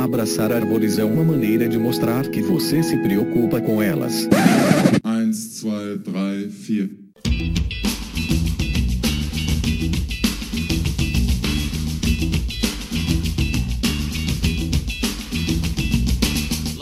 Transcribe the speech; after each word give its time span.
Abraçar 0.00 0.50
árvores 0.50 0.98
é 0.98 1.04
uma 1.04 1.22
maneira 1.22 1.68
de 1.68 1.76
mostrar 1.76 2.26
que 2.26 2.40
você 2.40 2.82
se 2.82 2.96
preocupa 2.96 3.60
com 3.60 3.82
elas. 3.82 4.26
1, 5.04 5.30
2, 5.30 6.02
3, 6.02 6.54
4. 6.56 7.10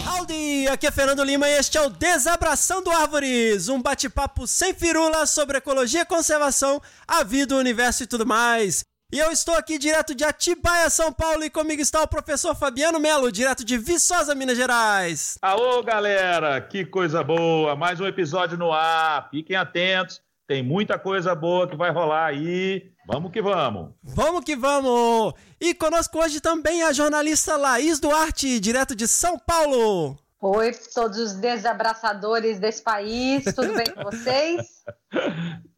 Howdy! 0.07 0.69
Aqui 0.69 0.87
é 0.87 0.91
Fernando 0.93 1.25
Lima 1.25 1.49
e 1.49 1.59
este 1.59 1.77
é 1.77 1.83
o 1.83 1.91
Desabraçando 1.91 2.89
Árvores, 2.93 3.69
um 3.69 3.83
bate-papo 3.83 4.47
sem 4.47 4.73
firula 4.73 5.27
sobre 5.27 5.59
ecologia, 5.59 6.07
conservação, 6.07 6.81
a 7.07 7.25
vida, 7.25 7.57
o 7.57 7.59
universo 7.59 8.05
e 8.05 8.07
tudo 8.07 8.25
mais. 8.25 8.88
E 9.11 9.19
eu 9.19 9.33
estou 9.33 9.55
aqui 9.55 9.79
direto 9.79 10.15
de 10.15 10.23
Atibaia, 10.23 10.91
São 10.91 11.11
Paulo, 11.11 11.43
e 11.43 11.49
comigo 11.49 11.81
está 11.81 12.03
o 12.03 12.07
professor 12.07 12.55
Fabiano 12.55 13.01
Melo, 13.01 13.33
direto 13.33 13.65
de 13.65 13.79
Viçosa, 13.79 14.35
Minas 14.35 14.59
Gerais. 14.59 15.39
Aô, 15.41 15.83
galera! 15.83 16.61
Que 16.61 16.85
coisa 16.85 17.25
boa! 17.25 17.75
Mais 17.75 17.99
um 18.01 18.07
episódio 18.07 18.59
no 18.59 18.71
ar. 18.71 19.31
Fiquem 19.31 19.57
atentos, 19.57 20.21
tem 20.47 20.63
muita 20.63 20.99
coisa 20.99 21.35
boa 21.35 21.67
que 21.67 21.75
vai 21.75 21.91
rolar 21.91 22.27
aí. 22.27 22.93
Vamos 23.07 23.33
que 23.33 23.41
vamos! 23.41 23.95
Vamos 24.03 24.45
que 24.45 24.55
vamos! 24.55 25.33
E 25.59 25.73
conosco 25.73 26.19
hoje 26.19 26.39
também 26.39 26.83
a 26.83 26.93
jornalista 26.93 27.57
Laís 27.57 27.99
Duarte, 27.99 28.61
direto 28.61 28.95
de 28.95 29.09
São 29.09 29.39
Paulo. 29.39 30.19
Oi, 30.39 30.71
todos 30.95 31.17
os 31.17 31.33
desabraçadores 31.33 32.59
desse 32.61 32.83
país, 32.83 33.43
tudo 33.55 33.73
bem 33.73 33.87
com 33.87 34.05
vocês? 34.13 34.85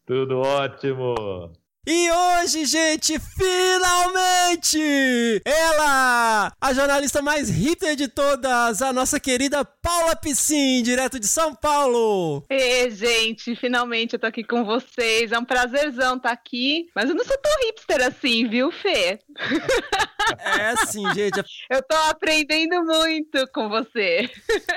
Tudo 0.05 0.41
ótimo! 0.41 1.53
E 1.87 2.11
hoje, 2.11 2.67
gente, 2.67 3.19
finalmente! 3.19 4.79
Ela, 5.47 6.53
a 6.61 6.75
jornalista 6.75 7.23
mais 7.23 7.49
hippie 7.49 7.97
de 7.97 8.07
todas, 8.07 8.83
a 8.83 8.93
nossa 8.93 9.19
querida 9.19 9.65
Paula 9.65 10.15
Piscin, 10.15 10.83
direto 10.83 11.19
de 11.19 11.27
São 11.27 11.55
Paulo. 11.55 12.45
E 12.51 12.91
gente, 12.91 13.57
finalmente 13.57 14.13
eu 14.13 14.19
tô 14.19 14.27
aqui 14.27 14.45
com 14.45 14.63
vocês. 14.63 15.33
É 15.33 15.39
um 15.39 15.45
prazerzão 15.45 16.17
estar 16.17 16.33
aqui. 16.33 16.87
Mas 16.95 17.09
eu 17.09 17.17
não 17.17 17.25
sou 17.25 17.39
tão 17.39 17.53
hipster 17.67 18.07
assim, 18.07 18.47
viu, 18.47 18.71
Fê? 18.71 19.19
É 20.39 20.77
sim, 20.87 21.05
gente. 21.15 21.43
Eu 21.71 21.83
tô 21.83 21.97
aprendendo 22.09 22.83
muito 22.85 23.47
com 23.53 23.69
você. 23.69 24.29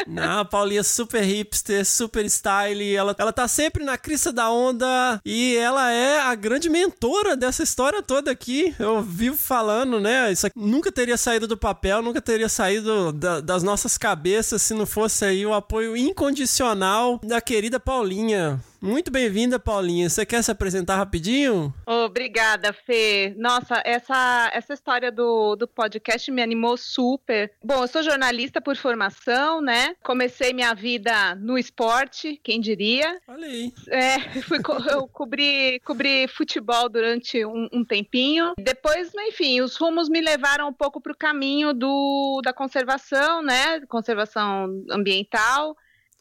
Não, 0.08 0.40
a 0.40 0.46
Paulinha 0.46 0.82
é 0.82 0.84
super 0.84 1.24
hipster, 1.24 1.86
super 1.86 2.26
style. 2.26 2.96
Ela, 2.96 3.16
ela 3.18 3.34
tá 3.34 3.48
sempre 3.48 3.84
na 3.84 3.98
crista 3.98 4.32
da 4.32 4.50
onda 4.52 5.20
e 5.26 5.56
ela 5.58 5.92
é 5.92 6.20
a 6.20 6.36
grande 6.36 6.70
mentora 6.70 7.36
dessa 7.36 7.64
história 7.64 8.02
toda 8.02 8.32
aqui. 8.32 8.74
Eu 8.80 9.02
vivo 9.02 9.38
falando, 9.38 10.00
né? 10.00 10.32
Isso 10.32 10.48
aqui 10.48 10.58
nunca 10.60 10.92
teria 10.92 11.18
saído 11.18 11.48
do 11.48 11.58
papel, 11.58 12.02
nunca 12.02 12.22
teria 12.22 12.50
saído 12.50 13.12
da- 13.14 13.40
das 13.42 13.64
nossas 13.64 13.98
cabeças 13.98 14.62
se 14.62 14.74
não 14.74 14.86
fosse 14.86 15.26
aí 15.26 15.46
o 15.46 15.54
apoio 15.54 15.96
incondicional 15.98 17.20
da 17.24 17.40
querida 17.42 17.80
Paulinha. 17.80 18.60
Muito 18.84 19.10
bem-vinda, 19.10 19.58
Paulinha. 19.58 20.10
Você 20.10 20.26
quer 20.26 20.44
se 20.44 20.52
apresentar 20.52 20.98
rapidinho? 20.98 21.74
Obrigada, 21.88 22.74
Fê. 22.74 23.34
Nossa, 23.38 23.82
essa, 23.86 24.52
essa 24.54 24.74
história 24.74 25.10
do, 25.10 25.56
do 25.56 25.66
podcast 25.66 26.30
me 26.30 26.42
animou 26.42 26.76
super. 26.76 27.50
Bom, 27.64 27.82
eu 27.82 27.88
sou 27.88 28.04
jornalista 28.04 28.60
por 28.60 28.76
formação, 28.76 29.62
né? 29.62 29.96
Comecei 30.04 30.52
minha 30.52 30.74
vida 30.74 31.34
no 31.36 31.58
esporte, 31.58 32.38
quem 32.44 32.60
diria. 32.60 33.22
Olha 33.26 33.48
aí. 33.48 33.72
É, 33.88 34.20
fui 34.44 34.60
eu 34.92 35.08
cobri, 35.08 35.80
cobri 35.86 36.28
futebol 36.28 36.90
durante 36.90 37.46
um, 37.46 37.70
um 37.72 37.86
tempinho. 37.86 38.52
Depois, 38.58 39.14
enfim, 39.16 39.62
os 39.62 39.78
rumos 39.78 40.10
me 40.10 40.20
levaram 40.20 40.68
um 40.68 40.74
pouco 40.74 41.00
para 41.00 41.14
o 41.14 41.18
caminho 41.18 41.74
do, 41.74 42.42
da 42.44 42.52
conservação, 42.52 43.42
né? 43.42 43.80
Conservação 43.88 44.84
ambiental. 44.92 45.74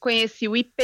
Conheci 0.03 0.49
o 0.49 0.57
IP, 0.57 0.83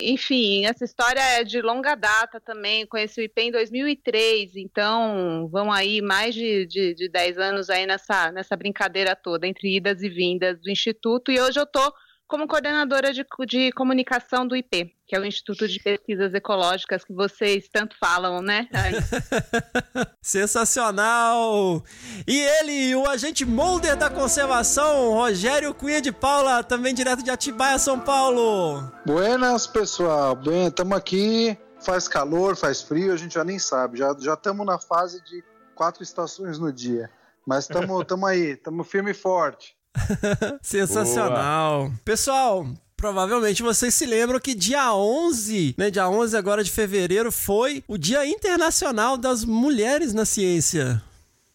enfim, 0.00 0.64
essa 0.64 0.86
história 0.86 1.20
é 1.20 1.44
de 1.44 1.60
longa 1.60 1.94
data 1.94 2.40
também. 2.40 2.86
Conheci 2.86 3.20
o 3.20 3.24
IP 3.24 3.42
em 3.42 3.50
2003, 3.50 4.56
então 4.56 5.46
vão 5.52 5.70
aí 5.70 6.00
mais 6.00 6.34
de, 6.34 6.64
de, 6.64 6.94
de 6.94 7.10
10 7.10 7.36
anos 7.36 7.68
aí 7.68 7.84
nessa, 7.84 8.32
nessa 8.32 8.56
brincadeira 8.56 9.14
toda, 9.14 9.46
entre 9.46 9.76
idas 9.76 10.02
e 10.02 10.08
vindas 10.08 10.58
do 10.62 10.70
Instituto. 10.70 11.30
E 11.30 11.38
hoje 11.38 11.60
eu 11.60 11.64
estou 11.64 11.92
como 12.26 12.48
coordenadora 12.48 13.12
de, 13.12 13.24
de 13.46 13.72
comunicação 13.72 14.46
do 14.46 14.56
IP, 14.56 14.94
que 15.06 15.14
é 15.14 15.20
o 15.20 15.24
Instituto 15.24 15.68
de 15.68 15.78
Pesquisas 15.78 16.32
Ecológicas 16.32 17.04
que 17.04 17.12
vocês 17.12 17.68
tanto 17.68 17.96
falam, 17.98 18.40
né? 18.40 18.68
Sensacional! 20.22 21.82
E 22.26 22.38
ele, 22.40 22.94
o 22.96 23.06
agente 23.08 23.44
molder 23.44 23.96
da 23.96 24.08
conservação, 24.08 25.12
Rogério 25.12 25.74
Cunha 25.74 26.00
de 26.00 26.12
Paula, 26.12 26.64
também 26.64 26.94
direto 26.94 27.22
de 27.22 27.30
Atibaia, 27.30 27.78
São 27.78 28.00
Paulo. 28.00 28.90
Buenas, 29.04 29.66
pessoal. 29.66 30.34
Bem, 30.34 30.68
estamos 30.68 30.96
aqui. 30.96 31.58
Faz 31.80 32.08
calor, 32.08 32.56
faz 32.56 32.80
frio, 32.80 33.12
a 33.12 33.16
gente 33.16 33.34
já 33.34 33.44
nem 33.44 33.58
sabe. 33.58 33.98
Já 33.98 34.16
já 34.18 34.34
estamos 34.34 34.64
na 34.64 34.78
fase 34.78 35.22
de 35.22 35.44
quatro 35.74 36.02
estações 36.02 36.58
no 36.58 36.72
dia. 36.72 37.10
Mas 37.46 37.64
estamos 37.64 38.04
aí, 38.26 38.52
estamos 38.52 38.88
firme 38.88 39.10
e 39.10 39.14
forte. 39.14 39.76
Sensacional. 40.62 41.92
Pessoal, 42.04 42.66
provavelmente 42.96 43.62
vocês 43.62 43.94
se 43.94 44.06
lembram 44.06 44.40
que 44.40 44.54
dia 44.54 44.92
11, 44.94 45.74
né, 45.78 45.90
dia 45.90 46.08
11 46.08 46.36
agora 46.36 46.62
de 46.64 46.70
fevereiro 46.70 47.30
foi 47.30 47.82
o 47.86 47.96
Dia 47.98 48.26
Internacional 48.26 49.16
das 49.16 49.44
Mulheres 49.44 50.12
na 50.12 50.24
Ciência. 50.24 51.02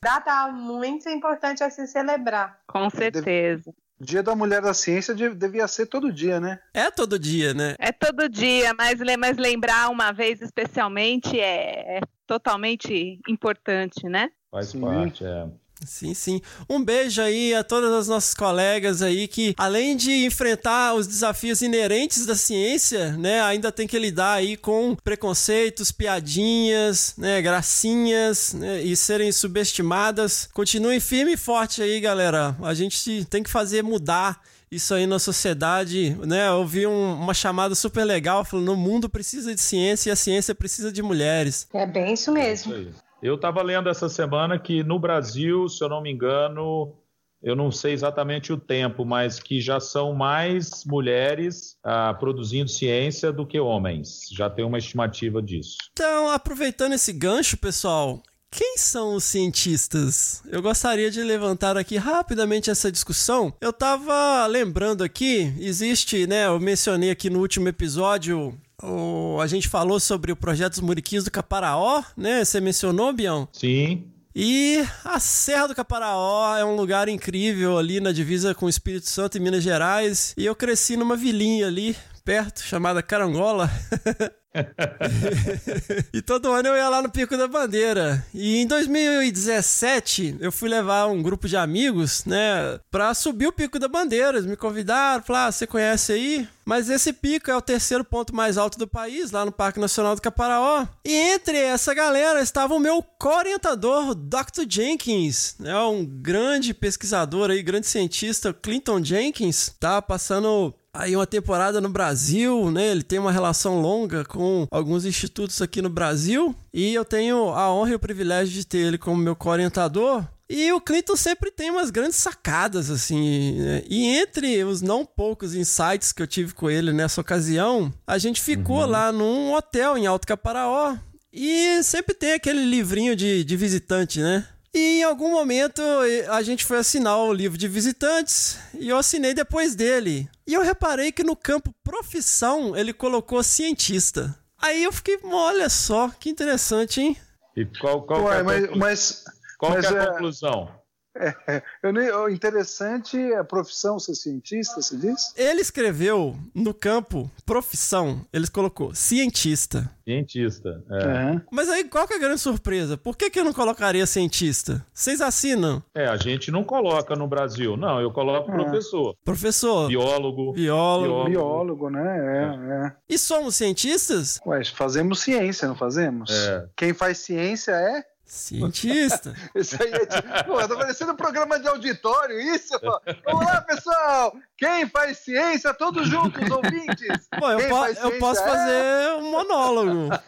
Data 0.02 0.48
muito 0.52 1.10
importante 1.10 1.64
a 1.64 1.70
se 1.70 1.86
celebrar. 1.88 2.60
com 2.68 2.90
certeza. 2.90 3.74
Dia 4.02 4.24
da 4.24 4.34
Mulher 4.34 4.62
da 4.62 4.74
Ciência 4.74 5.14
de- 5.14 5.36
devia 5.36 5.68
ser 5.68 5.86
todo 5.88 6.10
dia, 6.10 6.40
né? 6.40 6.58
É 6.74 6.90
todo 6.90 7.20
dia, 7.20 7.54
né? 7.54 7.76
É 7.78 7.92
todo 7.92 8.30
dia, 8.30 8.74
mas, 8.78 8.98
mas 9.20 9.36
lembrar 9.38 9.90
uma 9.90 10.14
vez 10.14 10.42
especialmente 10.42 11.38
é, 11.38 11.98
é 11.98 12.02
totalmente 12.26 13.20
importante, 13.28 14.08
né? 14.08 14.30
Faz 14.50 14.70
Sim. 14.70 14.80
parte, 14.80 15.26
é. 15.26 15.48
Sim, 15.86 16.14
sim. 16.14 16.42
Um 16.70 16.84
beijo 16.84 17.22
aí 17.22 17.54
a 17.56 17.64
todas 17.64 17.92
as 17.94 18.08
nossas 18.08 18.34
colegas 18.34 19.02
aí 19.02 19.28
que, 19.28 19.54
além 19.58 19.96
de 19.96 20.26
enfrentar 20.26 20.94
os 20.94 21.08
desafios 21.08 21.62
inerentes 21.62 22.26
da 22.26 22.36
ciência, 22.36 23.14
né, 23.14 23.42
ainda 23.42 23.72
tem 23.72 23.88
que 23.88 23.98
lidar 23.98 24.34
aí 24.34 24.58
com 24.58 24.96
preconceitos, 25.04 25.92
piadinhas, 25.92 27.14
né, 27.18 27.42
gracinhas, 27.42 28.54
né, 28.54 28.82
e 28.82 28.96
serem 28.96 29.32
subestimadas. 29.32 30.50
Continuem 30.54 31.00
firme 31.00 31.34
e 31.34 31.38
forte 31.38 31.82
aí, 31.82 32.00
galera. 32.00 32.56
A 32.62 32.74
gente 32.74 33.26
tem 33.26 33.42
que 33.42 33.50
fazer 33.50 33.84
mudar 33.84 34.42
isso 34.72 34.94
aí 34.94 35.08
na 35.08 35.18
sociedade, 35.18 36.16
né? 36.28 36.48
Eu 36.50 36.66
vi 36.68 36.86
um- 36.86 37.14
uma 37.16 37.34
chamada 37.34 37.74
super 37.74 38.04
legal 38.04 38.46
falando: 38.46 38.74
o 38.74 38.78
mundo 38.78 39.10
precisa 39.10 39.56
de 39.56 39.62
ciência 39.62 40.10
e 40.10 40.12
a 40.12 40.16
ciência 40.16 40.54
precisa 40.54 40.92
de 40.92 41.02
mulheres. 41.02 41.68
É 41.74 41.86
bem 41.88 42.14
isso 42.14 42.24
Isso 42.24 42.32
mesmo. 42.32 42.74
aí. 42.76 42.90
Eu 43.22 43.36
estava 43.36 43.62
lendo 43.62 43.90
essa 43.90 44.08
semana 44.08 44.58
que 44.58 44.82
no 44.84 44.98
Brasil, 44.98 45.68
se 45.68 45.84
eu 45.84 45.90
não 45.90 46.02
me 46.02 46.12
engano, 46.12 46.96
eu 47.42 47.56
não 47.56 47.70
sei 47.70 47.94
exatamente 47.94 48.54
o 48.54 48.58
tempo, 48.58 49.04
mas 49.06 49.40
que 49.40 49.60
já 49.60 49.80
são 49.80 50.14
mais 50.14 50.86
mulheres 50.86 51.78
ah, 51.84 52.14
produzindo 52.14 52.70
ciência 52.70 53.32
do 53.32 53.46
que 53.46 53.60
homens. 53.60 54.30
Já 54.32 54.50
tem 54.50 54.64
uma 54.64 54.78
estimativa 54.78 55.42
disso. 55.42 55.78
Então, 55.92 56.30
aproveitando 56.30 56.94
esse 56.94 57.12
gancho, 57.12 57.58
pessoal, 57.58 58.22
quem 58.52 58.78
são 58.78 59.16
os 59.16 59.26
cientistas? 59.26 60.42
Eu 60.48 60.62
gostaria 60.62 61.12
de 61.12 61.22
levantar 61.22 61.78
aqui 61.78 61.98
rapidamente 61.98 62.70
essa 62.70 62.92
discussão. 62.92 63.54
Eu 63.62 63.72
tava 63.72 64.46
lembrando 64.48 65.04
aqui, 65.04 65.54
existe, 65.60 66.26
né? 66.26 66.48
Eu 66.48 66.60
mencionei 66.60 67.12
aqui 67.12 67.30
no 67.30 67.40
último 67.40 67.68
episódio. 67.68 68.60
O- 68.84 69.40
a 69.42 69.48
gente 69.48 69.68
falou 69.68 70.00
sobre 70.00 70.32
o 70.32 70.36
projeto 70.36 70.74
dos 70.74 70.82
Muriquis 70.82 71.24
do 71.24 71.32
Caparaó, 71.32 72.04
né? 72.16 72.44
Você 72.44 72.60
mencionou, 72.62 73.12
Bião? 73.14 73.48
Sim, 73.52 74.06
E 74.36 74.86
a 75.04 75.20
Serra 75.20 75.68
do 75.68 75.76
Caparaó 75.76 76.56
é 76.56 76.64
um 76.64 76.76
lugar 76.76 77.10
incrível 77.10 77.78
ali 77.78 78.00
na 78.00 78.12
divisa 78.12 78.54
com 78.56 78.68
o 78.68 78.70
Espírito 78.70 79.10
Santo 79.10 79.36
e 79.38 79.40
Minas 79.40 79.64
Gerais. 79.64 80.34
E 80.38 80.46
eu 80.46 80.56
cresci 80.56 80.96
numa 80.96 81.16
vilinha 81.18 81.68
ali 81.68 81.96
perto, 82.24 82.62
chamada 82.64 83.02
Carangola. 83.02 83.70
e 86.14 86.22
todo 86.22 86.52
ano 86.52 86.70
eu 86.70 86.76
ia 86.76 86.90
lá 86.90 87.02
no 87.02 87.10
Pico 87.10 87.38
da 87.38 87.48
Bandeira. 87.48 88.26
E 88.34 88.58
em 88.58 88.68
2017 88.68 90.38
eu 90.40 90.52
fui 90.52 90.70
levar 90.70 91.08
um 91.08 91.22
grupo 91.22 91.48
de 91.48 91.56
amigos, 91.56 92.26
né, 92.26 92.80
pra 92.90 93.14
subir 93.14 93.48
o 93.48 93.52
Pico 93.52 93.78
da 93.78 93.88
Bandeira. 93.88 94.38
Eles 94.38 94.46
me 94.46 94.56
convidaram, 94.56 95.24
falaram: 95.24 95.50
ah, 95.50 95.52
você 95.52 95.68
conhece 95.68 96.12
aí? 96.12 96.48
Mas 96.66 96.88
esse 96.88 97.12
pico 97.12 97.50
é 97.50 97.56
o 97.56 97.62
terceiro 97.62 98.04
ponto 98.04 98.36
mais 98.36 98.56
alto 98.56 98.78
do 98.78 98.88
país, 98.88 99.32
lá 99.32 99.44
no 99.44 99.52
Parque 99.52 99.80
Nacional 99.80 100.16
do 100.16 100.22
Caparaó. 100.22 100.86
E 101.04 101.12
entre 101.12 101.58
essa 101.58 101.96
galera 101.96 102.42
estava 102.42 102.76
o 102.76 102.80
meu 102.80 103.02
co-orientador, 103.02 104.14
Dr. 104.14 104.66
Jenkins, 104.70 105.56
né, 105.60 105.76
um 105.80 106.06
grande 106.06 106.72
pesquisador 106.74 107.50
aí, 107.50 107.64
grande 107.64 107.88
cientista, 107.88 108.54
Clinton 108.54 109.04
Jenkins, 109.04 109.72
tá 109.80 110.00
passando 110.00 110.76
aí 110.94 111.16
uma 111.16 111.28
temporada 111.28 111.80
no 111.80 111.90
Brasil, 111.90 112.72
né? 112.72 112.88
Ele 112.88 113.04
tem 113.04 113.20
uma 113.20 113.32
relação 113.32 113.82
longa 113.82 114.26
com 114.26 114.68
alguns 114.72 115.06
institutos 115.06 115.62
aqui 115.62 115.82
no 115.82 115.90
Brasil 115.90 116.56
e 116.74 116.94
eu 116.94 117.06
tenho 117.06 117.50
a 117.50 117.74
honra 117.74 117.92
e 117.92 117.96
o 117.96 118.00
privilégio 118.00 118.54
de 118.54 118.66
ter 118.66 118.80
ele 118.80 118.98
como 118.98 119.22
meu 119.22 119.36
co-orientador. 119.36 120.26
E 120.52 120.72
o 120.74 120.82
Clinton 120.82 121.16
sempre 121.16 121.52
tem 121.52 121.70
umas 121.70 121.92
grandes 121.92 122.16
sacadas, 122.16 122.90
assim. 122.90 123.60
Né? 123.60 123.84
E 123.88 124.08
entre 124.18 124.64
os 124.64 124.82
não 124.82 125.06
poucos 125.06 125.54
insights 125.54 126.12
que 126.12 126.24
eu 126.24 126.28
tive 126.28 126.56
com 126.56 126.72
ele 126.72 126.92
nessa 126.92 127.22
ocasião, 127.22 127.94
a 128.08 128.18
gente 128.18 128.42
ficou 128.42 128.84
lá 128.84 129.12
num 129.12 129.54
hotel 129.54 129.96
em 129.96 130.08
Alto 130.08 130.26
Caparaó. 130.26 130.98
E 131.32 131.84
sempre 131.84 132.16
tem 132.16 132.34
aquele 132.34 132.66
livrinho 132.66 133.16
de, 133.16 133.44
de 133.44 133.56
visitante, 133.56 134.20
né? 134.20 134.48
E 134.74 135.00
em 135.00 135.04
algum 135.04 135.32
momento 135.32 135.82
a 136.30 136.42
gente 136.44 136.64
foi 136.64 136.78
assinar 136.78 137.18
o 137.18 137.34
livro 137.34 137.58
de 137.58 137.68
visitantes 137.68 138.58
e 138.74 138.90
eu 138.90 138.98
assinei 138.98 139.34
depois 139.34 139.76
dele. 139.76 140.30
E 140.46 140.54
eu 140.54 140.62
reparei 140.62 141.12
que 141.12 141.24
no 141.24 141.36
campo 141.36 141.74
profissão 141.84 142.76
ele 142.76 142.94
colocou 142.94 143.42
cientista. 143.44 144.36
Aí 144.62 144.84
eu 144.84 144.92
fiquei, 144.92 145.18
olha 145.24 145.70
só, 145.70 146.10
que 146.10 146.30
interessante, 146.30 147.02
hein? 147.02 147.18
E 147.56 147.66
qual, 147.66 148.04
qual 148.04 148.22
que 148.24 148.28
é 148.28 148.30
Ué, 148.32 148.40
a 148.40 148.44
mas, 148.44 148.62
conclu- 148.62 148.78
mas 148.78 149.24
qual 149.58 149.72
que 149.72 149.78
é 149.78 149.82
mas 149.82 149.92
a 149.92 150.04
é- 150.04 150.08
conclusão? 150.12 150.79
eu 151.84 151.92
nem, 151.94 152.10
o 152.12 152.30
interessante 152.30 153.18
é 153.18 153.38
a 153.38 153.44
profissão 153.44 154.00
ser 154.00 154.16
cientista, 154.16 154.82
você 154.82 154.98
diz? 154.98 155.34
Ele 155.36 155.62
escreveu 155.62 156.36
no 156.54 156.74
campo 156.74 157.30
profissão, 157.46 158.26
ele 158.32 158.48
colocou 158.48 158.94
cientista. 158.96 159.90
Cientista. 160.06 160.84
É. 160.90 161.04
Aham. 161.04 161.42
Mas 161.52 161.70
aí 161.70 161.84
qual 161.84 162.08
que 162.08 162.14
é 162.14 162.18
a 162.18 162.20
grande 162.20 162.40
surpresa? 162.42 162.98
Por 162.98 163.16
que, 163.16 163.30
que 163.30 163.40
eu 163.40 163.44
não 163.44 163.54
colocaria 163.54 164.06
cientista? 164.06 164.86
Vocês 164.94 165.22
assinam? 165.22 165.84
É, 165.94 166.08
a 166.08 166.18
gente 166.18 166.50
não 166.52 166.64
coloca 166.64 167.16
no 167.16 167.28
Brasil. 167.28 167.78
Não, 167.78 168.00
eu 168.02 168.12
coloco 168.12 168.52
É. 168.52 168.56
professor, 168.56 169.16
Professor, 169.24 169.88
biólogo. 169.88 170.54
biólogo. 170.54 171.30
biólogo. 171.30 171.30
Biólogo, 171.30 171.90
né? 171.90 172.02
É, 172.20 172.88
é. 172.88 172.92
E 173.08 173.18
somos 173.18 173.56
cientistas? 173.56 174.40
Ué, 174.46 174.64
fazemos 174.66 175.20
ciência, 175.20 175.68
não 175.68 175.76
fazemos? 175.76 176.30
É. 176.32 176.66
Quem 176.76 176.94
faz 176.94 177.20
ciência 177.20 177.72
é. 177.74 178.04
Cientista. 178.30 179.34
Isso 179.56 179.76
aí 179.82 179.92
é 179.92 180.06
de... 180.06 180.44
Pô, 180.46 180.56
tá 180.68 180.76
parecendo 180.76 181.14
um 181.14 181.16
programa 181.16 181.60
de 181.60 181.68
auditório, 181.68 182.40
isso? 182.40 182.80
pô. 182.80 183.02
Vamos 183.26 183.46
lá, 183.46 183.60
pessoal! 183.62 184.36
Quem 184.56 184.88
faz 184.88 185.18
ciência, 185.18 185.74
todos 185.74 186.08
juntos, 186.08 186.48
ouvintes! 186.50 187.28
Pô, 187.40 187.50
eu, 187.50 187.68
po- 187.68 187.86
eu 187.88 188.20
posso 188.20 188.42
é- 188.42 188.46
fazer 188.48 189.14
um 189.18 189.32
monólogo. 189.32 190.10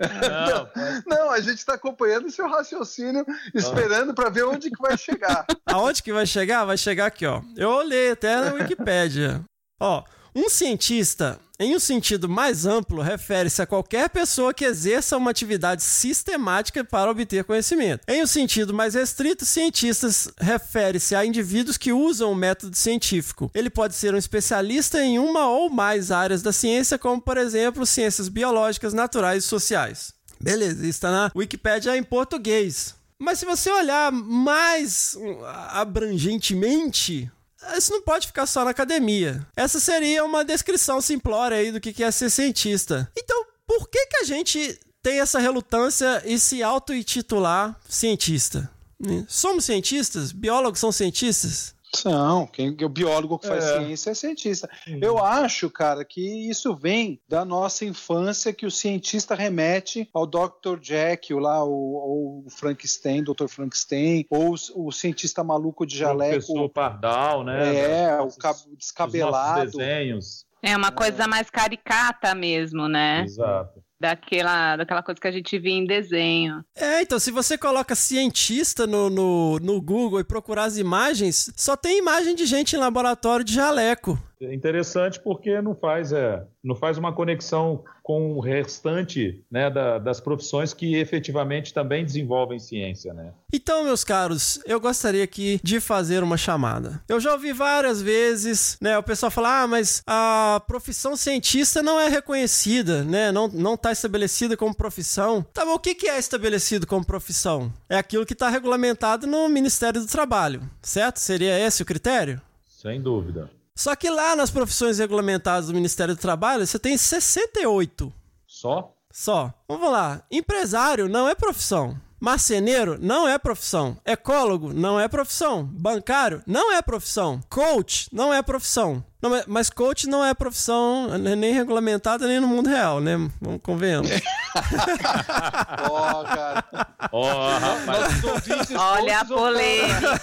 Não, 0.00 0.70
Não, 1.06 1.30
a 1.30 1.40
gente 1.40 1.64
tá 1.64 1.74
acompanhando 1.74 2.26
o 2.26 2.30
seu 2.30 2.48
raciocínio, 2.48 3.24
esperando 3.54 4.12
pra 4.14 4.28
ver 4.28 4.44
onde 4.44 4.70
que 4.70 4.80
vai 4.80 4.96
chegar. 4.96 5.46
Aonde 5.66 6.02
que 6.02 6.12
vai 6.12 6.26
chegar? 6.26 6.64
Vai 6.64 6.76
chegar 6.76 7.06
aqui, 7.06 7.24
ó. 7.26 7.40
Eu 7.56 7.70
olhei 7.70 8.10
até 8.10 8.36
na 8.36 8.52
Wikipédia. 8.54 9.40
Ó, 9.80 10.02
um 10.34 10.48
cientista, 10.48 11.38
em 11.58 11.76
um 11.76 11.78
sentido 11.78 12.28
mais 12.28 12.66
amplo, 12.66 13.00
refere-se 13.00 13.62
a 13.62 13.66
qualquer 13.66 14.10
pessoa 14.10 14.52
que 14.52 14.64
exerça 14.64 15.16
uma 15.16 15.30
atividade 15.30 15.82
sistemática 15.82 16.82
para 16.82 17.10
obter 17.10 17.44
conhecimento. 17.44 18.02
Em 18.08 18.22
um 18.22 18.26
sentido 18.26 18.74
mais 18.74 18.94
restrito, 18.94 19.44
cientistas 19.44 20.28
refere-se 20.40 21.14
a 21.14 21.24
indivíduos 21.24 21.76
que 21.76 21.92
usam 21.92 22.32
o 22.32 22.34
método 22.34 22.76
científico. 22.76 23.50
Ele 23.54 23.70
pode 23.70 23.94
ser 23.94 24.14
um 24.14 24.18
especialista 24.18 25.00
em 25.00 25.18
uma 25.18 25.48
ou 25.48 25.70
mais 25.70 26.10
áreas 26.10 26.42
da 26.42 26.52
ciência, 26.52 26.98
como, 26.98 27.22
por 27.22 27.36
exemplo, 27.36 27.86
ciências 27.86 28.28
biológicas, 28.28 28.92
naturais 28.92 29.44
e 29.44 29.46
sociais. 29.46 30.12
Beleza, 30.40 30.84
está 30.86 31.10
na 31.10 31.30
Wikipédia 31.34 31.96
em 31.96 32.02
português. 32.02 32.96
Mas 33.18 33.38
se 33.38 33.46
você 33.46 33.70
olhar 33.70 34.10
mais 34.10 35.16
hum, 35.16 35.38
abrangentemente, 35.68 37.30
isso 37.76 37.92
não 37.92 38.02
pode 38.02 38.26
ficar 38.26 38.46
só 38.46 38.64
na 38.64 38.70
academia. 38.70 39.46
Essa 39.56 39.80
seria 39.80 40.24
uma 40.24 40.44
descrição 40.44 41.00
simplória 41.00 41.56
aí 41.56 41.72
do 41.72 41.80
que 41.80 42.02
é 42.02 42.10
ser 42.10 42.30
cientista. 42.30 43.10
Então, 43.16 43.44
por 43.66 43.88
que 43.88 44.06
que 44.06 44.16
a 44.16 44.24
gente 44.24 44.78
tem 45.02 45.20
essa 45.20 45.38
relutância 45.38 46.22
em 46.24 46.38
se 46.38 46.62
auto-intitular 46.62 47.78
cientista? 47.88 48.70
Né? 48.98 49.24
Somos 49.28 49.64
cientistas? 49.64 50.32
Biólogos 50.32 50.80
são 50.80 50.92
cientistas? 50.92 51.74
São, 51.96 52.46
quem, 52.46 52.76
o 52.82 52.88
biólogo 52.88 53.38
que 53.38 53.46
faz 53.46 53.64
É. 53.64 53.78
ciência 53.78 54.10
é 54.10 54.14
cientista. 54.14 54.68
Eu 55.00 55.18
acho, 55.18 55.70
cara, 55.70 56.04
que 56.04 56.48
isso 56.50 56.74
vem 56.74 57.20
da 57.28 57.44
nossa 57.44 57.84
infância, 57.84 58.52
que 58.52 58.66
o 58.66 58.70
cientista 58.70 59.34
remete 59.34 60.08
ao 60.12 60.26
Dr. 60.26 60.78
Jekyll 60.80 61.38
lá, 61.38 61.62
ou 61.64 62.44
o 62.46 62.50
Frankenstein, 62.50 63.22
Dr. 63.22 63.46
Frankenstein, 63.48 64.24
ou 64.30 64.54
o, 64.74 64.88
o 64.88 64.92
cientista 64.92 65.44
maluco 65.44 65.86
de 65.86 65.96
jaleco. 65.96 66.68
Pardal, 66.70 67.44
né? 67.44 67.76
É, 67.76 68.16
Nossos- 68.16 68.36
o 68.36 68.38
cabo 68.38 68.58
os 68.70 68.78
descabelado. 68.78 69.70
desenhos. 69.70 70.44
É 70.62 70.74
uma 70.74 70.90
coisa 70.90 71.26
mais 71.28 71.50
caricata 71.50 72.34
mesmo, 72.34 72.88
né? 72.88 73.22
Exato. 73.24 73.83
Daquela, 74.04 74.76
daquela 74.76 75.02
coisa 75.02 75.18
que 75.18 75.26
a 75.26 75.32
gente 75.32 75.58
via 75.58 75.72
em 75.72 75.86
desenho. 75.86 76.62
É, 76.76 77.00
então, 77.00 77.18
se 77.18 77.30
você 77.30 77.56
coloca 77.56 77.94
cientista 77.94 78.86
no, 78.86 79.08
no, 79.08 79.58
no 79.60 79.80
Google 79.80 80.20
e 80.20 80.24
procurar 80.24 80.64
as 80.64 80.76
imagens, 80.76 81.50
só 81.56 81.74
tem 81.74 82.00
imagem 82.00 82.34
de 82.34 82.44
gente 82.44 82.76
em 82.76 82.78
laboratório 82.78 83.42
de 83.42 83.54
jaleco. 83.54 84.18
É 84.44 84.54
interessante 84.54 85.18
porque 85.20 85.60
não 85.60 85.74
faz, 85.74 86.12
é, 86.12 86.44
não 86.62 86.74
faz 86.74 86.98
uma 86.98 87.12
conexão 87.12 87.84
com 88.02 88.32
o 88.34 88.40
restante 88.40 89.42
né, 89.50 89.70
da- 89.70 89.98
das 89.98 90.20
profissões 90.20 90.74
que 90.74 90.96
efetivamente 90.96 91.72
também 91.72 92.04
desenvolvem 92.04 92.58
ciência, 92.58 93.14
né? 93.14 93.32
Então, 93.52 93.84
meus 93.84 94.04
caros, 94.04 94.60
eu 94.66 94.78
gostaria 94.78 95.24
aqui 95.24 95.58
de 95.62 95.80
fazer 95.80 96.22
uma 96.22 96.36
chamada. 96.36 97.02
Eu 97.08 97.18
já 97.18 97.32
ouvi 97.32 97.52
várias 97.52 98.02
vezes, 98.02 98.76
né, 98.80 98.98
o 98.98 99.02
pessoal 99.02 99.30
falar, 99.30 99.62
ah, 99.62 99.66
mas 99.66 100.02
a 100.06 100.62
profissão 100.66 101.16
cientista 101.16 101.82
não 101.82 101.98
é 101.98 102.08
reconhecida, 102.08 103.02
né, 103.04 103.32
não, 103.32 103.48
não 103.48 103.76
tá 103.76 103.90
estabelecida 103.92 104.56
como 104.56 104.74
profissão. 104.74 105.42
Tá, 105.54 105.64
mas 105.64 105.74
o 105.74 105.78
que 105.78 105.94
que 105.94 106.08
é 106.08 106.18
estabelecido 106.18 106.86
como 106.86 107.04
profissão? 107.06 107.72
É 107.88 107.96
aquilo 107.96 108.26
que 108.26 108.32
está 108.34 108.48
regulamentado 108.50 109.26
no 109.26 109.48
Ministério 109.48 110.00
do 110.00 110.06
Trabalho, 110.06 110.62
certo? 110.82 111.18
Seria 111.20 111.58
esse 111.58 111.82
o 111.82 111.86
critério? 111.86 112.40
Sem 112.68 113.00
dúvida. 113.00 113.50
Só 113.76 113.96
que 113.96 114.08
lá 114.08 114.36
nas 114.36 114.50
profissões 114.50 114.98
regulamentadas 114.98 115.66
do 115.66 115.74
Ministério 115.74 116.14
do 116.14 116.20
Trabalho, 116.20 116.66
você 116.66 116.78
tem 116.78 116.96
68 116.96 118.12
Só? 118.46 118.94
só. 119.10 119.52
Vamos 119.68 119.90
lá. 119.90 120.22
Empresário 120.30 121.08
não 121.08 121.28
é 121.28 121.34
profissão. 121.34 121.98
Marceneiro 122.24 122.96
não 122.98 123.28
é 123.28 123.36
profissão. 123.36 123.98
Ecólogo 124.02 124.72
não 124.72 124.98
é 124.98 125.06
profissão. 125.06 125.62
Bancário 125.62 126.42
não 126.46 126.72
é 126.72 126.80
profissão. 126.80 127.38
Coach 127.50 128.08
não 128.10 128.32
é 128.32 128.40
profissão. 128.40 129.04
Não, 129.20 129.30
mas- 129.46 129.68
coach 129.68 130.06
não 130.08 130.24
é 130.24 130.32
profissão 130.32 131.18
né, 131.18 131.36
nem 131.36 131.52
regulamentada 131.52 132.26
nem 132.26 132.40
no 132.40 132.48
mundo 132.48 132.70
real, 132.70 132.98
né? 132.98 133.16
Vamos 133.42 133.60
convenhamos. 133.62 134.10
Ó, 135.90 136.24
cara. 136.24 136.64
Ó, 137.12 137.58
rapaz, 137.58 137.86
Nossos 137.86 138.24
ouvintes 138.24 138.70
Olha 138.74 139.20
a 139.20 139.24
polêmica! 139.26 140.22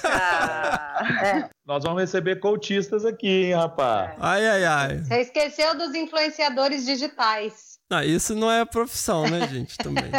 nós 1.65 1.83
vamos 1.83 2.01
receber 2.01 2.39
coachistas 2.39 3.05
aqui, 3.05 3.45
hein, 3.45 3.53
rapaz? 3.53 4.15
Ai, 4.19 4.47
ai, 4.47 4.65
ai. 4.65 4.97
Você 5.03 5.21
esqueceu 5.21 5.77
dos 5.77 5.93
influenciadores 5.93 6.83
digitais. 6.83 7.70
Ah, 7.91 8.05
isso 8.05 8.33
não 8.33 8.49
é 8.49 8.63
profissão, 8.63 9.29
né, 9.29 9.45
gente? 9.49 9.77
Também. 9.77 10.09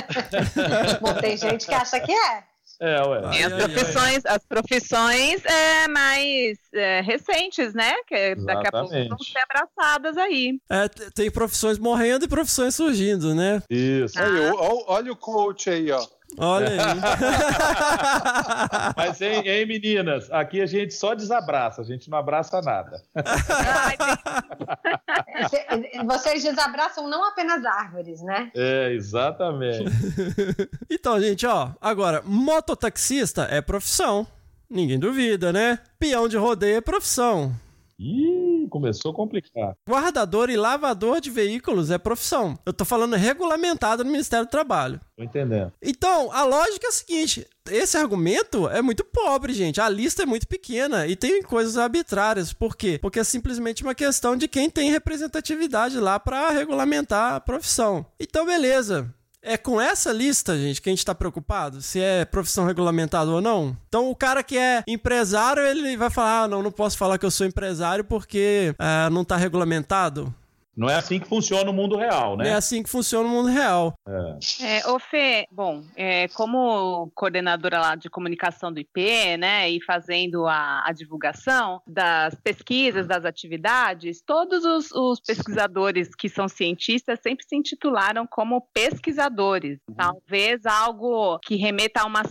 Bom, 1.00 1.14
tem 1.14 1.38
gente 1.38 1.66
que 1.66 1.74
acha 1.74 1.98
que 2.00 2.12
é. 2.12 2.44
É, 2.78 3.00
ué. 3.00 3.20
Ai, 3.24 3.42
as 3.44 3.52
ai, 3.52 3.62
ai. 3.62 3.68
profissões, 3.68 4.26
as 4.26 4.44
profissões 4.44 5.44
é, 5.44 5.88
mais 5.88 6.58
é, 6.74 7.00
recentes, 7.00 7.72
né? 7.72 7.94
Que 8.08 8.34
daqui 8.34 8.66
a 8.66 8.72
pouco 8.72 8.88
vão 8.88 8.98
Exatamente. 8.98 9.32
ser 9.32 9.38
abraçadas 9.48 10.18
aí. 10.18 10.60
É, 10.68 10.88
tem 11.14 11.30
profissões 11.30 11.78
morrendo 11.78 12.24
e 12.24 12.28
profissões 12.28 12.74
surgindo, 12.74 13.34
né? 13.34 13.62
Isso. 13.70 14.20
Aí, 14.20 14.50
ó, 14.50 14.54
ó, 14.56 14.84
olha 14.94 15.12
o 15.12 15.16
coach 15.16 15.70
aí, 15.70 15.90
ó. 15.92 16.04
Olha 16.38 16.68
aí. 16.68 16.76
Mas, 18.96 19.20
hein, 19.20 19.42
hein, 19.46 19.66
meninas? 19.66 20.30
Aqui 20.30 20.60
a 20.60 20.66
gente 20.66 20.94
só 20.94 21.14
desabraça, 21.14 21.82
a 21.82 21.84
gente 21.84 22.08
não 22.10 22.18
abraça 22.18 22.60
nada. 22.62 23.02
Vocês 26.06 26.42
desabraçam 26.42 27.08
não 27.08 27.24
apenas 27.24 27.64
árvores, 27.64 28.20
né? 28.22 28.50
É, 28.54 28.92
exatamente. 28.92 29.90
Então, 30.90 31.20
gente, 31.20 31.46
ó, 31.46 31.70
agora, 31.80 32.22
mototaxista 32.24 33.46
é 33.50 33.60
profissão. 33.60 34.26
Ninguém 34.70 34.98
duvida, 34.98 35.52
né? 35.52 35.78
Peão 35.98 36.28
de 36.28 36.36
rodeio 36.36 36.76
é 36.76 36.80
profissão. 36.80 37.52
Ih, 37.98 38.51
começou 38.68 39.12
a 39.12 39.14
complicar. 39.14 39.74
Guardador 39.88 40.50
e 40.50 40.56
lavador 40.56 41.20
de 41.20 41.30
veículos 41.30 41.90
é 41.90 41.98
profissão. 41.98 42.58
Eu 42.64 42.72
tô 42.72 42.84
falando 42.84 43.16
regulamentado 43.16 44.04
no 44.04 44.10
Ministério 44.10 44.46
do 44.46 44.50
Trabalho. 44.50 45.00
Tô 45.16 45.22
entendendo. 45.22 45.72
Então, 45.82 46.32
a 46.32 46.44
lógica 46.44 46.86
é 46.86 46.88
a 46.88 46.92
seguinte: 46.92 47.46
esse 47.70 47.96
argumento 47.96 48.68
é 48.68 48.82
muito 48.82 49.04
pobre, 49.04 49.52
gente. 49.52 49.80
A 49.80 49.88
lista 49.88 50.22
é 50.22 50.26
muito 50.26 50.48
pequena 50.48 51.06
e 51.06 51.14
tem 51.14 51.42
coisas 51.42 51.76
arbitrárias. 51.76 52.52
Por 52.52 52.76
quê? 52.76 52.98
Porque 53.00 53.20
é 53.20 53.24
simplesmente 53.24 53.82
uma 53.82 53.94
questão 53.94 54.36
de 54.36 54.48
quem 54.48 54.68
tem 54.68 54.90
representatividade 54.90 55.98
lá 55.98 56.18
para 56.18 56.50
regulamentar 56.50 57.34
a 57.34 57.40
profissão. 57.40 58.04
Então, 58.18 58.46
beleza. 58.46 59.14
É 59.44 59.56
com 59.56 59.80
essa 59.80 60.12
lista, 60.12 60.56
gente, 60.56 60.80
que 60.80 60.88
a 60.88 60.92
gente 60.92 61.04
tá 61.04 61.12
preocupado, 61.12 61.82
se 61.82 62.00
é 62.00 62.24
profissão 62.24 62.64
regulamentada 62.64 63.28
ou 63.28 63.40
não. 63.40 63.76
Então, 63.88 64.08
o 64.08 64.14
cara 64.14 64.40
que 64.40 64.56
é 64.56 64.84
empresário, 64.86 65.64
ele 65.64 65.96
vai 65.96 66.10
falar: 66.10 66.42
ah, 66.44 66.48
não, 66.48 66.62
não 66.62 66.70
posso 66.70 66.96
falar 66.96 67.18
que 67.18 67.26
eu 67.26 67.30
sou 67.30 67.44
empresário 67.44 68.04
porque 68.04 68.72
ah, 68.78 69.10
não 69.10 69.24
tá 69.24 69.36
regulamentado. 69.36 70.32
Não 70.76 70.88
é 70.88 70.96
assim 70.96 71.20
que 71.20 71.28
funciona 71.28 71.70
o 71.70 71.74
mundo 71.74 71.96
real, 71.96 72.36
Não 72.36 72.44
é 72.44 72.50
né? 72.50 72.54
assim 72.54 72.82
que 72.82 72.88
funciona 72.88 73.28
o 73.28 73.30
mundo 73.30 73.48
real. 73.48 73.94
É, 74.60 74.88
ô 74.88 74.98
Fê, 74.98 75.46
bom, 75.50 75.84
é, 75.96 76.28
como 76.28 77.10
coordenadora 77.14 77.78
lá 77.78 77.94
de 77.94 78.08
comunicação 78.08 78.72
do 78.72 78.80
IP, 78.80 79.36
né, 79.36 79.70
e 79.70 79.82
fazendo 79.82 80.46
a, 80.46 80.82
a 80.86 80.92
divulgação 80.92 81.80
das 81.86 82.34
pesquisas, 82.36 83.06
das 83.06 83.24
atividades, 83.24 84.22
todos 84.24 84.64
os, 84.64 84.90
os 84.92 85.20
pesquisadores 85.20 86.14
que 86.14 86.28
são 86.28 86.48
cientistas 86.48 87.20
sempre 87.22 87.44
se 87.46 87.54
intitularam 87.54 88.26
como 88.26 88.66
pesquisadores. 88.72 89.78
Talvez 89.96 90.64
algo 90.64 91.38
que 91.40 91.56
remeta 91.56 92.00
a 92.02 92.06
uma 92.06 92.22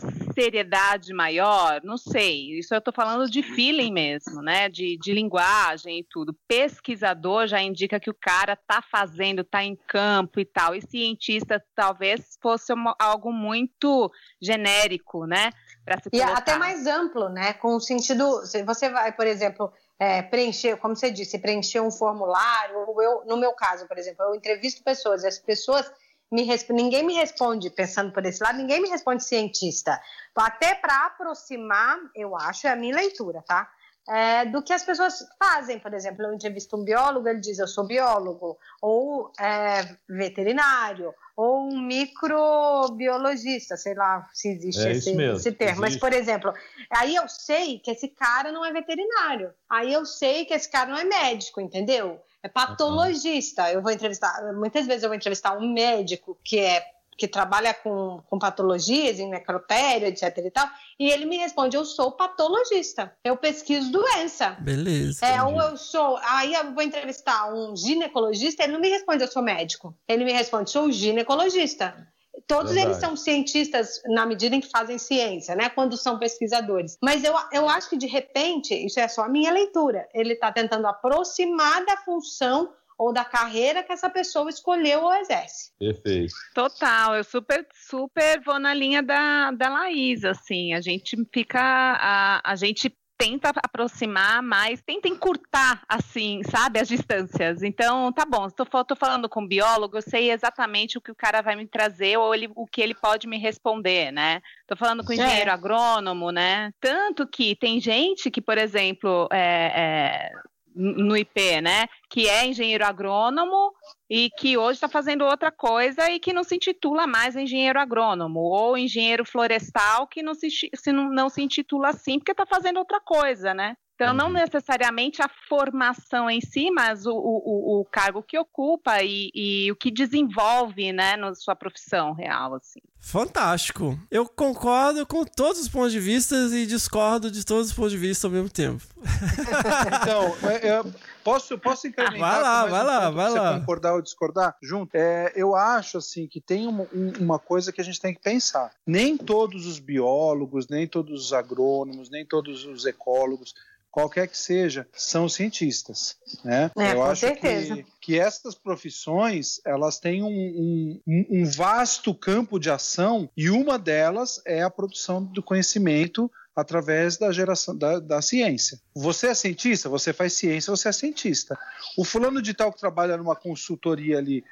seriedade 0.41 1.13
maior, 1.13 1.81
não 1.83 1.97
sei. 1.97 2.57
Isso 2.57 2.73
eu 2.73 2.79
estou 2.79 2.93
falando 2.93 3.29
de 3.29 3.43
feeling 3.43 3.91
mesmo, 3.91 4.41
né, 4.41 4.67
de, 4.69 4.97
de 4.97 5.13
linguagem 5.13 5.99
e 5.99 6.03
tudo. 6.03 6.35
Pesquisador 6.47 7.47
já 7.47 7.61
indica 7.61 7.99
que 7.99 8.09
o 8.09 8.13
cara 8.19 8.55
tá 8.55 8.81
fazendo, 8.81 9.43
tá 9.43 9.63
em 9.63 9.75
campo 9.87 10.39
e 10.39 10.45
tal. 10.45 10.73
E 10.75 10.81
cientista 10.81 11.63
talvez 11.75 12.37
fosse 12.41 12.73
uma- 12.73 12.95
algo 12.99 13.31
muito 13.31 14.11
genérico, 14.41 15.25
né? 15.25 15.51
Pra 15.85 15.99
se 16.01 16.09
E 16.11 16.19
colocar. 16.19 16.37
até 16.37 16.57
mais 16.57 16.87
amplo, 16.87 17.29
né? 17.29 17.53
Com 17.53 17.75
o 17.75 17.79
sentido. 17.79 18.45
Se 18.45 18.63
você 18.63 18.89
vai, 18.89 19.11
por 19.11 19.27
exemplo, 19.27 19.71
é, 19.99 20.21
preencher, 20.21 20.77
como 20.77 20.95
você 20.95 21.11
disse, 21.11 21.37
preencher 21.39 21.79
um 21.81 21.91
formulário, 21.91 22.77
ou 22.87 23.01
eu, 23.01 23.23
no 23.25 23.37
meu 23.37 23.53
caso, 23.53 23.87
por 23.87 23.97
exemplo, 23.97 24.25
eu 24.25 24.35
entrevisto 24.35 24.83
pessoas, 24.83 25.23
e 25.23 25.27
as 25.27 25.37
pessoas 25.37 25.91
me 26.31 26.47
ninguém 26.69 27.03
me 27.03 27.13
responde, 27.13 27.69
pensando 27.69 28.11
por 28.13 28.25
esse 28.25 28.41
lado, 28.41 28.57
ninguém 28.57 28.81
me 28.81 28.89
responde 28.89 29.23
cientista. 29.23 29.99
Até 30.33 30.73
para 30.73 31.07
aproximar, 31.07 31.99
eu 32.15 32.35
acho, 32.37 32.67
é 32.67 32.71
a 32.71 32.75
minha 32.75 32.95
leitura, 32.95 33.43
tá? 33.45 33.69
É, 34.09 34.45
do 34.45 34.63
que 34.63 34.73
as 34.73 34.83
pessoas 34.83 35.23
fazem, 35.37 35.77
por 35.77 35.93
exemplo, 35.93 36.25
eu 36.25 36.33
entrevisto 36.33 36.75
um 36.75 36.83
biólogo, 36.83 37.27
ele 37.27 37.39
diz 37.39 37.59
eu 37.59 37.67
sou 37.67 37.85
biólogo, 37.85 38.57
ou 38.81 39.31
é, 39.39 39.95
veterinário, 40.09 41.13
ou 41.35 41.69
um 41.69 41.79
microbiologista, 41.81 43.77
sei 43.77 43.93
lá 43.93 44.27
se 44.33 44.49
existe 44.49 44.87
É 44.87 44.91
esse, 44.93 45.13
mesmo, 45.13 45.37
esse 45.37 45.51
termo. 45.51 45.81
Mas, 45.81 45.91
existe. 45.91 45.99
por 45.99 46.13
exemplo, 46.13 46.51
aí 46.89 47.13
eu 47.15 47.27
sei 47.27 47.77
que 47.77 47.91
esse 47.91 48.07
cara 48.07 48.51
não 48.51 48.65
é 48.65 48.71
veterinário, 48.71 49.53
aí 49.69 49.93
eu 49.93 50.05
sei 50.05 50.45
que 50.45 50.53
esse 50.53 50.69
cara 50.69 50.89
não 50.89 50.97
é 50.97 51.03
médico, 51.03 51.61
entendeu? 51.61 52.19
É 52.43 52.49
patologista. 52.49 53.71
Eu 53.71 53.81
vou 53.81 53.91
entrevistar, 53.91 54.53
muitas 54.53 54.87
vezes 54.87 55.03
eu 55.03 55.09
vou 55.09 55.15
entrevistar 55.15 55.57
um 55.57 55.71
médico 55.71 56.37
que 56.43 56.59
é 56.59 56.83
que 57.21 57.27
trabalha 57.27 57.71
com, 57.71 58.19
com 58.27 58.39
patologias 58.39 59.19
em 59.19 59.29
necrotério, 59.29 60.07
etc 60.07 60.35
e 60.39 60.49
tal, 60.49 60.67
e 60.99 61.07
ele 61.07 61.25
me 61.27 61.37
responde, 61.37 61.77
eu 61.77 61.85
sou 61.85 62.11
patologista, 62.11 63.15
eu 63.23 63.37
pesquiso 63.37 63.91
doença. 63.91 64.57
Beleza. 64.59 65.23
É, 65.23 65.43
ou 65.43 65.61
eu 65.61 65.77
sou. 65.77 66.17
Aí 66.23 66.51
eu 66.51 66.73
vou 66.73 66.81
entrevistar 66.81 67.53
um 67.53 67.75
ginecologista, 67.75 68.63
ele 68.63 68.73
não 68.73 68.79
me 68.79 68.89
responde, 68.89 69.23
eu 69.23 69.27
sou 69.27 69.43
médico. 69.43 69.95
Ele 70.07 70.25
me 70.25 70.31
responde, 70.31 70.71
sou 70.71 70.91
ginecologista. 70.91 72.07
Todos 72.51 72.73
Verdade. 72.73 72.91
eles 72.91 72.97
são 72.97 73.15
cientistas 73.15 74.01
na 74.07 74.25
medida 74.25 74.53
em 74.53 74.59
que 74.59 74.69
fazem 74.69 74.97
ciência, 74.97 75.55
né? 75.55 75.69
Quando 75.69 75.95
são 75.95 76.19
pesquisadores. 76.19 76.97
Mas 77.01 77.23
eu, 77.23 77.33
eu 77.53 77.69
acho 77.69 77.89
que, 77.89 77.97
de 77.97 78.07
repente, 78.07 78.73
isso 78.73 78.99
é 78.99 79.07
só 79.07 79.23
a 79.23 79.29
minha 79.29 79.53
leitura. 79.53 80.05
Ele 80.13 80.33
está 80.33 80.51
tentando 80.51 80.85
aproximar 80.85 81.85
da 81.85 81.95
função 81.97 82.73
ou 82.97 83.13
da 83.13 83.23
carreira 83.23 83.81
que 83.81 83.93
essa 83.93 84.09
pessoa 84.09 84.49
escolheu 84.49 85.01
ou 85.01 85.13
exerce. 85.13 85.71
Perfeito. 85.79 86.33
Total, 86.53 87.15
eu 87.15 87.23
super, 87.23 87.65
super 87.73 88.41
vou 88.41 88.59
na 88.59 88.73
linha 88.73 89.01
da, 89.01 89.51
da 89.51 89.69
Laís, 89.69 90.25
assim, 90.25 90.73
a 90.73 90.81
gente 90.81 91.17
fica, 91.33 91.59
a, 91.59 92.41
a 92.43 92.55
gente 92.55 92.93
tenta 93.21 93.49
aproximar 93.61 94.41
mais, 94.41 94.81
tenta 94.81 95.07
encurtar, 95.07 95.83
assim, 95.87 96.41
sabe, 96.43 96.79
as 96.79 96.87
distâncias. 96.87 97.61
Então, 97.61 98.11
tá 98.11 98.25
bom, 98.25 98.47
estou 98.47 98.65
tô 98.83 98.95
falando 98.95 99.29
com 99.29 99.41
um 99.41 99.47
biólogo, 99.47 99.97
eu 99.97 100.01
sei 100.01 100.31
exatamente 100.31 100.97
o 100.97 101.01
que 101.01 101.11
o 101.11 101.15
cara 101.15 101.41
vai 101.41 101.55
me 101.55 101.67
trazer 101.67 102.17
ou 102.17 102.33
ele, 102.33 102.49
o 102.55 102.65
que 102.65 102.81
ele 102.81 102.95
pode 102.95 103.27
me 103.27 103.37
responder, 103.37 104.11
né? 104.11 104.41
Tô 104.65 104.75
falando 104.75 105.03
com 105.03 105.13
É. 105.13 105.15
engenheiro 105.15 105.51
agrônomo, 105.51 106.31
né? 106.31 106.73
Tanto 106.79 107.27
que 107.27 107.55
tem 107.55 107.79
gente 107.79 108.31
que, 108.31 108.41
por 108.41 108.57
exemplo, 108.57 109.27
é, 109.31 109.71
é, 109.75 110.31
no 110.75 111.15
IP, 111.15 111.61
né, 111.61 111.87
que 112.09 112.27
é 112.27 112.45
engenheiro 112.45 112.85
agrônomo 112.85 113.73
e 114.13 114.29
que 114.29 114.57
hoje 114.57 114.73
está 114.73 114.89
fazendo 114.89 115.23
outra 115.23 115.49
coisa 115.49 116.11
e 116.11 116.19
que 116.19 116.33
não 116.33 116.43
se 116.43 116.55
intitula 116.55 117.07
mais 117.07 117.33
engenheiro 117.33 117.79
agrônomo, 117.79 118.41
ou 118.41 118.77
engenheiro 118.77 119.23
florestal 119.23 120.05
que 120.05 120.21
não 120.21 120.33
se, 120.33 120.49
se 120.51 120.91
não, 120.91 121.09
não 121.09 121.29
se 121.29 121.41
intitula 121.41 121.91
assim 121.91 122.19
porque 122.19 122.33
está 122.33 122.45
fazendo 122.45 122.75
outra 122.75 122.99
coisa, 122.99 123.53
né? 123.53 123.77
Então, 124.01 124.15
não 124.15 124.29
necessariamente 124.31 125.21
a 125.21 125.29
formação 125.47 126.27
em 126.27 126.41
si, 126.41 126.71
mas 126.71 127.05
o, 127.05 127.11
o, 127.13 127.81
o 127.81 127.85
cargo 127.85 128.23
que 128.23 128.35
ocupa 128.37 129.03
e, 129.03 129.29
e 129.35 129.71
o 129.71 129.75
que 129.75 129.91
desenvolve, 129.91 130.91
né, 130.91 131.15
na 131.15 131.35
sua 131.35 131.55
profissão 131.55 132.11
real, 132.13 132.55
assim. 132.55 132.79
Fantástico. 132.99 133.97
Eu 134.09 134.27
concordo 134.27 135.05
com 135.05 135.23
todos 135.23 135.59
os 135.61 135.67
pontos 135.69 135.91
de 135.91 135.99
vista 135.99 136.35
e 136.35 136.65
discordo 136.65 137.29
de 137.29 137.45
todos 137.45 137.67
os 137.69 137.73
pontos 137.73 137.91
de 137.91 137.97
vista 137.97 138.25
ao 138.27 138.31
mesmo 138.31 138.49
tempo. 138.49 138.83
Então, 140.01 140.49
é, 140.49 140.79
eu 140.79 140.93
posso, 141.23 141.57
posso 141.57 141.87
incrementar? 141.87 142.19
Vai 142.19 142.41
lá, 142.41 142.65
vai 142.65 142.81
um 142.81 142.85
lá, 142.85 143.09
vai 143.09 143.25
pra 143.25 143.29
você 143.33 143.39
lá. 143.39 143.59
concordar 143.59 143.93
ou 143.93 144.01
discordar 144.01 144.55
junto? 144.61 144.95
É, 144.95 145.31
eu 145.35 145.55
acho 145.55 145.97
assim 145.97 146.27
que 146.27 146.39
tem 146.41 146.67
uma, 146.67 146.83
um- 146.93 147.13
uma 147.19 147.39
coisa 147.39 147.71
que 147.71 147.81
a 147.81 147.83
gente 147.83 147.99
tem 147.99 148.13
que 148.13 148.21
pensar. 148.21 148.71
Nem 148.85 149.17
todos 149.17 149.65
os 149.67 149.79
biólogos, 149.79 150.67
nem 150.67 150.87
todos 150.87 151.25
os 151.25 151.33
agrônomos, 151.33 152.09
nem 152.09 152.25
todos 152.25 152.65
os 152.65 152.85
ecólogos, 152.85 153.53
qualquer 153.91 154.27
que 154.27 154.37
seja, 154.37 154.87
são 154.93 155.27
cientistas. 155.27 156.15
Né? 156.45 156.71
É, 156.77 156.93
eu 156.93 157.03
acho 157.03 157.21
certeza. 157.27 157.75
que, 157.75 157.85
que 158.01 158.19
essas 158.19 158.55
profissões 158.55 159.59
elas 159.65 159.99
têm 159.99 160.23
um, 160.23 160.99
um- 161.05 161.25
um 161.29 161.45
vasto 161.45 162.13
campo 162.15 162.57
de 162.59 162.69
ação 162.69 163.29
e 163.35 163.49
uma 163.49 163.77
delas 163.77 164.41
é 164.45 164.63
a 164.63 164.69
produção 164.69 165.23
do 165.23 165.43
conhecimento 165.43 166.31
através 166.55 167.17
da 167.17 167.31
geração 167.31 167.77
da, 167.77 167.99
da 167.99 168.21
ciência. 168.21 168.79
Você 168.93 169.27
é 169.27 169.33
cientista, 169.33 169.87
você 169.87 170.11
faz 170.11 170.33
ciência, 170.33 170.69
você 170.71 170.89
é 170.89 170.91
cientista. 170.91 171.57
O 171.97 172.03
fulano 172.03 172.41
de 172.41 172.53
tal 172.53 172.71
que 172.73 172.79
trabalha 172.79 173.15
numa 173.17 173.35
consultoria 173.35 174.17
ali, 174.17 174.43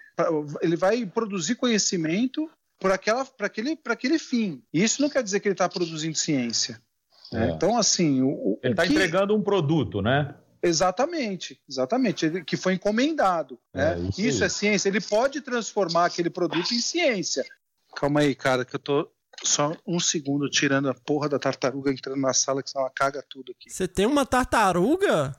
ele 0.62 0.76
vai 0.78 1.06
produzir 1.06 1.56
conhecimento 1.56 2.50
para 2.80 2.96
aquela, 2.96 3.26
para 3.26 3.48
aquele, 3.48 3.76
para 3.76 3.94
aquele 3.94 4.18
fim. 4.18 4.62
Isso 4.74 5.02
não 5.02 5.10
quer 5.10 5.22
dizer 5.22 5.42
que 5.42 5.48
ele 5.50 5.54
está 5.54 5.68
produzindo 5.68 6.16
ciência. 6.18 6.82
Né? 7.32 7.50
É. 7.50 7.52
Então, 7.52 7.78
assim, 7.78 8.22
o, 8.22 8.30
o- 8.30 8.60
Ele 8.64 8.74
está 8.74 8.86
que- 8.86 8.94
entregando 8.94 9.36
um 9.36 9.42
produto, 9.42 10.02
né? 10.02 10.36
Exatamente, 10.62 11.60
exatamente, 11.70 12.26
ele- 12.26 12.44
que 12.44 12.58
foi 12.58 12.74
encomendado. 12.74 13.58
É, 13.74 13.96
né? 13.96 14.10
isso 14.10 14.22
isso 14.22 14.44
é 14.44 14.50
ciência, 14.50 14.90
ele 14.90 15.00
pode 15.02 15.40
transformar 15.42 16.06
aquele 16.06 16.30
produto 16.30 16.74
em 16.74 16.80
ciência. 16.80 17.46
Calma 17.96 18.20
aí, 18.22 18.36
cara, 18.36 18.66
que 18.66 18.76
eu 18.76 18.80
tô 18.80 19.10
só 19.44 19.74
um 19.88 20.00
segundo 20.00 20.50
tirando 20.50 20.90
a 20.90 20.94
porra 20.94 21.30
da 21.30 21.40
tartaruga 21.40 21.92
entrando 21.92 22.20
na 22.20 22.34
sala, 22.34 22.62
que 22.62 22.70
senão 22.70 22.84
ela 22.86 22.92
caga 22.96 23.24
tudo 23.30 23.52
aqui. 23.54 23.70
Você 23.70 23.88
tem 23.88 24.06
uma 24.06 24.26
tartaruga? 24.26 25.34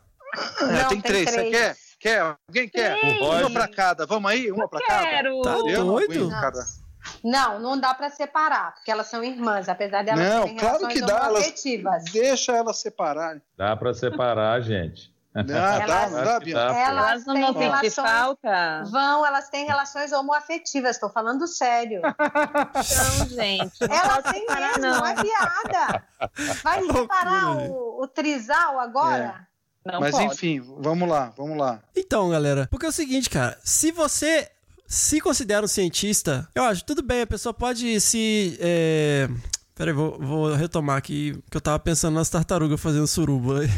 É, 0.61 0.65
Não, 0.83 0.89
tem, 0.89 1.01
três, 1.01 1.29
você 1.31 1.51
quer? 1.51 1.77
Quer? 1.99 2.37
Alguém 2.49 2.69
quer? 2.69 2.99
Tem. 3.01 3.21
Uma 3.23 3.51
pra 3.51 3.69
cada, 3.69 4.07
vamos 4.07 4.31
aí? 4.31 4.51
Uma 4.51 4.67
pra 4.69 4.81
cada? 4.87 5.05
Quero! 5.05 5.43
Tá 5.43 5.59
Eu 5.59 5.85
não 5.85 5.95
doido? 5.95 6.13
aguento, 6.13 6.31
cara. 6.31 6.65
Não, 7.25 7.59
não 7.61 7.79
dá 7.79 7.93
para 7.95 8.09
separar, 8.11 8.75
porque 8.75 8.91
elas 8.91 9.07
são 9.09 9.23
irmãs, 9.23 9.69
apesar 9.69 10.03
de 10.03 10.11
elas 10.11 10.29
Não, 10.29 10.43
terem 10.43 10.57
claro 10.57 10.77
relações 10.79 10.95
que 11.00 11.07
dá, 11.07 11.15
elas- 11.17 11.29
homoafetivas. 11.31 12.05
Deixa 12.12 12.53
elas 12.53 12.79
separarem. 12.81 13.43
Dá 13.57 13.77
para 13.77 13.93
separar, 13.95 14.61
gente. 14.61 15.11
Não, 15.33 15.45
dá, 15.47 15.81
Elas- 15.83 16.11
não 16.12 16.25
dá, 16.25 16.41
Bianca? 16.41 16.77
Elas 16.77 17.07
Elas 17.11 17.27
não 17.27 17.35
têm 17.55 17.62
relações... 17.69 17.95
falta? 17.95 18.83
Vão, 18.91 19.25
elas 19.25 19.49
têm 19.49 19.65
relações 19.65 20.11
homoafetivas, 20.12 20.97
estou 20.97 21.09
falando 21.11 21.47
sério. 21.47 22.00
Então, 22.81 23.29
gente. 23.29 23.79
Elas 23.83 24.25
têm 24.33 24.47
mesmo, 24.47 24.79
não 24.83 25.07
é 25.07 25.15
piada. 25.15 26.05
Vai 26.65 26.81
Loucura, 26.83 27.03
separar 27.03 27.57
o, 27.57 28.03
o 28.03 28.07
trisal 28.09 28.81
agora? 28.81 29.47
Não 29.85 30.00
Mas 30.00 30.11
pode. 30.11 30.25
enfim, 30.27 30.61
vamos 30.79 31.09
lá, 31.09 31.33
vamos 31.37 31.57
lá. 31.57 31.81
Então, 31.97 32.29
galera, 32.29 32.67
porque 32.71 32.87
é 32.87 32.89
o 32.89 32.93
seguinte, 32.93 33.31
cara, 33.31 33.57
se 33.65 33.91
você 33.93 34.50
se 34.91 35.21
considera 35.21 35.65
um 35.65 35.69
cientista, 35.69 36.49
eu 36.53 36.65
acho, 36.65 36.85
tudo 36.85 37.01
bem, 37.01 37.21
a 37.21 37.27
pessoa 37.27 37.55
pode 37.55 38.01
se. 38.01 38.59
É... 38.61 39.29
Peraí, 39.73 39.95
vou, 39.95 40.19
vou 40.19 40.53
retomar 40.53 40.97
aqui, 40.97 41.41
que 41.49 41.57
eu 41.57 41.61
tava 41.61 41.79
pensando 41.79 42.17
nas 42.17 42.29
tartarugas 42.29 42.81
fazendo 42.81 43.07
suruba. 43.07 43.61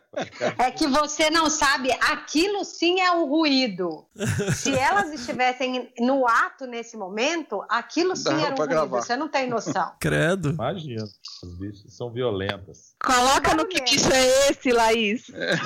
É 0.58 0.70
que 0.70 0.86
você 0.86 1.30
não 1.30 1.48
sabe, 1.50 1.90
aquilo 2.00 2.64
sim 2.64 3.00
é 3.00 3.10
o 3.12 3.24
ruído. 3.26 4.06
Se 4.54 4.74
elas 4.76 5.12
estivessem 5.12 5.92
no 5.98 6.26
ato 6.26 6.66
nesse 6.66 6.96
momento, 6.96 7.64
aquilo 7.68 8.14
sim 8.16 8.24
Dava 8.24 8.40
era 8.42 8.52
um 8.52 8.54
pra 8.54 8.64
ruído. 8.64 8.68
gravar. 8.70 9.02
Você 9.02 9.16
não 9.16 9.28
tem 9.28 9.48
noção. 9.48 9.92
Credo. 10.00 10.50
Imagina. 10.50 11.04
Os 11.42 11.54
bichos 11.58 11.96
são 11.96 12.10
violentas. 12.12 12.94
Coloca 13.04 13.54
no 13.54 13.66
que 13.66 13.80
bicho 13.82 14.12
é 14.12 14.50
esse, 14.50 14.72
Laís. 14.72 15.30
É, 15.30 15.56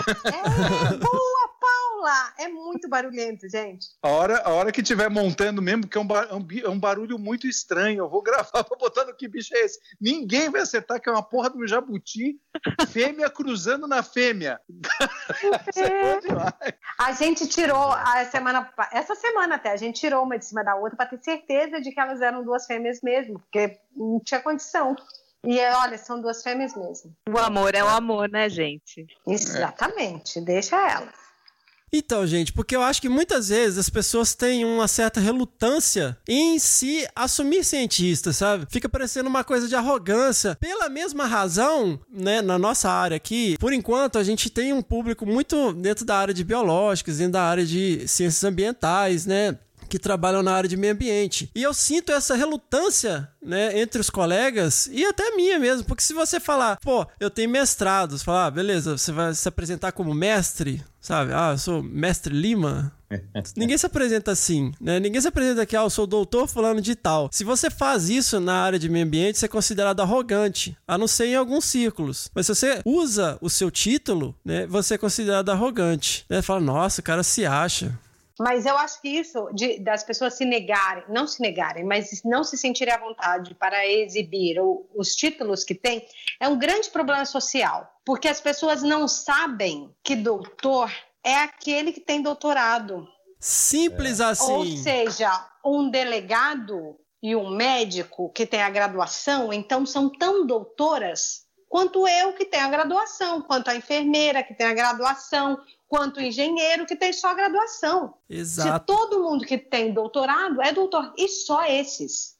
boa, 0.96 1.48
Paula! 1.60 2.32
É 2.38 2.48
muito 2.48 2.88
barulhento, 2.88 3.48
gente. 3.48 3.86
A 4.02 4.08
hora, 4.08 4.42
a 4.44 4.50
hora 4.50 4.70
que 4.72 4.80
estiver 4.82 5.08
montando 5.10 5.60
mesmo, 5.62 5.86
que 5.86 5.96
é 5.96 6.00
um, 6.00 6.06
ba- 6.06 6.28
um 6.32 6.40
bi- 6.42 6.62
é 6.62 6.68
um 6.68 6.78
barulho 6.78 7.18
muito 7.18 7.46
estranho. 7.46 8.00
Eu 8.04 8.08
vou 8.08 8.22
gravar 8.22 8.44
pra 8.64 8.76
botar 8.78 9.04
no 9.04 9.14
que 9.16 9.26
bicho 9.26 9.54
é 9.56 9.60
esse. 9.64 9.78
Ninguém 10.00 10.50
vai 10.50 10.60
acertar 10.60 11.00
que 11.00 11.08
é 11.08 11.12
uma 11.12 11.22
porra 11.22 11.50
de 11.50 11.56
um 11.58 11.66
jabuti, 11.66 12.36
fêmea 12.88 13.28
cruzando 13.30 13.86
na 13.86 14.02
fêmea. 14.02 14.43
Isso 15.68 15.82
é. 15.82 16.74
A 16.98 17.12
gente 17.12 17.46
tirou 17.48 17.92
a 17.92 18.24
semana, 18.26 18.72
essa 18.92 19.14
semana 19.14 19.56
até, 19.56 19.70
a 19.70 19.76
gente 19.76 20.00
tirou 20.00 20.22
uma 20.22 20.38
de 20.38 20.44
cima 20.44 20.62
da 20.62 20.74
outra 20.74 20.96
para 20.96 21.06
ter 21.06 21.22
certeza 21.22 21.80
de 21.80 21.90
que 21.90 22.00
elas 22.00 22.20
eram 22.20 22.44
duas 22.44 22.66
fêmeas 22.66 23.00
mesmo, 23.02 23.40
porque 23.40 23.78
não 23.96 24.20
tinha 24.20 24.40
condição. 24.40 24.96
E 25.46 25.60
olha, 25.60 25.98
são 25.98 26.20
duas 26.20 26.42
fêmeas 26.42 26.74
mesmo. 26.74 27.14
O 27.28 27.38
amor 27.38 27.74
é 27.74 27.84
o 27.84 27.88
amor, 27.88 28.30
né, 28.30 28.48
gente? 28.48 29.06
Exatamente, 29.26 30.40
deixa 30.40 30.76
elas. 30.76 31.23
Então, 31.92 32.26
gente, 32.26 32.52
porque 32.52 32.74
eu 32.74 32.82
acho 32.82 33.00
que 33.00 33.08
muitas 33.08 33.48
vezes 33.48 33.78
as 33.78 33.88
pessoas 33.88 34.34
têm 34.34 34.64
uma 34.64 34.88
certa 34.88 35.20
relutância 35.20 36.18
em 36.28 36.58
se 36.58 37.06
assumir 37.14 37.64
cientista, 37.64 38.32
sabe? 38.32 38.66
Fica 38.68 38.88
parecendo 38.88 39.28
uma 39.28 39.44
coisa 39.44 39.68
de 39.68 39.76
arrogância. 39.76 40.56
Pela 40.56 40.88
mesma 40.88 41.24
razão, 41.26 42.00
né, 42.10 42.42
na 42.42 42.58
nossa 42.58 42.90
área 42.90 43.16
aqui, 43.16 43.56
por 43.58 43.72
enquanto 43.72 44.18
a 44.18 44.24
gente 44.24 44.50
tem 44.50 44.72
um 44.72 44.82
público 44.82 45.24
muito 45.24 45.72
dentro 45.72 46.04
da 46.04 46.16
área 46.16 46.34
de 46.34 46.42
biológicos, 46.42 47.18
dentro 47.18 47.34
da 47.34 47.44
área 47.44 47.64
de 47.64 48.08
ciências 48.08 48.42
ambientais, 48.42 49.24
né? 49.24 49.56
Que 49.94 49.98
trabalham 50.00 50.42
na 50.42 50.52
área 50.52 50.68
de 50.68 50.76
meio 50.76 50.92
ambiente. 50.92 51.48
E 51.54 51.62
eu 51.62 51.72
sinto 51.72 52.10
essa 52.10 52.34
relutância, 52.34 53.28
né, 53.40 53.78
entre 53.78 54.00
os 54.00 54.10
colegas 54.10 54.88
e 54.90 55.04
até 55.04 55.30
minha 55.36 55.56
mesmo, 55.56 55.84
porque 55.84 56.02
se 56.02 56.12
você 56.12 56.40
falar, 56.40 56.78
pô, 56.80 57.06
eu 57.20 57.30
tenho 57.30 57.48
mestrados, 57.48 58.20
falar, 58.20 58.46
ah, 58.46 58.50
beleza, 58.50 58.98
você 58.98 59.12
vai 59.12 59.32
se 59.32 59.46
apresentar 59.46 59.92
como 59.92 60.12
mestre, 60.12 60.82
sabe? 61.00 61.32
Ah, 61.32 61.52
eu 61.52 61.58
sou 61.58 61.80
mestre 61.80 62.34
Lima. 62.34 62.92
Ninguém 63.56 63.78
se 63.78 63.86
apresenta 63.86 64.32
assim, 64.32 64.72
né? 64.80 64.98
Ninguém 64.98 65.20
se 65.20 65.28
apresenta 65.28 65.62
aqui, 65.62 65.76
ah, 65.76 65.82
eu 65.82 65.90
sou 65.90 66.08
doutor 66.08 66.48
fulano 66.48 66.80
de 66.80 66.96
tal. 66.96 67.28
Se 67.30 67.44
você 67.44 67.70
faz 67.70 68.08
isso 68.08 68.40
na 68.40 68.64
área 68.64 68.80
de 68.80 68.88
meio 68.88 69.06
ambiente, 69.06 69.38
você 69.38 69.46
é 69.46 69.48
considerado 69.48 70.00
arrogante, 70.00 70.76
a 70.88 70.98
não 70.98 71.06
ser 71.06 71.26
em 71.26 71.36
alguns 71.36 71.66
círculos. 71.66 72.28
Mas 72.34 72.46
se 72.46 72.54
você 72.56 72.82
usa 72.84 73.38
o 73.40 73.48
seu 73.48 73.70
título, 73.70 74.34
né, 74.44 74.66
você 74.66 74.94
é 74.94 74.98
considerado 74.98 75.50
arrogante. 75.50 76.26
Né? 76.28 76.42
Fala, 76.42 76.58
nossa, 76.58 77.00
o 77.00 77.04
cara 77.04 77.22
se 77.22 77.46
acha. 77.46 77.96
Mas 78.38 78.66
eu 78.66 78.76
acho 78.76 79.00
que 79.00 79.08
isso 79.08 79.48
de, 79.54 79.78
das 79.78 80.02
pessoas 80.02 80.34
se 80.34 80.44
negarem, 80.44 81.04
não 81.08 81.26
se 81.26 81.40
negarem, 81.40 81.84
mas 81.84 82.22
não 82.24 82.42
se 82.42 82.56
sentirem 82.56 82.92
à 82.92 82.98
vontade 82.98 83.54
para 83.54 83.86
exibir 83.86 84.60
o, 84.60 84.86
os 84.94 85.14
títulos 85.14 85.62
que 85.62 85.74
têm, 85.74 86.04
é 86.40 86.48
um 86.48 86.58
grande 86.58 86.90
problema 86.90 87.24
social. 87.24 87.88
Porque 88.04 88.28
as 88.28 88.40
pessoas 88.40 88.82
não 88.82 89.06
sabem 89.06 89.94
que 90.02 90.16
doutor 90.16 90.92
é 91.22 91.36
aquele 91.36 91.92
que 91.92 92.00
tem 92.00 92.20
doutorado. 92.20 93.06
Simples 93.38 94.20
assim. 94.20 94.52
Ou 94.52 94.66
seja, 94.66 95.30
um 95.64 95.88
delegado 95.88 96.98
e 97.22 97.34
um 97.36 97.50
médico 97.50 98.30
que 98.30 98.44
tem 98.46 98.60
a 98.60 98.68
graduação, 98.68 99.52
então 99.52 99.86
são 99.86 100.10
tão 100.10 100.46
doutoras 100.46 101.44
quanto 101.74 102.06
eu 102.06 102.32
que 102.34 102.44
tenho 102.44 102.66
a 102.66 102.68
graduação, 102.68 103.42
quanto 103.42 103.68
a 103.68 103.74
enfermeira 103.74 104.44
que 104.44 104.54
tem 104.54 104.66
a 104.66 104.74
graduação, 104.74 105.58
quanto 105.94 106.20
engenheiro 106.20 106.86
que 106.86 106.96
tem 106.96 107.12
só 107.12 107.32
graduação. 107.34 108.14
Exato. 108.28 108.80
Se 108.80 108.86
todo 108.86 109.22
mundo 109.22 109.46
que 109.46 109.56
tem 109.56 109.92
doutorado 109.92 110.60
é 110.60 110.72
doutor, 110.72 111.14
e 111.16 111.28
só 111.28 111.64
esses. 111.66 112.34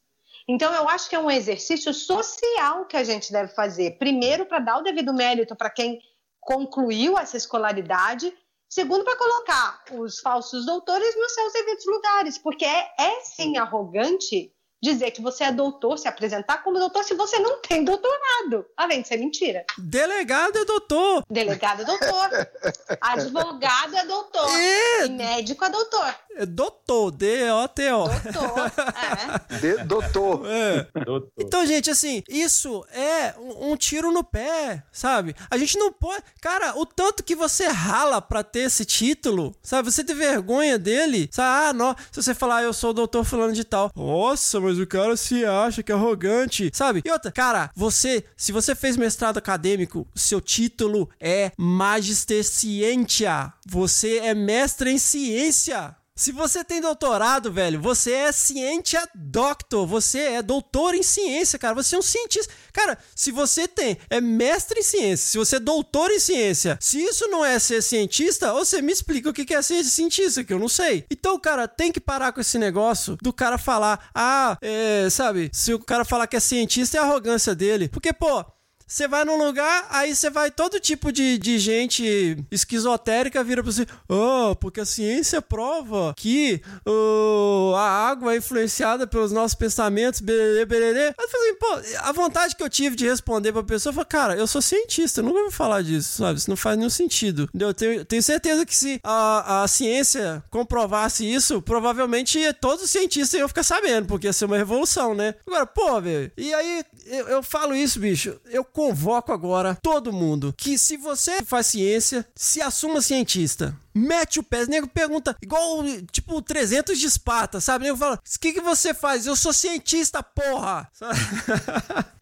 Então, 0.49 0.75
eu 0.75 0.89
acho 0.89 1.09
que 1.09 1.15
é 1.15 1.19
um 1.21 1.31
exercício 1.31 1.95
social 1.95 2.85
que 2.87 2.97
a 2.97 3.05
gente 3.05 3.31
deve 3.31 3.55
fazer. 3.55 3.97
Primeiro, 3.97 4.45
para 4.45 4.59
dar 4.59 4.79
o 4.79 4.83
devido 4.83 5.15
mérito 5.15 5.55
para 5.55 5.71
quem 5.71 6.01
concluiu 6.41 7.17
essa 7.17 7.37
escolaridade. 7.37 8.37
Segundo, 8.69 9.05
para 9.05 9.17
colocar 9.17 9.85
os 9.93 10.19
falsos 10.19 10.67
doutores 10.67 11.15
nos 11.17 11.33
seus 11.33 11.53
devidos 11.53 11.87
lugares. 11.87 12.37
Porque 12.37 12.65
é, 12.65 12.93
é 12.99 13.21
sim 13.21 13.57
arrogante 13.57 14.53
dizer 14.85 15.11
que 15.11 15.23
você 15.23 15.45
é 15.45 15.53
doutor, 15.53 15.99
se 15.99 16.07
apresentar 16.07 16.63
como 16.63 16.79
doutor 16.79 17.03
se 17.03 17.15
você 17.15 17.39
não 17.39 17.61
tem 17.61 17.85
doutorado. 17.85 18.67
Além 18.77 19.03
de 19.03 19.09
ser 19.09 19.17
mentira. 19.17 19.65
Delegado 19.79 20.59
é 20.59 20.65
doutor. 20.65 21.25
Delegado 21.29 21.83
é 21.83 21.85
doutor. 21.85 22.49
Advogado 23.01 23.97
é 23.97 24.07
doutor. 24.07 24.49
É. 24.51 25.07
E 25.07 25.09
médico 25.11 25.65
é 25.65 25.71
doutor. 25.71 26.15
É 26.37 26.47
doutor, 26.47 27.11
D-O-T-O. 27.11 28.05
Doutor. 28.09 28.73
É. 28.95 29.59
De- 29.59 29.85
doutor. 29.85 30.47
É. 30.47 30.87
Doutor. 31.05 31.31
Então, 31.39 31.65
gente, 31.67 31.91
assim, 31.91 32.23
isso 32.29 32.85
é 32.93 33.35
um, 33.39 33.73
um 33.73 33.77
tiro 33.77 34.11
no 34.11 34.23
pé, 34.25 34.83
sabe? 34.93 35.35
A 35.51 35.57
gente 35.57 35.79
não 35.79 35.93
pode. 35.93 36.23
Cara, 36.41 36.77
o 36.79 36.85
tanto 36.85 37.23
que 37.23 37.35
você 37.35 37.67
rala 37.69 38.21
pra 38.21 38.43
ter 38.43 38.61
esse 38.61 38.85
título, 38.85 39.55
sabe? 39.63 39.91
Você 39.91 40.03
ter 40.05 40.15
vergonha 40.15 40.79
dele, 40.79 41.29
sabe? 41.33 41.69
Ah, 41.69 41.73
não. 41.73 41.95
Se 42.11 42.23
você 42.23 42.35
falar, 42.35 42.57
ah, 42.57 42.63
eu 42.63 42.73
sou 42.73 42.91
o 42.91 42.95
doutor 42.95 43.25
fulano 43.25 43.53
de 43.53 43.65
tal. 43.65 43.91
Nossa, 43.95 44.61
mas 44.61 44.74
o 44.83 44.87
cara 44.87 45.17
se 45.17 45.45
acha 45.45 45.83
que 45.83 45.93
é 45.93 45.95
arrogante, 45.95 46.71
sabe? 46.73 47.03
E 47.05 47.11
outra, 47.11 47.31
cara, 47.31 47.71
você, 47.75 48.25
se 48.37 48.53
você 48.53 48.75
fez 48.75 48.97
mestrado 48.97 49.39
acadêmico, 49.39 50.07
seu 50.15 50.41
título 50.41 51.09
é 51.21 51.53
Magister 51.57 52.45
Scientia. 52.45 53.53
Você 53.67 54.19
é 54.19 54.35
mestre 54.35 54.91
em 54.91 54.99
ciência. 54.99 55.97
Se 56.17 56.31
você 56.31 56.63
tem 56.63 56.81
doutorado, 56.81 57.51
velho, 57.51 57.81
você 57.81 58.13
é 58.13 58.31
cientia 58.31 59.03
doctor, 59.17 59.85
você 59.85 60.21
é 60.21 60.43
doutor 60.43 60.95
em 60.95 61.03
ciência, 61.03 61.59
cara, 61.59 61.75
você 61.75 61.97
é 61.97 61.99
um 61.99 62.03
cientista. 62.03 62.55
Cara, 62.73 62.97
se 63.17 63.33
você 63.33 63.67
tem, 63.67 63.99
é 64.09 64.21
mestre 64.21 64.79
em 64.79 64.83
ciência, 64.85 65.27
se 65.27 65.37
você 65.37 65.57
é 65.57 65.61
doutor 65.61 66.13
em 66.13 66.21
ciência, 66.21 66.79
se 66.81 67.03
isso 67.03 67.27
não 67.27 67.45
é 67.45 67.59
ser 67.59 67.83
cientista, 67.83 68.53
você 68.53 68.81
me 68.81 68.93
explica 68.93 69.31
o 69.31 69.33
que 69.33 69.53
é 69.53 69.61
ser 69.61 69.83
cientista, 69.83 70.45
que 70.45 70.53
eu 70.53 70.59
não 70.61 70.69
sei. 70.69 71.05
Então, 71.11 71.37
cara, 71.37 71.67
tem 71.67 71.91
que 71.91 71.99
parar 71.99 72.31
com 72.31 72.41
esse 72.41 72.61
negócio 72.61 73.19
do 73.21 73.33
cara 73.33 73.59
falar, 73.59 74.09
ah, 74.15 74.57
é, 74.63 75.09
sabe, 75.11 75.51
se 75.53 75.75
o 75.75 75.81
cara 75.81 76.05
falar 76.05 76.29
que 76.29 76.37
é 76.37 76.41
cientista, 76.41 76.97
é 76.97 77.01
arrogância 77.01 77.57
dele. 77.57 77.89
Porque, 77.89 78.13
pô, 78.13 78.45
você 78.87 79.09
vai 79.09 79.25
num 79.25 79.37
lugar, 79.37 79.87
aí 79.91 80.15
você 80.15 80.31
vai 80.31 80.51
todo 80.51 80.81
tipo 80.81 81.11
de, 81.13 81.39
de 81.39 81.59
gente 81.59 82.37
esquizotérica 82.51 83.43
vira 83.43 83.63
pra 83.63 83.73
você, 83.73 83.87
oh, 84.09 84.55
porque 84.57 84.81
a 84.81 84.85
ciência 84.85 85.41
prova 85.41 86.15
que 86.17 86.61
uh, 86.87 87.75
a 87.77 88.09
água 88.09 88.35
é 88.35 88.39
influenciada 88.39 89.07
pelos 89.07 89.33
nossos 89.33 89.55
pensamentos, 89.55 90.21
bererê, 90.21 90.65
bererê. 90.65 91.15
Falei, 91.15 91.51
assim, 91.51 91.59
pô, 91.59 91.99
a 92.01 92.13
vontade 92.13 92.57
que 92.57 92.63
eu 92.63 92.69
tive 92.69 92.97
de 92.97 93.07
responder 93.07 93.53
pra 93.53 93.63
pessoa 93.63 93.93
foi, 93.93 94.05
cara, 94.05 94.37
eu 94.37 94.47
sou 94.47 94.63
cientista, 94.63 95.21
eu 95.21 95.25
nunca 95.25 95.41
ouvi 95.41 95.55
falar 95.55 95.83
disso, 95.83 96.19
sabe? 96.19 96.39
Isso 96.39 96.51
não 96.51 96.57
faz 96.57 96.77
nenhum 96.77 96.91
sentido. 96.91 97.49
Eu 97.59 97.73
tenho, 97.73 98.05
tenho 98.05 98.23
certeza 98.23 98.65
que 98.67 98.77
se 98.77 99.01
a, 99.03 99.63
a 99.63 99.69
ciência 99.69 100.43
comprovasse 100.51 101.25
isso, 101.25 101.61
provavelmente 101.63 102.41
todos 102.61 102.85
os 102.85 102.91
cientistas 102.91 103.39
iam 103.39 103.49
ficar 103.49 103.63
sabendo, 103.63 104.07
porque 104.07 104.27
ia 104.27 104.33
ser 104.33 104.45
uma 104.45 104.57
revolução, 104.57 105.15
né? 105.15 105.35
Agora, 105.47 105.67
pô, 105.67 106.01
velho, 106.01 106.31
e 106.37 106.53
aí 106.53 106.85
eu, 107.07 107.29
eu 107.29 107.43
falo 107.43 107.75
isso, 107.75 107.99
bicho, 107.99 108.39
eu 108.47 108.65
convoco 108.75 109.33
agora 109.33 109.79
todo 109.81 110.13
mundo 110.13 110.53
que 110.57 110.77
se 110.77 110.97
você 110.97 111.43
faz 111.45 111.69
ciência, 111.69 112.27
se 112.35 112.61
assuma 112.61 113.01
cientista. 113.01 113.75
Mete 113.95 114.41
o 114.41 114.43
pé, 114.43 114.65
o 114.65 114.67
nego 114.67 114.89
pergunta, 114.89 115.37
igual, 115.41 115.85
tipo, 116.11 116.43
300 116.43 116.99
de 116.99 117.07
Esparta, 117.07 117.61
sabe? 117.61 117.85
O 117.85 117.87
nego 117.87 117.97
fala, 117.97 118.17
o 118.17 118.41
que, 118.41 118.53
que 118.53 118.61
você 118.61 118.93
faz? 118.93 119.25
Eu 119.25 119.37
sou 119.37 119.53
cientista, 119.53 120.21
porra! 120.21 120.91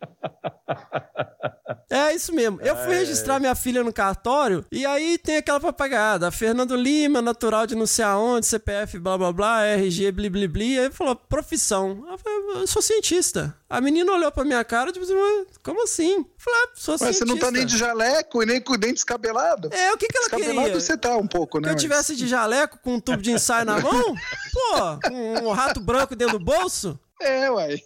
É 1.95 2.15
isso 2.15 2.33
mesmo. 2.35 2.59
Eu 2.63 2.75
fui 2.75 2.95
registrar 2.95 3.39
minha 3.39 3.55
filha 3.55 3.85
no 3.85 3.93
cartório 3.93 4.65
e 4.73 4.87
aí 4.87 5.19
tem 5.19 5.37
aquela 5.37 5.61
papagada. 5.61 6.31
Fernando 6.31 6.75
Lima, 6.75 7.21
natural 7.21 7.67
de 7.67 7.75
não 7.75 7.87
sei 7.87 8.05
aonde, 8.05 8.47
CPF, 8.47 8.99
blá 8.99 9.19
blá 9.19 9.31
blá, 9.31 9.67
RG, 9.67 10.11
bli 10.11 10.31
bli 10.31 10.49
bli. 10.49 10.79
Aí 10.79 10.91
falou, 10.91 11.15
profissão. 11.15 12.03
Eu 12.11 12.17
falei, 12.17 12.63
eu 12.63 12.67
sou 12.67 12.81
cientista. 12.81 13.55
A 13.69 13.81
menina 13.81 14.11
olhou 14.13 14.33
pra 14.33 14.43
minha 14.45 14.65
cara, 14.65 14.91
tipo 14.93 15.05
assim, 15.05 15.15
"Mas 15.15 15.59
como 15.63 15.83
assim? 15.85 16.17
Eu 16.17 16.27
falei, 16.39 16.61
ah, 16.65 16.69
sou 16.75 16.93
Mas 16.95 17.01
cientista. 17.01 17.27
você 17.27 17.31
não 17.33 17.39
tá 17.39 17.51
nem 17.51 17.67
de 17.67 17.77
jaleco 17.77 18.43
e 18.43 18.47
nem 18.47 18.61
com 18.61 18.73
o 18.73 18.79
dente 18.79 18.95
descabelado. 18.95 19.69
É, 19.73 19.93
o 19.93 19.97
que, 19.99 20.07
que 20.09 20.17
ela 20.17 20.29
Descabelado 20.29 20.67
queria? 20.69 20.81
você 20.81 20.97
tá 20.97 21.17
um 21.17 21.27
pouco, 21.27 21.61
né? 21.61 21.69
eu 21.69 21.73
mas- 21.75 21.83
tivesse 21.83 22.17
de 22.17 22.27
jaleco 22.27 22.79
com 22.83 22.95
um 22.95 23.01
tubo 23.01 23.21
de 23.21 23.33
ensaio 23.33 23.67
na 23.67 23.79
mão? 23.79 24.15
Pô, 24.53 25.09
com 25.09 25.47
um 25.49 25.53
rato 25.53 25.79
branco 25.81 26.17
dentro 26.17 26.39
do 26.39 26.45
bolso? 26.45 26.99
É, 27.21 27.51
ué. 27.51 27.77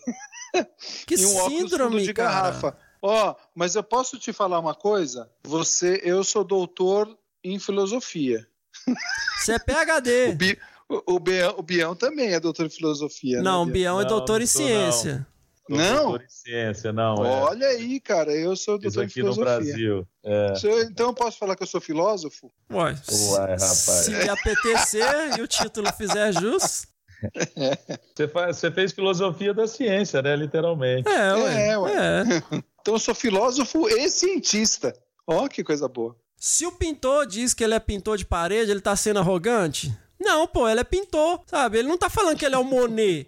Que 1.06 1.16
e 1.16 1.26
um 1.26 1.48
síndrome, 1.48 2.02
de 2.04 2.14
cara. 2.14 2.30
garrafa. 2.30 2.76
Ó, 3.02 3.34
mas 3.54 3.74
eu 3.76 3.82
posso 3.82 4.18
te 4.18 4.32
falar 4.32 4.58
uma 4.58 4.74
coisa? 4.74 5.30
Você, 5.44 6.00
eu 6.04 6.22
sou 6.24 6.42
doutor 6.44 7.16
em 7.44 7.58
filosofia. 7.58 8.46
Você 9.40 9.52
é 9.52 9.56
O, 9.56 9.60
PHD. 9.64 10.34
Bi, 10.34 10.58
o, 10.88 11.14
o, 11.14 11.20
Bião, 11.20 11.54
o 11.58 11.62
Bião 11.62 11.94
também 11.94 12.32
é 12.32 12.40
doutor 12.40 12.66
em 12.66 12.70
filosofia. 12.70 13.42
Não, 13.42 13.62
o 13.62 13.66
né, 13.66 13.72
Bião 13.72 14.00
é 14.00 14.02
Não, 14.02 14.08
doutor 14.10 14.40
em 14.40 14.44
não 14.44 14.46
não. 14.46 14.92
ciência. 14.92 15.26
Sou 15.68 15.76
Não? 15.76 15.96
doutor 16.10 16.22
em 16.22 16.28
ciência, 16.28 16.92
não. 16.92 17.14
é. 17.26 17.28
Olha 17.42 17.66
aí, 17.68 17.98
cara, 18.00 18.32
eu 18.32 18.54
sou 18.56 18.78
doutor 18.78 19.02
em 19.02 19.06
aqui 19.06 19.20
no 19.22 19.32
filosofia. 19.34 19.44
Brasil. 19.74 20.08
É. 20.24 20.52
Eu- 20.62 20.82
então 20.82 21.06
eu 21.08 21.14
posso 21.14 21.38
falar 21.38 21.56
que 21.56 21.62
eu 21.64 21.66
sou 21.66 21.80
filósofo? 21.80 22.52
Ué, 22.70 22.94
Uai, 23.10 23.50
rapaz. 23.52 23.76
se 23.78 24.14
a 24.28 24.36
PTC 24.36 25.00
e 25.38 25.42
o 25.42 25.46
título 25.48 25.92
fizer 25.94 26.32
jus, 26.32 26.86
Você, 28.14 28.28
faz, 28.28 28.58
você 28.58 28.70
fez 28.70 28.92
filosofia 28.92 29.52
da 29.54 29.66
ciência, 29.66 30.20
né? 30.22 30.36
Literalmente. 30.36 31.08
é, 31.08 31.34
ué. 31.34 31.68
É, 31.70 31.78
ué. 31.78 31.92
É. 31.92 32.22
Então 32.86 32.94
eu 32.94 33.00
sou 33.00 33.16
filósofo 33.16 33.88
e 33.88 34.08
cientista. 34.08 34.96
Ó, 35.26 35.48
que 35.48 35.64
coisa 35.64 35.88
boa. 35.88 36.16
Se 36.36 36.64
o 36.64 36.70
pintor 36.70 37.26
diz 37.26 37.52
que 37.52 37.64
ele 37.64 37.74
é 37.74 37.80
pintor 37.80 38.16
de 38.16 38.24
parede, 38.24 38.70
ele 38.70 38.80
tá 38.80 38.94
sendo 38.94 39.18
arrogante? 39.18 39.92
Não, 40.20 40.46
pô, 40.46 40.68
ele 40.68 40.78
é 40.78 40.84
pintor, 40.84 41.40
sabe? 41.46 41.78
Ele 41.78 41.88
não 41.88 41.98
tá 41.98 42.08
falando 42.08 42.38
que 42.38 42.46
ele 42.46 42.54
é 42.54 42.58
o 42.58 42.62
Monet. 42.62 43.26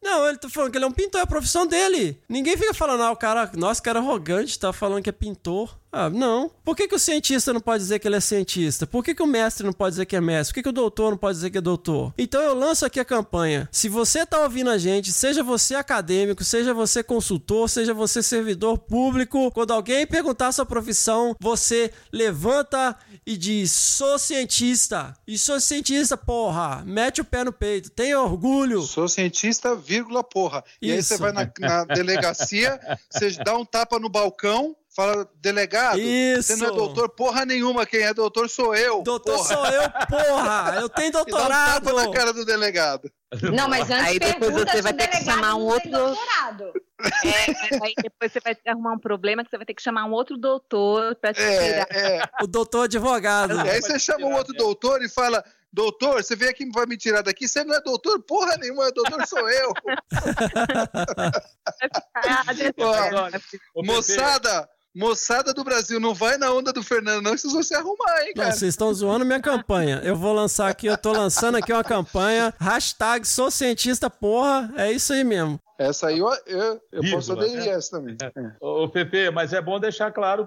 Não, 0.00 0.28
ele 0.28 0.38
tá 0.38 0.48
falando 0.48 0.70
que 0.70 0.78
ele 0.78 0.84
é 0.84 0.88
um 0.88 0.92
pintor, 0.92 1.18
é 1.18 1.24
a 1.24 1.26
profissão 1.26 1.66
dele. 1.66 2.22
Ninguém 2.28 2.56
fica 2.56 2.72
falando, 2.72 3.02
ah, 3.02 3.10
o 3.10 3.16
cara, 3.16 3.50
nossa, 3.54 3.82
cara 3.82 3.98
arrogante, 3.98 4.56
tá 4.56 4.72
falando 4.72 5.02
que 5.02 5.10
é 5.10 5.12
pintor. 5.12 5.76
Ah, 5.92 6.08
não. 6.08 6.50
Por 6.64 6.76
que, 6.76 6.86
que 6.86 6.94
o 6.94 6.98
cientista 6.98 7.52
não 7.52 7.60
pode 7.60 7.82
dizer 7.82 7.98
que 7.98 8.06
ele 8.06 8.16
é 8.16 8.20
cientista? 8.20 8.86
Por 8.86 9.04
que, 9.04 9.14
que 9.14 9.22
o 9.22 9.26
mestre 9.26 9.66
não 9.66 9.72
pode 9.72 9.94
dizer 9.94 10.06
que 10.06 10.14
é 10.14 10.20
mestre? 10.20 10.52
Por 10.52 10.54
que, 10.54 10.62
que 10.62 10.68
o 10.68 10.72
doutor 10.72 11.10
não 11.10 11.18
pode 11.18 11.36
dizer 11.36 11.50
que 11.50 11.58
é 11.58 11.60
doutor? 11.60 12.14
Então 12.16 12.40
eu 12.40 12.54
lanço 12.54 12.86
aqui 12.86 13.00
a 13.00 13.04
campanha. 13.04 13.68
Se 13.72 13.88
você 13.88 14.24
tá 14.24 14.40
ouvindo 14.42 14.70
a 14.70 14.78
gente, 14.78 15.12
seja 15.12 15.42
você 15.42 15.74
acadêmico, 15.74 16.44
seja 16.44 16.72
você 16.72 17.02
consultor, 17.02 17.68
seja 17.68 17.92
você 17.92 18.22
servidor 18.22 18.78
público, 18.78 19.50
quando 19.50 19.72
alguém 19.72 20.06
perguntar 20.06 20.48
a 20.48 20.52
sua 20.52 20.66
profissão, 20.66 21.34
você 21.40 21.92
levanta 22.12 22.96
e 23.26 23.36
diz: 23.36 23.72
sou 23.72 24.18
cientista. 24.18 25.14
E 25.26 25.36
sou 25.36 25.60
cientista, 25.60 26.16
porra. 26.16 26.84
Mete 26.86 27.20
o 27.20 27.24
pé 27.24 27.42
no 27.42 27.52
peito. 27.52 27.90
Tenha 27.90 28.20
orgulho. 28.20 28.82
Sou 28.82 29.08
cientista, 29.08 29.74
vírgula, 29.74 30.22
porra. 30.22 30.62
E 30.80 30.92
aí 30.92 31.02
você 31.02 31.16
vai 31.16 31.32
na, 31.32 31.50
na 31.58 31.84
delegacia, 31.94 32.78
você 33.10 33.30
dá 33.44 33.56
um 33.56 33.64
tapa 33.64 33.98
no 33.98 34.08
balcão, 34.08 34.76
fala, 35.00 35.28
delegado, 35.36 36.00
Isso. 36.00 36.42
você 36.42 36.56
não 36.56 36.68
é 36.68 36.76
doutor 36.76 37.08
porra 37.08 37.44
nenhuma, 37.44 37.86
quem 37.86 38.02
é 38.02 38.12
doutor 38.14 38.48
sou 38.48 38.74
eu. 38.74 39.02
Doutor 39.02 39.36
porra. 39.36 39.48
sou 39.48 39.66
eu, 39.66 39.90
porra. 40.08 40.76
Eu 40.80 40.88
tenho 40.90 41.08
E 41.08 41.12
dá 41.12 41.20
um 41.20 41.24
doutorado. 41.24 41.84
tapa 41.84 41.92
na 42.04 42.10
cara 42.12 42.32
do 42.32 42.44
delegado. 42.44 43.10
Não, 43.54 43.68
mas 43.68 43.88
antes 43.90 44.06
Aí 44.08 44.18
depois 44.18 44.38
pergunta 44.40 44.70
você 44.72 44.76
se 44.78 44.82
vai 44.82 44.92
ter 44.92 45.08
que 45.08 45.24
chamar 45.24 45.54
um 45.54 45.60
outro- 45.62 45.90
doutorado. 45.90 46.72
É, 47.24 47.84
aí 47.84 47.94
depois 48.02 48.32
você 48.32 48.40
vai 48.40 48.56
arrumar 48.66 48.92
um 48.92 48.98
problema 48.98 49.44
que 49.44 49.50
você 49.50 49.56
vai 49.56 49.64
ter 49.64 49.74
que 49.74 49.82
chamar 49.82 50.04
um 50.04 50.12
outro 50.12 50.36
doutor 50.36 51.14
pra 51.16 51.32
te 51.32 51.40
É, 51.40 51.84
tirar. 51.84 51.86
é. 51.90 52.22
O 52.42 52.46
doutor 52.46 52.82
advogado. 52.84 53.54
E 53.64 53.70
aí 53.70 53.80
você 53.80 53.98
chama 53.98 54.26
um 54.26 54.34
outro 54.34 54.52
doutor 54.54 55.00
e 55.02 55.08
fala, 55.08 55.42
doutor, 55.72 56.22
você 56.24 56.34
veio 56.34 56.50
aqui 56.50 56.64
e 56.64 56.70
vai 56.72 56.84
me 56.86 56.96
tirar 56.96 57.22
daqui, 57.22 57.46
você 57.48 57.62
não 57.64 57.74
é 57.74 57.80
doutor 57.80 58.20
porra 58.20 58.56
nenhuma, 58.56 58.90
doutor 58.90 59.24
sou 59.26 59.48
eu. 59.48 59.72
Ó, 63.74 63.82
Moçada, 63.82 64.68
moçada 64.94 65.52
do 65.52 65.62
Brasil, 65.62 66.00
não 66.00 66.14
vai 66.14 66.36
na 66.36 66.52
onda 66.52 66.72
do 66.72 66.82
Fernando 66.82 67.22
não, 67.22 67.32
que 67.32 67.38
vocês 67.38 67.52
vão 67.52 67.62
se 67.62 67.74
arrumar, 67.74 68.22
hein, 68.22 68.32
Não, 68.36 68.44
cara. 68.44 68.52
vocês 68.52 68.74
estão 68.74 68.92
zoando 68.92 69.24
minha 69.24 69.40
campanha. 69.40 70.00
Eu 70.04 70.16
vou 70.16 70.32
lançar 70.32 70.68
aqui, 70.68 70.86
eu 70.86 70.98
tô 70.98 71.12
lançando 71.12 71.56
aqui 71.56 71.72
uma 71.72 71.84
campanha. 71.84 72.52
Hashtag 72.58 73.26
sou 73.26 73.50
cientista, 73.50 74.10
porra. 74.10 74.72
É 74.76 74.90
isso 74.90 75.12
aí 75.12 75.24
mesmo. 75.24 75.58
Essa 75.78 76.08
aí 76.08 76.18
eu, 76.18 76.28
eu, 76.46 76.80
eu 76.92 77.10
posso 77.10 77.32
aderir 77.32 77.56
né? 77.56 77.70
a 77.70 77.74
essa 77.76 77.96
também. 77.96 78.14
É. 78.22 78.30
Ô, 78.60 78.86
Pepe, 78.86 79.30
mas 79.30 79.54
é 79.54 79.62
bom 79.62 79.80
deixar 79.80 80.12
claro 80.12 80.46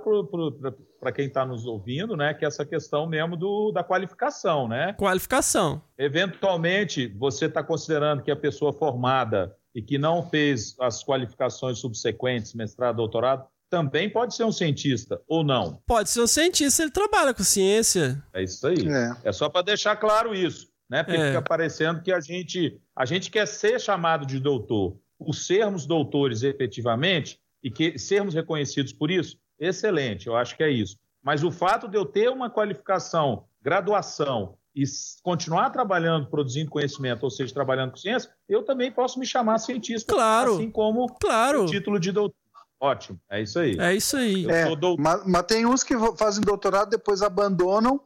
para 1.00 1.12
quem 1.12 1.26
está 1.26 1.44
nos 1.44 1.66
ouvindo, 1.66 2.16
né, 2.16 2.36
que 2.36 2.46
essa 2.46 2.64
questão 2.64 3.08
mesmo 3.08 3.36
do, 3.36 3.72
da 3.72 3.84
qualificação, 3.84 4.68
né? 4.68 4.94
Qualificação. 4.94 5.82
Eventualmente, 5.98 7.08
você 7.18 7.46
está 7.46 7.64
considerando 7.64 8.22
que 8.22 8.30
a 8.30 8.36
pessoa 8.36 8.72
formada 8.72 9.56
e 9.74 9.82
que 9.82 9.98
não 9.98 10.22
fez 10.30 10.76
as 10.80 11.04
qualificações 11.04 11.80
subsequentes, 11.80 12.54
mestrado, 12.54 12.98
doutorado, 12.98 13.48
também 13.74 14.08
pode 14.08 14.36
ser 14.36 14.44
um 14.44 14.52
cientista, 14.52 15.20
ou 15.28 15.44
não? 15.44 15.82
Pode 15.88 16.08
ser 16.08 16.22
um 16.22 16.28
cientista, 16.28 16.84
ele 16.84 16.92
trabalha 16.92 17.34
com 17.34 17.44
ciência. 17.44 18.24
É 18.32 18.44
isso 18.44 18.68
aí. 18.68 18.88
É. 18.88 19.30
É 19.30 19.32
só 19.32 19.50
para 19.50 19.64
deixar 19.64 19.96
claro 19.96 20.36
isso, 20.36 20.68
né? 20.88 21.02
Porque 21.02 21.20
É. 21.20 21.30
fica 21.30 21.42
parecendo 21.42 22.00
que 22.04 22.12
a 22.12 22.20
gente, 22.20 22.80
a 22.96 23.04
gente 23.04 23.32
quer 23.32 23.48
ser 23.48 23.82
chamado 23.82 24.28
de 24.28 24.40
doutor. 24.40 24.96
Por 25.18 25.34
sermos 25.34 25.88
doutores 25.88 26.44
efetivamente 26.44 27.40
e 27.64 27.72
que 27.72 27.98
sermos 27.98 28.36
reconhecidos 28.36 28.94
por 28.94 29.10
isso, 29.10 29.38
excelente, 29.60 30.28
eu 30.28 30.36
acho 30.36 30.56
que 30.56 30.62
é 30.62 30.70
isso. 30.70 30.96
Mas 31.24 31.44
o 31.44 31.50
fato 31.50 31.88
de 31.88 31.98
eu 31.98 32.06
ter 32.06 32.30
uma 32.30 32.52
qualificação, 32.52 33.46
graduação 33.60 34.56
e 34.76 34.84
continuar 35.24 35.72
trabalhando, 35.72 36.28
produzindo 36.28 36.70
conhecimento, 36.70 37.24
ou 37.24 37.32
seja, 37.32 37.52
trabalhando 37.52 37.92
com 37.92 37.98
ciência, 37.98 38.30
eu 38.48 38.62
também 38.64 38.92
posso 38.92 39.18
me 39.20 39.26
chamar 39.26 39.58
cientista, 39.58 40.14
Claro. 40.14 40.56
assim 40.56 40.70
como 40.70 41.08
Claro. 41.20 41.64
o 41.64 41.66
título 41.66 42.00
de 42.00 42.12
doutor. 42.12 42.36
Ótimo, 42.84 43.18
é 43.32 43.42
isso 43.42 43.60
aí. 43.60 43.78
É 43.80 43.96
isso 43.96 44.18
aí. 44.18 44.46
É, 44.46 44.66
mas, 45.00 45.26
mas 45.26 45.44
tem 45.44 45.66
uns 45.66 45.84
que 45.84 45.96
fazem 46.18 46.42
doutorado, 46.42 46.90
depois 46.90 47.22
abandonam 47.22 47.98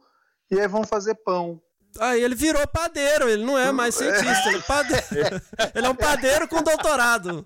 e 0.48 0.60
aí 0.60 0.68
vão 0.68 0.84
fazer 0.84 1.16
pão. 1.16 1.60
Aí 1.98 2.22
ele 2.22 2.36
virou 2.36 2.64
padeiro, 2.68 3.28
ele 3.28 3.44
não 3.44 3.58
é 3.58 3.72
mais 3.72 3.96
cientista, 3.96 4.48
ele 4.50 4.58
é 4.58 4.62
padeiro. 4.62 5.42
Ele 5.74 5.86
é 5.86 5.90
um 5.90 5.96
padeiro 5.96 6.46
com 6.46 6.62
doutorado. 6.62 7.44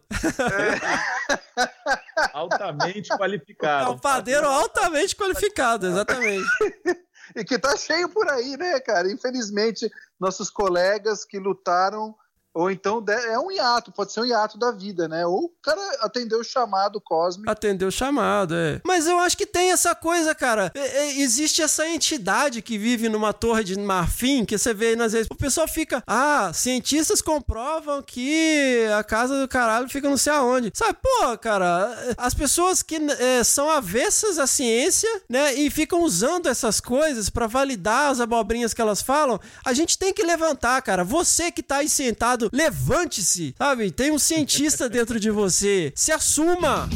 altamente 2.34 3.10
É 3.10 3.16
qualificado. 3.16 3.92
um 3.92 3.98
padeiro 3.98 4.46
altamente 4.46 5.16
qualificado, 5.16 5.86
exatamente. 5.86 6.46
E 7.34 7.44
que 7.44 7.58
tá 7.58 7.74
cheio 7.78 8.10
por 8.10 8.28
aí, 8.28 8.58
né, 8.58 8.78
cara? 8.80 9.10
Infelizmente, 9.10 9.90
nossos 10.20 10.50
colegas 10.50 11.24
que 11.24 11.38
lutaram, 11.38 12.14
ou 12.54 12.70
então 12.70 13.04
é 13.08 13.38
um 13.38 13.50
hiato, 13.50 13.92
pode 13.92 14.12
ser 14.12 14.20
um 14.20 14.24
hiato 14.24 14.58
da 14.58 14.70
vida, 14.70 15.08
né? 15.08 15.26
Ou 15.26 15.44
o 15.44 15.52
cara 15.62 15.80
atendeu 16.00 16.40
o 16.40 16.44
chamado 16.44 17.00
cósmico. 17.00 17.50
Atendeu 17.50 17.88
o 17.88 17.92
chamado, 17.92 18.54
é. 18.54 18.80
Mas 18.84 19.06
eu 19.06 19.18
acho 19.18 19.36
que 19.36 19.46
tem 19.46 19.72
essa 19.72 19.94
coisa, 19.94 20.34
cara. 20.34 20.70
É- 20.74 20.80
é- 20.98 21.20
existe 21.20 21.62
essa 21.62 21.86
entidade 21.88 22.60
que 22.62 22.76
vive 22.76 23.08
numa 23.08 23.32
torre 23.32 23.64
de 23.64 23.78
marfim, 23.78 24.44
que 24.44 24.56
você 24.58 24.74
vê 24.74 24.88
aí 24.88 24.96
nas 24.96 25.12
vezes. 25.12 25.28
O 25.30 25.34
pessoal 25.34 25.66
fica, 25.66 26.02
ah, 26.06 26.50
cientistas 26.52 27.22
comprovam 27.22 28.02
que 28.02 28.86
a 28.98 29.02
casa 29.02 29.40
do 29.40 29.48
caralho 29.48 29.88
fica 29.88 30.08
não 30.08 30.16
sei 30.16 30.32
aonde. 30.32 30.70
Sabe, 30.74 30.98
pô, 31.02 31.38
cara, 31.38 32.14
as 32.18 32.34
pessoas 32.34 32.82
que 32.82 32.96
é, 32.96 33.42
são 33.44 33.70
avessas 33.70 34.38
à 34.38 34.46
ciência, 34.46 35.08
né, 35.28 35.54
e 35.54 35.70
ficam 35.70 36.02
usando 36.02 36.48
essas 36.48 36.80
coisas 36.80 37.30
pra 37.30 37.46
validar 37.46 38.10
as 38.10 38.20
abobrinhas 38.20 38.74
que 38.74 38.80
elas 38.80 39.00
falam, 39.02 39.40
a 39.64 39.72
gente 39.72 39.98
tem 39.98 40.12
que 40.12 40.22
levantar, 40.22 40.80
cara. 40.82 41.04
Você 41.04 41.50
que 41.50 41.62
tá 41.62 41.76
aí 41.76 41.88
sentado, 41.88 42.41
levante-se, 42.52 43.54
sabe? 43.58 43.90
Tem 43.90 44.10
um 44.10 44.18
cientista 44.18 44.88
dentro 44.88 45.18
de 45.20 45.30
você. 45.30 45.92
Se 45.94 46.10
assuma. 46.12 46.88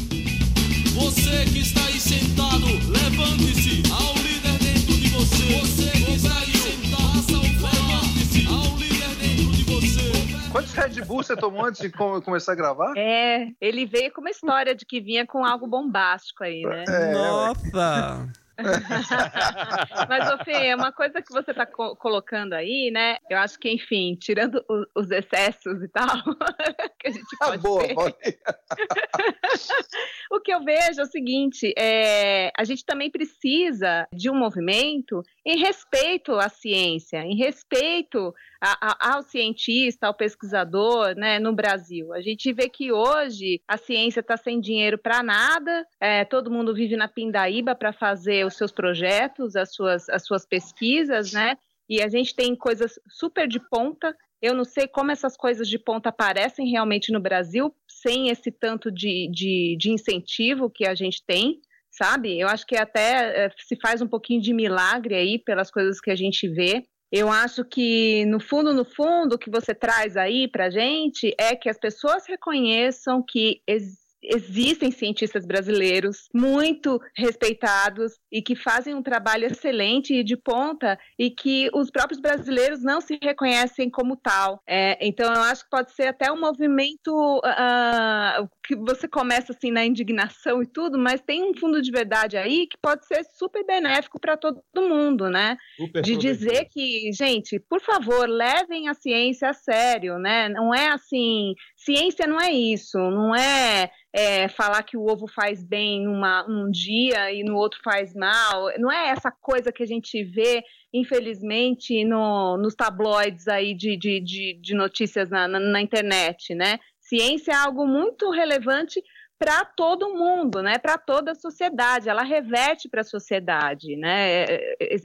Você 0.95 1.45
que 1.51 1.59
está 1.59 1.85
aí 1.85 1.99
sentado, 1.99 2.65
levante-se 2.65 3.83
ao 3.91 4.13
líder 4.15 4.57
dentro 4.59 4.93
de 4.93 5.07
você. 5.09 5.59
Você 5.59 5.91
que 5.91 6.11
está 6.13 6.39
aí 6.39 6.51
sentado, 6.57 7.41
levante-se 7.41 8.47
ao 8.47 8.77
líder 8.77 9.15
dentro 9.19 9.51
de 9.51 9.63
você. 9.63 10.49
Quantos 10.51 10.71
Red 10.73 11.01
Bull 11.05 11.23
você 11.23 11.35
tomou 11.35 11.65
antes 11.65 11.81
de 11.81 11.89
co- 11.89 12.21
começar 12.21 12.53
a 12.53 12.55
gravar? 12.55 12.93
É, 12.97 13.47
ele 13.61 13.85
veio 13.85 14.11
com 14.11 14.21
uma 14.21 14.31
história 14.31 14.73
de 14.73 14.85
que 14.85 14.99
vinha 14.99 15.25
com 15.27 15.45
algo 15.45 15.67
bombástico 15.67 16.43
aí, 16.43 16.63
né? 16.63 16.83
É, 16.87 17.13
Nossa! 17.13 18.27
Mas, 20.09 20.43
Fê, 20.43 20.73
uma 20.75 20.91
coisa 20.91 21.21
que 21.21 21.31
você 21.31 21.51
está 21.51 21.65
colocando 21.65 22.53
aí, 22.53 22.89
né? 22.91 23.17
Eu 23.29 23.37
acho 23.37 23.57
que, 23.59 23.69
enfim, 23.71 24.15
tirando 24.19 24.63
o- 24.69 24.85
os 24.99 25.09
excessos 25.11 25.81
e 25.83 25.87
tal, 25.89 26.07
que 26.99 27.07
a 27.07 27.11
gente 27.11 27.25
Ah, 27.41 27.45
pode 27.47 27.61
boa. 27.63 27.83
o 30.31 30.39
que 30.39 30.51
eu 30.53 30.63
vejo 30.63 30.99
é 30.99 31.03
o 31.03 31.07
seguinte: 31.07 31.73
é, 31.77 32.51
a 32.57 32.63
gente 32.63 32.85
também 32.85 33.09
precisa 33.11 34.07
de 34.13 34.29
um 34.29 34.35
movimento 34.35 35.21
em 35.49 35.57
respeito 35.59 36.33
à 36.33 36.49
ciência, 36.49 37.19
em 37.23 37.37
respeito 37.37 38.33
a- 38.61 38.77
a- 38.91 39.15
ao 39.15 39.23
cientista, 39.23 40.05
ao 40.07 40.13
pesquisador, 40.13 41.15
né, 41.15 41.39
no 41.39 41.55
Brasil. 41.55 42.13
A 42.13 42.19
gente 42.19 42.51
vê 42.51 42.67
que 42.67 42.91
hoje 42.91 43.61
a 43.65 43.77
ciência 43.77 44.19
está 44.19 44.35
sem 44.35 44.59
dinheiro 44.59 44.97
para 44.97 45.23
nada, 45.23 45.87
é, 46.01 46.25
todo 46.25 46.51
mundo 46.51 46.75
vive 46.75 46.97
na 46.97 47.07
pindaíba 47.07 47.73
para 47.73 47.93
fazer 47.93 48.45
os 48.45 48.55
seus 48.55 48.73
projetos, 48.73 49.55
as 49.55 49.73
suas, 49.73 50.09
as 50.09 50.25
suas 50.25 50.45
pesquisas, 50.45 51.31
né? 51.31 51.57
E 51.87 52.01
a 52.01 52.09
gente 52.09 52.35
tem 52.35 52.53
coisas 52.53 52.99
super 53.07 53.47
de 53.47 53.61
ponta. 53.69 54.13
Eu 54.41 54.53
não 54.53 54.65
sei 54.65 54.85
como 54.85 55.11
essas 55.11 55.37
coisas 55.37 55.69
de 55.69 55.79
ponta 55.79 56.09
aparecem 56.09 56.69
realmente 56.69 57.09
no 57.09 57.21
Brasil, 57.21 57.73
sem 57.87 58.27
esse 58.29 58.51
tanto 58.51 58.91
de, 58.91 59.29
de, 59.31 59.77
de 59.79 59.91
incentivo 59.91 60.69
que 60.69 60.85
a 60.85 60.93
gente 60.93 61.23
tem, 61.25 61.61
sabe? 61.97 62.39
Eu 62.39 62.47
acho 62.47 62.65
que 62.65 62.75
até 62.75 63.45
eh, 63.45 63.51
se 63.57 63.75
faz 63.81 64.01
um 64.01 64.07
pouquinho 64.07 64.41
de 64.41 64.53
milagre 64.53 65.15
aí 65.15 65.39
pelas 65.39 65.71
coisas 65.71 65.99
que 65.99 66.11
a 66.11 66.15
gente 66.15 66.47
vê. 66.47 66.83
Eu 67.11 67.29
acho 67.29 67.63
que, 67.63 68.25
no 68.25 68.39
fundo, 68.39 68.73
no 68.73 68.83
fundo, 68.83 69.35
o 69.35 69.37
que 69.39 69.49
você 69.49 69.73
traz 69.73 70.17
aí 70.17 70.47
pra 70.47 70.69
gente 70.69 71.33
é 71.39 71.55
que 71.55 71.69
as 71.69 71.77
pessoas 71.77 72.25
reconheçam 72.27 73.23
que 73.25 73.61
ex- 73.65 74.06
existem 74.21 74.91
cientistas 74.91 75.45
brasileiros 75.45 76.27
muito 76.33 76.99
respeitados 77.15 78.13
e 78.31 78.41
que 78.41 78.55
fazem 78.55 78.93
um 78.93 79.03
trabalho 79.03 79.45
excelente 79.45 80.13
e 80.13 80.23
de 80.23 80.35
ponta 80.35 80.99
e 81.17 81.29
que 81.29 81.69
os 81.73 81.89
próprios 81.89 82.19
brasileiros 82.19 82.83
não 82.83 82.99
se 83.01 83.17
reconhecem 83.21 83.89
como 83.89 84.15
tal. 84.15 84.61
É, 84.67 84.97
então, 85.05 85.33
eu 85.33 85.41
acho 85.41 85.63
que 85.63 85.69
pode 85.69 85.91
ser 85.91 86.07
até 86.07 86.31
um 86.31 86.39
movimento 86.39 87.41
ah, 87.43 88.47
que 88.65 88.75
você 88.75 89.07
começa 89.07 89.53
assim 89.53 89.71
na 89.71 89.85
indignação 89.85 90.61
e 90.61 90.67
tudo, 90.67 90.97
mas 90.97 91.21
tem 91.21 91.43
um 91.43 91.57
fundo 91.57 91.81
de 91.81 91.91
verdade 91.91 92.37
aí 92.37 92.67
que 92.67 92.77
pode 92.81 93.05
ser 93.05 93.23
super 93.23 93.65
benéfico 93.65 94.19
para 94.19 94.35
todo 94.35 94.61
mundo, 94.75 95.29
né? 95.29 95.57
Super 95.77 96.01
de 96.01 96.17
dizer 96.17 96.65
que, 96.65 97.11
gente, 97.13 97.59
por 97.59 97.81
favor, 97.81 98.27
levem 98.27 98.89
a 98.89 98.93
ciência 98.93 99.49
a 99.49 99.53
sério, 99.53 100.17
né? 100.17 100.49
Não 100.49 100.73
é 100.73 100.89
assim, 100.89 101.53
ciência 101.87 102.27
não 102.27 102.37
é 102.37 102.51
isso, 102.51 102.97
não 102.97 103.33
é, 103.33 103.89
é, 104.11 104.49
falar 104.49 104.83
que 104.83 104.97
o 104.97 105.05
ovo 105.05 105.25
faz 105.25 105.63
bem 105.63 106.03
numa, 106.03 106.45
num 106.45 106.69
dia 106.69 107.31
e 107.31 107.45
no 107.45 107.55
outro 107.55 107.79
faz 107.81 108.13
mal. 108.13 108.67
Não 108.77 108.91
é 108.91 109.07
essa 109.07 109.31
coisa 109.31 109.71
que 109.71 109.81
a 109.81 109.85
gente 109.85 110.21
vê, 110.21 110.61
infelizmente, 110.93 112.03
no, 112.03 112.57
nos 112.57 112.75
tabloides 112.75 113.47
aí 113.47 113.73
de, 113.73 113.95
de, 113.95 114.19
de, 114.19 114.59
de 114.61 114.75
notícias 114.75 115.29
na, 115.29 115.47
na, 115.47 115.61
na 115.61 115.81
internet, 115.81 116.53
né? 116.53 116.77
Ciência 116.99 117.53
é 117.53 117.55
algo 117.55 117.87
muito 117.87 118.29
relevante 118.31 119.01
para 119.39 119.63
todo 119.65 120.13
mundo, 120.15 120.61
né? 120.61 120.77
Para 120.77 120.97
toda 120.97 121.31
a 121.31 121.35
sociedade, 121.35 122.09
ela 122.09 122.23
reverte 122.23 122.89
para 122.89 123.01
a 123.01 123.05
sociedade, 123.05 123.95
né? 123.95 124.45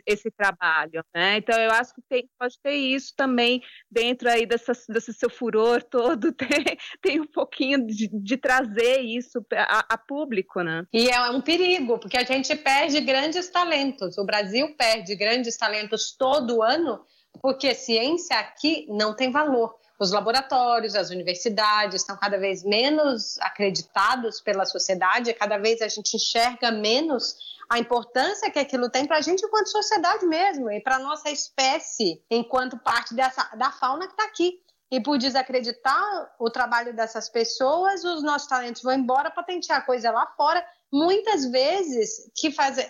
Esse 0.07 0.31
trabalho, 0.31 1.05
né? 1.15 1.37
Então 1.37 1.59
eu 1.61 1.71
acho 1.71 1.95
que 1.95 2.03
tem, 2.09 2.29
pode 2.39 2.59
ter 2.61 2.75
isso 2.75 3.13
também 3.17 3.63
dentro 3.91 4.29
aí 4.29 4.47
dessa, 4.47 4.73
desse 4.89 5.13
seu 5.13 5.29
furor 5.29 5.83
todo, 5.83 6.33
tem, 6.33 6.79
tem 7.01 7.21
um 7.21 7.27
pouquinho 7.27 7.87
de, 7.87 8.09
de 8.09 8.37
trazer 8.37 9.01
isso 9.01 9.45
a, 9.53 9.95
a, 9.95 9.99
público, 9.99 10.63
né? 10.63 10.85
E 10.93 11.11
é 11.11 11.31
um 11.31 11.41
perigo, 11.41 11.99
porque 11.99 12.17
a 12.17 12.25
gente 12.25 12.55
perde 12.57 13.01
grandes 13.01 13.51
talentos. 13.51 14.17
O 14.17 14.25
Brasil 14.25 14.75
perde 14.77 15.15
grandes 15.15 15.57
talentos 15.57 16.17
todo 16.17 16.63
ano, 16.63 17.05
porque 17.41 17.75
ciência 17.75 18.39
aqui 18.39 18.87
não 18.89 19.15
tem 19.15 19.31
valor 19.31 19.82
os 19.99 20.11
laboratórios, 20.11 20.95
as 20.95 21.11
universidades 21.11 22.03
estão 22.03 22.17
cada 22.17 22.39
vez 22.39 22.65
menos 22.65 23.39
acreditados 23.41 24.41
pela 24.41 24.65
sociedade, 24.65 25.33
cada 25.35 25.59
vez 25.59 25.81
a 25.81 25.89
gente 25.89 26.17
enxerga 26.17 26.71
menos 26.71 27.37
a 27.71 27.79
importância 27.79 28.51
que 28.51 28.59
aquilo 28.59 28.91
tem 28.91 29.07
para 29.07 29.19
a 29.19 29.21
gente 29.21 29.45
enquanto 29.45 29.69
sociedade 29.69 30.27
mesmo 30.27 30.71
e 30.71 30.81
para 30.81 30.99
nossa 30.99 31.31
espécie 31.31 32.23
enquanto 32.31 32.79
parte 32.79 33.15
dessa, 33.15 33.45
da 33.57 33.71
fauna 33.71 34.07
que 34.07 34.13
está 34.13 34.25
aqui. 34.25 34.61
E 34.91 35.01
por 35.01 35.17
desacreditar 35.17 36.35
o 36.39 36.51
trabalho 36.51 36.95
dessas 36.95 37.31
pessoas, 37.31 38.05
os 38.05 38.23
nossos 38.23 38.47
talentos 38.47 38.83
vão 38.83 38.93
embora 38.93 39.31
patentear 39.31 39.87
coisa 39.87 40.11
lá 40.11 40.27
fora 40.37 40.63
muitas 40.93 41.51
vezes 41.51 42.31
que 42.37 42.51
fazem 42.51 42.85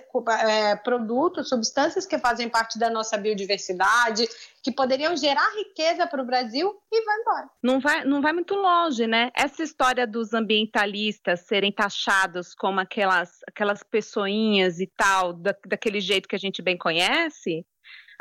é, 0.44 0.74
produtos, 0.76 1.48
substâncias 1.48 2.04
que 2.04 2.18
fazem 2.18 2.48
parte 2.48 2.78
da 2.78 2.90
nossa 2.90 3.16
biodiversidade, 3.16 4.26
que 4.62 4.72
poderiam 4.72 5.16
gerar 5.16 5.48
riqueza 5.56 6.06
para 6.06 6.20
o 6.20 6.26
Brasil 6.26 6.74
e 6.90 7.04
vai 7.04 7.20
embora. 7.20 7.50
Não 7.62 7.80
vai, 7.80 8.04
não 8.04 8.20
vai 8.20 8.32
muito 8.32 8.54
longe, 8.54 9.06
né? 9.06 9.30
Essa 9.36 9.62
história 9.62 10.06
dos 10.06 10.34
ambientalistas 10.34 11.40
serem 11.40 11.70
taxados 11.70 12.54
como 12.54 12.80
aquelas, 12.80 13.40
aquelas 13.46 13.82
pessoinhas 13.84 14.80
e 14.80 14.86
tal, 14.86 15.32
da, 15.32 15.54
daquele 15.66 16.00
jeito 16.00 16.28
que 16.28 16.36
a 16.36 16.38
gente 16.38 16.60
bem 16.60 16.76
conhece, 16.76 17.64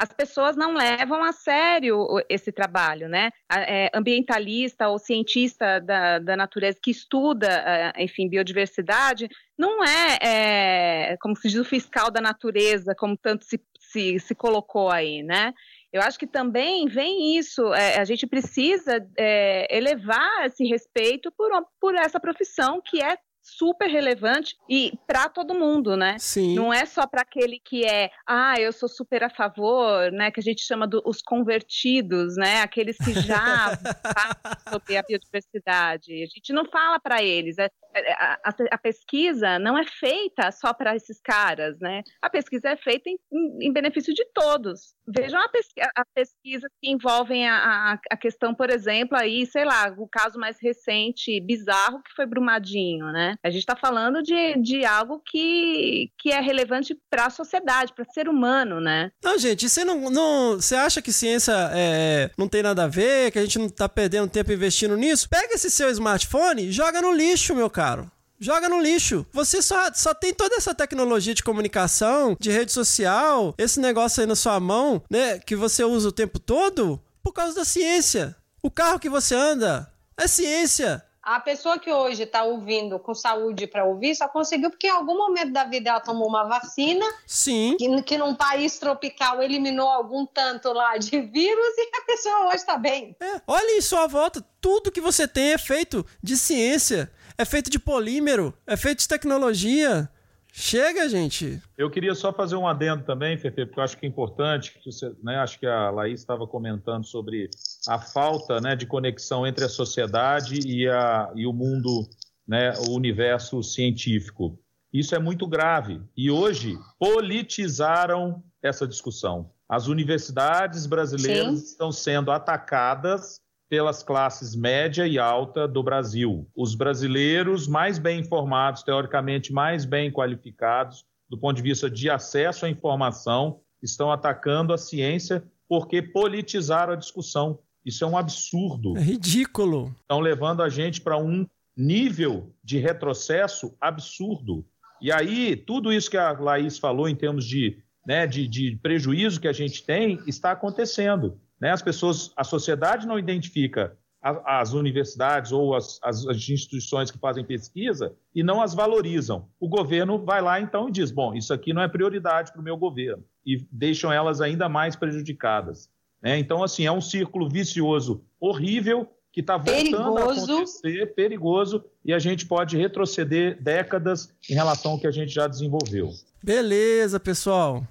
as 0.02 0.12
pessoas 0.12 0.56
não 0.56 0.74
levam 0.74 1.24
a 1.24 1.32
sério 1.32 2.08
esse 2.28 2.52
trabalho, 2.52 3.08
né? 3.08 3.30
É, 3.54 3.88
ambientalista 3.94 4.90
ou 4.90 4.98
cientista 4.98 5.80
da, 5.80 6.18
da 6.18 6.36
natureza 6.36 6.80
que 6.82 6.90
estuda, 6.90 7.48
é, 7.48 8.04
enfim, 8.04 8.28
biodiversidade, 8.28 9.30
não 9.56 9.84
é, 9.84 10.18
é, 10.24 11.18
como 11.22 11.36
se 11.36 11.48
diz, 11.48 11.60
o 11.60 11.64
fiscal 11.64 12.10
da 12.10 12.20
natureza, 12.20 12.96
como 12.96 13.16
tanto 13.16 13.46
se, 13.46 13.62
se, 13.80 14.18
se 14.18 14.34
colocou 14.34 14.90
aí, 14.90 15.22
né? 15.22 15.54
Eu 15.94 16.02
acho 16.02 16.18
que 16.18 16.26
também 16.26 16.88
vem 16.88 17.38
isso, 17.38 17.72
é, 17.72 18.00
a 18.00 18.04
gente 18.04 18.26
precisa 18.26 19.08
é, 19.16 19.68
elevar 19.70 20.48
esse 20.48 20.64
respeito 20.66 21.32
por, 21.38 21.52
por 21.80 21.94
essa 21.94 22.20
profissão 22.20 22.82
que 22.84 23.04
é 23.04 23.16
super 23.42 23.90
relevante 23.90 24.56
e 24.70 24.94
para 25.08 25.28
todo 25.28 25.56
mundo, 25.56 25.98
né? 25.98 26.18
Sim. 26.20 26.56
Não 26.56 26.74
é 26.74 26.86
só 26.86 27.08
para 27.08 27.22
aquele 27.22 27.60
que 27.60 27.86
é, 27.86 28.10
ah, 28.28 28.56
eu 28.60 28.72
sou 28.72 28.88
super 28.88 29.24
a 29.24 29.30
favor, 29.30 30.12
né? 30.12 30.32
Que 30.32 30.40
a 30.40 30.44
gente 30.44 30.62
chama 30.62 30.88
dos 30.88 31.02
do, 31.02 31.12
convertidos, 31.26 32.36
né? 32.38 32.62
Aqueles 32.62 32.98
que 32.98 33.14
já 33.14 33.72
sobre 34.70 34.98
a 34.98 35.04
biodiversidade. 35.04 36.14
A 36.24 36.28
gente 36.28 36.54
não 36.54 36.66
fala 36.66 37.00
para 37.00 37.24
eles. 37.24 37.58
É, 37.58 37.70
a, 37.94 38.40
a, 38.44 38.54
a, 38.72 38.78
pesquisa 38.78 39.60
não 39.60 39.78
é 39.78 39.86
feita 39.86 40.52
só 40.52 40.74
para 40.74 40.96
esses 40.96 41.20
caras, 41.22 41.80
né? 41.80 42.04
A 42.22 42.30
pesquisa 42.30 42.70
é 42.70 42.78
feita 42.78 43.10
em, 43.10 43.18
em, 43.62 43.72
benefício 43.72 44.14
de 44.14 44.26
todos. 44.34 44.94
Vejam 45.08 45.40
a, 45.42 45.50
pesqui 45.50 45.82
a 45.82 46.06
pesquisa 46.14 46.68
que 46.82 46.90
envolvem 46.90 47.48
a, 47.48 48.00
a, 48.10 48.18
questão, 48.18 48.54
por 48.54 48.70
exemplo, 48.70 49.18
aí, 49.18 49.46
sei 49.46 49.66
lá, 49.66 49.94
o 49.98 50.08
caso 50.08 50.40
mais 50.40 50.58
recente, 50.62 51.42
bizarro, 51.42 52.02
que 52.04 52.14
foi 52.16 52.26
Brumadinho, 52.26 53.08
né? 53.12 53.36
A 53.44 53.50
gente 53.50 53.62
está 53.62 53.76
falando 53.76 54.22
de, 54.22 54.58
de 54.62 54.86
algo 54.86 55.22
que, 55.26 56.12
que 56.18 56.32
é 56.32 56.40
relevante 56.40 56.98
para 57.10 57.26
a 57.26 57.30
sociedade, 57.30 57.94
para 57.94 58.04
o 58.04 58.14
ser 58.14 58.30
humano, 58.30 58.80
né? 58.80 59.12
Não, 59.24 59.38
gente, 59.38 59.68
você 59.68 59.84
não, 59.84 60.10
não. 60.10 60.56
Você 60.56 60.76
acha 60.76 61.02
que 61.02 61.12
ciência 61.12 61.54
é, 61.74 62.32
não 62.38 62.48
tem 62.48 62.64
nada 62.64 62.86
a 62.86 62.88
ver, 62.88 63.32
que 63.32 63.40
a 63.40 63.44
gente 63.44 63.60
não 63.60 63.68
está 63.68 63.90
perdendo 63.90 64.30
tempo 64.30 64.52
investindo 64.52 64.96
nisso? 64.96 65.30
Pega 65.30 65.54
esse 65.54 65.70
seu 65.70 65.90
smartphone 65.90 66.72
joga 66.72 67.02
no 67.02 67.12
lixo, 67.12 67.56
meu 67.56 67.70
caro 67.82 68.12
joga 68.44 68.68
no 68.68 68.82
lixo. 68.82 69.24
Você 69.32 69.62
só, 69.62 69.94
só 69.94 70.16
tem 70.16 70.34
toda 70.34 70.56
essa 70.56 70.74
tecnologia 70.74 71.36
de 71.36 71.44
comunicação, 71.44 72.36
de 72.40 72.50
rede 72.50 72.72
social, 72.72 73.54
esse 73.56 73.80
negócio 73.80 74.20
aí 74.20 74.28
na 74.28 74.36
sua 74.36 74.60
mão, 74.60 75.04
né, 75.08 75.38
que 75.38 75.56
você 75.56 75.84
usa 75.84 76.10
o 76.10 76.12
tempo 76.12 76.40
todo, 76.40 77.00
por 77.22 77.34
causa 77.34 77.54
da 77.54 77.64
ciência. 77.64 78.36
O 78.64 78.72
carro 78.72 79.00
que 79.00 79.10
você 79.10 79.36
anda 79.36 79.94
é 80.18 80.28
ciência. 80.28 81.06
A 81.22 81.40
pessoa 81.40 81.78
que 81.78 81.92
hoje 81.92 82.24
está 82.24 82.44
ouvindo 82.44 82.98
com 82.98 83.14
saúde 83.14 83.68
para 83.68 83.86
ouvir 83.86 84.16
só 84.16 84.28
conseguiu 84.28 84.72
porque 84.72 84.88
em 84.88 84.92
algum 84.92 85.16
momento 85.16 85.54
da 85.54 85.64
vida 85.66 85.92
ela 85.92 86.00
tomou 86.00 86.28
uma 86.28 86.46
vacina. 86.46 87.06
Sim. 87.28 87.76
Que, 87.78 88.02
que 88.02 88.18
num 88.18 88.34
país 88.34 88.80
tropical 88.80 89.40
eliminou 89.42 89.88
algum 89.88 90.26
tanto 90.26 90.74
lá 90.74 90.98
de 90.98 91.22
vírus 91.22 91.78
e 91.78 91.92
a 91.96 92.02
pessoa 92.02 92.48
hoje 92.48 92.56
está 92.56 92.76
bem. 92.76 93.16
É, 93.20 93.40
olha 93.46 93.78
em 93.78 93.82
sua 93.82 94.08
volta, 94.08 94.44
tudo 94.60 94.92
que 94.92 95.00
você 95.00 95.28
tem 95.28 95.54
é 95.54 95.60
feito 95.60 96.04
de 96.24 96.36
ciência, 96.36 97.12
é 97.38 97.46
feito 97.46 97.70
de 97.70 97.80
polímero, 97.80 98.54
é 98.66 98.76
feito 98.78 99.00
de 99.00 99.08
tecnologia. 99.08 100.10
Chega, 100.54 101.08
gente. 101.08 101.62
Eu 101.78 101.90
queria 101.90 102.14
só 102.14 102.34
fazer 102.34 102.58
um 102.58 102.68
adendo 102.68 103.04
também, 103.04 103.38
Fefe, 103.38 103.66
porque 103.66 103.80
eu 103.80 103.84
acho 103.84 103.98
que 103.98 104.06
é 104.06 104.10
importante, 104.10 104.78
que 104.78 104.92
você, 104.92 105.14
né, 105.24 105.38
acho 105.38 105.58
que 105.58 105.66
a 105.66 105.90
Laís 105.90 106.20
estava 106.20 106.46
comentando 106.46 107.06
sobre 107.06 107.50
a 107.88 107.98
falta 107.98 108.60
né, 108.60 108.76
de 108.76 108.86
conexão 108.86 109.48
entre 109.48 109.64
a 109.64 109.70
sociedade 109.70 110.60
e, 110.68 110.90
a, 110.90 111.32
e 111.36 111.48
o 111.48 111.54
mundo, 111.54 112.06
né, 112.46 112.74
o 112.88 112.92
universo 112.92 113.64
científico. 113.64 114.60
Isso 114.92 115.16
é 115.16 115.20
muito 115.20 115.48
grave. 115.48 116.02
E 116.18 116.30
hoje 116.30 116.78
politizaram 117.00 118.44
essa 118.62 118.86
discussão. 118.86 119.52
As 119.70 119.88
universidades 119.88 120.86
brasileiras 120.86 121.60
Sim. 121.60 121.66
estão 121.66 121.92
sendo 121.94 122.30
atacadas 122.30 123.40
pelas 123.72 124.04
classes 124.04 124.54
média 124.54 125.08
e 125.08 125.18
alta 125.18 125.66
do 125.66 125.82
Brasil. 125.82 126.46
Os 126.54 126.76
brasileiros 126.76 127.70
mais 127.70 127.98
bem 127.98 128.20
informados, 128.20 128.84
teoricamente 128.84 129.54
mais 129.54 129.86
bem 129.86 130.12
qualificados, 130.12 131.06
do 131.30 131.38
ponto 131.38 131.56
de 131.56 131.62
vista 131.62 131.90
de 131.90 132.10
acesso 132.10 132.66
à 132.66 132.70
informação, 132.70 133.62
estão 133.82 134.12
atacando 134.12 134.74
a 134.74 134.78
ciência 134.78 135.42
porque 135.70 136.02
politizaram 136.02 136.92
a 136.92 136.98
discussão. 136.98 137.60
Isso 137.86 138.04
é 138.04 138.08
um 138.08 138.18
absurdo. 138.18 138.98
É 138.98 139.02
ridículo. 139.02 139.96
Estão 140.02 140.20
levando 140.20 140.62
a 140.62 140.68
gente 140.68 141.00
para 141.00 141.18
um 141.18 141.48
nível 141.76 142.54
de 142.62 142.78
retrocesso 142.78 143.74
absurdo. 143.80 144.66
E 145.02 145.14
aí, 145.14 145.56
tudo 145.56 145.94
isso 145.94 146.12
que 146.12 146.18
a 146.18 146.34
Laís 146.34 146.78
falou 146.78 147.08
em 147.08 147.16
termos 147.16 147.46
de, 147.46 147.78
né, 148.06 148.28
de, 148.28 148.50
de 148.50 148.78
prejuízo 148.84 149.40
que 149.40 149.48
a 149.48 149.54
gente 149.54 149.82
tem, 149.86 150.20
está 150.28 150.52
acontecendo. 150.52 151.40
Né? 151.62 151.70
As 151.70 151.82
pessoas, 151.82 152.32
a 152.36 152.44
sociedade 152.44 153.06
não 153.06 153.20
identifica 153.20 153.96
as 154.24 154.74
universidades 154.74 155.52
ou 155.52 155.74
as, 155.74 156.00
as, 156.04 156.24
instituições 156.48 157.10
que 157.10 157.18
fazem 157.18 157.44
pesquisa 157.44 158.14
e 158.36 158.44
não 158.44 158.62
as 158.62 158.74
valorizam. 158.74 159.48
O 159.60 159.68
governo 159.68 160.24
vai 160.24 160.42
lá 160.42 160.62
então 160.62 160.90
e 160.90 160.92
diz: 160.92 161.10
bom, 161.12 161.34
isso 161.34 161.52
aqui 161.52 161.74
não 161.74 161.82
é 161.82 161.88
prioridade 161.88 162.52
para 162.52 162.62
o 162.62 162.64
meu 162.64 162.78
governo 162.78 163.24
e 163.44 163.66
deixam 163.72 164.12
elas 164.12 164.40
ainda 164.40 164.70
mais 164.70 164.96
prejudicadas. 164.96 165.90
Né? 166.22 166.38
Então, 166.38 166.64
assim, 166.64 166.86
é 166.86 166.92
um 166.92 167.02
círculo 167.02 167.50
vicioso 167.50 168.24
horrível 168.40 169.08
que 169.34 169.40
está 169.40 169.58
voltando 169.58 170.14
perigoso. 170.14 170.52
a 170.52 170.56
acontecer, 170.56 171.16
perigoso, 171.16 171.84
e 172.06 172.14
a 172.14 172.20
gente 172.20 172.46
pode 172.46 172.78
retroceder 172.78 173.60
décadas 173.60 174.32
em 174.48 174.54
relação 174.54 174.92
ao 174.92 175.00
que 175.00 175.08
a 175.08 175.12
gente 175.12 175.34
já 175.34 175.48
desenvolveu. 175.48 176.12
Beleza, 176.44 177.20
pessoal. 177.20 177.84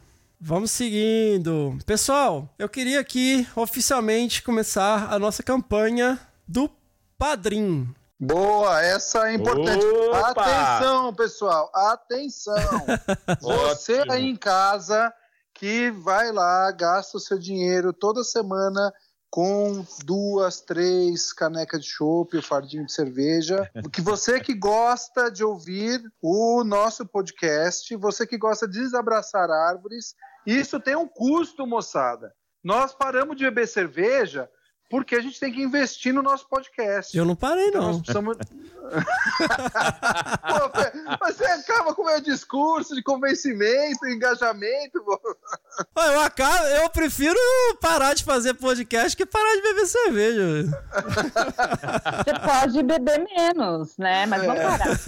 Vamos 0.43 0.71
seguindo. 0.71 1.77
Pessoal, 1.85 2.49
eu 2.59 2.67
queria 2.67 2.99
aqui 2.99 3.47
oficialmente 3.55 4.43
começar 4.43 5.13
a 5.13 5.19
nossa 5.19 5.43
campanha 5.43 6.19
do 6.49 6.71
Padrim. 7.19 7.95
Boa, 8.19 8.83
essa 8.83 9.29
é 9.29 9.35
importante. 9.35 9.85
Opa! 9.85 10.31
Atenção, 10.31 11.15
pessoal, 11.15 11.71
atenção. 11.75 12.57
Você 13.39 14.03
aí 14.09 14.25
em 14.25 14.37
casa 14.37 15.13
que 15.53 15.91
vai 15.91 16.33
lá, 16.33 16.73
gasta 16.73 17.19
o 17.19 17.21
seu 17.21 17.39
dinheiro 17.39 17.93
toda 17.93 18.25
semana 18.25 18.91
com 19.31 19.87
duas, 20.05 20.63
três 20.63 21.35
canecas 21.35 21.85
de 21.85 21.91
chopp, 21.91 22.35
o 22.35 22.43
fardinho 22.43 22.87
de 22.87 22.93
cerveja. 22.93 23.71
Que 23.93 24.01
você 24.01 24.41
que 24.41 24.55
gosta 24.55 25.31
de 25.31 25.45
ouvir 25.45 26.03
o 26.23 26.65
nosso 26.65 27.05
podcast, 27.05 27.95
você 27.97 28.27
que 28.27 28.39
gosta 28.39 28.67
de 28.67 28.81
desabraçar 28.81 29.51
árvores, 29.51 30.15
isso 30.47 30.81
tem 30.81 30.97
um 30.97 31.07
custo, 31.07 31.67
moçada. 31.67 32.35
Nós 32.63 32.95
paramos 32.95 33.37
de 33.37 33.45
beber 33.45 33.67
cerveja 33.67 34.51
porque 34.91 35.15
a 35.15 35.21
gente 35.21 35.39
tem 35.39 35.53
que 35.53 35.63
investir 35.63 36.13
no 36.13 36.21
nosso 36.21 36.49
podcast. 36.49 37.17
Eu 37.17 37.25
não 37.25 37.37
parei, 37.37 37.69
Então 37.69 37.81
nós 37.81 37.95
não. 37.95 38.03
precisamos. 38.03 38.37
Pô, 38.91 38.97
mas 41.21 41.37
você 41.37 41.45
acaba 41.45 41.95
com 41.95 42.03
o 42.03 42.07
meu 42.07 42.21
discurso 42.21 42.97
de 42.97 43.03
convencimento, 43.03 44.05
engajamento. 44.09 44.99
Eu, 45.97 46.21
acabo, 46.23 46.65
eu 46.65 46.91
prefiro 46.91 47.39
parar 47.81 48.15
de 48.15 48.25
fazer 48.25 48.55
podcast 48.55 49.17
que 49.17 49.25
parar 49.25 49.55
de 49.55 49.63
beber 49.63 49.87
cerveja. 49.87 50.83
Você 52.25 52.39
pode 52.41 52.83
beber 52.83 53.25
menos, 53.37 53.97
né? 53.97 54.27
Mas 54.27 54.45
vamos 54.45 54.61
parar. 54.63 54.89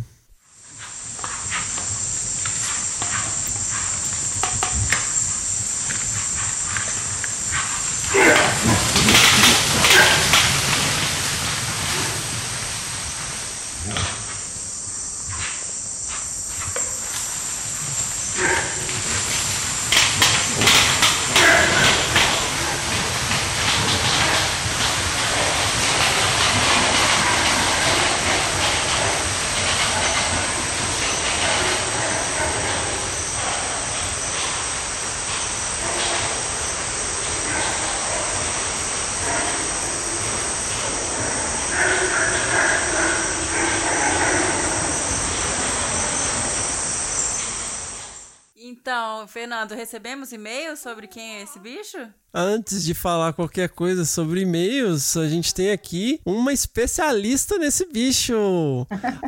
Então, 48.80 49.19
Fernando, 49.30 49.76
recebemos 49.76 50.32
e-mails 50.32 50.80
sobre 50.80 51.06
quem 51.06 51.36
é 51.36 51.42
esse 51.42 51.56
bicho? 51.60 51.98
Antes 52.34 52.84
de 52.84 52.94
falar 52.94 53.32
qualquer 53.32 53.68
coisa 53.68 54.04
sobre 54.04 54.40
e-mails, 54.40 55.16
a 55.16 55.28
gente 55.28 55.54
tem 55.54 55.70
aqui 55.70 56.20
uma 56.26 56.52
especialista 56.52 57.56
nesse 57.56 57.86
bicho. 57.86 58.34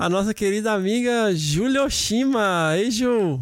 A 0.00 0.08
nossa 0.08 0.34
querida 0.34 0.72
amiga 0.72 1.32
Júlia 1.32 1.84
Oshima. 1.84 2.72
Ei, 2.76 2.90
Ju. 2.90 3.40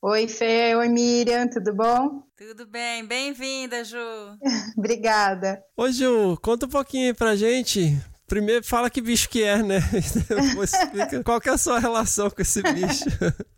Oi, 0.00 0.26
Fê. 0.26 0.74
Oi, 0.76 0.88
Miriam. 0.88 1.46
Tudo 1.46 1.74
bom? 1.74 2.22
Tudo 2.38 2.66
bem, 2.66 3.04
bem-vinda, 3.04 3.84
Ju. 3.84 3.98
Obrigada. 4.78 5.62
Ô, 5.76 5.90
Ju, 5.90 6.38
conta 6.40 6.64
um 6.64 6.70
pouquinho 6.70 7.08
aí 7.08 7.14
pra 7.14 7.36
gente. 7.36 8.00
Primeiro, 8.28 8.62
fala 8.62 8.90
que 8.90 9.00
bicho 9.00 9.28
que 9.30 9.42
é, 9.42 9.62
né? 9.62 9.78
Explica 10.62 11.24
qual 11.24 11.40
que 11.40 11.48
é 11.48 11.52
a 11.52 11.58
sua 11.58 11.78
relação 11.78 12.28
com 12.28 12.42
esse 12.42 12.62
bicho. 12.62 13.06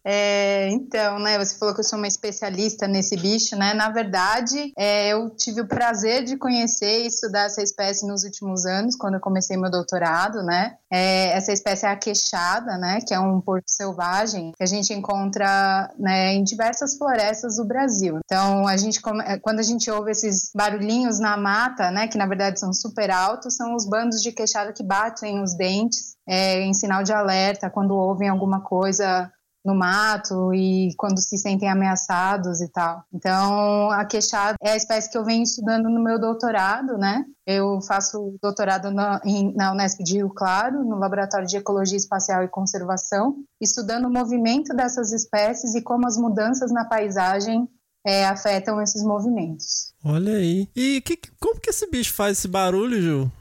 É, 0.04 0.68
então, 0.70 1.18
né, 1.18 1.38
você 1.38 1.58
falou 1.58 1.74
que 1.74 1.80
eu 1.80 1.84
sou 1.84 1.98
uma 1.98 2.06
especialista 2.06 2.86
nesse 2.86 3.16
bicho, 3.16 3.56
né? 3.56 3.74
Na 3.74 3.90
verdade, 3.90 4.72
é, 4.78 5.08
eu 5.08 5.28
tive 5.30 5.60
o 5.60 5.66
prazer 5.66 6.24
de 6.24 6.36
conhecer 6.36 7.02
e 7.02 7.08
estudar 7.08 7.46
essa 7.46 7.62
espécie 7.62 8.06
nos 8.06 8.24
últimos 8.24 8.64
anos, 8.64 8.96
quando 8.96 9.14
eu 9.14 9.20
comecei 9.20 9.56
meu 9.56 9.70
doutorado, 9.70 10.42
né? 10.42 10.76
É, 10.92 11.28
essa 11.36 11.52
espécie 11.52 11.86
é 11.86 11.90
a 11.90 11.96
queixada, 11.96 12.76
né? 12.76 12.98
Que 13.06 13.14
é 13.14 13.20
um 13.20 13.40
porco 13.40 13.68
selvagem 13.68 14.52
que 14.56 14.62
a 14.62 14.66
gente 14.66 14.92
encontra 14.92 15.92
né, 15.98 16.34
em 16.34 16.42
diversas 16.42 16.96
florestas 16.96 17.56
do 17.56 17.64
Brasil. 17.64 18.18
Então, 18.24 18.66
a 18.66 18.76
gente, 18.76 19.00
é, 19.24 19.38
quando 19.38 19.60
a 19.60 19.62
gente 19.62 19.90
ouve 19.90 20.10
esses 20.10 20.50
barulhinhos 20.54 21.20
na 21.20 21.36
mata, 21.36 21.90
né? 21.90 22.08
Que 22.08 22.18
na 22.18 22.26
verdade 22.26 22.58
são 22.58 22.72
super 22.72 23.10
altos, 23.10 23.56
são 23.56 23.74
os 23.74 23.86
bandos 23.86 24.20
de 24.20 24.32
queixada 24.32 24.72
que 24.72 24.82
batem 24.82 25.42
os 25.42 25.54
dentes 25.54 26.16
é, 26.28 26.60
em 26.62 26.74
sinal 26.74 27.02
de 27.02 27.12
alerta 27.12 27.70
quando 27.70 27.94
ouvem 27.94 28.28
alguma 28.28 28.60
coisa 28.60 29.30
no 29.64 29.74
mato 29.74 30.54
e 30.54 30.94
quando 30.96 31.18
se 31.18 31.36
sentem 31.36 31.68
ameaçados 31.68 32.60
e 32.60 32.68
tal. 32.68 33.04
Então, 33.12 33.90
a 33.90 34.04
queixada 34.04 34.56
é 34.62 34.70
a 34.72 34.76
espécie 34.76 35.10
que 35.10 35.18
eu 35.18 35.24
venho 35.24 35.42
estudando 35.42 35.88
no 35.90 36.02
meu 36.02 36.18
doutorado, 36.18 36.96
né? 36.96 37.24
Eu 37.46 37.80
faço 37.82 38.36
doutorado 38.42 38.90
na, 38.90 39.20
em- 39.24 39.54
na 39.54 39.72
Unesp 39.72 40.02
de 40.02 40.14
Rio 40.14 40.30
Claro, 40.30 40.84
no 40.84 40.96
Laboratório 40.96 41.46
de 41.46 41.56
Ecologia 41.56 41.96
Espacial 41.98 42.42
e 42.42 42.48
Conservação, 42.48 43.36
estudando 43.60 44.06
o 44.06 44.10
movimento 44.12 44.74
dessas 44.74 45.12
espécies 45.12 45.74
e 45.74 45.82
como 45.82 46.06
as 46.06 46.16
mudanças 46.16 46.70
na 46.72 46.84
paisagem 46.84 47.68
é, 48.06 48.24
afetam 48.26 48.80
esses 48.80 49.02
movimentos. 49.02 49.92
Olha 50.02 50.32
aí. 50.36 50.68
E 50.74 51.02
que, 51.02 51.18
como 51.38 51.60
que 51.60 51.68
esse 51.68 51.86
bicho 51.90 52.14
faz 52.14 52.38
esse 52.38 52.48
barulho, 52.48 53.00
Ju? 53.02 53.32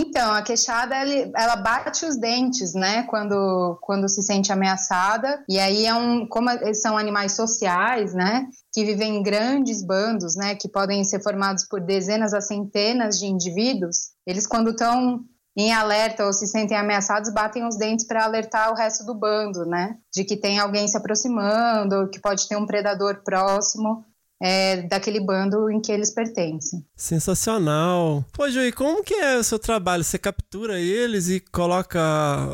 Então, 0.00 0.32
a 0.32 0.42
queixada, 0.42 0.94
ela 1.34 1.56
bate 1.56 2.06
os 2.06 2.16
dentes, 2.16 2.72
né, 2.72 3.02
quando, 3.02 3.76
quando 3.82 4.08
se 4.08 4.22
sente 4.22 4.52
ameaçada, 4.52 5.42
e 5.48 5.58
aí 5.58 5.86
é 5.86 5.92
um, 5.92 6.24
como 6.24 6.48
eles 6.48 6.80
são 6.80 6.96
animais 6.96 7.32
sociais, 7.32 8.14
né, 8.14 8.46
que 8.72 8.84
vivem 8.84 9.16
em 9.16 9.22
grandes 9.24 9.84
bandos, 9.84 10.36
né, 10.36 10.54
que 10.54 10.68
podem 10.68 11.02
ser 11.02 11.20
formados 11.20 11.66
por 11.66 11.80
dezenas 11.80 12.32
a 12.32 12.40
centenas 12.40 13.18
de 13.18 13.26
indivíduos, 13.26 14.12
eles 14.24 14.46
quando 14.46 14.70
estão 14.70 15.18
em 15.56 15.72
alerta 15.72 16.24
ou 16.24 16.32
se 16.32 16.46
sentem 16.46 16.76
ameaçados, 16.76 17.32
batem 17.34 17.66
os 17.66 17.76
dentes 17.76 18.06
para 18.06 18.24
alertar 18.24 18.70
o 18.70 18.76
resto 18.76 19.04
do 19.04 19.18
bando, 19.18 19.66
né, 19.66 19.96
de 20.14 20.22
que 20.22 20.36
tem 20.36 20.60
alguém 20.60 20.86
se 20.86 20.96
aproximando, 20.96 22.08
que 22.08 22.20
pode 22.20 22.46
ter 22.46 22.54
um 22.54 22.66
predador 22.66 23.24
próximo, 23.24 24.04
é, 24.40 24.82
daquele 24.82 25.20
bando 25.20 25.70
em 25.70 25.80
que 25.80 25.90
eles 25.90 26.12
pertencem. 26.12 26.84
Sensacional. 26.96 28.24
Pô, 28.32 28.48
Ju, 28.48 28.60
e 28.60 28.72
como 28.72 29.02
que 29.02 29.14
é 29.14 29.36
o 29.36 29.44
seu 29.44 29.58
trabalho? 29.58 30.04
Você 30.04 30.18
captura 30.18 30.78
eles 30.78 31.28
e 31.28 31.40
coloca 31.40 32.00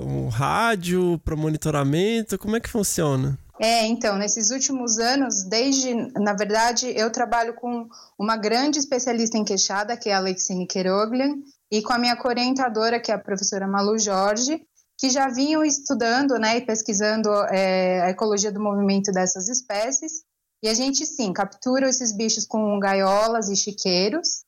um 0.03 0.29
rádio 0.29 1.19
para 1.25 1.37
monitoramento? 1.37 2.39
Como 2.39 2.57
é 2.57 2.61
que 2.61 2.71
funciona? 2.71 3.39
É, 3.61 3.87
então, 3.87 4.17
nesses 4.19 4.51
últimos 4.51 4.99
anos, 4.99 5.45
desde, 5.45 5.95
na 6.19 6.33
verdade, 6.33 6.93
eu 6.97 7.11
trabalho 7.11 7.55
com 7.55 7.89
uma 8.19 8.37
grande 8.37 8.79
especialista 8.79 9.39
em 9.39 9.45
queixada, 9.45 9.97
que 9.97 10.09
é 10.09 10.15
a 10.15 10.19
Alexine 10.19 10.67
Keroglian, 10.67 11.37
e 11.71 11.81
com 11.81 11.93
a 11.93 11.99
minha 11.99 12.19
orientadora, 12.25 13.01
que 13.01 13.13
é 13.13 13.15
a 13.15 13.19
professora 13.19 13.67
Malu 13.67 13.99
Jorge, 13.99 14.61
que 14.99 15.09
já 15.09 15.29
vinham 15.29 15.65
estudando 15.65 16.37
né, 16.39 16.59
e 16.59 16.67
pesquisando 16.67 17.31
é, 17.51 18.03
a 18.03 18.11
ecologia 18.11 18.51
do 18.51 18.61
movimento 18.61 19.13
dessas 19.13 19.49
espécies. 19.49 20.24
E 20.65 20.69
a 20.69 20.73
gente, 20.73 21.05
sim, 21.05 21.31
captura 21.31 21.91
esses 21.91 22.11
bichos 22.11 22.47
com 22.47 22.81
gaiolas 22.81 23.51
e 23.51 23.55
chiqueiros, 23.55 24.47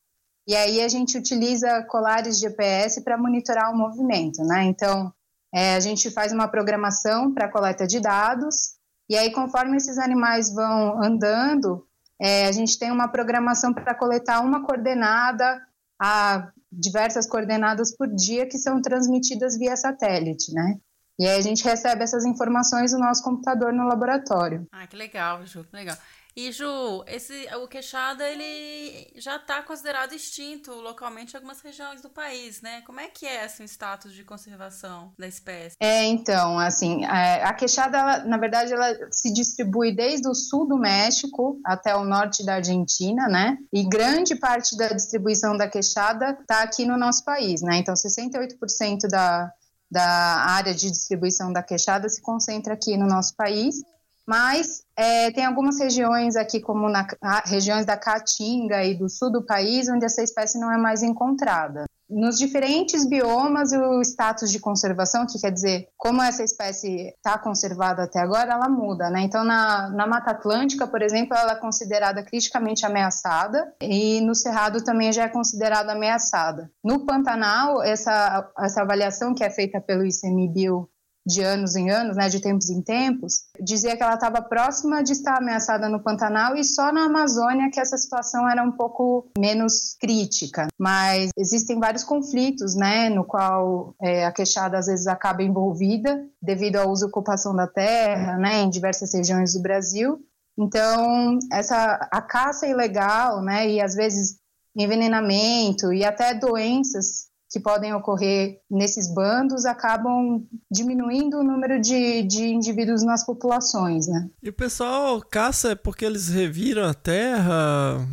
e 0.49 0.57
aí 0.57 0.81
a 0.81 0.89
gente 0.89 1.19
utiliza 1.19 1.83
colares 1.83 2.39
GPS 2.41 3.05
para 3.05 3.19
monitorar 3.19 3.71
o 3.71 3.77
movimento, 3.77 4.43
né? 4.43 4.65
Então, 4.65 5.13
é, 5.55 5.77
a 5.77 5.81
gente 5.81 6.11
faz 6.11 6.33
uma 6.33 6.49
programação 6.49 7.35
para 7.35 7.53
coleta 7.53 7.87
de 7.87 8.01
dados, 8.01 8.77
e 9.11 9.15
aí, 9.15 9.31
conforme 9.31 9.77
esses 9.77 9.99
animais 9.99 10.51
vão 10.55 11.03
andando, 11.05 11.87
é, 12.19 12.47
a 12.47 12.53
gente 12.53 12.79
tem 12.79 12.91
uma 12.91 13.09
programação 13.09 13.75
para 13.75 13.95
coletar 13.95 14.41
uma 14.41 14.65
coordenada 14.65 15.61
a 16.01 16.51
diversas 16.73 17.27
coordenadas 17.27 17.95
por 17.95 18.09
dia 18.09 18.49
que 18.49 18.57
são 18.57 18.81
transmitidas 18.81 19.59
via 19.59 19.77
satélite, 19.77 20.51
né? 20.55 20.79
E 21.19 21.27
aí 21.27 21.39
a 21.39 21.43
gente 21.43 21.65
recebe 21.65 22.03
essas 22.03 22.25
informações 22.25 22.93
no 22.93 22.99
nosso 22.99 23.23
computador 23.23 23.73
no 23.73 23.87
laboratório. 23.87 24.67
Ah, 24.71 24.87
que 24.87 24.97
legal, 24.97 25.45
Ju, 25.47 25.65
que 25.65 25.75
legal. 25.75 25.97
E 26.39 26.53
Ju, 26.53 27.03
esse, 27.07 27.49
o 27.55 27.67
queixada, 27.67 28.29
ele 28.29 29.11
já 29.17 29.37
está 29.37 29.63
considerado 29.63 30.13
extinto 30.13 30.71
localmente 30.71 31.33
em 31.33 31.37
algumas 31.37 31.63
regiões 31.63 32.03
do 32.03 32.11
país, 32.11 32.61
né? 32.61 32.83
Como 32.83 33.01
é 33.01 33.09
que 33.09 33.25
é 33.25 33.45
assim, 33.45 33.63
o 33.63 33.67
status 33.67 34.13
de 34.13 34.23
conservação 34.23 35.15
da 35.19 35.27
espécie? 35.27 35.77
É, 35.81 36.05
então, 36.05 36.59
assim, 36.59 37.07
é, 37.07 37.43
a 37.43 37.55
queixada, 37.55 37.97
ela, 37.97 38.19
na 38.27 38.37
verdade, 38.37 38.71
ela 38.71 38.95
se 39.11 39.33
distribui 39.33 39.97
desde 39.97 40.29
o 40.29 40.35
sul 40.35 40.69
do 40.69 40.77
México 40.77 41.59
até 41.65 41.97
o 41.97 42.05
norte 42.05 42.45
da 42.45 42.57
Argentina, 42.57 43.29
né? 43.29 43.57
E 43.73 43.89
grande 43.89 44.37
parte 44.37 44.77
da 44.77 44.89
distribuição 44.89 45.57
da 45.57 45.67
queixada 45.67 46.37
está 46.39 46.63
aqui 46.63 46.85
no 46.85 46.99
nosso 46.99 47.25
país, 47.25 47.63
né? 47.63 47.79
Então, 47.79 47.95
68% 47.95 49.09
da, 49.11 49.51
da 49.91 50.05
área 50.05 50.75
de 50.75 50.91
distribuição 50.91 51.53
da 51.53 51.63
queixada 51.63 52.09
se 52.09 52.21
concentra 52.21 52.75
aqui 52.75 52.97
no 52.97 53.07
nosso 53.07 53.35
país. 53.37 53.83
Mas 54.27 54.83
é, 54.97 55.31
tem 55.31 55.45
algumas 55.45 55.79
regiões 55.79 56.35
aqui, 56.35 56.61
como 56.61 56.89
na 56.89 57.07
regiões 57.45 57.87
da 57.87 57.97
Caatinga 57.97 58.85
e 58.85 58.95
do 58.95 59.09
sul 59.09 59.31
do 59.31 59.47
país, 59.47 59.89
onde 59.89 60.05
essa 60.05 60.23
espécie 60.23 60.59
não 60.59 60.73
é 60.73 60.77
mais 60.77 61.03
encontrada. 61.03 61.87
Nos 62.09 62.39
diferentes 62.39 63.05
biomas, 63.05 63.73
o 63.73 64.01
status 64.01 64.51
de 64.51 64.61
conservação, 64.61 65.27
que 65.27 65.41
quer 65.41 65.51
dizer 65.51 65.89
como 65.97 66.23
essa 66.23 66.45
espécie 66.45 67.09
está 67.09 67.37
conservada 67.37 68.05
até 68.05 68.21
agora, 68.21 68.53
ela 68.53 68.69
muda, 68.69 69.11
né? 69.11 69.23
Então, 69.23 69.43
na, 69.43 69.91
na 69.91 70.07
Mata 70.07 70.31
Atlântica, 70.31 70.87
por 70.87 71.03
exemplo, 71.03 71.37
ela 71.37 71.53
é 71.53 71.61
considerada 71.61 72.23
criticamente 72.23 72.87
ameaçada 72.87 73.75
e 73.81 74.21
no 74.21 74.35
Cerrado 74.35 74.85
também 74.85 75.13
já 75.13 75.25
é 75.25 75.29
considerada 75.29 75.93
ameaçada. 75.93 76.71
No 76.83 77.05
Pantanal, 77.05 77.83
essa, 77.83 78.49
essa 78.59 78.83
avaliação 78.83 79.35
que 79.35 79.43
é 79.43 79.51
feita 79.51 79.81
pelo 79.81 80.07
ICMBio 80.07 80.89
de 81.27 81.43
anos 81.43 81.75
em 81.75 81.91
anos, 81.91 82.17
né, 82.17 82.29
de 82.29 82.41
tempos 82.41 82.71
em 82.71 82.81
tempos, 82.81 83.47
dizia 83.61 83.97
que 83.97 84.03
ela 84.03 84.15
estava 84.15 84.41
próxima 84.41 85.03
de 85.03 85.13
estar 85.13 85.37
ameaçada 85.39 85.89
no 85.89 86.01
Pantanal 86.01 86.57
e 86.57 86.63
só 86.63 86.93
na 86.93 87.07
Amazônia 87.07 87.71
que 87.73 87.81
essa 87.81 87.99
situação 87.99 88.49
era 88.49 88.63
um 88.63 88.73
pouco 88.73 89.29
menos 89.37 89.97
crítica. 90.01 90.69
Mas 90.79 91.31
existem 91.37 91.81
vários 91.81 92.05
conflitos, 92.05 92.77
né, 92.77 93.09
no 93.09 93.25
qual 93.25 93.95
é, 94.01 94.25
a 94.25 94.33
queixada 94.33 94.79
às 94.79 94.87
vezes 94.87 95.07
acaba 95.07 95.43
envolvida 95.43 96.25
devido 96.41 96.77
à 96.77 96.87
usurpação 96.87 97.55
da 97.55 97.67
terra, 97.67 98.39
né, 98.39 98.61
em 98.61 98.71
diversas 98.71 99.13
regiões 99.13 99.55
do 99.55 99.63
Brasil. 99.63 100.21
Então, 100.59 101.39
essa 101.53 102.09
a 102.11 102.23
caça 102.23 102.67
ilegal, 102.67 103.43
né, 103.43 103.69
e 103.69 103.81
às 103.81 103.95
vezes 103.95 104.39
envenenamento 104.77 105.93
e 105.93 106.05
até 106.05 106.35
doenças 106.35 107.26
que 107.57 107.61
podem 107.61 107.95
ocorrer 107.95 108.61
nesses 108.71 109.13
bandos 109.13 109.65
acabam 109.65 110.45
diminuindo 110.71 111.39
o 111.39 111.43
número 111.43 111.81
de, 111.81 112.23
de 112.23 112.49
indivíduos 112.49 113.03
nas 113.03 113.25
populações, 113.25 114.07
né? 114.07 114.29
E 114.43 114.51
o 114.51 114.53
pessoal 114.53 115.23
caça 115.23 115.71
é 115.71 115.75
porque 115.75 116.05
eles 116.05 116.29
reviram 116.29 116.85
a 116.85 116.93
terra? 116.93 118.07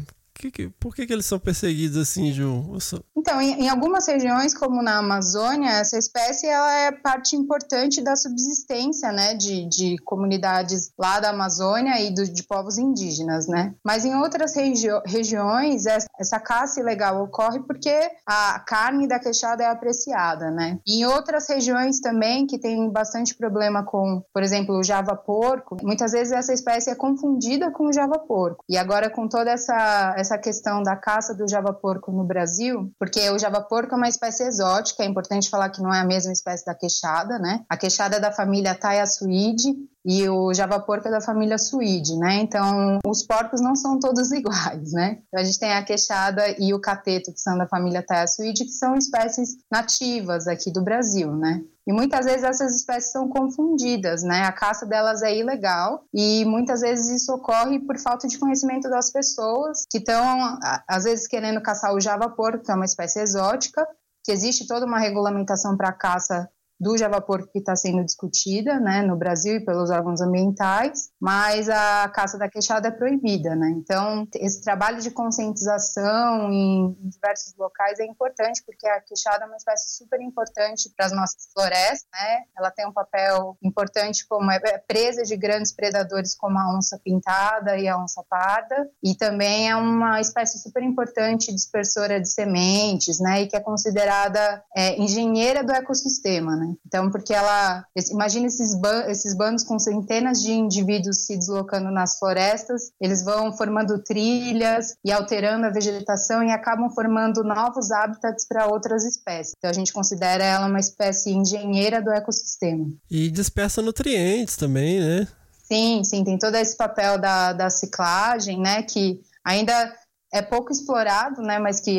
Que, 0.44 0.52
que, 0.52 0.70
por 0.78 0.94
que, 0.94 1.08
que 1.08 1.14
eles 1.14 1.26
são 1.26 1.40
perseguidos 1.40 1.96
assim, 1.96 2.34
Ju? 2.34 2.76
Então, 3.16 3.42
em, 3.42 3.64
em, 3.64 3.70
algumas 3.70 4.06
regiões, 4.06 4.54
como 4.54 4.82
na 4.82 4.98
Amazônia, 4.98 5.70
essa 5.70 5.98
espécie 5.98 6.48
ela 6.48 6.74
é 6.80 6.92
parte 6.92 7.38
importante 7.38 8.02
da 8.02 8.18
subsistência 8.18 9.10
né, 9.14 9.36
de, 9.36 9.66
de 9.70 9.96
comunidades 10.04 10.92
lá 11.00 11.22
da 11.22 11.30
Amazônia 11.30 11.98
e 12.02 12.14
do, 12.14 12.26
de 12.28 12.44
povos 12.44 12.78
indígenas. 12.78 13.48
Né? 13.48 13.74
Mas 13.86 14.04
em 14.04 14.16
outras 14.16 14.54
regi 14.54 14.90
regiões, 15.06 15.86
essa, 15.86 16.08
essa 16.20 16.40
caça 16.42 16.82
ilegal 16.82 17.24
ocorre 17.24 17.62
porque 17.62 17.98
a 18.28 18.60
carne 18.68 19.08
da 19.08 19.20
queixada 19.20 19.64
é 19.64 19.68
apreciada. 19.68 20.52
Né? 20.52 20.78
Em 20.86 21.06
outras 21.06 21.48
regiões 21.48 22.02
também, 22.02 22.46
que 22.46 22.60
tem 22.60 22.92
bastante 22.92 23.34
problema 23.34 23.86
com, 23.86 24.22
por 24.34 24.44
exemplo, 24.44 24.78
o 24.78 24.84
java-porco, 24.84 25.78
muitas 25.82 26.12
vezes 26.12 26.34
essa 26.34 26.52
espécie 26.52 26.90
é 26.90 26.96
confundida 26.96 27.72
com 27.72 27.86
o 27.86 27.94
java-porco. 27.94 28.62
E 28.68 28.78
agora, 28.78 29.10
com 29.10 29.26
toda 29.30 29.50
essa, 29.50 30.14
essa 30.18 30.33
questão 30.38 30.82
da 30.84 30.96
caça 30.96 31.34
do 31.34 31.48
java-porco 31.48 32.12
no 32.12 32.24
Brasil, 32.24 32.92
porque 33.00 33.30
o 33.30 33.40
java-porco 33.40 33.94
é 33.94 33.98
uma 33.98 34.08
espécie 34.08 34.44
exótica, 34.44 35.04
é 35.04 35.06
importante 35.06 35.50
falar 35.50 35.70
que 35.70 35.82
não 35.82 35.94
é 35.94 36.00
a 36.00 36.06
mesma 36.06 36.32
espécie 36.32 36.66
da 36.66 36.76
queixada, 36.76 37.40
né? 37.40 37.64
A 37.70 37.78
queixada 37.78 38.18
é 38.18 38.20
da 38.20 38.32
família 38.32 38.76
Taiasuide 38.76 39.76
e 40.06 40.28
o 40.28 40.54
java-porco 40.54 41.08
é 41.08 41.12
da 41.12 41.22
família 41.22 41.58
Suide, 41.58 42.18
né? 42.18 42.36
Então, 42.42 43.00
os 43.06 43.26
porcos 43.26 43.62
não 43.62 43.76
são 43.76 44.00
todos 44.00 44.32
iguais, 44.34 44.92
né? 44.92 45.20
Então, 45.28 45.40
a 45.40 45.44
gente 45.44 45.60
tem 45.60 45.74
a 45.74 45.84
queixada 45.84 46.44
e 46.60 46.74
o 46.74 46.80
cateto, 46.80 47.32
que 47.32 47.40
são 47.40 47.58
da 47.58 47.68
família 47.68 48.04
Taiasuide, 48.06 48.66
que 48.66 48.72
são 48.72 48.96
espécies 48.96 49.58
nativas 49.72 50.48
aqui 50.48 50.72
do 50.72 50.84
Brasil, 50.84 51.34
né? 51.36 51.62
E 51.86 51.92
muitas 51.92 52.26
vezes 52.26 52.44
essas 52.44 52.76
espécies 52.78 53.12
são 53.12 53.28
confundidas, 53.28 54.24
né? 54.24 54.44
A 54.44 54.52
caça 54.52 54.86
delas 54.86 55.22
é 55.22 55.36
ilegal 55.36 56.06
e 56.14 56.46
muitas 56.46 56.82
vezes 56.82 57.22
isso 57.22 57.34
ocorre 57.34 57.80
por 57.80 58.00
falta 58.00 58.28
de 58.28 58.40
conhecimento 58.40 58.90
das 58.90 59.12
pessoas 59.12 59.84
que 59.92 59.98
estão, 59.98 60.58
às 60.88 61.04
vezes, 61.04 61.28
querendo 61.28 61.62
caçar 61.62 61.94
o 61.94 62.00
java-porco, 62.00 62.64
que 62.64 62.72
é 62.72 62.76
uma 62.76 62.86
espécie 62.86 63.20
exótica, 63.20 63.86
que 64.24 64.32
existe 64.32 64.66
toda 64.66 64.86
uma 64.86 65.00
regulamentação 65.00 65.76
para 65.76 65.90
a 65.90 65.94
caça 65.94 66.50
do 66.84 66.98
javaporco 66.98 67.50
que 67.52 67.60
está 67.60 67.76
sendo 67.76 68.04
discutida 68.04 68.80
né, 68.80 69.02
no 69.02 69.16
Brasil 69.16 69.56
e 69.56 69.66
pelos 69.66 69.90
órgãos 69.90 70.20
ambientais, 70.20 71.10
mas 71.20 71.70
a 71.70 72.10
caça 72.10 72.38
da 72.38 72.50
queixada 72.50 72.90
é 72.90 72.92
proibida. 72.92 73.56
Né? 73.56 73.74
Então, 73.78 74.28
esse 74.36 74.62
trabalho 74.62 75.02
de 75.02 75.10
conscientização 75.10 76.52
em 76.52 76.94
diversos 77.02 77.56
locais 77.58 78.00
é 78.00 78.06
importante, 78.06 78.62
porque 78.66 78.86
a 78.88 79.00
queixada 79.00 79.46
é 79.46 79.48
uma 79.48 79.56
espécie 79.56 79.96
super 79.98 80.22
importante 80.22 80.92
para 80.96 81.06
as 81.06 81.14
nossas 81.14 81.48
florestas. 81.54 82.08
Né? 82.12 82.44
Ela 82.58 82.70
tem 82.70 82.86
um 82.86 82.94
papel 82.94 83.58
importante 83.64 84.28
como 84.28 84.52
é 84.52 84.60
presa 84.86 85.24
de 85.24 85.38
grandes 85.38 85.72
predadores 85.72 86.36
como 86.36 86.60
a 86.60 86.76
onça 86.76 87.00
pintada 87.04 87.78
e 87.78 87.88
a 87.88 87.98
onça 87.98 88.24
parda, 88.30 88.90
e 89.02 89.16
também 89.16 89.70
é 89.70 89.76
uma 89.76 90.20
espécie 90.20 90.60
super 90.60 90.84
importante 90.84 91.54
dispersora 91.54 92.20
de 92.20 92.28
sementes, 92.28 93.20
né, 93.20 93.44
e 93.44 93.48
que 93.48 93.56
é 93.56 93.60
considerada 93.60 94.64
é, 94.76 95.00
engenheira 95.00 95.64
do 95.64 95.72
ecossistema. 95.72 96.56
Né? 96.56 96.73
Então, 96.86 97.10
porque 97.10 97.34
ela. 97.34 97.86
Imagina 98.12 98.48
esses, 98.48 98.76
ban 98.80 99.06
esses 99.08 99.36
bandos 99.36 99.64
com 99.64 99.80
centenas 99.80 100.42
de 100.42 100.52
indivíduos 100.52 101.26
se 101.26 101.38
deslocando 101.38 101.92
nas 101.92 102.18
florestas, 102.20 102.92
eles 103.00 103.24
vão 103.24 103.56
formando 103.56 104.00
trilhas 104.00 104.96
e 105.04 105.12
alterando 105.12 105.66
a 105.66 105.70
vegetação 105.70 106.44
e 106.44 106.52
acabam 106.52 106.90
formando 106.90 107.44
novos 107.44 107.92
hábitats 107.92 108.46
para 108.48 108.68
outras 108.68 109.06
espécies. 109.06 109.54
Então, 109.58 109.70
a 109.70 109.74
gente 109.74 109.94
considera 109.94 110.44
ela 110.44 110.68
uma 110.68 110.80
espécie 110.80 111.32
engenheira 111.32 112.02
do 112.02 112.12
ecossistema. 112.12 112.88
E 113.10 113.30
dispersa 113.30 113.82
nutrientes 113.82 114.56
também, 114.56 115.00
né? 115.00 115.28
Sim, 115.64 116.04
sim, 116.04 116.24
tem 116.24 116.38
todo 116.38 116.56
esse 116.56 116.76
papel 116.76 117.18
da, 117.18 117.54
da 117.54 117.70
ciclagem, 117.70 118.60
né? 118.60 118.84
Que 118.84 119.22
ainda 119.44 119.94
é 120.32 120.42
pouco 120.42 120.72
explorado, 120.72 121.42
né? 121.42 121.58
Mas 121.60 121.80
que 121.80 121.92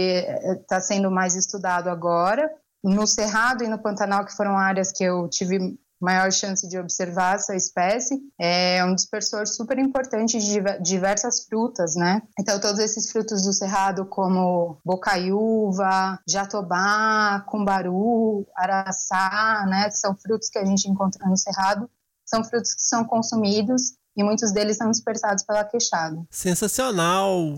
está 0.61 0.81
sendo 0.81 1.11
mais 1.11 1.35
estudado 1.35 1.89
agora 1.89 2.51
no 2.85 3.07
Cerrado 3.07 3.65
e 3.65 3.69
no 3.69 3.79
Pantanal, 3.79 4.27
que 4.27 4.37
foram 4.37 4.59
áreas 4.59 4.93
que 4.93 5.03
eu 5.03 5.27
tive 5.29 5.79
maior 6.01 6.31
chance 6.31 6.69
de 6.69 6.79
observar 6.79 7.37
essa 7.37 7.57
espécie, 7.57 8.21
é 8.39 8.85
um 8.85 8.95
dispersor 8.95 9.47
super 9.47 9.79
importante 9.79 10.39
de 10.39 10.61
diversas 10.83 11.47
frutas, 11.47 11.97
né? 11.97 12.21
Então, 12.39 12.61
todos 12.61 12.79
esses 12.79 13.11
frutos 13.11 13.43
do 13.43 13.53
cerrado, 13.55 14.05
como 14.05 14.79
bocaiúva, 14.85 16.21
jatobá, 16.29 17.43
cumbaru, 17.49 18.47
araçá, 18.55 19.65
né? 19.67 19.89
Que 19.89 19.97
são 19.97 20.15
frutos 20.15 20.51
que 20.51 20.59
a 20.59 20.65
gente 20.65 20.91
encontra 20.91 21.27
no 21.27 21.39
cerrado, 21.39 21.89
são 22.25 22.45
frutos 22.45 22.75
que 22.75 22.83
são 22.83 23.05
consumidos 23.05 23.95
e 24.17 24.23
muitos 24.23 24.53
deles 24.53 24.77
são 24.77 24.91
dispersados 24.91 25.43
pela 25.43 25.65
queixada. 25.65 26.23
Sensacional! 26.31 27.57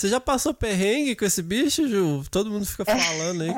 Você 0.00 0.08
já 0.08 0.18
passou 0.18 0.54
perrengue 0.54 1.14
com 1.14 1.26
esse 1.26 1.42
bicho, 1.42 1.86
Ju? 1.86 2.24
Todo 2.30 2.50
mundo 2.50 2.64
fica 2.64 2.86
falando 2.86 3.42
aí. 3.42 3.50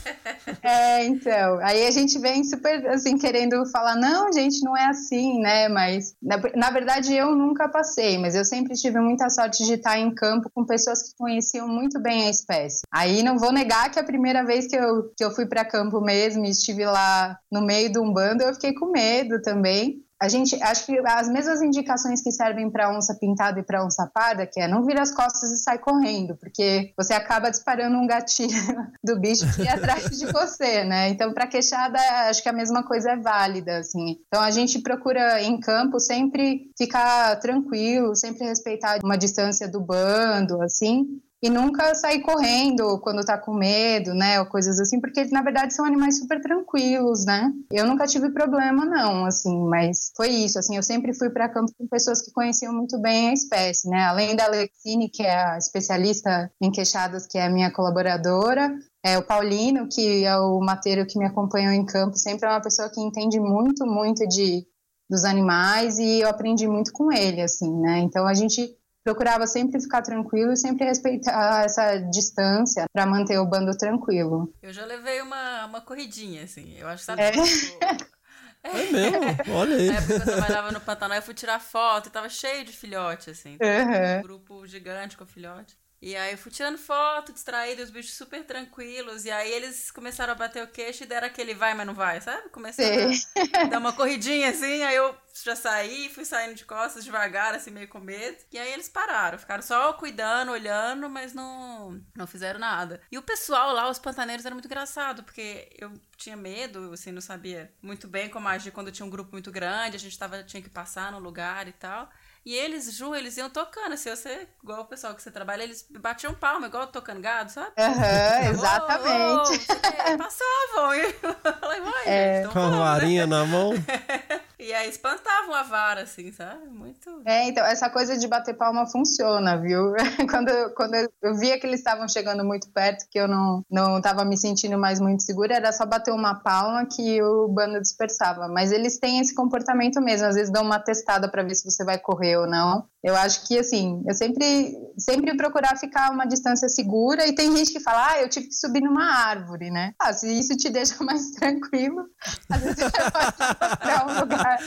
é, 0.62 1.04
então. 1.04 1.58
Aí 1.58 1.86
a 1.86 1.90
gente 1.90 2.18
vem 2.18 2.42
super, 2.44 2.86
assim, 2.86 3.18
querendo 3.18 3.66
falar, 3.66 3.94
não, 3.96 4.32
gente, 4.32 4.64
não 4.64 4.74
é 4.74 4.86
assim, 4.86 5.38
né? 5.40 5.68
Mas, 5.68 6.14
na, 6.22 6.40
na 6.56 6.70
verdade, 6.70 7.14
eu 7.14 7.36
nunca 7.36 7.68
passei, 7.68 8.16
mas 8.16 8.34
eu 8.34 8.42
sempre 8.42 8.72
tive 8.72 8.98
muita 9.00 9.28
sorte 9.28 9.66
de 9.66 9.74
estar 9.74 9.98
em 9.98 10.14
campo 10.14 10.50
com 10.54 10.64
pessoas 10.64 11.02
que 11.02 11.14
conheciam 11.14 11.68
muito 11.68 12.00
bem 12.00 12.24
a 12.24 12.30
espécie. 12.30 12.80
Aí 12.90 13.22
não 13.22 13.38
vou 13.38 13.52
negar 13.52 13.90
que 13.90 14.00
a 14.00 14.04
primeira 14.04 14.42
vez 14.46 14.66
que 14.66 14.76
eu, 14.76 15.12
que 15.14 15.22
eu 15.22 15.30
fui 15.30 15.44
para 15.44 15.62
campo 15.62 16.00
mesmo 16.00 16.46
e 16.46 16.48
estive 16.48 16.86
lá 16.86 17.38
no 17.50 17.60
meio 17.60 17.92
de 17.92 17.98
um 17.98 18.10
bando, 18.10 18.42
eu 18.42 18.54
fiquei 18.54 18.72
com 18.72 18.90
medo 18.90 19.42
também 19.42 20.02
a 20.22 20.28
gente 20.28 20.54
acho 20.62 20.86
que 20.86 20.96
as 21.04 21.28
mesmas 21.28 21.60
indicações 21.60 22.22
que 22.22 22.30
servem 22.30 22.70
para 22.70 22.96
onça 22.96 23.12
pintada 23.12 23.58
e 23.58 23.64
para 23.64 23.84
onça 23.84 24.08
parda, 24.14 24.46
que 24.46 24.60
é 24.60 24.68
não 24.68 24.86
vira 24.86 25.02
as 25.02 25.10
costas 25.10 25.50
e 25.50 25.56
sai 25.56 25.78
correndo, 25.78 26.36
porque 26.36 26.92
você 26.96 27.12
acaba 27.12 27.50
disparando 27.50 27.96
um 27.96 28.06
gatilho 28.06 28.52
do 29.02 29.18
bicho 29.18 29.52
que 29.56 29.66
é 29.66 29.72
atrás 29.72 30.16
de 30.16 30.26
você, 30.26 30.84
né? 30.84 31.08
Então, 31.08 31.34
para 31.34 31.48
queixada, 31.48 31.98
acho 32.28 32.40
que 32.40 32.48
a 32.48 32.52
mesma 32.52 32.84
coisa 32.84 33.10
é 33.10 33.16
válida, 33.16 33.78
assim. 33.78 34.20
Então, 34.28 34.40
a 34.40 34.52
gente 34.52 34.78
procura 34.78 35.42
em 35.42 35.58
campo 35.58 35.98
sempre 35.98 36.70
ficar 36.78 37.34
tranquilo, 37.40 38.14
sempre 38.14 38.46
respeitar 38.46 39.00
uma 39.02 39.18
distância 39.18 39.68
do 39.68 39.80
bando, 39.80 40.62
assim, 40.62 41.20
e 41.42 41.50
nunca 41.50 41.92
sair 41.94 42.20
correndo 42.20 43.00
quando 43.00 43.24
tá 43.24 43.36
com 43.36 43.52
medo, 43.52 44.14
né, 44.14 44.38
ou 44.38 44.46
coisas 44.46 44.78
assim, 44.78 45.00
porque 45.00 45.24
na 45.24 45.42
verdade 45.42 45.74
são 45.74 45.84
animais 45.84 46.18
super 46.18 46.40
tranquilos, 46.40 47.24
né? 47.24 47.52
Eu 47.70 47.86
nunca 47.86 48.06
tive 48.06 48.30
problema 48.30 48.84
não, 48.84 49.26
assim, 49.26 49.58
mas 49.64 50.12
foi 50.16 50.28
isso, 50.28 50.58
assim, 50.58 50.76
eu 50.76 50.82
sempre 50.82 51.12
fui 51.12 51.30
para 51.30 51.48
campo 51.48 51.72
com 51.76 51.88
pessoas 51.88 52.22
que 52.22 52.30
conheciam 52.30 52.72
muito 52.72 53.00
bem 53.00 53.30
a 53.30 53.32
espécie, 53.32 53.88
né? 53.88 54.04
Além 54.04 54.36
da 54.36 54.44
Alexine, 54.44 55.10
que 55.10 55.24
é 55.24 55.34
a 55.34 55.58
especialista 55.58 56.50
em 56.60 56.70
queixadas, 56.70 57.26
que 57.26 57.36
é 57.36 57.46
a 57.46 57.50
minha 57.50 57.72
colaboradora, 57.72 58.72
é, 59.04 59.18
o 59.18 59.26
Paulino, 59.26 59.88
que 59.88 60.24
é 60.24 60.36
o 60.36 60.60
mateiro 60.60 61.04
que 61.04 61.18
me 61.18 61.26
acompanhou 61.26 61.72
em 61.72 61.84
campo, 61.84 62.16
sempre 62.16 62.46
é 62.46 62.50
uma 62.52 62.62
pessoa 62.62 62.88
que 62.88 63.00
entende 63.00 63.40
muito, 63.40 63.84
muito 63.84 64.26
de 64.28 64.64
dos 65.10 65.24
animais 65.24 65.98
e 65.98 66.20
eu 66.20 66.28
aprendi 66.28 66.66
muito 66.66 66.90
com 66.90 67.12
ele, 67.12 67.42
assim, 67.42 67.70
né? 67.80 67.98
Então 67.98 68.26
a 68.26 68.32
gente 68.32 68.74
procurava 69.04 69.46
sempre 69.46 69.80
ficar 69.80 70.02
tranquilo 70.02 70.52
e 70.52 70.56
sempre 70.56 70.86
respeitar 70.86 71.64
essa 71.64 71.98
distância 71.98 72.86
para 72.92 73.06
manter 73.06 73.38
o 73.38 73.46
bando 73.46 73.76
tranquilo. 73.76 74.52
Eu 74.62 74.72
já 74.72 74.84
levei 74.84 75.20
uma, 75.20 75.66
uma 75.66 75.80
corridinha, 75.80 76.44
assim. 76.44 76.74
Eu 76.78 76.88
acho 76.88 76.98
que 76.98 77.06
sabe. 77.06 77.22
É. 77.22 77.30
Tipo, 77.30 77.42
É 78.64 78.92
mesmo? 78.92 79.54
Olha 79.54 79.76
aí. 79.76 79.88
Na 79.88 79.94
época 79.96 80.14
que 80.14 80.20
eu 80.20 80.34
trabalhava 80.36 80.70
no 80.70 80.80
Pantanal, 80.80 81.18
eu 81.18 81.22
fui 81.22 81.34
tirar 81.34 81.58
foto 81.58 82.06
e 82.08 82.12
tava 82.12 82.28
cheio 82.28 82.64
de 82.64 82.72
filhote, 82.72 83.30
assim. 83.30 83.58
Uhum. 83.60 84.18
Um 84.18 84.22
grupo 84.22 84.66
gigante 84.66 85.16
com 85.16 85.26
filhote. 85.26 85.76
E 86.02 86.16
aí 86.16 86.32
eu 86.32 86.38
fui 86.38 86.50
tirando 86.50 86.76
foto, 86.76 87.32
distraído, 87.32 87.80
os 87.80 87.88
bichos 87.90 88.14
super 88.14 88.44
tranquilos. 88.44 89.24
E 89.24 89.30
aí 89.30 89.52
eles 89.52 89.88
começaram 89.92 90.32
a 90.32 90.34
bater 90.34 90.64
o 90.64 90.66
queixo 90.66 91.04
e 91.04 91.06
deram 91.06 91.28
aquele 91.28 91.54
vai, 91.54 91.74
mas 91.74 91.86
não 91.86 91.94
vai, 91.94 92.20
sabe? 92.20 92.48
Começaram 92.48 93.12
a 93.56 93.64
dar 93.70 93.78
uma 93.78 93.92
corridinha 93.92 94.50
assim, 94.50 94.82
aí 94.82 94.96
eu 94.96 95.16
já 95.44 95.54
saí, 95.54 96.08
fui 96.08 96.24
saindo 96.24 96.56
de 96.56 96.64
costas 96.64 97.04
devagar, 97.04 97.54
assim, 97.54 97.70
meio 97.70 97.86
com 97.86 98.00
medo. 98.00 98.36
E 98.50 98.58
aí 98.58 98.72
eles 98.72 98.88
pararam, 98.88 99.38
ficaram 99.38 99.62
só 99.62 99.92
cuidando, 99.92 100.50
olhando, 100.50 101.08
mas 101.08 101.32
não, 101.32 102.02
não 102.16 102.26
fizeram 102.26 102.58
nada. 102.58 103.00
E 103.10 103.16
o 103.16 103.22
pessoal 103.22 103.72
lá, 103.72 103.88
os 103.88 104.00
pantaneiros, 104.00 104.44
era 104.44 104.56
muito 104.56 104.66
engraçado, 104.66 105.22
porque 105.22 105.70
eu 105.78 105.92
tinha 106.16 106.36
medo, 106.36 106.92
assim, 106.92 107.12
não 107.12 107.20
sabia 107.20 107.72
muito 107.80 108.08
bem 108.08 108.28
como 108.28 108.48
agir 108.48 108.72
quando 108.72 108.90
tinha 108.90 109.06
um 109.06 109.10
grupo 109.10 109.30
muito 109.30 109.52
grande, 109.52 109.96
a 109.96 110.00
gente 110.00 110.18
tava, 110.18 110.42
tinha 110.42 110.62
que 110.62 110.68
passar 110.68 111.12
no 111.12 111.20
lugar 111.20 111.68
e 111.68 111.72
tal. 111.72 112.10
E 112.44 112.54
eles, 112.54 112.92
Ju, 112.92 113.14
eles 113.14 113.36
iam 113.36 113.48
tocando, 113.48 113.92
assim, 113.92 114.10
você, 114.10 114.48
igual 114.62 114.80
o 114.80 114.84
pessoal 114.84 115.14
que 115.14 115.22
você 115.22 115.30
trabalha, 115.30 115.62
eles 115.62 115.86
batiam 115.90 116.34
palma, 116.34 116.66
igual 116.66 116.86
tocando 116.88 117.20
gado, 117.20 117.50
sabe? 117.52 117.68
Aham, 117.78 118.50
exatamente. 118.50 119.66
Oh, 119.70 120.12
oh, 120.14 120.18
passavam. 120.18 120.94
E 120.94 121.02
eu 121.22 121.54
falei, 121.60 121.82
É. 122.06 122.42
gente, 122.42 122.52
Com 122.52 122.58
a 122.58 122.70
varinha 122.70 123.26
na 123.26 123.44
mão. 123.44 123.70
E 124.62 124.72
aí 124.72 124.88
espantavam 124.88 125.52
a 125.56 125.64
vara, 125.64 126.02
assim, 126.02 126.30
sabe? 126.30 126.68
Muito. 126.68 127.20
É, 127.24 127.48
então, 127.48 127.66
essa 127.66 127.90
coisa 127.90 128.16
de 128.16 128.28
bater 128.28 128.54
palma 128.54 128.86
funciona, 128.86 129.60
viu? 129.60 129.92
quando, 130.30 130.72
quando 130.76 130.94
eu 131.20 131.34
via 131.34 131.58
que 131.58 131.66
eles 131.66 131.80
estavam 131.80 132.06
chegando 132.06 132.44
muito 132.44 132.68
perto, 132.70 133.08
que 133.10 133.18
eu 133.18 133.26
não, 133.26 133.64
não 133.68 134.00
tava 134.00 134.24
me 134.24 134.36
sentindo 134.36 134.78
mais 134.78 135.00
muito 135.00 135.24
segura, 135.24 135.56
era 135.56 135.72
só 135.72 135.84
bater 135.84 136.12
uma 136.12 136.36
palma 136.36 136.86
que 136.86 137.20
o 137.20 137.48
bando 137.48 137.80
dispersava. 137.80 138.46
Mas 138.46 138.70
eles 138.70 139.00
têm 139.00 139.18
esse 139.18 139.34
comportamento 139.34 140.00
mesmo, 140.00 140.28
às 140.28 140.36
vezes 140.36 140.52
dão 140.52 140.62
uma 140.62 140.78
testada 140.78 141.28
para 141.28 141.42
ver 141.42 141.56
se 141.56 141.68
você 141.68 141.84
vai 141.84 141.98
correr 141.98 142.31
ou 142.36 142.46
não. 142.46 142.84
Eu 143.02 143.16
acho 143.16 143.48
que, 143.48 143.58
assim, 143.58 144.00
eu 144.06 144.14
sempre, 144.14 144.76
sempre 144.96 145.36
procurar 145.36 145.76
ficar 145.76 146.12
uma 146.12 146.24
distância 146.24 146.68
segura. 146.68 147.26
E 147.26 147.34
tem 147.34 147.54
gente 147.56 147.72
que 147.72 147.80
fala, 147.80 148.10
ah, 148.12 148.22
eu 148.22 148.28
tive 148.28 148.46
que 148.46 148.54
subir 148.54 148.80
numa 148.80 149.04
árvore, 149.04 149.72
né? 149.72 149.92
Ah, 150.00 150.12
se 150.12 150.32
isso 150.38 150.56
te 150.56 150.70
deixa 150.70 150.94
mais 151.02 151.32
tranquilo, 151.32 152.04
às 152.48 152.60
vezes 152.62 152.76
você 152.76 153.10
pode 153.10 153.32
procurar 153.58 154.06
um 154.06 154.20
lugar 154.20 154.58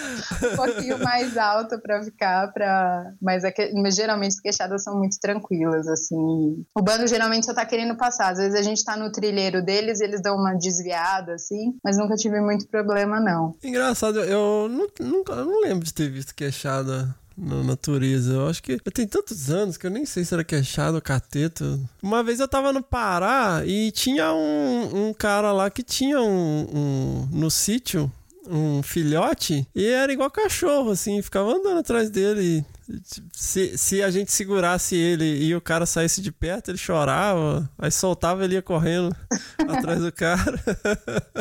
um 0.51 0.55
pouquinho 0.57 0.99
mais 1.01 1.37
alto 1.37 1.79
para 1.81 2.03
ficar, 2.03 2.51
pra... 2.51 3.05
mas, 3.21 3.45
é 3.45 3.53
mas 3.81 3.95
geralmente 3.95 4.33
as 4.33 4.39
queixadas 4.41 4.83
são 4.83 4.97
muito 4.97 5.17
tranquilas, 5.21 5.87
assim. 5.87 6.65
O 6.77 6.81
bando 6.81 7.07
geralmente 7.07 7.45
só 7.45 7.53
tá 7.53 7.65
querendo 7.65 7.95
passar. 7.95 8.33
Às 8.33 8.37
vezes 8.39 8.59
a 8.59 8.63
gente 8.63 8.83
tá 8.83 8.97
no 8.97 9.09
trilheiro 9.13 9.63
deles, 9.63 10.01
eles 10.01 10.21
dão 10.21 10.35
uma 10.35 10.53
desviada, 10.55 11.35
assim, 11.35 11.73
mas 11.81 11.97
nunca 11.97 12.15
tive 12.15 12.41
muito 12.41 12.67
problema, 12.67 13.17
não. 13.21 13.55
Engraçado, 13.63 14.19
eu 14.19 14.67
nu- 14.67 14.89
nunca 14.99 15.31
eu 15.31 15.45
não 15.45 15.61
lembro 15.61 15.85
de 15.85 15.93
ter 15.93 16.09
visto 16.11 16.35
queixada 16.35 17.15
na 17.37 17.63
natureza. 17.63 18.33
Eu 18.33 18.47
acho 18.47 18.61
que 18.63 18.73
eu 18.83 18.91
tenho 18.91 19.07
tantos 19.07 19.49
anos 19.49 19.77
que 19.77 19.85
eu 19.85 19.91
nem 19.91 20.05
sei 20.05 20.23
se 20.23 20.33
era 20.33 20.43
queixada 20.43 20.95
ou 20.95 21.01
cateta. 21.01 21.79
Uma 22.01 22.23
vez 22.23 22.39
eu 22.39 22.47
tava 22.47 22.71
no 22.71 22.81
Pará 22.83 23.63
e 23.65 23.91
tinha 23.91 24.33
um, 24.33 25.09
um 25.09 25.13
cara 25.13 25.51
lá 25.51 25.69
que 25.69 25.83
tinha 25.83 26.21
um, 26.21 26.67
um- 26.73 27.27
no 27.31 27.49
sítio 27.51 28.11
um 28.47 28.83
filhote 28.83 29.67
e 29.75 29.85
era 29.85 30.11
igual 30.11 30.29
cachorro, 30.29 30.91
assim, 30.91 31.21
ficava 31.21 31.51
andando 31.51 31.79
atrás 31.79 32.09
dele. 32.09 32.65
Se, 33.33 33.75
se 33.79 34.03
a 34.03 34.11
gente 34.11 34.31
segurasse 34.31 34.95
ele 34.95 35.43
e 35.43 35.55
o 35.55 35.61
cara 35.61 35.87
saísse 35.87 36.21
de 36.21 36.31
perto, 36.31 36.69
ele 36.69 36.77
chorava, 36.77 37.67
aí 37.79 37.89
soltava 37.89 38.43
ele 38.43 38.53
ia 38.53 38.61
correndo 38.61 39.15
atrás 39.67 40.01
do 40.01 40.11
cara. 40.11 40.63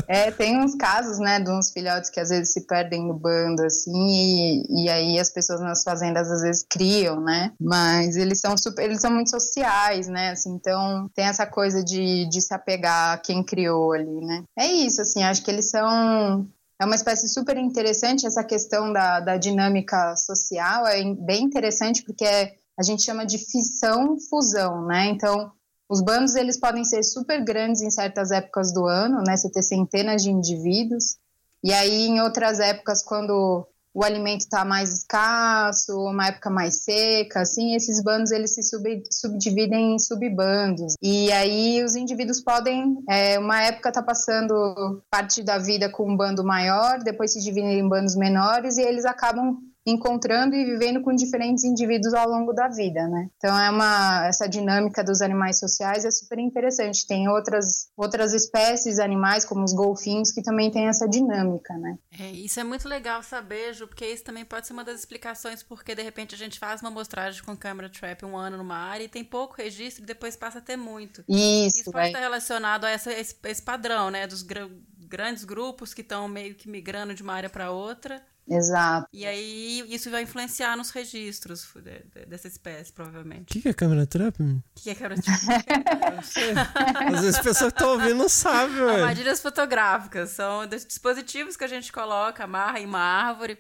É, 0.09 0.31
tem 0.31 0.59
uns 0.59 0.75
casos, 0.75 1.19
né, 1.19 1.41
de 1.41 1.51
uns 1.51 1.71
filhotes 1.71 2.09
que 2.09 2.19
às 2.19 2.31
vezes 2.31 2.53
se 2.53 2.67
perdem 2.67 3.07
no 3.07 3.13
bando, 3.13 3.63
assim, 3.63 3.93
e, 3.93 4.85
e 4.85 4.89
aí 4.89 5.19
as 5.19 5.29
pessoas 5.29 5.61
nas 5.61 5.83
fazendas 5.83 6.31
às 6.31 6.41
vezes 6.41 6.65
criam, 6.69 7.21
né, 7.21 7.53
mas 7.61 8.17
eles 8.17 8.41
são 8.41 8.57
super, 8.57 8.85
eles 8.85 9.03
são 9.03 9.11
muito 9.11 9.29
sociais, 9.29 10.09
né, 10.09 10.31
assim, 10.31 10.55
então 10.55 11.11
tem 11.15 11.27
essa 11.27 11.47
coisa 11.47 11.85
de, 11.85 12.27
de 12.27 12.41
se 12.41 12.55
apegar 12.55 13.15
a 13.15 13.19
quem 13.19 13.43
criou 13.43 13.93
ali, 13.93 14.25
né. 14.25 14.45
É 14.59 14.67
isso, 14.67 15.03
assim, 15.03 15.23
acho 15.23 15.45
que 15.45 15.51
eles 15.51 15.69
são 15.69 16.49
é 16.85 16.87
uma 16.87 16.95
espécie 16.95 17.26
super 17.28 17.57
interessante, 17.57 18.26
essa 18.26 18.45
questão 18.45 18.93
da, 18.93 19.18
da 19.18 19.37
dinâmica 19.37 20.14
social 20.16 20.87
é 20.87 21.03
bem 21.14 21.43
interessante 21.45 22.03
porque 22.05 22.24
é- 22.24 22.55
a 22.78 22.82
gente 22.82 23.03
chama 23.03 23.24
de 23.24 23.39
fissão-fusão, 23.39 24.87
né? 24.87 25.07
Então, 25.07 25.51
os 25.89 26.03
bandos 26.03 26.35
eles 26.35 26.59
podem 26.59 26.85
ser 26.85 27.03
super 27.03 27.43
grandes 27.43 27.82
em 27.82 27.91
certas 27.91 28.30
épocas 28.30 28.72
do 28.72 28.85
ano, 28.85 29.22
né? 29.26 29.37
Você 29.37 29.51
ter 29.51 29.62
centenas 29.62 30.22
de 30.22 30.30
indivíduos. 30.30 31.16
E 31.62 31.72
aí, 31.72 32.07
em 32.07 32.20
outras 32.20 32.61
épocas, 32.61 33.03
quando 33.03 33.66
o 33.95 34.03
alimento 34.03 34.40
está 34.40 34.64
mais 34.64 34.92
escasso, 34.92 35.97
uma 35.97 36.26
época 36.26 36.51
mais 36.51 36.82
seca, 36.82 37.42
assim, 37.42 37.74
esses 37.76 38.03
bandos 38.03 38.32
eles 38.32 38.53
se 38.55 38.62
sub- 38.64 39.05
subdividem 39.11 39.95
em 39.95 39.99
subbandos. 39.99 40.95
E 41.01 41.30
aí 41.30 41.82
os 41.84 41.95
indivíduos 41.95 42.40
podem, 42.40 42.97
é, 43.09 43.38
uma 43.38 43.62
época 43.62 43.92
tá 43.92 44.03
passando 44.03 45.01
parte 45.09 45.45
da 45.45 45.59
vida 45.59 45.88
com 45.88 46.11
um 46.11 46.16
bando 46.16 46.42
maior, 46.45 46.99
depois 47.05 47.32
se 47.32 47.40
dividem 47.40 47.78
em 47.78 47.88
bandos 47.88 48.16
menores 48.16 48.76
e 48.78 48.82
eles 48.82 49.05
acabam 49.05 49.59
encontrando 49.87 50.55
e 50.55 50.64
vivendo 50.64 51.03
com 51.03 51.14
diferentes 51.14 51.64
indivíduos 51.64 52.14
ao 52.14 52.28
longo 52.28 52.53
da 52.53 52.68
vida, 52.68 53.07
né? 53.09 53.28
Então 53.37 53.59
é 53.59 53.70
uma 53.70 54.26
essa 54.26 54.49
dinâmica 54.49 55.05
dos 55.05 55.20
animais 55.20 55.59
sociais 55.59 56.05
é 56.05 56.11
super 56.11 56.39
interessante. 56.39 57.07
Tem 57.07 57.28
outras 57.28 57.89
outras 57.97 58.32
espécies 58.32 58.99
animais 58.99 59.45
como 59.45 59.62
os 59.62 59.74
golfinhos 59.74 60.32
que 60.32 60.43
também 60.43 60.70
tem 60.70 60.89
essa 60.89 61.09
dinâmica, 61.09 61.74
né? 61.74 61.99
É, 62.18 62.30
isso 62.30 62.59
é 62.59 62.64
muito 62.64 62.89
legal 62.89 63.22
saber, 63.22 63.74
Ju, 63.74 63.87
porque 63.87 64.07
isso 64.07 64.24
também 64.24 64.45
pode 64.45 64.66
ser 64.66 64.72
uma 64.72 64.85
das 64.85 65.01
explicações 65.01 65.62
porque 65.62 65.95
de 65.95 66.03
repente 66.03 66.35
a 66.35 66.39
gente 66.39 66.59
faz 66.59 66.80
uma 66.80 66.91
mostragem 66.91 67.43
com 67.43 67.57
câmera 67.57 67.91
trap 67.91 68.24
um 68.24 68.37
ano 68.37 68.57
numa 68.57 68.76
área 68.76 69.05
e 69.05 69.09
tem 69.09 69.22
pouco 69.24 69.57
registro 69.57 70.03
e 70.03 70.07
depois 70.07 70.37
passa 70.37 70.59
a 70.59 70.62
ter 70.62 70.76
muito. 70.76 71.22
Isso, 71.28 71.80
Isso 71.80 71.91
pode 71.93 72.07
é. 72.07 72.09
estar 72.09 72.20
relacionado 72.20 72.85
a 72.85 72.91
essa, 72.91 73.12
esse, 73.12 73.37
esse 73.45 73.62
padrão, 73.62 74.11
né? 74.11 74.26
Dos 74.26 74.43
gra- 74.43 74.68
grandes 74.99 75.45
grupos 75.45 75.93
que 75.93 76.01
estão 76.01 76.26
meio 76.26 76.55
que 76.55 76.68
migrando 76.68 77.14
de 77.14 77.22
uma 77.22 77.35
área 77.35 77.51
para 77.51 77.70
outra. 77.70 78.22
Exato. 78.49 79.09
E 79.12 79.24
aí 79.24 79.84
isso 79.88 80.11
vai 80.11 80.22
influenciar 80.22 80.76
nos 80.76 80.90
registros 80.90 81.66
de- 81.76 82.05
de- 82.05 82.26
dessa 82.26 82.47
espécie, 82.47 82.92
provavelmente. 82.92 83.42
O 83.42 83.47
que, 83.47 83.62
que 83.62 83.68
é 83.68 83.72
câmera 83.72 84.07
trap? 84.07 84.40
O 84.42 84.62
que 84.74 84.90
é 84.90 84.95
câmera 84.95 85.14
Às 86.18 87.20
vezes 87.20 87.36
as 87.36 87.42
pessoas 87.42 87.72
que 87.72 87.78
estão 87.78 87.92
ouvindo 87.92 88.14
não 88.16 88.28
sabem, 88.28 88.80
ué. 88.82 88.95
Armadilhas 89.01 89.40
fotográficas 89.40 90.30
são 90.30 90.66
dispositivos 90.66 91.57
que 91.57 91.64
a 91.64 91.68
gente 91.68 91.92
coloca, 91.92 92.45
amarra 92.45 92.80
em 92.80 92.86
uma 92.86 92.99
árvore, 93.01 93.59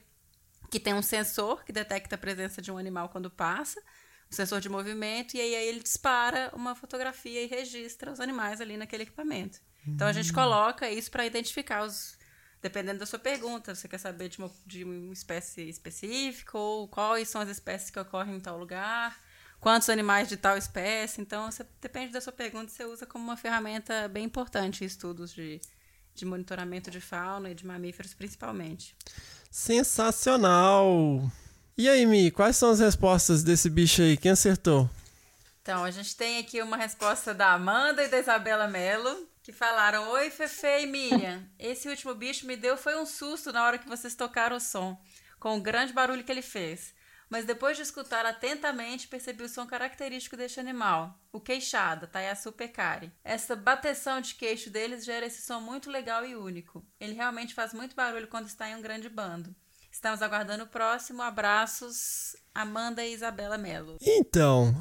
que 0.70 0.78
tem 0.80 0.92
um 0.94 1.02
sensor 1.02 1.64
que 1.64 1.72
detecta 1.72 2.16
a 2.16 2.18
presença 2.18 2.60
de 2.60 2.70
um 2.70 2.78
animal 2.78 3.08
quando 3.08 3.30
passa, 3.30 3.80
um 4.30 4.34
sensor 4.34 4.60
de 4.60 4.68
movimento, 4.68 5.34
e 5.36 5.40
aí, 5.40 5.54
aí 5.54 5.66
ele 5.68 5.80
dispara 5.80 6.50
uma 6.54 6.74
fotografia 6.74 7.42
e 7.42 7.46
registra 7.46 8.10
os 8.12 8.20
animais 8.20 8.60
ali 8.60 8.76
naquele 8.76 9.04
equipamento. 9.04 9.60
Então 9.86 10.06
a 10.08 10.12
gente 10.12 10.30
Hum. 10.32 10.34
coloca 10.34 10.90
isso 10.90 11.10
para 11.10 11.26
identificar 11.26 11.84
os. 11.84 12.16
Dependendo 12.64 13.00
da 13.00 13.04
sua 13.04 13.18
pergunta, 13.18 13.74
você 13.74 13.86
quer 13.86 13.98
saber 13.98 14.30
de 14.30 14.38
uma, 14.38 14.50
de 14.64 14.84
uma 14.84 15.12
espécie 15.12 15.68
específica 15.68 16.56
ou 16.56 16.88
quais 16.88 17.28
são 17.28 17.42
as 17.42 17.50
espécies 17.50 17.90
que 17.90 18.00
ocorrem 18.00 18.36
em 18.36 18.40
tal 18.40 18.58
lugar, 18.58 19.20
quantos 19.60 19.90
animais 19.90 20.30
de 20.30 20.38
tal 20.38 20.56
espécie. 20.56 21.20
Então, 21.20 21.52
você, 21.52 21.66
depende 21.78 22.10
da 22.10 22.22
sua 22.22 22.32
pergunta, 22.32 22.72
você 22.72 22.86
usa 22.86 23.04
como 23.04 23.22
uma 23.22 23.36
ferramenta 23.36 24.08
bem 24.08 24.24
importante 24.24 24.82
em 24.82 24.86
estudos 24.86 25.34
de, 25.34 25.60
de 26.14 26.24
monitoramento 26.24 26.90
de 26.90 27.02
fauna 27.02 27.50
e 27.50 27.54
de 27.54 27.66
mamíferos, 27.66 28.14
principalmente. 28.14 28.96
Sensacional! 29.50 31.30
E 31.76 31.86
aí, 31.86 32.06
Mi, 32.06 32.30
quais 32.30 32.56
são 32.56 32.70
as 32.70 32.80
respostas 32.80 33.42
desse 33.42 33.68
bicho 33.68 34.00
aí? 34.00 34.16
Quem 34.16 34.30
acertou? 34.30 34.88
Então, 35.60 35.84
a 35.84 35.90
gente 35.90 36.16
tem 36.16 36.38
aqui 36.38 36.62
uma 36.62 36.78
resposta 36.78 37.34
da 37.34 37.52
Amanda 37.52 38.02
e 38.02 38.08
da 38.08 38.18
Isabela 38.18 38.66
Mello, 38.66 39.28
que 39.44 39.52
falaram: 39.52 40.08
Oi, 40.08 40.30
Fefe 40.30 40.66
e 40.66 40.86
Miriam. 40.86 41.46
Esse 41.58 41.86
último 41.86 42.14
bicho 42.14 42.46
me 42.46 42.56
deu 42.56 42.78
foi 42.78 42.96
um 42.96 43.04
susto 43.04 43.52
na 43.52 43.64
hora 43.64 43.78
que 43.78 43.86
vocês 43.86 44.14
tocaram 44.14 44.56
o 44.56 44.60
som, 44.60 44.98
com 45.38 45.56
o 45.58 45.60
grande 45.60 45.92
barulho 45.92 46.24
que 46.24 46.32
ele 46.32 46.42
fez. 46.42 46.94
Mas 47.28 47.44
depois 47.44 47.76
de 47.76 47.82
escutar 47.82 48.24
atentamente, 48.24 49.06
percebi 49.06 49.44
o 49.44 49.48
som 49.48 49.66
característico 49.66 50.36
deste 50.36 50.60
animal, 50.60 51.18
o 51.32 51.40
queixada, 51.40 52.06
Taiaçu 52.06 52.52
pecari. 52.52 53.12
Essa 53.22 53.54
bateção 53.54 54.20
de 54.20 54.34
queixo 54.34 54.70
deles 54.70 55.04
gera 55.04 55.26
esse 55.26 55.42
som 55.42 55.60
muito 55.60 55.90
legal 55.90 56.24
e 56.24 56.34
único. 56.34 56.84
Ele 56.98 57.12
realmente 57.12 57.54
faz 57.54 57.74
muito 57.74 57.94
barulho 57.94 58.28
quando 58.28 58.46
está 58.46 58.68
em 58.68 58.76
um 58.76 58.82
grande 58.82 59.08
bando. 59.10 59.54
Estamos 59.90 60.22
aguardando 60.22 60.64
o 60.64 60.68
próximo. 60.68 61.22
Abraços, 61.22 62.34
Amanda 62.54 63.04
e 63.04 63.12
Isabela 63.12 63.58
Mello. 63.58 63.98
Então, 64.00 64.74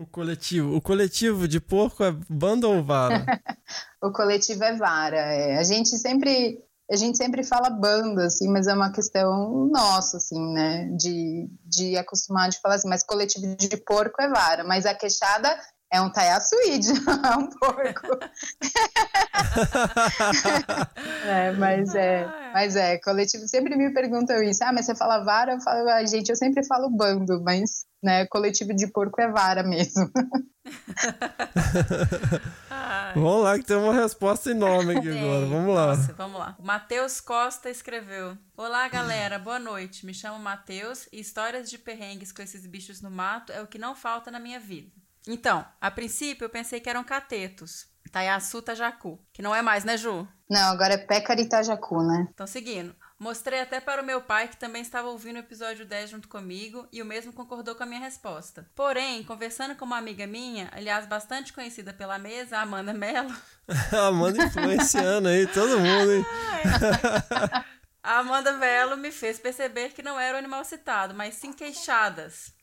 o 0.00 0.06
coletivo. 0.06 0.74
O 0.74 0.80
coletivo 0.80 1.46
de 1.46 1.60
porco 1.60 2.02
é 2.02 2.10
banda 2.28 2.66
ou 2.66 2.82
vara? 2.82 3.24
O 4.02 4.10
coletivo 4.10 4.64
é 4.64 4.74
vara. 4.74 5.18
é. 5.18 5.58
A 5.58 5.62
gente 5.62 5.90
sempre 5.98 6.58
a 6.90 6.96
gente 6.96 7.18
sempre 7.18 7.44
fala 7.44 7.70
banda, 7.70 8.24
assim, 8.24 8.48
mas 8.48 8.66
é 8.66 8.74
uma 8.74 8.90
questão 8.90 9.68
nossa, 9.70 10.16
assim, 10.16 10.40
né? 10.52 10.88
De, 10.96 11.48
de 11.64 11.96
acostumar 11.96 12.48
de 12.48 12.58
falar 12.60 12.76
assim, 12.76 12.88
mas 12.88 13.04
coletivo 13.04 13.54
de 13.54 13.76
porco 13.76 14.20
é 14.20 14.28
vara, 14.28 14.64
mas 14.64 14.86
a 14.86 14.94
queixada 14.94 15.54
é 15.92 16.00
um 16.00 16.10
taiaçuíde, 16.10 16.92
é 17.24 17.36
um 17.36 17.50
porco. 17.50 18.06
é, 21.26 21.52
mas 21.52 21.94
é, 21.94 22.26
mas 22.52 22.76
é, 22.76 22.98
coletivo 22.98 23.48
sempre 23.48 23.76
me 23.76 23.92
perguntam 23.92 24.42
isso. 24.42 24.62
Ah, 24.62 24.72
mas 24.72 24.86
você 24.86 24.94
fala 24.94 25.24
vara? 25.24 25.54
Eu 25.54 25.60
falo, 25.60 25.88
ah, 25.88 26.06
gente, 26.06 26.30
eu 26.30 26.36
sempre 26.36 26.64
falo 26.64 26.88
bando, 26.88 27.42
mas 27.42 27.84
né, 28.02 28.26
coletivo 28.26 28.74
de 28.74 28.86
porco 28.86 29.20
é 29.20 29.28
vara 29.28 29.62
mesmo. 29.62 30.10
Vamos 33.14 33.42
lá, 33.42 33.58
que 33.58 33.64
tem 33.64 33.76
uma 33.76 33.92
resposta 33.92 34.50
enorme 34.50 34.96
aqui 34.96 35.08
agora. 35.08 35.46
Vamos 35.46 35.74
lá. 35.74 35.86
Nossa, 35.88 36.12
vamos 36.12 36.38
lá. 36.38 36.54
O 36.58 36.64
Matheus 36.64 37.20
Costa 37.20 37.68
escreveu: 37.68 38.38
Olá, 38.56 38.88
galera, 38.88 39.38
boa 39.38 39.58
noite. 39.58 40.06
Me 40.06 40.14
chamo 40.14 40.38
Matheus 40.38 41.08
e 41.12 41.18
histórias 41.18 41.68
de 41.68 41.78
perrengues 41.78 42.30
com 42.30 42.42
esses 42.42 42.64
bichos 42.66 43.02
no 43.02 43.10
mato 43.10 43.52
é 43.52 43.60
o 43.60 43.66
que 43.66 43.78
não 43.78 43.96
falta 43.96 44.30
na 44.30 44.38
minha 44.38 44.60
vida. 44.60 44.92
Então, 45.26 45.64
a 45.80 45.90
princípio 45.90 46.44
eu 46.44 46.50
pensei 46.50 46.80
que 46.80 46.88
eram 46.88 47.04
catetos. 47.04 47.86
Taiaçu 48.10 48.62
Tajacu. 48.62 49.18
Que 49.32 49.42
não 49.42 49.54
é 49.54 49.62
mais, 49.62 49.84
né, 49.84 49.96
Ju? 49.96 50.26
Não, 50.48 50.72
agora 50.72 50.94
é 50.94 50.98
Pécari 50.98 51.42
Itajacu, 51.42 52.02
né? 52.02 52.28
Então, 52.32 52.46
seguindo. 52.46 52.94
Mostrei 53.18 53.60
até 53.60 53.80
para 53.80 54.02
o 54.02 54.04
meu 54.04 54.22
pai, 54.22 54.48
que 54.48 54.56
também 54.56 54.80
estava 54.80 55.08
ouvindo 55.08 55.36
o 55.36 55.40
episódio 55.40 55.84
10 55.84 56.10
junto 56.10 56.26
comigo, 56.26 56.88
e 56.90 57.02
o 57.02 57.04
mesmo 57.04 57.32
concordou 57.34 57.74
com 57.74 57.82
a 57.82 57.86
minha 57.86 58.00
resposta. 58.00 58.66
Porém, 58.74 59.22
conversando 59.22 59.76
com 59.76 59.84
uma 59.84 59.98
amiga 59.98 60.26
minha, 60.26 60.70
aliás, 60.72 61.06
bastante 61.06 61.52
conhecida 61.52 61.92
pela 61.92 62.18
mesa, 62.18 62.56
a 62.56 62.62
Amanda 62.62 62.94
Mello, 62.94 63.32
Amanda 63.92 64.42
influenciando 64.42 65.28
aí 65.28 65.46
todo 65.46 65.78
mundo, 65.78 66.12
hein? 66.14 66.24
A 68.02 68.20
Amanda 68.20 68.56
Velo 68.56 68.96
me 68.96 69.12
fez 69.12 69.38
perceber 69.38 69.90
que 69.90 70.02
não 70.02 70.18
era 70.18 70.34
o 70.34 70.38
animal 70.38 70.64
citado, 70.64 71.14
mas 71.14 71.34
sim 71.34 71.52
queixadas. 71.52 72.54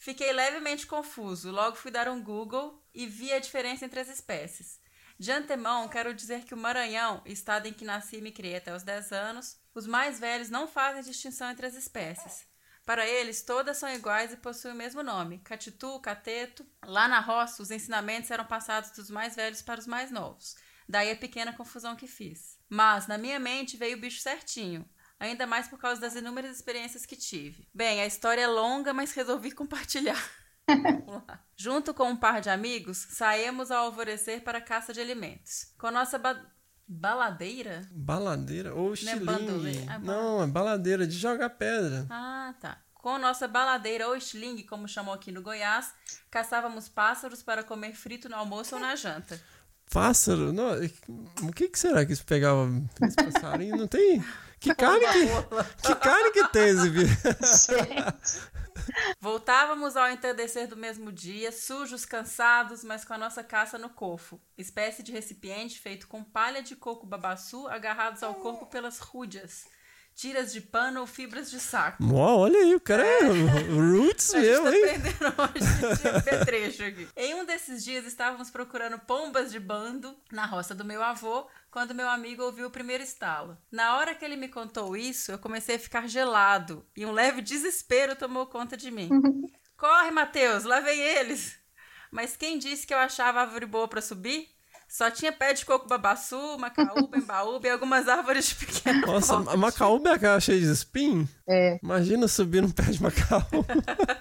Fiquei 0.00 0.32
levemente 0.32 0.86
confuso, 0.86 1.50
logo 1.50 1.76
fui 1.76 1.90
dar 1.90 2.08
um 2.08 2.22
Google 2.22 2.82
e 2.94 3.06
vi 3.06 3.34
a 3.34 3.38
diferença 3.38 3.84
entre 3.84 4.00
as 4.00 4.08
espécies. 4.08 4.80
De 5.18 5.30
antemão, 5.30 5.90
quero 5.90 6.14
dizer 6.14 6.44
que 6.44 6.54
o 6.54 6.56
Maranhão, 6.56 7.20
estado 7.26 7.66
em 7.66 7.72
que 7.74 7.84
nasci 7.84 8.16
e 8.16 8.22
me 8.22 8.32
criei 8.32 8.56
até 8.56 8.74
os 8.74 8.82
10 8.82 9.12
anos, 9.12 9.60
os 9.74 9.86
mais 9.86 10.18
velhos 10.18 10.48
não 10.48 10.66
fazem 10.66 11.02
distinção 11.02 11.50
entre 11.50 11.66
as 11.66 11.74
espécies. 11.74 12.46
Para 12.86 13.06
eles, 13.06 13.42
todas 13.42 13.76
são 13.76 13.92
iguais 13.92 14.32
e 14.32 14.38
possuem 14.38 14.72
o 14.72 14.76
mesmo 14.76 15.02
nome, 15.02 15.40
catitu, 15.40 16.00
cateto. 16.00 16.66
Lá 16.82 17.06
na 17.06 17.20
roça, 17.20 17.62
os 17.62 17.70
ensinamentos 17.70 18.30
eram 18.30 18.46
passados 18.46 18.92
dos 18.92 19.10
mais 19.10 19.36
velhos 19.36 19.60
para 19.60 19.80
os 19.80 19.86
mais 19.86 20.10
novos. 20.10 20.56
Daí 20.88 21.10
a 21.10 21.16
pequena 21.16 21.52
confusão 21.52 21.94
que 21.94 22.06
fiz. 22.06 22.58
Mas, 22.70 23.06
na 23.06 23.18
minha 23.18 23.38
mente, 23.38 23.76
veio 23.76 23.98
o 23.98 24.00
bicho 24.00 24.22
certinho. 24.22 24.88
Ainda 25.20 25.46
mais 25.46 25.68
por 25.68 25.78
causa 25.78 26.00
das 26.00 26.14
inúmeras 26.16 26.56
experiências 26.56 27.04
que 27.06 27.14
tive. 27.14 27.68
Bem, 27.74 28.00
a 28.00 28.06
história 28.06 28.40
é 28.40 28.46
longa, 28.46 28.92
mas 28.94 29.12
resolvi 29.12 29.52
compartilhar. 29.52 30.18
Vamos 30.66 31.22
lá. 31.28 31.44
Junto 31.56 31.92
com 31.92 32.08
um 32.08 32.16
par 32.16 32.40
de 32.40 32.48
amigos, 32.48 33.06
saímos 33.10 33.70
ao 33.70 33.84
alvorecer 33.86 34.42
para 34.42 34.58
a 34.58 34.62
caça 34.62 34.92
de 34.94 35.00
alimentos. 35.00 35.74
Com 35.78 35.90
nossa 35.90 36.18
ba- 36.18 36.40
baladeira? 36.88 37.86
Baladeira 37.90 38.74
ou 38.74 38.86
Não 38.86 38.92
estilingue? 38.94 39.24
bandoleira, 39.24 39.92
é 39.92 39.98
Não, 39.98 40.42
é 40.42 40.46
baladeira 40.46 41.06
de 41.06 41.16
jogar 41.18 41.50
pedra. 41.50 42.06
Ah, 42.08 42.54
tá. 42.60 42.80
Com 42.94 43.18
nossa 43.18 43.48
baladeira 43.48 44.06
ou 44.08 44.16
estilingue, 44.16 44.64
como 44.64 44.86
chamam 44.88 45.12
aqui 45.14 45.32
no 45.32 45.42
Goiás, 45.42 45.92
caçávamos 46.30 46.88
pássaros 46.88 47.42
para 47.42 47.64
comer 47.64 47.94
frito 47.94 48.28
no 48.28 48.36
almoço 48.36 48.74
ou 48.74 48.80
na 48.80 48.94
janta. 48.94 49.40
Pássaro? 49.90 50.52
Não, 50.52 50.70
o 51.42 51.52
que, 51.52 51.68
que 51.68 51.78
será 51.78 52.04
que 52.06 52.12
isso 52.12 52.24
pegava 52.24 52.68
esse 53.02 53.16
passarinho? 53.16 53.76
Não 53.76 53.88
tem. 53.88 54.22
Que 54.60 54.74
carne 54.74 55.06
que, 55.06 55.26
que 55.88 55.94
carne 55.94 56.30
que 56.32 56.48
tem 56.48 56.68
esse 56.68 56.90
bicho? 56.90 57.16
Voltávamos 59.18 59.96
ao 59.96 60.10
entardecer 60.10 60.68
do 60.68 60.76
mesmo 60.76 61.10
dia, 61.10 61.50
sujos, 61.50 62.04
cansados, 62.04 62.84
mas 62.84 63.04
com 63.04 63.14
a 63.14 63.18
nossa 63.18 63.42
caça 63.42 63.78
no 63.78 63.88
cofo, 63.88 64.40
espécie 64.58 65.02
de 65.02 65.12
recipiente 65.12 65.78
feito 65.78 66.06
com 66.06 66.22
palha 66.22 66.62
de 66.62 66.76
coco 66.76 67.06
babaçu 67.06 67.68
agarrados 67.68 68.22
ao 68.22 68.34
corpo 68.34 68.66
pelas 68.66 68.98
rúdias, 68.98 69.66
tiras 70.20 70.52
de 70.52 70.60
pano 70.60 71.00
ou 71.00 71.06
fibras 71.06 71.50
de 71.50 71.58
saco. 71.58 72.04
Olha 72.14 72.58
aí, 72.58 72.74
o 72.74 72.80
cara 72.80 73.02
é 73.02 73.20
roots 73.22 74.34
A 74.34 74.40
gente 74.40 74.50
mesmo, 74.50 74.64
tá 74.66 74.76
hein? 74.76 74.84
aprendendo 74.84 75.34
hoje 75.38 76.14
de 76.14 76.22
petrecho 76.22 76.84
aqui. 76.84 77.08
Em 77.16 77.34
um 77.36 77.46
desses 77.46 77.82
dias 77.82 78.04
estávamos 78.04 78.50
procurando 78.50 78.98
pombas 78.98 79.50
de 79.50 79.58
bando 79.58 80.14
na 80.30 80.44
roça 80.44 80.74
do 80.74 80.84
meu 80.84 81.02
avô, 81.02 81.46
quando 81.70 81.94
meu 81.94 82.06
amigo 82.06 82.42
ouviu 82.42 82.66
o 82.66 82.70
primeiro 82.70 83.02
estalo. 83.02 83.56
Na 83.72 83.96
hora 83.96 84.14
que 84.14 84.22
ele 84.22 84.36
me 84.36 84.48
contou 84.48 84.94
isso, 84.94 85.32
eu 85.32 85.38
comecei 85.38 85.76
a 85.76 85.78
ficar 85.78 86.06
gelado 86.06 86.84
e 86.94 87.06
um 87.06 87.12
leve 87.12 87.40
desespero 87.40 88.14
tomou 88.14 88.44
conta 88.46 88.76
de 88.76 88.90
mim. 88.90 89.08
Corre, 89.74 90.10
Matheus, 90.10 90.64
lá 90.64 90.80
vem 90.80 91.00
eles! 91.00 91.58
Mas 92.10 92.36
quem 92.36 92.58
disse 92.58 92.86
que 92.86 92.92
eu 92.92 92.98
achava 92.98 93.38
a 93.38 93.42
árvore 93.44 93.64
boa 93.64 93.88
para 93.88 94.02
subir? 94.02 94.50
Só 94.90 95.08
tinha 95.08 95.30
pé 95.32 95.52
de 95.52 95.64
coco 95.64 95.86
babaçu, 95.88 96.58
macaúba, 96.58 97.16
embaúba 97.16 97.68
e 97.68 97.70
algumas 97.70 98.08
árvores 98.08 98.46
de 98.50 98.54
pequeno 98.56 99.06
Nossa, 99.06 99.36
a 99.36 99.56
macaúba 99.56 100.10
é 100.10 100.12
aquela 100.14 100.40
cheia 100.40 100.58
de 100.60 100.66
espinho? 100.70 101.28
É. 101.48 101.78
Imagina 101.80 102.26
subir 102.26 102.60
num 102.60 102.70
pé 102.70 102.82
de 102.82 103.00
macaúba. 103.00 103.66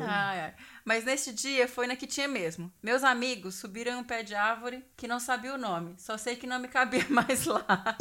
Ai, 0.00 0.40
ai. 0.40 0.54
Mas 0.84 1.04
neste 1.04 1.32
dia 1.32 1.66
foi 1.66 1.86
na 1.86 1.96
que 1.96 2.06
tinha 2.06 2.28
mesmo. 2.28 2.72
Meus 2.82 3.02
amigos 3.02 3.56
subiram 3.56 3.92
em 3.92 3.96
um 3.96 4.04
pé 4.04 4.22
de 4.22 4.34
árvore 4.34 4.84
que 4.96 5.08
não 5.08 5.18
sabia 5.18 5.54
o 5.54 5.58
nome. 5.58 5.94
Só 5.98 6.16
sei 6.16 6.36
que 6.36 6.46
não 6.46 6.58
me 6.58 6.68
cabia 6.68 7.04
mais 7.10 7.44
lá. 7.46 7.96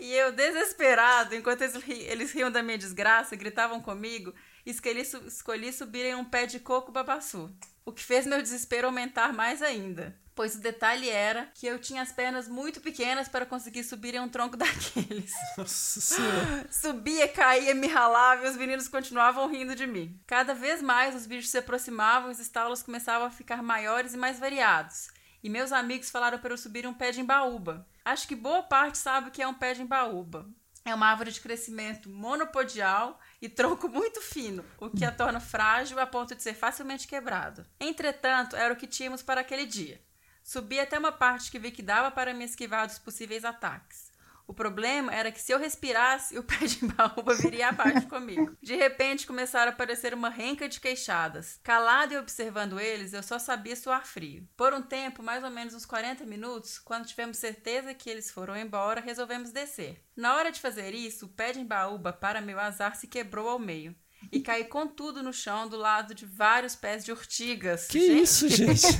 e 0.00 0.12
eu, 0.14 0.32
desesperado, 0.32 1.34
enquanto 1.34 1.62
eles, 1.62 1.74
ri- 1.82 2.02
eles 2.04 2.32
riam 2.32 2.50
da 2.50 2.62
minha 2.62 2.78
desgraça, 2.78 3.36
gritavam 3.36 3.80
comigo, 3.80 4.32
escolhi, 4.64 5.02
escolhi 5.26 5.72
subir 5.72 6.06
em 6.06 6.14
um 6.14 6.24
pé 6.24 6.46
de 6.46 6.58
coco 6.58 6.90
babaçu. 6.92 7.50
O 7.84 7.92
que 7.92 8.02
fez 8.02 8.24
meu 8.26 8.40
desespero 8.40 8.86
aumentar 8.86 9.32
mais 9.32 9.60
ainda. 9.60 10.16
Pois 10.34 10.54
o 10.54 10.60
detalhe 10.60 11.10
era 11.10 11.50
que 11.54 11.66
eu 11.66 11.78
tinha 11.78 12.00
as 12.00 12.10
pernas 12.10 12.48
muito 12.48 12.80
pequenas 12.80 13.28
para 13.28 13.44
conseguir 13.44 13.84
subir 13.84 14.14
em 14.14 14.20
um 14.20 14.28
tronco 14.28 14.56
daqueles. 14.58 15.32
Nossa 15.56 16.00
senhora. 16.00 16.66
Subia, 16.70 17.28
caía, 17.28 17.74
me 17.74 17.86
ralava 17.86 18.46
e 18.46 18.50
os 18.50 18.56
meninos 18.56 18.88
continuavam 18.88 19.46
rindo 19.48 19.74
de 19.74 19.86
mim. 19.86 20.18
Cada 20.26 20.54
vez 20.54 20.80
mais 20.80 21.14
os 21.14 21.26
bichos 21.26 21.50
se 21.50 21.58
aproximavam 21.58 22.30
e 22.30 22.32
os 22.32 22.38
estalos 22.38 22.82
começavam 22.82 23.26
a 23.26 23.30
ficar 23.30 23.62
maiores 23.62 24.14
e 24.14 24.16
mais 24.16 24.38
variados. 24.38 25.08
E 25.42 25.50
meus 25.50 25.72
amigos 25.72 26.08
falaram 26.08 26.38
para 26.38 26.52
eu 26.52 26.58
subir 26.58 26.86
um 26.86 26.94
pé 26.94 27.10
de 27.10 27.20
embaúba. 27.20 27.86
Acho 28.04 28.26
que 28.26 28.34
boa 28.34 28.62
parte 28.62 28.96
sabe 28.96 29.28
o 29.28 29.30
que 29.30 29.42
é 29.42 29.48
um 29.48 29.54
pé 29.54 29.74
de 29.74 29.82
embaúba. 29.82 30.48
É 30.84 30.94
uma 30.94 31.06
árvore 31.06 31.30
de 31.30 31.40
crescimento 31.40 32.08
monopodial 32.08 33.20
e 33.40 33.48
tronco 33.48 33.88
muito 33.88 34.20
fino, 34.20 34.64
o 34.80 34.90
que 34.90 35.04
a 35.04 35.12
torna 35.12 35.38
frágil 35.38 36.00
a 36.00 36.06
ponto 36.06 36.34
de 36.34 36.42
ser 36.42 36.54
facilmente 36.54 37.06
quebrado. 37.06 37.64
Entretanto, 37.78 38.56
era 38.56 38.72
o 38.72 38.76
que 38.76 38.86
tínhamos 38.86 39.22
para 39.22 39.42
aquele 39.42 39.64
dia. 39.64 40.00
Subi 40.42 40.80
até 40.80 40.98
uma 40.98 41.12
parte 41.12 41.50
que 41.50 41.58
vi 41.58 41.70
que 41.70 41.82
dava 41.82 42.10
para 42.10 42.34
me 42.34 42.44
esquivar 42.44 42.86
dos 42.86 42.98
possíveis 42.98 43.44
ataques. 43.44 44.12
O 44.46 44.54
problema 44.54 45.14
era 45.14 45.30
que 45.30 45.40
se 45.40 45.52
eu 45.52 45.58
respirasse, 45.58 46.38
o 46.38 46.42
pé 46.42 46.58
de 46.66 46.82
embaúba 46.84 47.34
viria 47.34 47.68
abaixo 47.68 48.06
comigo. 48.08 48.56
De 48.60 48.74
repente 48.74 49.26
começaram 49.26 49.70
a 49.70 49.74
aparecer 49.74 50.12
uma 50.12 50.28
renca 50.28 50.68
de 50.68 50.80
queixadas. 50.80 51.58
Calado 51.62 52.12
e 52.12 52.18
observando 52.18 52.78
eles, 52.78 53.12
eu 53.12 53.22
só 53.22 53.38
sabia 53.38 53.76
suar 53.76 54.04
frio. 54.04 54.46
Por 54.56 54.74
um 54.74 54.82
tempo, 54.82 55.22
mais 55.22 55.44
ou 55.44 55.50
menos 55.50 55.74
uns 55.74 55.86
40 55.86 56.26
minutos, 56.26 56.78
quando 56.78 57.06
tivemos 57.06 57.38
certeza 57.38 57.94
que 57.94 58.10
eles 58.10 58.30
foram 58.30 58.56
embora, 58.56 59.00
resolvemos 59.00 59.52
descer. 59.52 60.04
Na 60.14 60.36
hora 60.36 60.50
de 60.50 60.60
fazer 60.60 60.92
isso, 60.92 61.26
o 61.26 61.30
pé 61.30 61.52
de 61.52 61.60
embaúba, 61.60 62.12
para 62.12 62.40
meu 62.40 62.58
azar, 62.58 62.96
se 62.96 63.06
quebrou 63.06 63.48
ao 63.48 63.58
meio. 63.58 63.96
E 64.30 64.40
caí 64.40 64.64
com 64.64 64.86
tudo 64.86 65.22
no 65.22 65.32
chão 65.32 65.68
do 65.68 65.76
lado 65.76 66.14
de 66.14 66.24
vários 66.26 66.74
pés 66.74 67.04
de 67.04 67.12
urtigas. 67.12 67.86
Que 67.86 67.98
isso, 67.98 68.48
gente? 68.48 68.86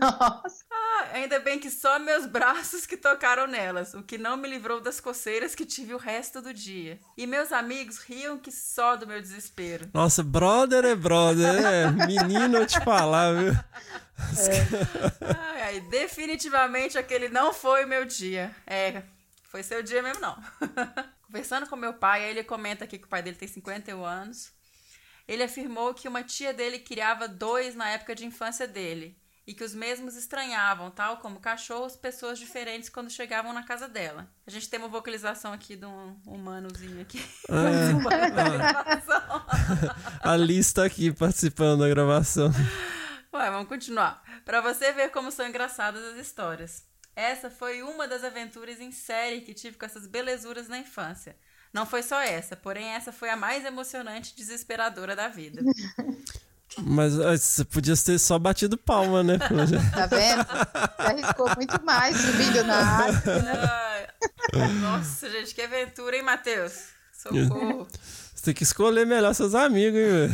Nossa. 0.00 0.64
Ah, 0.70 1.08
ainda 1.14 1.38
bem 1.38 1.58
que 1.58 1.70
só 1.70 1.98
meus 1.98 2.26
braços 2.26 2.86
que 2.86 2.96
tocaram 2.96 3.46
nelas, 3.46 3.94
o 3.94 4.02
que 4.02 4.18
não 4.18 4.36
me 4.36 4.48
livrou 4.48 4.80
das 4.80 5.00
coceiras 5.00 5.54
que 5.54 5.64
tive 5.64 5.94
o 5.94 5.98
resto 5.98 6.40
do 6.40 6.52
dia. 6.52 6.98
E 7.16 7.26
meus 7.26 7.52
amigos 7.52 7.98
riam 7.98 8.38
que 8.38 8.50
só 8.50 8.96
do 8.96 9.06
meu 9.06 9.20
desespero. 9.20 9.88
Nossa, 9.92 10.22
brother 10.22 10.84
é 10.84 10.94
brother, 10.94 11.54
é. 11.64 11.90
Menino, 11.90 12.58
eu 12.58 12.66
te 12.66 12.80
falar, 12.84 13.34
viu? 13.34 13.52
Ai, 15.36 15.62
ai, 15.62 15.80
definitivamente 15.80 16.98
aquele 16.98 17.28
não 17.28 17.52
foi 17.52 17.84
o 17.84 17.88
meu 17.88 18.04
dia. 18.04 18.54
É, 18.66 19.02
foi 19.44 19.62
seu 19.62 19.82
dia 19.82 20.02
mesmo 20.02 20.20
não. 20.20 20.36
Conversando 21.28 21.66
com 21.68 21.76
meu 21.76 21.92
pai, 21.92 22.24
aí 22.24 22.30
ele 22.30 22.42
comenta 22.42 22.84
aqui 22.84 22.98
que 22.98 23.04
o 23.04 23.08
pai 23.08 23.22
dele 23.22 23.36
tem 23.36 23.46
51 23.46 24.02
anos. 24.02 24.50
Ele 25.28 25.42
afirmou 25.42 25.92
que 25.92 26.08
uma 26.08 26.22
tia 26.22 26.54
dele 26.54 26.78
criava 26.78 27.28
dois 27.28 27.74
na 27.74 27.90
época 27.90 28.14
de 28.14 28.24
infância 28.24 28.66
dele 28.66 29.14
e 29.46 29.52
que 29.52 29.62
os 29.62 29.74
mesmos 29.74 30.16
estranhavam, 30.16 30.90
tal 30.90 31.18
como 31.18 31.38
cachorros, 31.38 31.96
pessoas 31.96 32.38
diferentes 32.38 32.88
quando 32.88 33.10
chegavam 33.10 33.52
na 33.52 33.62
casa 33.62 33.86
dela. 33.86 34.26
A 34.46 34.50
gente 34.50 34.70
tem 34.70 34.78
uma 34.78 34.88
vocalização 34.88 35.52
aqui 35.52 35.76
de 35.76 35.84
um 35.84 36.18
humanozinho 36.26 37.02
aqui. 37.02 37.22
A 40.24 40.34
lista 40.34 40.84
aqui 40.84 41.12
participando 41.12 41.80
da 41.80 41.88
gravação. 41.90 42.50
Ué, 43.34 43.50
vamos 43.50 43.68
continuar. 43.68 44.22
Pra 44.46 44.62
você 44.62 44.92
ver 44.92 45.10
como 45.10 45.30
são 45.30 45.46
engraçadas 45.46 46.02
as 46.04 46.16
histórias. 46.16 46.87
Essa 47.18 47.50
foi 47.50 47.82
uma 47.82 48.06
das 48.06 48.22
aventuras 48.22 48.78
em 48.78 48.92
série 48.92 49.40
que 49.40 49.52
tive 49.52 49.76
com 49.76 49.84
essas 49.84 50.06
belezuras 50.06 50.68
na 50.68 50.78
infância. 50.78 51.34
Não 51.72 51.84
foi 51.84 52.00
só 52.00 52.20
essa, 52.20 52.54
porém 52.54 52.90
essa 52.90 53.10
foi 53.10 53.28
a 53.28 53.36
mais 53.36 53.64
emocionante 53.64 54.32
e 54.32 54.36
desesperadora 54.36 55.16
da 55.16 55.26
vida. 55.26 55.60
Mas 56.78 57.18
ah, 57.18 57.36
você 57.36 57.64
podia 57.64 57.96
ter 57.96 58.20
só 58.20 58.38
batido 58.38 58.76
palma, 58.78 59.24
né? 59.24 59.36
Tá 59.92 60.06
vendo? 60.06 60.46
Você 60.46 61.02
arriscou 61.02 61.50
muito 61.56 61.84
mais 61.84 62.16
subindo 62.16 62.62
na 62.62 62.76
árvore. 62.76 63.42
né? 63.42 64.06
Nossa, 64.80 65.28
gente, 65.28 65.56
que 65.56 65.62
aventura, 65.62 66.16
hein, 66.16 66.22
Matheus? 66.22 66.90
Socorro. 67.12 67.88
Você 68.32 68.44
tem 68.44 68.54
que 68.54 68.62
escolher 68.62 69.04
melhor 69.04 69.34
seus 69.34 69.56
amigos, 69.56 69.98
hein, 69.98 70.28
velho? 70.28 70.32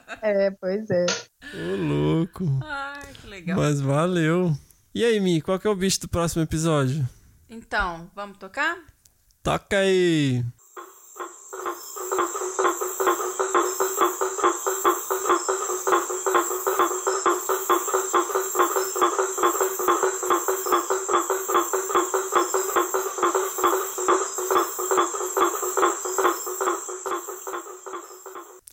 É, 0.28 0.50
pois 0.50 0.90
é. 0.90 1.06
Ô, 1.54 1.76
louco. 1.76 2.44
Ai, 2.64 3.12
que 3.12 3.28
legal. 3.28 3.56
Mas 3.56 3.80
valeu. 3.80 4.52
E 4.92 5.04
aí, 5.04 5.20
Mi, 5.20 5.40
qual 5.40 5.56
que 5.56 5.68
é 5.68 5.70
o 5.70 5.76
bicho 5.76 6.00
do 6.00 6.08
próximo 6.08 6.42
episódio? 6.42 7.08
Então, 7.48 8.10
vamos 8.12 8.36
tocar? 8.38 8.76
Toca 9.40 9.78
aí. 9.78 10.44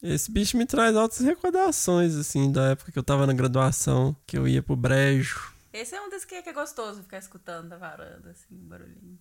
Esse 0.03 0.29
bicho 0.29 0.57
me 0.57 0.65
traz 0.65 0.97
altas 0.97 1.19
recordações, 1.19 2.13
assim, 2.15 2.51
da 2.51 2.71
época 2.71 2.91
que 2.91 2.99
eu 2.99 3.03
tava 3.03 3.25
na 3.25 3.31
graduação, 3.31 4.13
que 4.27 4.37
eu 4.37 4.45
ia 4.45 4.61
pro 4.61 4.75
brejo. 4.75 5.53
Esse 5.71 5.95
é 5.95 6.01
um 6.01 6.09
desses 6.09 6.25
que 6.25 6.35
é, 6.35 6.43
é 6.45 6.53
gostoso 6.53 7.03
ficar 7.03 7.19
escutando 7.19 7.69
da 7.69 7.77
varanda, 7.77 8.31
assim, 8.31 8.53
um 8.53 8.67
barulhinho. 8.67 9.17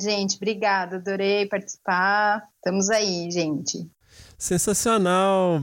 Gente, 0.00 0.36
obrigada. 0.36 0.96
Adorei 0.96 1.46
participar. 1.46 2.48
Estamos 2.56 2.88
aí, 2.88 3.30
gente. 3.30 3.86
Sensacional. 4.38 5.62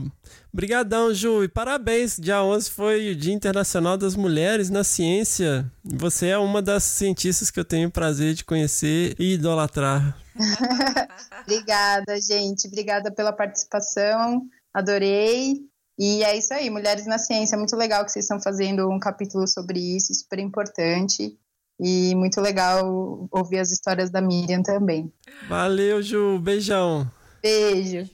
Obrigadão, 0.52 1.12
Ju. 1.12 1.42
E 1.42 1.48
parabéns. 1.48 2.16
Dia 2.16 2.42
11 2.42 2.70
foi 2.70 3.10
o 3.10 3.16
Dia 3.16 3.34
Internacional 3.34 3.96
das 3.96 4.14
Mulheres 4.14 4.70
na 4.70 4.84
Ciência. 4.84 5.70
Você 5.82 6.28
é 6.28 6.38
uma 6.38 6.62
das 6.62 6.84
cientistas 6.84 7.50
que 7.50 7.58
eu 7.58 7.64
tenho 7.64 7.88
o 7.88 7.92
prazer 7.92 8.34
de 8.34 8.44
conhecer 8.44 9.16
e 9.18 9.34
idolatrar. 9.34 10.16
Obrigada, 11.42 12.20
gente. 12.20 12.68
Obrigada 12.68 13.10
pela 13.10 13.32
participação. 13.32 14.42
Adorei. 14.72 15.56
E 15.98 16.22
é 16.22 16.36
isso 16.36 16.54
aí, 16.54 16.70
Mulheres 16.70 17.06
na 17.06 17.18
Ciência. 17.18 17.56
É 17.56 17.58
muito 17.58 17.74
legal 17.76 18.04
que 18.04 18.12
vocês 18.12 18.24
estão 18.24 18.40
fazendo 18.40 18.88
um 18.88 19.00
capítulo 19.00 19.46
sobre 19.48 19.80
isso, 19.96 20.14
super 20.14 20.38
importante. 20.38 21.36
E 21.80 22.14
muito 22.14 22.40
legal 22.40 23.28
ouvir 23.30 23.58
as 23.58 23.70
histórias 23.70 24.10
da 24.10 24.20
Miriam 24.20 24.62
também. 24.62 25.12
Valeu, 25.48 26.02
Ju. 26.02 26.38
Beijão. 26.38 27.10
Beijo. 27.42 28.08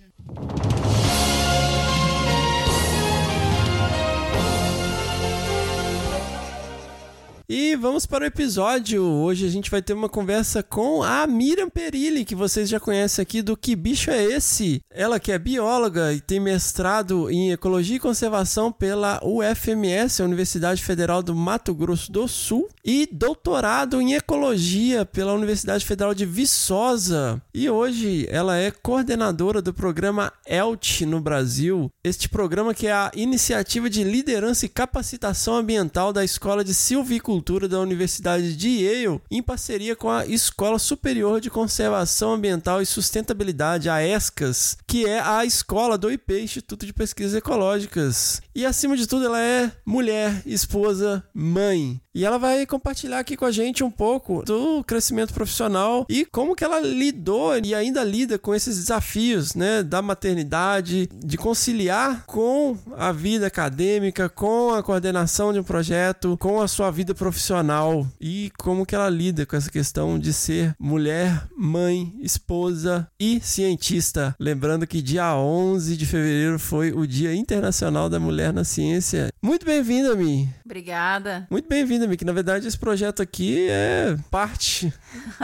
E 7.57 7.77
vamos 7.77 8.05
para 8.05 8.25
o 8.25 8.27
episódio. 8.27 9.05
Hoje 9.05 9.47
a 9.47 9.49
gente 9.49 9.71
vai 9.71 9.81
ter 9.81 9.93
uma 9.93 10.09
conversa 10.09 10.61
com 10.61 11.05
a 11.05 11.25
Miriam 11.25 11.71
Perilli, 11.71 12.25
que 12.25 12.35
vocês 12.35 12.69
já 12.69 12.81
conhecem 12.81 13.23
aqui 13.23 13.43
do 13.43 13.57
Que 13.57 13.77
Bicho 13.77 14.11
é 14.11 14.25
Esse? 14.25 14.83
Ela 14.91 15.21
que 15.21 15.31
é 15.31 15.39
bióloga 15.39 16.13
e 16.13 16.21
tem 16.21 16.41
mestrado 16.41 17.31
em 17.31 17.53
Ecologia 17.53 17.95
e 17.95 18.01
Conservação 18.01 18.73
pela 18.73 19.21
UFMS, 19.23 20.21
Universidade 20.21 20.83
Federal 20.83 21.23
do 21.23 21.33
Mato 21.33 21.73
Grosso 21.73 22.11
do 22.11 22.27
Sul, 22.27 22.69
e 22.85 23.09
doutorado 23.13 24.03
em 24.03 24.15
Ecologia 24.15 25.05
pela 25.05 25.33
Universidade 25.33 25.87
Federal 25.87 26.13
de 26.13 26.27
Viçosa. 26.27 27.41
E 27.55 27.71
hoje 27.71 28.27
ela 28.31 28.57
é 28.57 28.73
coordenadora 28.73 29.63
do 29.63 29.73
programa 29.73 30.33
ELT 30.45 31.07
no 31.07 31.21
Brasil. 31.21 31.89
Este 32.03 32.29
programa 32.29 32.75
que 32.75 32.89
é 32.89 32.93
a 32.93 33.13
Iniciativa 33.15 33.89
de 33.89 34.03
Liderança 34.03 34.67
e 34.67 34.69
Capacitação 34.69 35.55
Ambiental 35.55 36.13
da 36.13 36.25
Escola 36.25 36.65
de 36.65 36.75
Silvicultura 36.75 37.44
Da 37.45 37.79
Universidade 37.79 38.57
de 38.57 38.69
Yale, 38.69 39.21
em 39.31 39.43
parceria 39.43 39.95
com 39.95 40.11
a 40.11 40.25
Escola 40.25 40.79
Superior 40.79 41.43
de 41.43 41.51
Conservação 41.51 42.33
Ambiental 42.33 42.81
e 42.81 42.87
Sustentabilidade, 42.87 43.91
a 43.91 44.03
ESCAS, 44.03 44.79
que 44.87 45.05
é 45.05 45.21
a 45.21 45.45
escola 45.45 45.99
do 45.99 46.11
IP, 46.11 46.41
Instituto 46.41 46.87
de 46.87 46.93
Pesquisas 46.95 47.35
Ecológicas. 47.35 48.41
E 48.55 48.65
acima 48.65 48.97
de 48.97 49.07
tudo, 49.07 49.27
ela 49.27 49.41
é 49.41 49.71
mulher, 49.85 50.43
esposa, 50.47 51.23
mãe. 51.35 52.01
E 52.15 52.25
ela 52.25 52.39
vai 52.39 52.65
compartilhar 52.65 53.19
aqui 53.19 53.37
com 53.37 53.45
a 53.45 53.51
gente 53.51 53.83
um 53.83 53.91
pouco 53.91 54.45
do 54.45 54.85
crescimento 54.85 55.35
profissional 55.35 56.07
e 56.09 56.25
como 56.25 56.55
que 56.55 56.63
ela 56.63 56.79
lidou 56.79 57.59
e 57.59 57.75
ainda 57.75 58.05
lida 58.05 58.39
com 58.39 58.55
esses 58.55 58.77
desafios, 58.77 59.57
né, 59.57 59.83
da 59.83 60.01
maternidade, 60.01 61.09
de 61.13 61.37
conciliar 61.37 62.25
com 62.25 62.79
a 62.97 63.11
vida 63.11 63.49
acadêmica, 63.49 64.29
com 64.29 64.73
a 64.73 64.83
coordenação 64.83 65.53
de 65.53 65.59
um 65.59 65.65
projeto, 65.65 66.37
com 66.39 66.61
a 66.61 66.69
sua 66.69 66.89
vida 66.93 67.15
profissional 67.17 68.07
e 68.21 68.53
como 68.59 68.87
que 68.87 68.95
ela 68.95 69.11
lida 69.11 69.45
com 69.45 69.57
essa 69.57 69.71
questão 69.71 70.17
de 70.17 70.33
ser 70.33 70.73
mulher, 70.79 71.49
mãe, 71.57 72.15
esposa 72.21 73.09
e 73.19 73.41
cientista. 73.41 74.37
Lembrando 74.39 74.87
que 74.87 75.03
dia 75.03 75.35
11 75.37 75.97
de 75.97 76.07
fevereiro 76.07 76.61
foi 76.61 76.93
o 76.93 77.07
Dia 77.09 77.35
Internacional 77.35 78.09
da 78.09 78.21
Mulher 78.21 78.53
na 78.53 78.63
Ciência. 78.63 79.31
Muito 79.43 79.67
bem-vinda, 79.67 80.15
Mi. 80.15 80.49
Obrigada. 80.65 81.47
Muito 81.51 81.69
bem-vinda, 81.69 82.04
Mi, 82.07 82.17
que 82.17 82.25
na 82.25 82.33
verdade 82.33 82.67
esse 82.67 82.79
projeto 82.79 83.21
aqui 83.23 83.67
é 83.69 84.17
parte, 84.31 84.93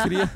cria- 0.02 0.30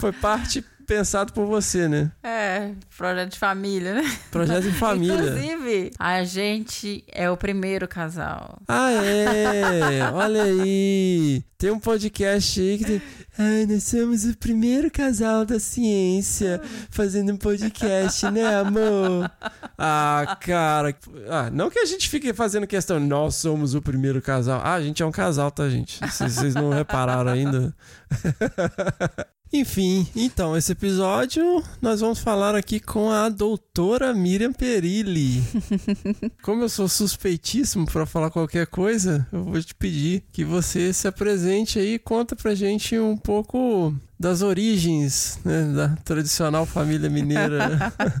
foi 0.00 0.12
parte 0.12 0.64
pensado 0.90 1.32
por 1.32 1.46
você, 1.46 1.86
né? 1.86 2.10
É, 2.20 2.72
projeto 2.98 3.30
de 3.30 3.38
família, 3.38 3.94
né? 3.94 4.18
Projeto 4.28 4.66
em 4.66 4.72
família. 4.74 5.14
Inclusive, 5.14 5.92
a 5.96 6.24
gente 6.24 7.04
é 7.06 7.30
o 7.30 7.36
primeiro 7.36 7.86
casal. 7.86 8.58
Ah, 8.66 8.90
é! 8.90 10.02
Olha 10.12 10.42
aí! 10.42 11.44
Tem 11.56 11.70
um 11.70 11.78
podcast 11.78 12.60
aí 12.60 12.78
que 12.78 12.84
tem. 12.84 13.02
Ai, 13.38 13.66
nós 13.66 13.84
somos 13.84 14.24
o 14.24 14.36
primeiro 14.36 14.90
casal 14.90 15.44
da 15.44 15.60
ciência 15.60 16.60
fazendo 16.90 17.34
um 17.34 17.36
podcast, 17.36 18.28
né, 18.28 18.56
amor? 18.56 19.30
Ah, 19.78 20.36
cara. 20.40 20.92
Ah, 21.28 21.50
não 21.52 21.70
que 21.70 21.78
a 21.78 21.86
gente 21.86 22.08
fique 22.08 22.34
fazendo 22.34 22.66
questão, 22.66 22.98
nós 22.98 23.36
somos 23.36 23.76
o 23.76 23.80
primeiro 23.80 24.20
casal. 24.20 24.60
Ah, 24.64 24.74
a 24.74 24.82
gente 24.82 25.04
é 25.04 25.06
um 25.06 25.12
casal, 25.12 25.52
tá, 25.52 25.68
gente? 25.68 26.00
Se 26.10 26.28
vocês 26.28 26.54
não 26.56 26.70
repararam 26.70 27.30
ainda. 27.30 27.72
Enfim, 29.52 30.06
então, 30.14 30.56
esse 30.56 30.70
episódio 30.70 31.62
nós 31.82 32.00
vamos 32.00 32.20
falar 32.20 32.54
aqui 32.54 32.78
com 32.78 33.10
a 33.10 33.28
doutora 33.28 34.14
Miriam 34.14 34.52
Perilli. 34.52 35.42
Como 36.40 36.62
eu 36.62 36.68
sou 36.68 36.88
suspeitíssimo 36.88 37.84
para 37.84 38.06
falar 38.06 38.30
qualquer 38.30 38.68
coisa, 38.68 39.26
eu 39.32 39.42
vou 39.42 39.60
te 39.60 39.74
pedir 39.74 40.22
que 40.32 40.44
você 40.44 40.92
se 40.92 41.08
apresente 41.08 41.80
aí 41.80 41.94
e 41.94 41.98
conta 41.98 42.36
pra 42.36 42.54
gente 42.54 42.96
um 42.96 43.16
pouco 43.16 43.92
das 44.20 44.42
origens 44.42 45.40
né, 45.42 45.64
da 45.74 45.88
tradicional 46.04 46.66
família 46.66 47.08
mineira. 47.08 47.90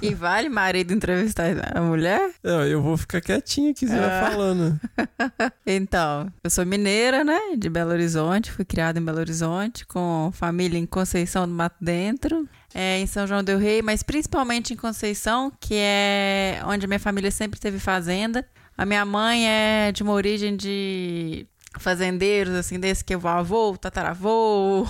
E 0.00 0.14
vale 0.14 0.48
marido 0.48 0.94
entrevistar 0.94 1.44
a 1.76 1.80
mulher? 1.82 2.30
Não, 2.42 2.64
eu 2.64 2.80
vou 2.80 2.96
ficar 2.96 3.20
quietinho 3.20 3.72
aqui, 3.72 3.86
você 3.86 3.98
vai 3.98 4.08
Ah. 4.08 4.30
falando. 4.30 4.80
Então, 5.66 6.32
eu 6.42 6.48
sou 6.50 6.64
mineira, 6.64 7.22
né? 7.24 7.38
De 7.58 7.68
Belo 7.68 7.90
Horizonte, 7.90 8.50
fui 8.50 8.64
criada 8.64 8.98
em 8.98 9.04
Belo 9.04 9.18
Horizonte, 9.18 9.84
com 9.86 10.30
família 10.32 10.78
em 10.78 10.86
Conceição 10.86 11.46
do 11.46 11.52
Mato 11.52 11.76
Dentro, 11.80 12.48
é, 12.72 12.98
em 13.00 13.06
São 13.06 13.26
João 13.26 13.42
del 13.42 13.58
Rei, 13.58 13.82
mas 13.82 14.02
principalmente 14.02 14.72
em 14.72 14.76
Conceição, 14.76 15.52
que 15.60 15.74
é 15.74 16.62
onde 16.64 16.86
a 16.86 16.88
minha 16.88 17.00
família 17.00 17.30
sempre 17.30 17.60
teve 17.60 17.78
fazenda. 17.78 18.46
A 18.78 18.86
minha 18.86 19.04
mãe 19.04 19.46
é 19.48 19.92
de 19.92 20.02
uma 20.02 20.12
origem 20.12 20.56
de 20.56 21.46
fazendeiros, 21.78 22.54
assim, 22.54 22.78
desse 22.80 23.04
que 23.04 23.14
é 23.14 23.16
o 23.16 23.28
avô, 23.28 23.76
tataravô. 23.76 24.86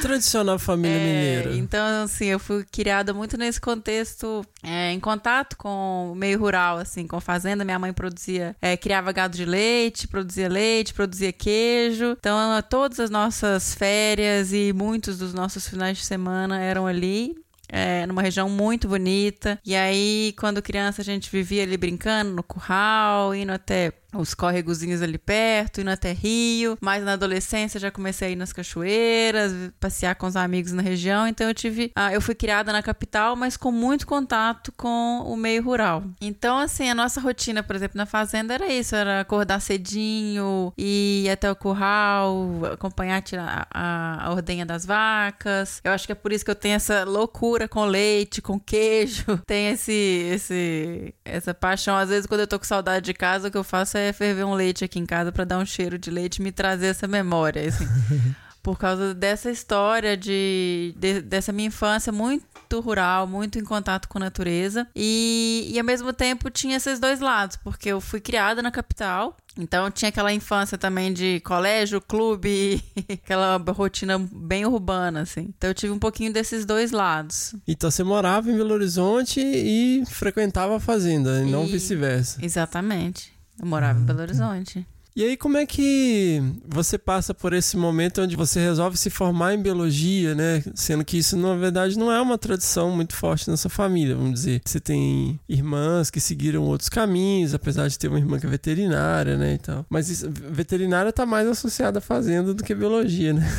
Tradicional 0.00 0.58
família 0.58 0.96
É, 0.96 0.98
mineira. 1.42 1.56
Então, 1.56 2.04
assim, 2.04 2.26
eu 2.26 2.38
fui 2.38 2.64
criada 2.70 3.12
muito 3.12 3.36
nesse 3.36 3.60
contexto, 3.60 4.44
é, 4.62 4.92
em 4.92 5.00
contato 5.00 5.56
com 5.56 6.10
o 6.12 6.14
meio 6.14 6.38
rural, 6.38 6.78
assim, 6.78 7.06
com 7.06 7.20
fazenda. 7.20 7.64
Minha 7.64 7.78
mãe 7.78 7.92
produzia, 7.92 8.54
é, 8.62 8.76
criava 8.76 9.10
gado 9.12 9.36
de 9.36 9.44
leite, 9.44 10.06
produzia 10.06 10.48
leite, 10.48 10.94
produzia 10.94 11.32
queijo. 11.32 12.16
Então, 12.18 12.62
todas 12.68 13.00
as 13.00 13.10
nossas 13.10 13.74
férias 13.74 14.52
e 14.52 14.72
muitos 14.72 15.18
dos 15.18 15.34
nossos 15.34 15.66
finais 15.68 15.98
de 15.98 16.04
semana 16.04 16.60
eram 16.60 16.86
ali. 16.86 17.34
é, 17.72 18.04
numa 18.06 18.20
região 18.22 18.48
muito 18.48 18.88
bonita. 18.88 19.58
E 19.64 19.74
aí, 19.76 20.34
quando 20.38 20.60
criança, 20.60 21.02
a 21.02 21.04
gente 21.04 21.30
vivia 21.30 21.62
ali 21.62 21.76
brincando 21.76 22.32
no 22.32 22.42
curral, 22.42 23.34
indo 23.34 23.52
até 23.52 23.92
os 24.12 24.34
córregozinhos 24.34 25.02
ali 25.02 25.18
perto, 25.18 25.80
indo 25.80 25.90
até 25.90 26.12
Rio. 26.12 26.76
Mas 26.80 27.04
na 27.04 27.12
adolescência 27.12 27.80
já 27.80 27.90
comecei 27.90 28.28
a 28.28 28.30
ir 28.30 28.36
nas 28.36 28.52
cachoeiras, 28.52 29.52
passear 29.78 30.14
com 30.14 30.26
os 30.26 30.36
amigos 30.36 30.72
na 30.72 30.82
região. 30.82 31.26
Então 31.26 31.48
eu 31.48 31.54
tive. 31.54 31.92
ah, 31.94 32.12
eu 32.12 32.20
fui 32.20 32.34
criada 32.34 32.72
na 32.72 32.82
capital, 32.82 33.36
mas 33.36 33.56
com 33.56 33.70
muito 33.70 34.06
contato 34.06 34.72
com 34.72 35.22
o 35.26 35.36
meio 35.36 35.62
rural. 35.62 36.02
Então, 36.20 36.58
assim, 36.58 36.88
a 36.88 36.94
nossa 36.94 37.20
rotina, 37.20 37.62
por 37.62 37.76
exemplo, 37.76 37.96
na 37.96 38.06
fazenda 38.06 38.54
era 38.54 38.66
isso: 38.72 38.94
era 38.94 39.20
acordar 39.20 39.60
cedinho, 39.60 40.72
ir 40.76 41.28
até 41.30 41.50
o 41.50 41.56
curral, 41.56 42.64
acompanhar 42.72 43.22
tirar 43.22 43.68
a, 43.72 44.26
a 44.26 44.30
ordenha 44.32 44.66
das 44.66 44.84
vacas. 44.84 45.80
Eu 45.84 45.92
acho 45.92 46.06
que 46.06 46.12
é 46.12 46.14
por 46.14 46.32
isso 46.32 46.44
que 46.44 46.50
eu 46.50 46.54
tenho 46.54 46.76
essa 46.76 47.04
loucura 47.04 47.68
com 47.68 47.84
leite, 47.84 48.42
com 48.42 48.58
queijo. 48.58 49.38
Tem 49.46 49.68
esse, 49.70 49.92
esse, 49.92 51.14
essa 51.24 51.54
paixão. 51.54 51.96
Às 51.96 52.08
vezes, 52.08 52.26
quando 52.26 52.40
eu 52.40 52.46
tô 52.46 52.58
com 52.58 52.64
saudade 52.64 53.04
de 53.04 53.14
casa, 53.14 53.48
o 53.48 53.50
que 53.50 53.58
eu 53.58 53.64
faço 53.64 53.96
é 53.96 53.99
ferver 54.12 54.44
um 54.44 54.54
leite 54.54 54.84
aqui 54.84 54.98
em 54.98 55.06
casa 55.06 55.30
pra 55.32 55.44
dar 55.44 55.58
um 55.58 55.66
cheiro 55.66 55.98
de 55.98 56.10
leite 56.10 56.36
e 56.36 56.42
me 56.42 56.52
trazer 56.52 56.86
essa 56.88 57.06
memória. 57.06 57.68
assim. 57.68 57.86
Por 58.62 58.78
causa 58.78 59.14
dessa 59.14 59.50
história 59.50 60.14
de, 60.18 60.94
de- 60.98 61.22
dessa 61.22 61.50
minha 61.50 61.68
infância 61.68 62.12
muito 62.12 62.78
rural, 62.80 63.26
muito 63.26 63.58
em 63.58 63.64
contato 63.64 64.06
com 64.06 64.18
a 64.18 64.20
natureza. 64.20 64.86
E, 64.94 65.66
e 65.72 65.78
ao 65.78 65.84
mesmo 65.84 66.12
tempo 66.12 66.50
tinha 66.50 66.76
esses 66.76 66.98
dois 67.00 67.20
lados, 67.20 67.56
porque 67.56 67.88
eu 67.88 68.02
fui 68.02 68.20
criada 68.20 68.60
na 68.60 68.70
capital. 68.70 69.34
Então 69.56 69.90
tinha 69.90 70.10
aquela 70.10 70.30
infância 70.30 70.76
também 70.76 71.10
de 71.10 71.40
colégio, 71.40 72.02
clube, 72.02 72.84
aquela 73.10 73.56
rotina 73.56 74.18
bem 74.30 74.66
urbana, 74.66 75.22
assim. 75.22 75.54
Então 75.56 75.70
eu 75.70 75.74
tive 75.74 75.94
um 75.94 75.98
pouquinho 75.98 76.30
desses 76.30 76.66
dois 76.66 76.90
lados. 76.92 77.54
Então 77.66 77.90
você 77.90 78.04
morava 78.04 78.50
em 78.50 78.56
Belo 78.58 78.74
Horizonte 78.74 79.40
e 79.42 80.04
frequentava 80.06 80.76
a 80.76 80.80
fazenda, 80.80 81.40
e 81.40 81.50
não 81.50 81.64
vice-versa. 81.66 82.38
Exatamente. 82.44 83.32
Eu 83.60 83.66
morava 83.66 83.98
em 83.98 84.04
Belo 84.04 84.20
Horizonte. 84.20 84.86
E 85.14 85.24
aí, 85.24 85.36
como 85.36 85.56
é 85.56 85.66
que 85.66 86.40
você 86.64 86.96
passa 86.96 87.34
por 87.34 87.52
esse 87.52 87.76
momento 87.76 88.22
onde 88.22 88.36
você 88.36 88.60
resolve 88.60 88.96
se 88.96 89.10
formar 89.10 89.54
em 89.54 89.60
biologia, 89.60 90.36
né? 90.36 90.62
Sendo 90.74 91.04
que 91.04 91.18
isso, 91.18 91.36
na 91.36 91.56
verdade, 91.56 91.98
não 91.98 92.12
é 92.12 92.20
uma 92.20 92.38
tradição 92.38 92.92
muito 92.92 93.16
forte 93.16 93.50
na 93.50 93.56
sua 93.56 93.70
família, 93.70 94.14
vamos 94.14 94.34
dizer. 94.34 94.62
Você 94.64 94.78
tem 94.78 95.40
irmãs 95.48 96.10
que 96.10 96.20
seguiram 96.20 96.62
outros 96.62 96.88
caminhos, 96.88 97.54
apesar 97.54 97.88
de 97.88 97.98
ter 97.98 98.06
uma 98.06 98.18
irmã 98.18 98.38
que 98.38 98.46
é 98.46 98.48
veterinária, 98.48 99.36
né? 99.36 99.54
E 99.54 99.58
tal. 99.58 99.84
Mas 99.90 100.08
isso, 100.08 100.30
veterinária 100.30 101.12
tá 101.12 101.26
mais 101.26 101.48
associada 101.48 101.98
à 101.98 102.02
fazenda 102.02 102.54
do 102.54 102.62
que 102.62 102.74
biologia, 102.74 103.32
né? 103.32 103.42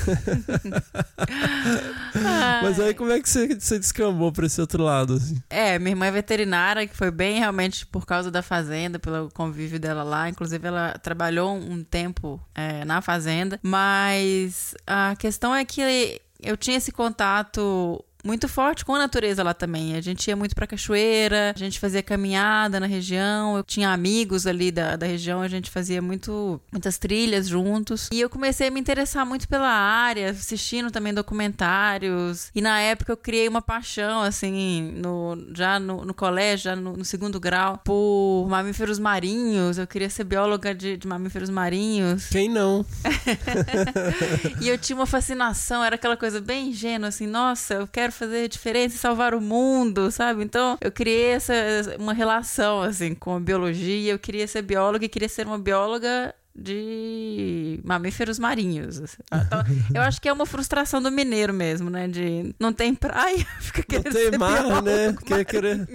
Mas 2.64 2.80
aí, 2.80 2.94
como 2.94 3.12
é 3.12 3.20
que 3.20 3.30
você, 3.30 3.56
você 3.56 3.78
descambou 3.78 4.32
pra 4.32 4.46
esse 4.46 4.62
outro 4.62 4.84
lado, 4.84 5.16
assim? 5.16 5.42
É, 5.50 5.78
minha 5.78 5.92
irmã 5.92 6.06
é 6.06 6.12
veterinária, 6.12 6.88
que 6.88 6.96
foi 6.96 7.12
bem 7.12 7.40
realmente 7.40 7.86
por 7.86 8.06
causa 8.06 8.32
da 8.32 8.42
fazenda, 8.42 8.98
pelo 8.98 9.30
convívio 9.32 9.80
dela 9.80 10.04
lá. 10.04 10.30
Inclusive, 10.30 10.66
ela 10.66 10.98
trabalhou 11.02 11.41
um 11.50 11.84
tempo 11.84 12.40
é, 12.54 12.86
na 12.86 13.02
fazenda. 13.02 13.60
Mas 13.64 14.76
a 14.86 15.16
questão 15.18 15.56
é 15.56 15.64
que 15.66 16.22
eu 16.42 16.58
tinha 16.58 16.78
esse 16.78 16.92
contato 16.92 18.04
muito 18.24 18.48
forte 18.48 18.86
com 18.86 18.96
a 18.96 19.00
natureza 19.00 19.44
lá 19.44 19.54
também. 19.54 19.96
A 19.96 20.02
gente 20.02 20.28
ia 20.28 20.36
muito 20.36 20.56
pra 20.56 20.68
cachoeira, 20.68 21.54
a 21.56 21.58
gente 21.58 21.80
fazia 21.80 22.04
caminhada 22.04 22.80
na 22.80 22.86
região, 22.86 23.58
eu 23.58 23.64
tinha 23.64 23.90
amigos 23.92 24.48
ali 24.48 24.72
da, 24.72 24.96
da 24.96 25.06
região, 25.06 25.42
a 25.42 25.48
gente 25.48 25.70
fazia 25.70 26.02
muito, 26.02 26.62
muitas 26.72 26.98
trilhas 26.98 27.48
juntos. 27.48 28.10
E 28.12 28.20
eu 28.20 28.30
comecei 28.30 28.68
a 28.68 28.72
me 28.72 28.80
interessar 28.80 29.26
muito 29.26 29.48
pela 29.48 29.70
área, 29.70 30.30
assistindo 30.32 30.92
também 30.92 31.14
documentários. 31.14 32.50
E 32.54 32.62
na 32.62 32.80
época 32.80 33.12
eu 33.12 33.18
criei 33.18 33.48
uma 33.48 33.62
paixão, 33.62 34.22
assim, 34.22 34.94
no, 34.96 35.38
já 35.54 35.80
no, 35.80 36.06
no 36.06 36.14
colégio, 36.14 36.66
já 36.66 36.76
no, 36.76 36.98
no 36.98 37.06
segundo 37.06 37.40
grau, 37.40 37.80
por 37.84 38.48
mamíferos 38.50 39.00
marinhos. 39.00 39.78
Eu 39.78 39.88
queria 39.88 40.10
ser 40.10 40.24
bióloga 40.24 40.74
de, 40.74 40.98
de 40.98 41.08
mamíferos 41.08 41.50
marinhos. 41.50 42.28
Quem 42.28 42.50
não? 42.50 42.86
E 44.62 44.68
eu 44.68 44.78
tinha 44.78 44.96
uma 44.96 45.06
fascinação, 45.06 45.84
era 45.84 45.96
aquela 45.96 46.18
coisa 46.18 46.40
bem 46.40 46.70
ingênua, 46.70 47.10
assim, 47.10 47.26
nossa, 47.26 47.76
eu 47.76 47.88
quero 47.88 48.11
fazer 48.12 48.48
diferença 48.48 48.96
e 48.96 49.00
salvar 49.00 49.34
o 49.34 49.42
mundo, 49.42 50.12
sabe? 50.12 50.44
Então, 50.44 50.78
eu 50.82 50.92
criei 50.92 51.32
essa, 51.32 51.54
uma 51.98 52.14
relação, 52.14 52.82
assim, 52.82 53.16
com 53.16 53.36
a 53.36 53.40
biologia, 53.40 54.12
eu 54.12 54.20
queria 54.20 54.48
ser 54.48 54.62
bióloga 54.62 55.06
e 55.06 55.10
queria 55.10 55.30
ser 55.30 55.48
uma 55.48 55.58
bióloga 55.58 56.34
de 56.56 57.80
mamíferos 57.84 58.38
marinhos. 58.38 59.00
assim. 59.00 59.18
Então, 59.34 59.64
eu 59.96 60.02
acho 60.02 60.22
que 60.22 60.28
é 60.28 60.34
uma 60.34 60.46
frustração 60.46 61.02
do 61.02 61.12
mineiro 61.12 61.54
mesmo, 61.54 61.90
né? 61.90 62.08
De 62.08 62.54
não 62.60 62.74
tem 62.74 62.94
praia, 62.94 63.46
fica 63.60 63.80
Não 63.80 63.86
querendo 63.88 64.14
tem 64.14 64.32
ser 64.32 64.38
mar, 64.38 64.82
né? 64.82 65.16
Quer 65.26 65.46
querer... 65.46 65.88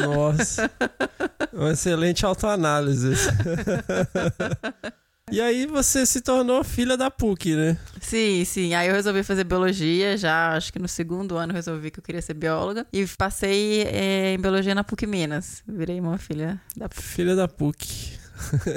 Nossa. 0.00 0.70
Uma 1.52 1.72
excelente 1.72 2.26
autoanálise. 2.26 3.14
E 5.30 5.40
aí 5.40 5.66
você 5.66 6.04
se 6.04 6.20
tornou 6.20 6.64
filha 6.64 6.96
da 6.96 7.10
PUC, 7.10 7.54
né? 7.54 7.76
Sim, 8.00 8.44
sim. 8.44 8.74
Aí 8.74 8.88
eu 8.88 8.94
resolvi 8.94 9.22
fazer 9.22 9.44
biologia, 9.44 10.16
já 10.16 10.54
acho 10.54 10.72
que 10.72 10.78
no 10.78 10.88
segundo 10.88 11.36
ano 11.36 11.52
resolvi 11.52 11.90
que 11.90 12.00
eu 12.00 12.04
queria 12.04 12.22
ser 12.22 12.34
bióloga. 12.34 12.86
E 12.92 13.06
passei 13.06 13.82
eh, 13.82 14.34
em 14.34 14.40
biologia 14.40 14.74
na 14.74 14.84
PUC 14.84 15.06
Minas. 15.06 15.62
Virei 15.66 16.00
uma 16.00 16.18
filha 16.18 16.60
da 16.76 16.88
PUC. 16.88 17.02
Filha 17.02 17.36
da 17.36 17.46
PUC. 17.48 18.18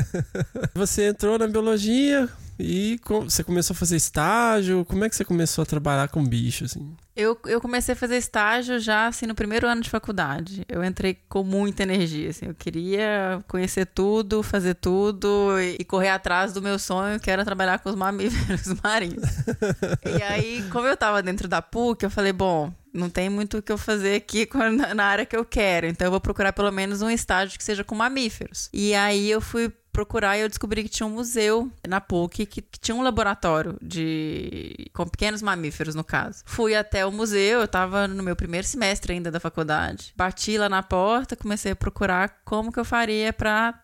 você 0.76 1.08
entrou 1.08 1.40
na 1.40 1.48
biologia 1.48 2.30
e 2.60 3.00
você 3.06 3.44
começou 3.44 3.74
a 3.74 3.78
fazer 3.78 3.96
estágio. 3.96 4.86
Como 4.86 5.04
é 5.04 5.10
que 5.10 5.16
você 5.16 5.26
começou 5.26 5.64
a 5.64 5.66
trabalhar 5.66 6.08
com 6.08 6.24
bicho, 6.24 6.66
assim? 6.66 6.96
Eu, 7.16 7.38
eu 7.46 7.62
comecei 7.62 7.94
a 7.94 7.96
fazer 7.96 8.18
estágio 8.18 8.80
já 8.80 9.08
assim 9.08 9.28
no 9.28 9.36
primeiro 9.36 9.68
ano 9.68 9.82
de 9.82 9.90
faculdade. 9.90 10.66
Eu 10.68 10.84
entrei 10.84 11.18
com 11.30 11.44
muita 11.44 11.84
energia, 11.84 12.30
assim. 12.30 12.48
Eu 12.48 12.56
queria 12.56 13.44
conhecer 13.48 13.86
tudo, 13.86 14.42
fazer 14.42 14.76
tudo 14.76 15.60
e, 15.60 15.84
correr 15.86 16.10
atrás 16.10 16.54
do 16.54 16.62
meu 16.62 16.80
sonho, 16.80 17.20
que 17.20 17.30
era 17.30 17.46
trabalhar 17.46 17.80
com 17.80 17.90
os 17.90 17.96
mamíferos 17.96 18.64
marinhos. 18.84 19.24
e 20.06 20.24
aí, 20.24 20.64
como 20.72 20.88
eu 20.88 20.98
tava 20.98 21.22
dentro 21.22 21.48
da 21.48 21.62
PUC, 21.62 22.04
eu 22.04 22.10
falei, 22.10 22.34
bom, 22.34 22.74
não 22.94 23.10
tem 23.10 23.30
muito 23.30 23.58
o 23.58 23.62
que 23.62 23.72
eu 23.72 23.78
fazer 23.78 24.16
aqui 24.16 24.48
na 24.96 25.06
área 25.06 25.26
que 25.26 25.36
eu 25.36 25.46
quero. 25.46 25.88
Então 25.88 26.06
eu 26.06 26.12
vou 26.12 26.22
procurar 26.22 26.54
pelo 26.54 26.72
menos 26.72 27.02
um 27.02 27.10
estágio 27.10 27.58
que 27.58 27.64
seja 27.64 27.84
com 27.84 27.96
mamíferos. 27.96 28.70
E 28.72 28.94
aí 28.94 29.30
eu 29.30 29.42
fui 29.42 29.72
procurar 29.94 30.38
e 30.38 30.42
eu 30.42 30.50
descobri 30.50 30.84
que 30.84 30.90
tinha 30.90 31.08
um 31.08 31.12
museu 31.12 31.72
na 31.88 32.02
PUC 32.02 32.46
que, 32.48 32.62
que 32.62 32.80
tinha 32.80 32.96
um 32.96 33.04
laboratório 33.04 33.78
de 33.82 34.90
com 34.92 35.08
pequenos 35.08 35.42
mamíferos 35.42 35.94
no 35.96 36.04
caso. 36.04 36.44
Fui 36.46 36.76
até 36.76 37.06
o 37.06 37.12
museu, 37.12 37.62
eu 37.62 37.68
tava 37.68 38.08
no 38.08 38.24
meu 38.24 38.36
primeiro 38.36 38.66
semestre 38.66 39.14
ainda 39.14 39.32
da 39.32 39.40
faculdade. 39.40 40.14
Bati 40.18 40.58
lá 40.58 40.68
na 40.68 40.82
porta, 40.82 41.36
comecei 41.36 41.72
a 41.72 41.76
procurar 41.76 42.42
como 42.44 42.72
que 42.72 42.80
eu 42.80 42.86
faria 42.86 43.32
para 43.32 43.80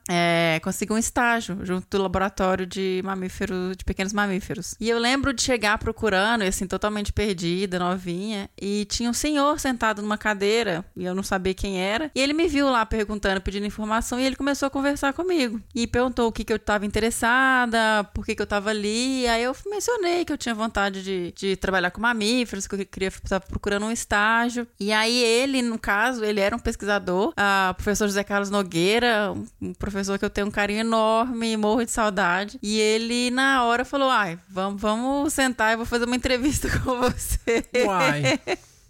conseguir 0.64 0.94
um 0.94 0.98
estágio 0.98 1.60
junto 1.64 1.88
do 1.90 2.02
laboratório 2.02 2.66
de 2.66 3.02
mamíferos, 3.06 3.78
de 3.78 3.86
pequenos 3.86 4.12
mamíferos. 4.12 4.76
E 4.80 4.90
eu 4.90 4.98
lembro 4.98 5.34
de 5.34 5.42
chegar 5.42 5.78
procurando, 5.78 6.44
assim 6.44 6.66
totalmente 6.66 7.14
perdida, 7.14 7.78
novinha, 7.78 8.50
e 8.60 8.86
tinha 8.86 9.10
um 9.10 9.14
senhor 9.14 9.60
sentado 9.60 10.02
numa 10.02 10.18
cadeira 10.18 10.84
e 10.96 11.06
eu 11.06 11.14
não 11.14 11.24
sabia 11.24 11.54
quem 11.54 11.80
era. 11.80 12.10
E 12.16 12.20
ele 12.20 12.34
me 12.34 12.48
viu 12.48 12.70
lá 12.70 12.86
perguntando, 12.86 13.42
pedindo 13.42 13.66
informação 13.66 14.20
e 14.20 14.26
ele 14.26 14.36
começou 14.36 14.68
a 14.68 14.70
conversar 14.70 15.14
comigo 15.14 15.62
e 15.76 15.86
perguntou 16.00 16.28
o 16.28 16.32
que 16.32 16.46
que 16.46 16.54
eu 16.54 16.58
estava 16.58 16.86
interessada, 16.86 18.06
por 18.14 18.26
que 18.26 18.34
que 18.34 18.42
eu 18.42 18.46
estava 18.46 18.70
ali. 18.70 19.28
Aí 19.28 19.44
eu 19.44 19.54
mencionei 19.66 20.24
que 20.24 20.32
eu 20.32 20.38
tinha 20.38 20.56
vontade 20.56 21.04
de, 21.04 21.34
de 21.34 21.56
trabalhar 21.58 21.92
com 21.92 22.00
mamíferos, 22.00 22.66
que 22.66 22.76
eu 22.76 22.86
queria 22.86 23.10
estava 23.10 23.46
procurando 23.46 23.86
um 23.86 23.92
estágio. 23.92 24.66
E 24.80 24.94
aí 24.94 25.22
ele, 25.22 25.62
no 25.62 25.78
caso, 25.78 26.24
ele 26.24 26.40
era 26.40 26.56
um 26.56 26.60
pesquisador, 26.60 27.34
o 27.70 27.74
professor 27.74 28.08
José 28.08 28.24
Carlos 28.24 28.50
Nogueira, 28.50 29.34
um 29.62 29.74
professor 29.74 30.18
que 30.18 30.24
eu 30.24 30.30
tenho 30.30 30.48
um 30.48 30.52
carinho 30.52 30.80
enorme, 30.80 31.58
morro 31.58 31.84
de 31.84 31.92
saudade. 31.92 32.58
E 32.64 32.80
ele 32.80 33.30
na 33.32 33.66
hora 33.66 33.84
falou: 33.84 34.10
"Ai, 34.10 34.40
vamos, 34.50 34.82
vamos 34.82 35.34
sentar, 35.34 35.74
eu 35.74 35.78
vou 35.78 35.86
fazer 35.86 36.06
uma 36.06 36.16
entrevista 36.16 36.70
com 36.80 36.98
você". 37.02 37.66
Uai. 37.86 38.40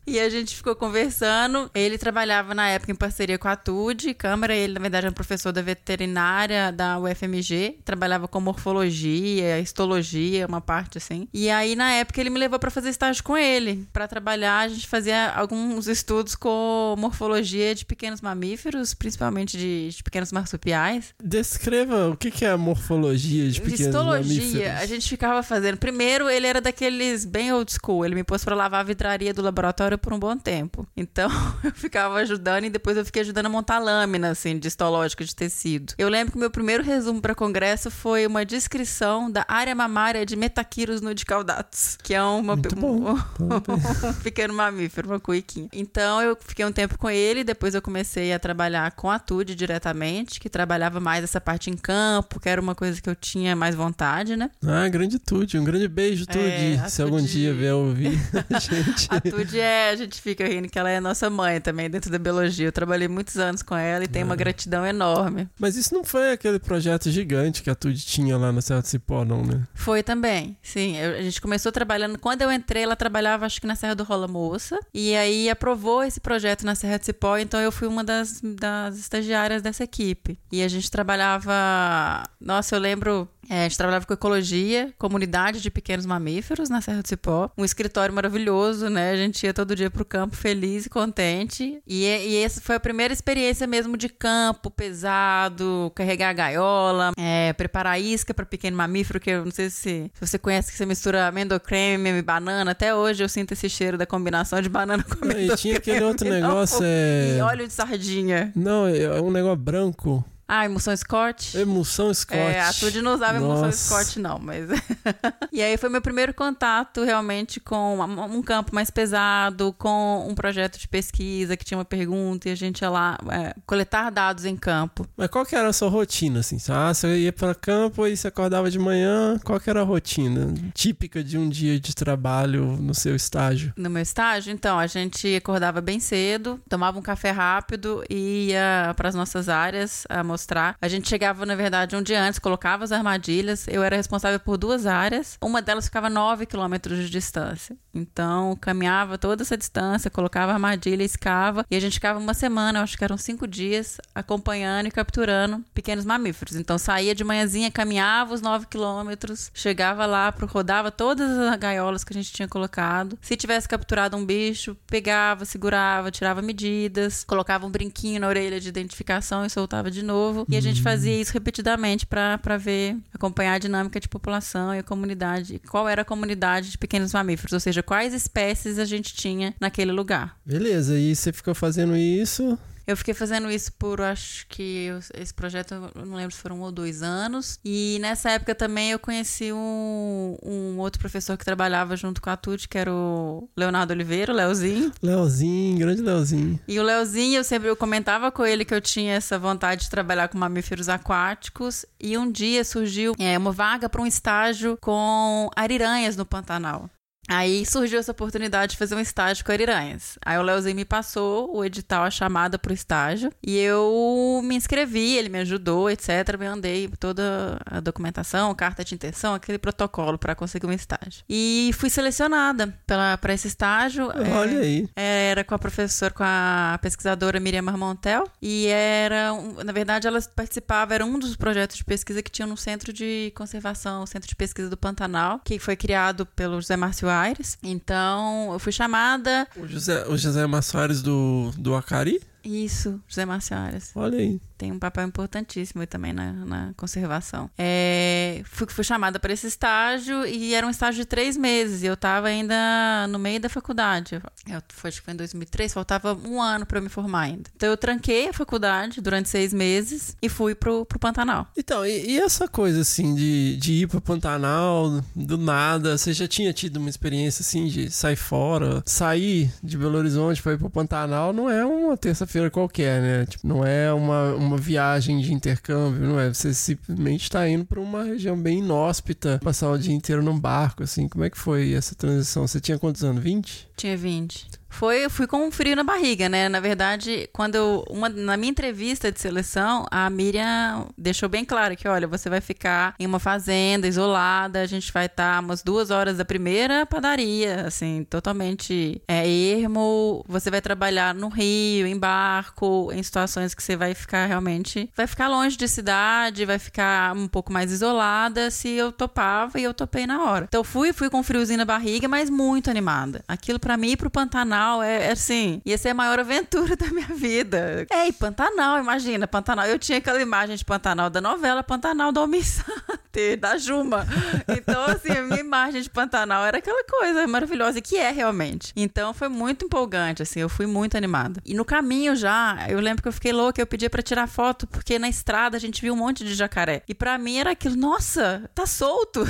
E 0.10 0.20
a 0.20 0.28
gente 0.28 0.56
ficou 0.56 0.76
conversando. 0.76 1.70
Ele 1.76 1.96
trabalhava 1.96 2.56
na 2.56 2.68
época 2.68 2.92
em 2.92 2.96
parceria 2.96 3.38
com 3.38 3.48
a 3.48 3.56
TUD, 3.56 4.16
Câmara. 4.16 4.56
Ele, 4.56 4.74
na 4.74 4.80
verdade, 4.80 5.06
era 5.06 5.12
um 5.12 5.14
professor 5.14 5.52
da 5.52 5.62
veterinária 5.62 6.72
da 6.72 6.98
UFMG. 6.98 7.78
Trabalhava 7.86 8.28
com 8.28 8.42
morfologia, 8.42 9.60
histologia, 9.60 10.48
uma 10.48 10.62
parte 10.62 10.98
assim. 10.98 11.28
E 11.32 11.48
aí, 11.52 11.76
na 11.76 11.92
época, 11.92 12.20
ele 12.20 12.32
me 12.32 12.40
levou 12.40 12.58
para 12.58 12.72
fazer 12.72 12.90
estágio 12.90 13.24
com 13.24 13.38
ele. 13.38 13.88
Para 13.94 14.08
trabalhar, 14.08 14.62
a 14.62 14.68
gente 14.68 14.88
fazia 14.88 15.32
alguns 15.32 15.88
estudos 15.88 16.34
com 16.34 16.96
morfologia 16.98 17.76
de 17.76 17.86
pequenos 17.86 18.20
mamíferos, 18.20 18.96
principalmente 18.96 19.60
de, 19.60 19.90
de 19.90 20.02
pequenos 20.02 20.32
marsupiais. 20.32 21.14
Descreva 21.24 22.10
o 22.10 22.18
que 22.18 22.32
que 22.32 22.46
é 22.46 22.50
a 22.50 22.58
morfologia 22.58 23.48
de 23.48 23.62
pequenos 23.62 23.80
Histologia, 23.96 24.42
mamíferos. 24.42 24.82
a 24.82 24.86
gente 24.88 25.08
ficava 25.08 25.44
fazendo. 25.44 25.78
Primeiro, 25.78 26.28
ele 26.28 26.48
era 26.48 26.60
daqueles 26.60 27.26
bem 27.26 27.54
old 27.54 27.72
school. 27.72 28.04
Ele 28.04 28.16
me 28.16 28.24
pôs 28.24 28.44
pra 28.44 28.56
lavar 28.56 28.80
a 28.80 28.84
vidraria 28.84 29.32
do 29.32 29.44
laboratório 29.44 29.99
por 30.00 30.14
um 30.14 30.20
bom 30.20 30.38
tempo. 30.38 30.88
Então, 30.96 31.30
eu 31.64 31.72
ficava 31.72 32.16
ajudando 32.16 32.66
e 32.66 32.70
depois 32.70 32.98
eu 32.98 33.06
fiquei 33.06 33.22
ajudando 33.22 33.46
a 33.48 33.50
montar 33.50 33.80
lâmina, 33.80 34.30
assim, 34.32 34.58
de 34.58 34.68
histológica 34.68 35.24
de 35.24 35.36
tecido. 35.36 35.94
Eu 35.98 36.10
lembro 36.10 36.32
que 36.32 36.38
o 36.38 36.40
meu 36.40 36.50
primeiro 36.52 36.84
resumo 36.84 37.22
para 37.22 37.36
congresso 37.36 37.92
foi 37.92 38.26
uma 38.26 38.44
descrição 38.46 39.30
da 39.32 39.46
área 39.48 39.76
mamária 39.76 40.26
de 40.26 40.36
Metaquirus 40.36 41.02
nudicaudatus, 41.02 41.98
que 42.02 42.14
é 42.14 42.22
uma, 42.24 42.54
um, 42.54 42.58
um 44.10 44.14
pequeno 44.24 44.54
mamífero, 44.54 45.10
uma 45.10 45.20
cuiquinha. 45.20 45.70
Então, 45.74 46.22
eu 46.22 46.38
fiquei 46.40 46.66
um 46.66 46.72
tempo 46.72 46.98
com 46.98 47.10
ele, 47.10 47.44
depois 47.44 47.76
eu 47.76 47.82
comecei 47.82 48.34
a 48.34 48.40
trabalhar 48.40 48.92
com 48.92 49.10
a 49.10 49.20
TUD 49.20 49.56
diretamente, 49.56 50.40
que 50.40 50.50
trabalhava 50.50 51.00
mais 51.00 51.24
essa 51.24 51.40
parte 51.42 51.70
em 51.70 51.78
campo, 51.78 52.40
que 52.40 52.50
era 52.50 52.60
uma 52.62 52.76
coisa 52.76 53.02
que 53.02 53.10
eu 53.10 53.16
tinha 53.16 53.56
mais 53.56 53.76
vontade, 53.76 54.36
né? 54.36 54.50
Ah, 54.66 54.88
grande 54.88 55.20
Tude. 55.20 55.58
Um 55.58 55.64
grande 55.64 55.88
beijo, 55.88 56.26
Tude. 56.26 56.40
É, 56.40 56.88
se 56.88 57.02
algum 57.02 57.18
Tude- 57.18 57.32
dia 57.32 57.54
vier 57.54 57.74
ouvir 57.74 58.20
a 58.50 58.60
gente. 58.60 59.08
A 59.10 59.20
Tude 59.22 59.60
é, 59.60 59.89
a 59.90 59.96
gente 59.96 60.22
fica 60.22 60.48
rindo 60.48 60.68
que 60.70 60.78
ela 60.80 60.90
é 60.90 61.00
nossa 61.00 61.30
mãe 61.30 61.60
também 61.60 61.90
dentro 61.90 62.10
da 62.12 62.18
biologia. 62.18 62.68
Eu 62.68 62.72
trabalhei 62.72 63.08
muitos 63.08 63.38
anos 63.38 63.62
com 63.62 63.76
ela 63.76 64.04
e 64.04 64.08
tenho 64.08 64.26
uma 64.26 64.36
gratidão 64.36 64.86
enorme. 64.86 65.48
Mas 65.60 65.76
isso 65.76 65.94
não 65.94 66.04
foi 66.04 66.32
aquele 66.32 66.60
projeto 66.60 67.10
gigante 67.12 67.62
que 67.64 67.70
a 67.70 67.76
Tude 67.76 68.04
tinha 68.06 68.38
lá 68.38 68.52
na 68.52 68.62
Serra 68.62 68.82
do 68.82 68.88
Cipó, 68.88 69.24
não, 69.26 69.44
né? 69.44 69.64
Foi 69.74 70.02
também, 70.04 70.58
sim. 70.62 70.98
Eu- 70.98 71.18
a 71.18 71.22
gente 71.22 71.42
começou 71.42 71.72
trabalhando. 71.72 72.18
Quando 72.18 72.42
eu 72.42 72.52
entrei, 72.52 72.84
ela 72.84 72.96
trabalhava, 72.96 73.46
acho 73.46 73.60
que 73.62 73.68
na 73.68 73.76
Serra 73.76 73.96
do 73.96 74.04
Rola 74.04 74.28
Moça. 74.28 74.80
E 74.94 75.16
aí 75.16 75.50
aprovou 75.50 76.04
esse 76.04 76.20
projeto 76.20 76.66
na 76.66 76.76
Serra 76.76 76.98
de 77.00 77.06
Cipó, 77.06 77.38
então 77.38 77.60
eu 77.60 77.72
fui 77.72 77.88
uma 77.88 78.04
das, 78.04 78.42
das 78.42 78.98
estagiárias 78.98 79.62
dessa 79.62 79.84
equipe. 79.84 80.40
E 80.52 80.62
a 80.64 80.68
gente 80.68 80.90
trabalhava. 80.92 82.24
Nossa, 82.40 82.76
eu 82.76 82.80
lembro. 82.80 83.28
É, 83.50 83.62
a 83.62 83.64
gente 83.64 83.78
trabalhava 83.78 84.06
com 84.06 84.14
ecologia, 84.14 84.94
comunidade 84.98 85.60
de 85.60 85.72
pequenos 85.72 86.06
mamíferos 86.06 86.70
na 86.70 86.82
Serra 86.82 87.02
do 87.02 87.08
Cipó. 87.08 87.50
Um 87.58 87.66
escritório 87.66 88.14
maravilhoso, 88.14 88.90
né? 88.90 89.12
A 89.12 89.16
gente 89.16 89.44
ia 89.44 89.54
todo 89.54 89.76
dia 89.76 89.90
pro 89.90 90.06
campo 90.06 90.36
feliz 90.36 90.86
e 90.86 90.90
contente. 90.90 91.82
E, 91.88 92.06
e 92.06 92.44
essa 92.44 92.62
foi 92.62 92.76
a 92.76 92.80
primeira 92.80 93.12
experiência 93.12 93.66
mesmo 93.66 93.98
de 93.98 94.08
campo 94.08 94.70
pesado, 94.70 95.92
carregar 95.96 96.30
a 96.30 96.34
gaiola, 96.34 97.12
é, 97.18 97.52
preparar 97.54 98.00
isca 98.00 98.34
para 98.34 98.46
pequeno 98.46 98.78
mamífero, 98.78 99.20
que 99.20 99.32
eu 99.32 99.44
não 99.44 99.52
sei 99.52 99.70
se, 99.72 100.12
se 100.14 100.22
você 100.22 100.38
conhece 100.38 100.72
que 100.72 100.78
você 100.78 100.86
mistura 100.86 101.28
amendocreme 101.28 102.10
e 102.12 102.22
banana. 102.22 102.72
Até 102.72 102.94
hoje 102.94 103.24
eu 103.24 103.30
sinto 103.30 103.54
esse 103.54 103.68
cheiro 103.68 103.98
da 103.98 104.06
combinação 104.06 104.62
de 104.62 104.70
banana 104.70 105.04
com 105.04 105.16
E 105.16 105.32
amendocreme. 105.32 105.58
tinha 105.58 105.78
aquele 105.78 106.04
outro 106.04 106.28
Não, 106.30 106.36
negócio, 106.36 106.82
é... 106.84 107.38
E 107.38 107.42
óleo 107.42 107.66
de 107.68 107.74
sardinha. 107.74 108.52
Não, 108.56 108.88
é 108.88 109.20
um 109.20 109.32
negócio 109.32 109.58
branco. 109.58 110.24
Ah, 110.52 110.66
emulsão 110.66 110.98
Scott? 110.98 111.56
Emulsão 111.56 112.12
Scott. 112.12 112.36
É, 112.36 112.60
a 112.60 112.74
Tude 112.74 113.04
não 113.04 113.14
usava 113.14 113.38
emulsão 113.38 113.68
Nossa. 113.68 113.78
Scott, 113.78 114.20
não, 114.20 114.40
mas. 114.40 114.68
e 115.54 115.62
aí 115.62 115.78
foi 115.78 115.90
meu 115.90 116.02
primeiro 116.02 116.34
contato 116.34 117.04
realmente 117.04 117.60
com 117.60 118.00
um 118.02 118.42
campo 118.42 118.74
mais 118.74 118.90
pesado, 118.90 119.72
com 119.78 120.28
um 120.28 120.34
projeto 120.34 120.80
de 120.80 120.88
pesquisa 120.88 121.56
que 121.56 121.64
tinha 121.64 121.78
uma 121.78 121.86
pergunta 121.86 122.50
e 122.50 122.52
a 122.52 122.56
gente 122.56 122.82
ia 122.82 122.90
lá 122.90 123.16
é, 123.30 123.54
coletar 123.68 124.10
dados 124.10 124.44
em 124.44 124.58
campo. 124.58 125.06
Mas 125.16 125.30
qual 125.30 125.46
que 125.46 125.56
era 125.56 125.68
a 125.68 125.74
sua 125.74 125.88
rotina, 125.88 126.40
assim? 126.40 126.58
Ah, 126.70 126.92
você 126.92 127.20
ia 127.20 127.32
para 127.32 127.54
campo 127.54 128.08
e 128.08 128.18
você 128.18 128.28
acordava 128.28 128.72
de 128.72 128.80
manhã. 128.80 129.38
Qual 129.44 129.60
que 129.60 129.70
era 129.70 129.82
a 129.82 129.86
rotina 129.86 130.52
típica 130.74 131.24
de 131.24 131.38
um 131.38 131.48
dia 131.48 131.80
de 131.80 131.94
trabalho 131.94 132.76
no 132.78 132.96
seu 132.96 133.16
estágio? 133.16 133.72
No 133.78 133.88
meu 133.88 134.02
estágio, 134.02 134.52
então, 134.52 134.80
a 134.80 134.88
gente 134.88 135.36
acordava 135.36 135.80
bem 135.80 136.00
cedo, 136.00 136.60
tomava 136.68 136.98
um 136.98 137.04
café 137.04 137.30
rápido 137.30 138.04
e 138.10 138.48
ia 138.48 138.96
para 138.98 139.10
as 139.10 139.14
nossas 139.14 139.48
áreas 139.48 140.08
a 140.10 140.24
mostrar. 140.40 140.76
A 140.82 140.88
gente 140.88 141.10
chegava, 141.10 141.46
na 141.46 141.56
verdade, 141.56 141.96
um 141.96 142.02
dia 142.02 142.22
antes, 142.22 142.40
colocava 142.40 142.84
as 142.84 142.92
armadilhas. 142.92 143.68
Eu 143.68 143.84
era 143.84 143.96
responsável 143.96 144.40
por 144.40 144.58
duas 144.58 144.86
áreas. 144.86 145.38
Uma 145.42 145.62
delas 145.62 145.86
ficava 145.86 146.08
a 146.08 146.10
9 146.10 146.46
quilômetros 146.46 146.98
de 147.00 147.10
distância. 147.10 147.76
Então, 147.94 148.56
caminhava 148.56 149.18
toda 149.18 149.44
essa 149.44 149.58
distância, 149.58 150.10
colocava 150.10 150.54
armadilha, 150.54 151.04
escava. 151.04 151.66
E 151.70 151.76
a 151.76 151.80
gente 151.80 151.94
ficava 151.94 152.20
uma 152.20 152.34
semana, 152.34 152.82
acho 152.82 152.98
que 152.98 153.04
eram 153.04 153.18
cinco 153.18 153.46
dias, 153.46 153.98
acompanhando 154.16 154.88
e 154.88 154.92
capturando 154.92 155.64
pequenos 155.74 156.06
mamíferos. 156.06 156.56
Então, 156.56 156.78
saía 156.78 157.14
de 157.14 157.24
manhãzinha, 157.24 157.70
caminhava 157.70 158.34
os 158.34 158.42
9 158.42 158.68
quilômetros, 158.68 159.52
chegava 159.54 160.06
lá, 160.06 160.34
rodava 160.48 160.92
todas 160.92 161.30
as 161.38 161.56
gaiolas 161.58 162.04
que 162.04 162.14
a 162.14 162.18
gente 162.18 162.32
tinha 162.32 162.48
colocado. 162.48 163.18
Se 163.22 163.36
tivesse 163.36 163.68
capturado 163.68 164.16
um 164.16 164.26
bicho, 164.26 164.78
pegava, 164.88 165.44
segurava, 165.44 166.12
tirava 166.12 166.42
medidas, 166.42 167.24
colocava 167.24 167.66
um 167.66 167.72
brinquinho 167.72 168.22
na 168.22 168.28
orelha 168.28 168.60
de 168.60 168.70
identificação 168.70 169.46
e 169.46 169.50
soltava 169.50 169.90
de 169.92 170.04
novo. 170.04 170.29
E 170.50 170.58
a 170.58 170.62
gente 170.62 170.82
fazia 170.82 171.20
isso 171.20 171.34
repetidamente 171.34 172.06
para 172.06 172.58
ver, 172.58 172.98
acompanhar 173.14 173.54
a 173.54 173.60
dinâmica 173.60 174.00
de 174.00 174.08
população 174.08 174.74
e 174.74 174.80
a 174.80 174.84
comunidade, 174.84 175.62
qual 175.70 175.88
era 175.88 176.02
a 176.02 176.06
comunidade 176.06 176.72
de 176.72 176.78
pequenos 176.78 177.14
mamíferos, 177.14 177.54
ou 177.54 177.60
seja, 177.60 177.84
quais 177.84 178.14
espécies 178.14 178.80
a 178.80 178.86
gente 178.86 179.14
tinha 179.14 179.54
naquele 179.60 179.92
lugar. 179.92 180.38
Beleza, 180.46 180.98
e 180.98 181.16
você 181.16 181.32
ficou 181.32 181.56
fazendo 181.56 181.96
isso? 181.96 182.58
Eu 182.90 182.98
fiquei 182.98 183.14
fazendo 183.14 183.52
isso 183.52 183.72
por, 183.74 184.02
acho 184.02 184.48
que 184.48 184.90
esse 185.14 185.32
projeto, 185.32 185.76
eu 185.94 186.06
não 186.08 186.16
lembro 186.16 186.34
se 186.34 186.42
foram 186.42 186.58
um 186.58 186.62
ou 186.64 186.72
dois 186.72 187.04
anos. 187.04 187.60
E 187.64 188.00
nessa 188.02 188.32
época 188.32 188.56
também 188.56 188.90
eu 188.90 188.98
conheci 188.98 189.54
um, 189.54 190.36
um 190.44 190.80
outro 190.80 191.00
professor 191.00 191.38
que 191.38 191.46
trabalhava 191.46 191.96
junto 191.96 192.20
com 192.20 192.32
a 192.32 192.36
TUT, 192.36 192.68
que 192.68 192.80
era 192.80 192.92
o 192.92 193.48
Leonardo 193.56 193.94
Oliveira, 193.94 194.34
o 194.34 194.36
Leozinho. 194.36 194.92
Leozinho, 195.04 195.78
grande 195.78 196.02
Leozinho. 196.02 196.60
E 196.68 196.80
o 196.80 196.84
Leozinho, 196.84 197.38
eu 197.38 197.44
sempre 197.44 197.70
eu 197.70 197.76
comentava 197.76 198.32
com 198.32 198.44
ele 198.44 198.66
que 198.66 198.74
eu 198.74 198.82
tinha 198.82 199.14
essa 199.14 199.38
vontade 199.38 199.84
de 199.84 199.92
trabalhar 199.92 200.28
com 200.28 200.40
mamíferos 200.40 200.90
aquáticos. 200.90 201.86
E 202.00 202.18
um 202.18 202.32
dia 202.32 202.64
surgiu 202.64 203.14
é, 203.20 203.38
uma 203.38 203.52
vaga 203.52 203.88
para 203.88 204.02
um 204.02 204.08
estágio 204.08 204.76
com 204.82 205.48
ariranhas 205.56 206.18
no 206.18 206.26
Pantanal. 206.26 206.90
Aí 207.30 207.64
surgiu 207.66 208.00
essa 208.00 208.12
oportunidade 208.12 208.72
de 208.72 208.78
fazer 208.78 208.96
um 208.96 209.00
estágio 209.00 209.46
com 209.46 209.52
ariranhas. 209.52 210.18
Aí 210.26 210.38
o 210.38 210.42
Leozinho 210.42 210.76
me 210.76 210.86
passou 210.86 211.56
o 211.56 211.64
edital, 211.64 212.04
a 212.04 212.10
chamada 212.10 212.58
pro 212.58 212.74
estágio. 212.74 213.32
E 213.46 213.56
eu 213.58 214.42
me 214.44 214.56
inscrevi, 214.56 215.16
ele 215.16 215.30
me 215.30 215.40
ajudou, 215.40 215.90
etc. 215.90 216.10
Me 216.40 216.48
andei 216.48 216.90
toda 217.00 217.60
a 217.66 217.80
documentação, 217.80 218.54
carta 218.56 218.84
de 218.84 218.96
intenção, 218.96 219.36
aquele 219.36 219.60
protocolo 219.60 220.18
para 220.18 220.34
conseguir 220.34 220.66
um 220.66 220.72
estágio. 220.72 221.24
E 221.30 221.70
fui 221.76 221.90
selecionada 221.90 222.74
para 222.88 223.34
esse 223.34 223.48
estágio. 223.48 224.08
Olha 224.08 224.58
é, 224.58 224.62
aí. 224.62 224.90
Era 224.96 225.44
com 225.44 225.54
a 225.54 225.60
professora, 225.60 226.14
com 226.14 226.24
a 226.24 226.80
pesquisadora 226.82 227.40
Miriam 227.40 227.62
Marmontel. 227.62 228.28
E 228.42 228.68
era, 228.68 229.34
na 229.64 229.72
verdade, 229.72 230.08
ela 230.08 230.20
participava, 230.36 230.96
era 230.96 231.06
um 231.06 231.20
dos 231.20 231.36
projetos 231.36 231.78
de 231.78 231.86
pesquisa 231.86 232.24
que 232.24 232.32
tinha 232.32 232.48
no 232.48 232.58
Centro 232.58 232.92
de 232.92 233.32
Conservação, 233.36 234.04
o 234.04 234.08
Centro 234.08 234.28
de 234.28 234.36
Pesquisa 234.36 234.70
do 234.70 234.78
Pantanal, 234.78 235.42
que 235.44 235.60
foi 235.60 235.76
criado 235.76 236.26
pelo 236.26 236.56
José 236.56 236.76
Márcio 236.76 237.08
Aires. 237.20 237.58
Então, 237.64 238.52
eu 238.54 238.60
fui 238.60 238.72
chamada. 238.72 239.48
O 239.56 239.68
José, 239.68 240.08
o 240.08 240.18
José 240.18 240.46
Massoares 240.48 241.02
do, 241.02 241.52
do 241.58 241.76
Acari? 241.76 242.22
Isso, 242.44 243.02
José 243.08 243.26
Aires. 243.56 243.92
Olha 243.96 244.18
aí. 244.18 244.40
Tem 244.60 244.74
um 244.74 244.78
papel 244.78 245.08
importantíssimo 245.08 245.88
também 245.88 246.12
na, 246.12 246.34
na 246.34 246.74
conservação. 246.76 247.50
É, 247.58 248.42
fui, 248.44 248.68
fui 248.68 248.84
chamada 248.84 249.18
para 249.18 249.32
esse 249.32 249.48
estágio 249.48 250.26
e 250.26 250.54
era 250.54 250.68
um 250.68 250.70
estágio 250.70 251.00
de 251.00 251.06
três 251.06 251.38
meses. 251.38 251.82
E 251.82 251.86
eu 251.86 251.94
estava 251.94 252.28
ainda 252.28 253.08
no 253.08 253.18
meio 253.18 253.40
da 253.40 253.48
faculdade. 253.48 254.16
Eu, 254.16 254.62
foi, 254.68 254.90
acho 254.90 255.00
que 255.00 255.06
foi 255.06 255.14
em 255.14 255.18
2003, 255.18 255.74
faltava 255.74 256.14
um 256.14 256.42
ano 256.42 256.66
para 256.66 256.78
eu 256.78 256.84
me 256.84 256.90
formar 256.90 257.22
ainda. 257.22 257.50
Então 257.56 257.70
eu 257.70 257.78
tranquei 257.78 258.28
a 258.28 258.34
faculdade 258.34 259.00
durante 259.00 259.30
seis 259.30 259.54
meses 259.54 260.18
e 260.22 260.28
fui 260.28 260.54
pro, 260.54 260.86
pro 260.86 261.00
Pantanal. 261.00 261.48
Então, 261.56 261.86
e, 261.86 262.12
e 262.12 262.20
essa 262.20 262.46
coisa 262.46 262.82
assim 262.82 263.16
de, 263.16 263.56
de 263.56 263.74
ir 263.84 263.88
pro 263.88 264.02
Pantanal 264.02 265.02
do 265.16 265.38
nada? 265.38 265.98
Você 265.98 266.12
já 266.12 266.28
tinha 266.28 266.52
tido 266.52 266.78
uma 266.78 266.90
experiência 266.90 267.44
assim 267.44 267.68
de 267.68 267.90
sair 267.90 268.18
fora? 268.18 268.84
Sair 268.86 269.50
de 269.64 269.78
Belo 269.78 269.98
Horizonte 269.98 270.44
para 270.44 270.52
ir 270.52 270.58
pro 270.58 270.70
Pantanal 270.70 271.32
não 271.32 271.50
é 271.50 271.66
uma 271.66 271.96
terça-feira 271.96 272.52
qualquer, 272.52 273.02
né? 273.02 273.26
Tipo, 273.26 273.48
não 273.48 273.66
é 273.66 273.94
uma, 273.94 274.34
uma 274.34 274.49
viagem 274.58 275.20
de 275.20 275.34
intercâmbio, 275.34 276.02
não 276.02 276.20
é? 276.20 276.34
Você 276.34 276.54
simplesmente 276.54 277.24
está 277.24 277.48
indo 277.48 277.66
para 277.66 277.80
uma 277.80 278.04
região 278.04 278.40
bem 278.40 278.60
inóspita, 278.60 279.40
passar 279.44 279.70
o 279.72 279.78
dia 279.78 279.94
inteiro 279.94 280.24
num 280.24 280.40
barco, 280.40 280.84
assim. 280.84 281.08
Como 281.08 281.24
é 281.24 281.30
que 281.30 281.38
foi 281.38 281.74
essa 281.74 281.96
transição? 281.96 282.48
Você 282.48 282.60
tinha 282.60 282.78
quantos 282.80 283.04
anos? 283.04 283.24
20? 283.24 283.70
Tinha 283.76 283.98
20. 283.98 284.59
Foi, 284.70 285.10
fui 285.10 285.28
com 285.28 285.46
um 285.48 285.52
frio 285.52 285.76
na 285.76 285.84
barriga, 285.84 286.30
né? 286.30 286.48
Na 286.48 286.60
verdade, 286.60 287.30
quando 287.34 287.56
eu, 287.56 287.84
uma, 287.90 288.08
na 288.08 288.38
minha 288.38 288.52
entrevista 288.52 289.12
de 289.12 289.20
seleção, 289.20 289.86
a 289.92 290.10
Miriam 290.10 290.88
deixou 290.98 291.28
bem 291.28 291.44
claro 291.44 291.76
que, 291.76 291.88
olha, 291.88 292.08
você 292.08 292.30
vai 292.30 292.40
ficar 292.40 292.94
em 293.00 293.06
uma 293.06 293.20
fazenda 293.20 293.88
isolada, 293.88 294.62
a 294.62 294.66
gente 294.66 294.92
vai 294.94 295.08
estar 295.08 295.42
umas 295.42 295.64
duas 295.64 295.92
horas 295.92 296.18
da 296.18 296.26
primeira 296.26 296.86
padaria, 296.86 297.68
assim, 297.68 298.06
totalmente 298.10 299.02
é, 299.08 299.28
ermo. 299.28 300.24
Você 300.28 300.50
vai 300.50 300.62
trabalhar 300.62 301.14
no 301.14 301.28
rio, 301.28 301.88
em 301.88 301.98
barco, 301.98 302.92
em 302.94 303.04
situações 303.04 303.54
que 303.54 303.64
você 303.64 303.76
vai 303.76 303.94
ficar 303.94 304.28
realmente, 304.28 304.90
vai 304.96 305.08
ficar 305.08 305.28
longe 305.28 305.58
de 305.58 305.68
cidade, 305.68 306.46
vai 306.46 306.60
ficar 306.60 307.16
um 307.16 307.28
pouco 307.28 307.52
mais 307.52 307.72
isolada. 307.72 308.50
Se 308.52 308.70
eu 308.70 308.92
topava 308.92 309.60
e 309.60 309.64
eu 309.64 309.74
topei 309.74 310.06
na 310.06 310.24
hora. 310.24 310.46
Então 310.48 310.64
fui, 310.64 310.94
fui 310.94 311.10
com 311.10 311.20
um 311.20 311.24
friozinho 311.24 311.58
na 311.58 311.66
barriga, 311.66 312.08
mas 312.08 312.30
muito 312.30 312.70
animada. 312.70 313.24
Aquilo 313.28 313.60
para 313.60 313.76
mim 313.76 313.98
pro 313.98 314.10
Pantanal 314.10 314.59
é, 314.84 315.08
é, 315.08 315.12
assim, 315.12 315.62
ia 315.66 315.78
ser 315.78 315.90
a 315.90 315.94
maior 315.94 316.20
aventura 316.20 316.76
da 316.76 316.88
minha 316.88 317.08
vida. 317.08 317.86
É, 317.90 318.08
e 318.08 318.12
Pantanal, 318.12 318.80
imagina, 318.80 319.28
Pantanal. 319.28 319.66
Eu 319.66 319.80
tinha 319.80 319.98
aquela 319.98 320.22
imagem 320.22 320.56
de 320.56 320.66
Pantanal 320.66 321.10
da 321.10 321.22
novela 321.22 321.64
Pantanal 321.64 322.12
da 322.12 322.22
Omissante, 322.22 323.36
da 323.40 323.58
Juma. 323.58 324.06
Então, 324.48 324.84
assim, 324.84 325.12
a 325.12 325.22
minha 325.22 325.40
imagem 325.40 325.82
de 325.82 325.90
Pantanal 325.90 326.46
era 326.46 326.58
aquela 326.58 326.84
coisa 326.84 327.26
maravilhosa, 327.28 327.82
que 327.82 327.98
é 327.98 328.12
realmente. 328.12 328.74
Então, 328.76 329.14
foi 329.14 329.30
muito 329.30 329.66
empolgante, 329.66 330.22
assim, 330.22 330.40
eu 330.42 330.50
fui 330.50 330.66
muito 330.66 330.98
animada. 330.98 331.42
E 331.46 331.54
no 331.54 331.64
caminho 331.64 332.16
já, 332.16 332.66
eu 332.70 332.80
lembro 332.80 333.02
que 333.02 333.08
eu 333.08 333.14
fiquei 333.14 333.32
louca, 333.32 333.62
eu 333.62 333.68
pedia 333.68 333.90
para 333.90 334.02
tirar 334.02 334.28
foto, 334.28 334.68
porque 334.68 335.00
na 335.00 335.10
estrada 335.10 335.58
a 335.58 335.60
gente 335.60 335.82
viu 335.82 335.94
um 335.94 335.98
monte 335.98 336.24
de 336.24 336.34
jacaré. 336.36 336.84
E 336.88 336.94
para 336.94 337.18
mim 337.18 337.38
era 337.38 337.52
aquilo, 337.52 337.76
nossa, 337.76 338.50
tá 338.54 338.66
solto. 338.66 339.24